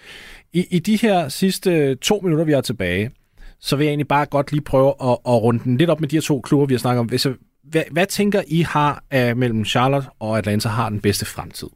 I, 0.53 0.65
I 0.71 0.79
de 0.79 0.95
her 0.95 1.29
sidste 1.29 1.71
øh, 1.71 1.97
to 1.97 2.19
minutter, 2.23 2.45
vi 2.45 2.51
har 2.51 2.61
tilbage, 2.61 3.11
så 3.59 3.75
vil 3.75 3.85
jeg 3.85 3.91
egentlig 3.91 4.07
bare 4.07 4.25
godt 4.25 4.51
lige 4.51 4.63
prøve 4.63 4.93
at, 5.03 5.17
at 5.27 5.41
runde 5.41 5.63
den 5.63 5.77
lidt 5.77 5.89
op 5.89 5.99
med 5.99 6.09
de 6.09 6.15
her 6.15 6.21
to 6.21 6.41
klubber, 6.41 6.65
vi 6.65 6.73
har 6.73 6.79
snakket 6.79 6.99
om. 6.99 7.05
Hvis 7.05 7.25
jeg 7.25 7.33
hvad, 7.69 7.83
hvad 7.91 8.05
tænker 8.05 8.41
I 8.47 8.61
har 8.61 9.03
af 9.11 9.35
mellem 9.35 9.65
Charlotte 9.65 10.09
og 10.19 10.37
Atlanta 10.37 10.69
har 10.69 10.89
den 10.89 10.99
bedste 10.99 11.25
fremtid? 11.25 11.67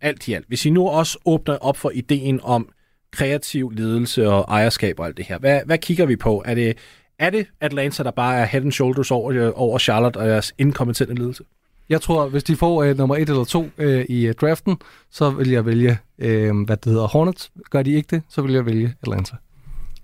Alt 0.00 0.28
i 0.28 0.32
alt. 0.32 0.48
Hvis 0.48 0.66
I 0.66 0.70
nu 0.70 0.88
også 0.88 1.18
åbner 1.24 1.56
op 1.56 1.76
for 1.76 1.90
ideen 1.90 2.40
om 2.42 2.68
kreativ 3.12 3.70
ledelse 3.70 4.28
og 4.28 4.44
ejerskab 4.48 5.00
og 5.00 5.06
alt 5.06 5.16
det 5.16 5.24
her, 5.24 5.38
hvad, 5.38 5.60
hvad 5.66 5.78
kigger 5.78 6.06
vi 6.06 6.16
på? 6.16 6.42
Er 6.46 6.54
det, 6.54 6.76
er 7.18 7.30
det 7.30 7.46
Atlanta, 7.60 8.02
der 8.02 8.10
bare 8.10 8.36
er 8.36 8.44
head 8.44 8.62
and 8.62 8.72
shoulders 8.72 9.10
over, 9.10 9.32
øh, 9.32 9.52
over 9.54 9.78
Charlotte 9.78 10.16
og 10.16 10.28
deres 10.28 10.54
inkompetente 10.58 11.14
ledelse? 11.14 11.44
Jeg 11.88 12.00
tror, 12.00 12.28
hvis 12.28 12.44
de 12.44 12.56
får 12.56 12.82
øh, 12.82 12.96
nummer 12.98 13.16
et 13.16 13.28
eller 13.28 13.44
to 13.44 13.70
øh, 13.78 14.04
i 14.08 14.26
øh, 14.26 14.34
draften, 14.34 14.76
så 15.10 15.30
vil 15.30 15.50
jeg 15.50 15.66
vælge, 15.66 15.98
øh, 16.18 16.64
hvad 16.66 16.76
det 16.76 16.92
hedder, 16.92 17.06
Hornets. 17.06 17.50
Gør 17.70 17.82
de 17.82 17.92
ikke 17.92 18.16
det, 18.16 18.22
så 18.28 18.42
vil 18.42 18.52
jeg 18.52 18.66
vælge 18.66 18.94
Atlanta. 19.02 19.36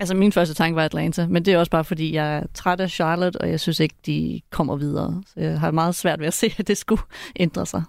Altså 0.00 0.14
min 0.14 0.32
første 0.32 0.54
tanke 0.54 0.76
var 0.76 0.84
Atlanta, 0.84 1.26
men 1.26 1.44
det 1.44 1.54
er 1.54 1.58
også 1.58 1.70
bare 1.70 1.84
fordi, 1.84 2.14
jeg 2.14 2.36
er 2.36 2.42
træt 2.54 2.80
af 2.80 2.90
Charlotte, 2.90 3.36
og 3.40 3.50
jeg 3.50 3.60
synes 3.60 3.80
ikke, 3.80 3.94
de 4.06 4.40
kommer 4.50 4.76
videre. 4.76 5.22
Så 5.26 5.40
jeg 5.40 5.60
har 5.60 5.70
meget 5.70 5.94
svært 5.94 6.20
ved 6.20 6.26
at 6.26 6.34
se, 6.34 6.54
at 6.58 6.68
det 6.68 6.76
skulle 6.76 7.02
ændre 7.36 7.66
sig. 7.66 7.82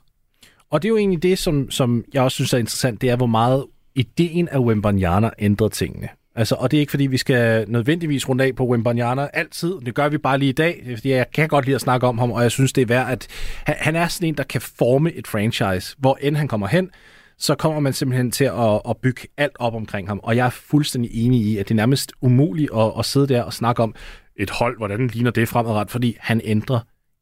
Og 0.69 0.81
det 0.81 0.87
er 0.87 0.89
jo 0.89 0.97
egentlig 0.97 1.23
det, 1.23 1.39
som, 1.39 1.71
som 1.71 2.03
jeg 2.13 2.23
også 2.23 2.35
synes 2.35 2.53
er 2.53 2.57
interessant, 2.57 3.01
det 3.01 3.09
er, 3.09 3.15
hvor 3.15 3.25
meget 3.25 3.65
ideen 3.95 4.47
af 4.47 4.59
Wembanyama 4.59 5.29
ændrer 5.39 5.67
tingene. 5.67 6.09
Altså, 6.35 6.55
og 6.55 6.71
det 6.71 6.77
er 6.77 6.79
ikke, 6.79 6.89
fordi 6.89 7.07
vi 7.07 7.17
skal 7.17 7.65
nødvendigvis 7.67 8.29
runde 8.29 8.43
af 8.43 8.55
på 8.55 8.67
Wimbanyana 8.67 9.27
altid. 9.33 9.73
Det 9.85 9.95
gør 9.95 10.09
vi 10.09 10.17
bare 10.17 10.37
lige 10.37 10.49
i 10.49 10.53
dag, 10.53 10.81
fordi 10.95 11.09
jeg 11.09 11.25
kan 11.33 11.47
godt 11.47 11.65
lide 11.65 11.75
at 11.75 11.81
snakke 11.81 12.07
om 12.07 12.17
ham, 12.17 12.31
og 12.31 12.41
jeg 12.41 12.51
synes, 12.51 12.73
det 12.73 12.81
er 12.81 12.85
værd, 12.85 13.09
at 13.09 13.27
han 13.65 13.95
er 13.95 14.07
sådan 14.07 14.27
en, 14.27 14.35
der 14.35 14.43
kan 14.43 14.61
forme 14.61 15.11
et 15.11 15.27
franchise, 15.27 15.95
hvor 15.99 16.17
end 16.21 16.35
han 16.35 16.47
kommer 16.47 16.67
hen 16.67 16.89
så 17.37 17.55
kommer 17.55 17.79
man 17.79 17.93
simpelthen 17.93 18.31
til 18.31 18.45
at, 18.45 18.81
at 18.89 18.97
bygge 18.97 19.21
alt 19.37 19.55
op 19.59 19.75
omkring 19.75 20.07
ham. 20.07 20.19
Og 20.23 20.35
jeg 20.35 20.45
er 20.45 20.49
fuldstændig 20.49 21.11
enig 21.13 21.41
i, 21.41 21.57
at 21.57 21.67
det 21.67 21.73
er 21.73 21.75
nærmest 21.75 22.11
umuligt 22.21 22.71
at, 22.75 22.91
at 22.99 23.05
sidde 23.05 23.27
der 23.27 23.43
og 23.43 23.53
snakke 23.53 23.83
om 23.83 23.95
et 24.35 24.49
hold, 24.49 24.77
hvordan 24.77 25.07
ligner 25.07 25.31
det 25.31 25.49
fremadrettet, 25.49 25.91
fordi 25.91 26.17
han 26.19 26.41
ændrer 26.43 26.79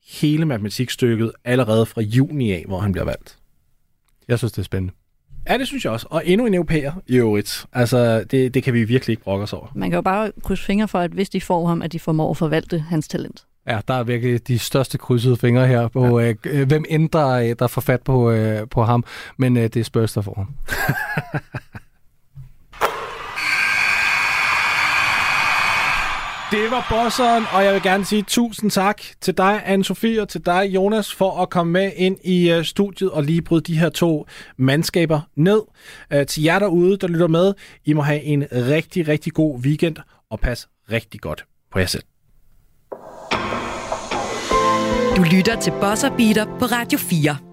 hele 0.08 0.46
matematikstykket 0.46 1.32
allerede 1.46 1.86
fra 1.86 2.02
juni 2.02 2.52
af, 2.52 2.64
hvor 2.68 2.80
han 2.80 2.92
bliver 2.92 3.06
valgt. 3.06 3.38
Jeg 4.28 4.38
synes, 4.38 4.52
det 4.52 4.60
er 4.60 4.64
spændende. 4.64 4.94
Ja, 5.50 5.58
det 5.58 5.68
synes 5.68 5.86
jeg 5.86 5.94
også. 5.94 6.08
Og 6.10 6.22
endnu 6.26 6.48
en 6.48 6.54
europæer 6.54 6.92
i 7.08 7.16
øvrigt. 7.16 7.66
Altså, 7.74 8.24
det, 8.24 8.54
det 8.54 8.64
kan 8.64 8.74
vi 8.74 8.84
virkelig 8.84 9.14
ikke 9.14 9.24
brokke 9.24 9.44
os 9.44 9.54
over. 9.54 9.68
Man 9.76 9.90
kan 9.90 9.98
jo 9.98 10.02
bare 10.02 10.32
krydse 10.44 10.64
fingre 10.64 10.88
for, 10.88 11.00
at 11.00 11.12
hvis 11.12 11.30
de 11.30 11.42
får 11.42 11.68
ham, 11.68 11.82
at 11.82 11.92
de 11.92 12.00
formår 12.00 12.32
at 12.32 12.38
forvalte 12.38 12.80
hans 12.80 13.08
talent. 13.08 13.46
Ja, 13.68 13.80
der 13.88 13.94
er 13.94 14.04
virkelig 14.04 14.48
de 14.48 14.60
største 14.60 14.98
krydsede 14.98 15.38
fingre 15.38 15.68
her 15.68 15.88
på, 15.88 16.20
ja. 16.20 16.34
øh, 16.46 16.68
hvem 16.68 16.86
end 16.90 17.10
der, 17.10 17.54
der 17.54 17.68
får 17.68 17.82
fat 17.82 18.02
på, 18.02 18.32
øh, 18.32 18.68
på 18.72 18.84
ham, 18.84 19.04
men 19.38 19.58
øh, 19.58 19.64
det 19.64 19.78
er 19.78 19.84
Spurs, 19.84 20.14
der 20.14 20.22
får 20.22 20.34
ham. 20.36 20.48
Det 26.54 26.72
var 26.72 26.88
bosseren, 26.90 27.44
og 27.54 27.64
jeg 27.64 27.74
vil 27.74 27.82
gerne 27.82 28.06
sige 28.06 28.24
tusind 28.28 28.72
tak 28.72 29.02
til 29.22 29.38
dig, 29.38 29.62
anne 29.66 29.84
Sofie, 29.84 30.22
og 30.22 30.30
til 30.30 30.46
dig, 30.46 30.66
Jonas, 30.66 31.14
for 31.14 31.42
at 31.42 31.50
komme 31.50 31.74
med 31.74 31.92
ind 31.96 32.18
i 32.24 32.54
uh, 32.54 32.64
studiet 32.64 33.12
og 33.12 33.24
lige 33.24 33.42
bryde 33.42 33.62
de 33.62 33.80
her 33.80 33.90
to 33.90 34.28
mandskaber 34.58 35.22
ned. 35.36 35.62
Uh, 36.16 36.24
til 36.28 36.44
jer 36.44 36.60
derude, 36.60 36.98
der 36.98 37.08
lytter 37.08 37.28
med, 37.28 37.54
I 37.86 37.94
må 37.94 38.02
have 38.02 38.22
en 38.22 38.46
rigtig, 38.52 39.08
rigtig 39.08 39.34
god 39.34 39.60
weekend, 39.60 39.96
og 40.30 40.40
pas 40.40 40.68
rigtig 40.92 41.22
godt 41.22 41.46
på 41.72 41.80
jer 41.80 41.86
selv. 41.86 42.04
Du 45.16 45.24
lytter 45.24 45.60
til 45.60 45.74
Bosser 45.82 46.10
Beater 46.18 46.46
på 46.60 46.66
Radio 46.66 47.00
4. 47.00 47.53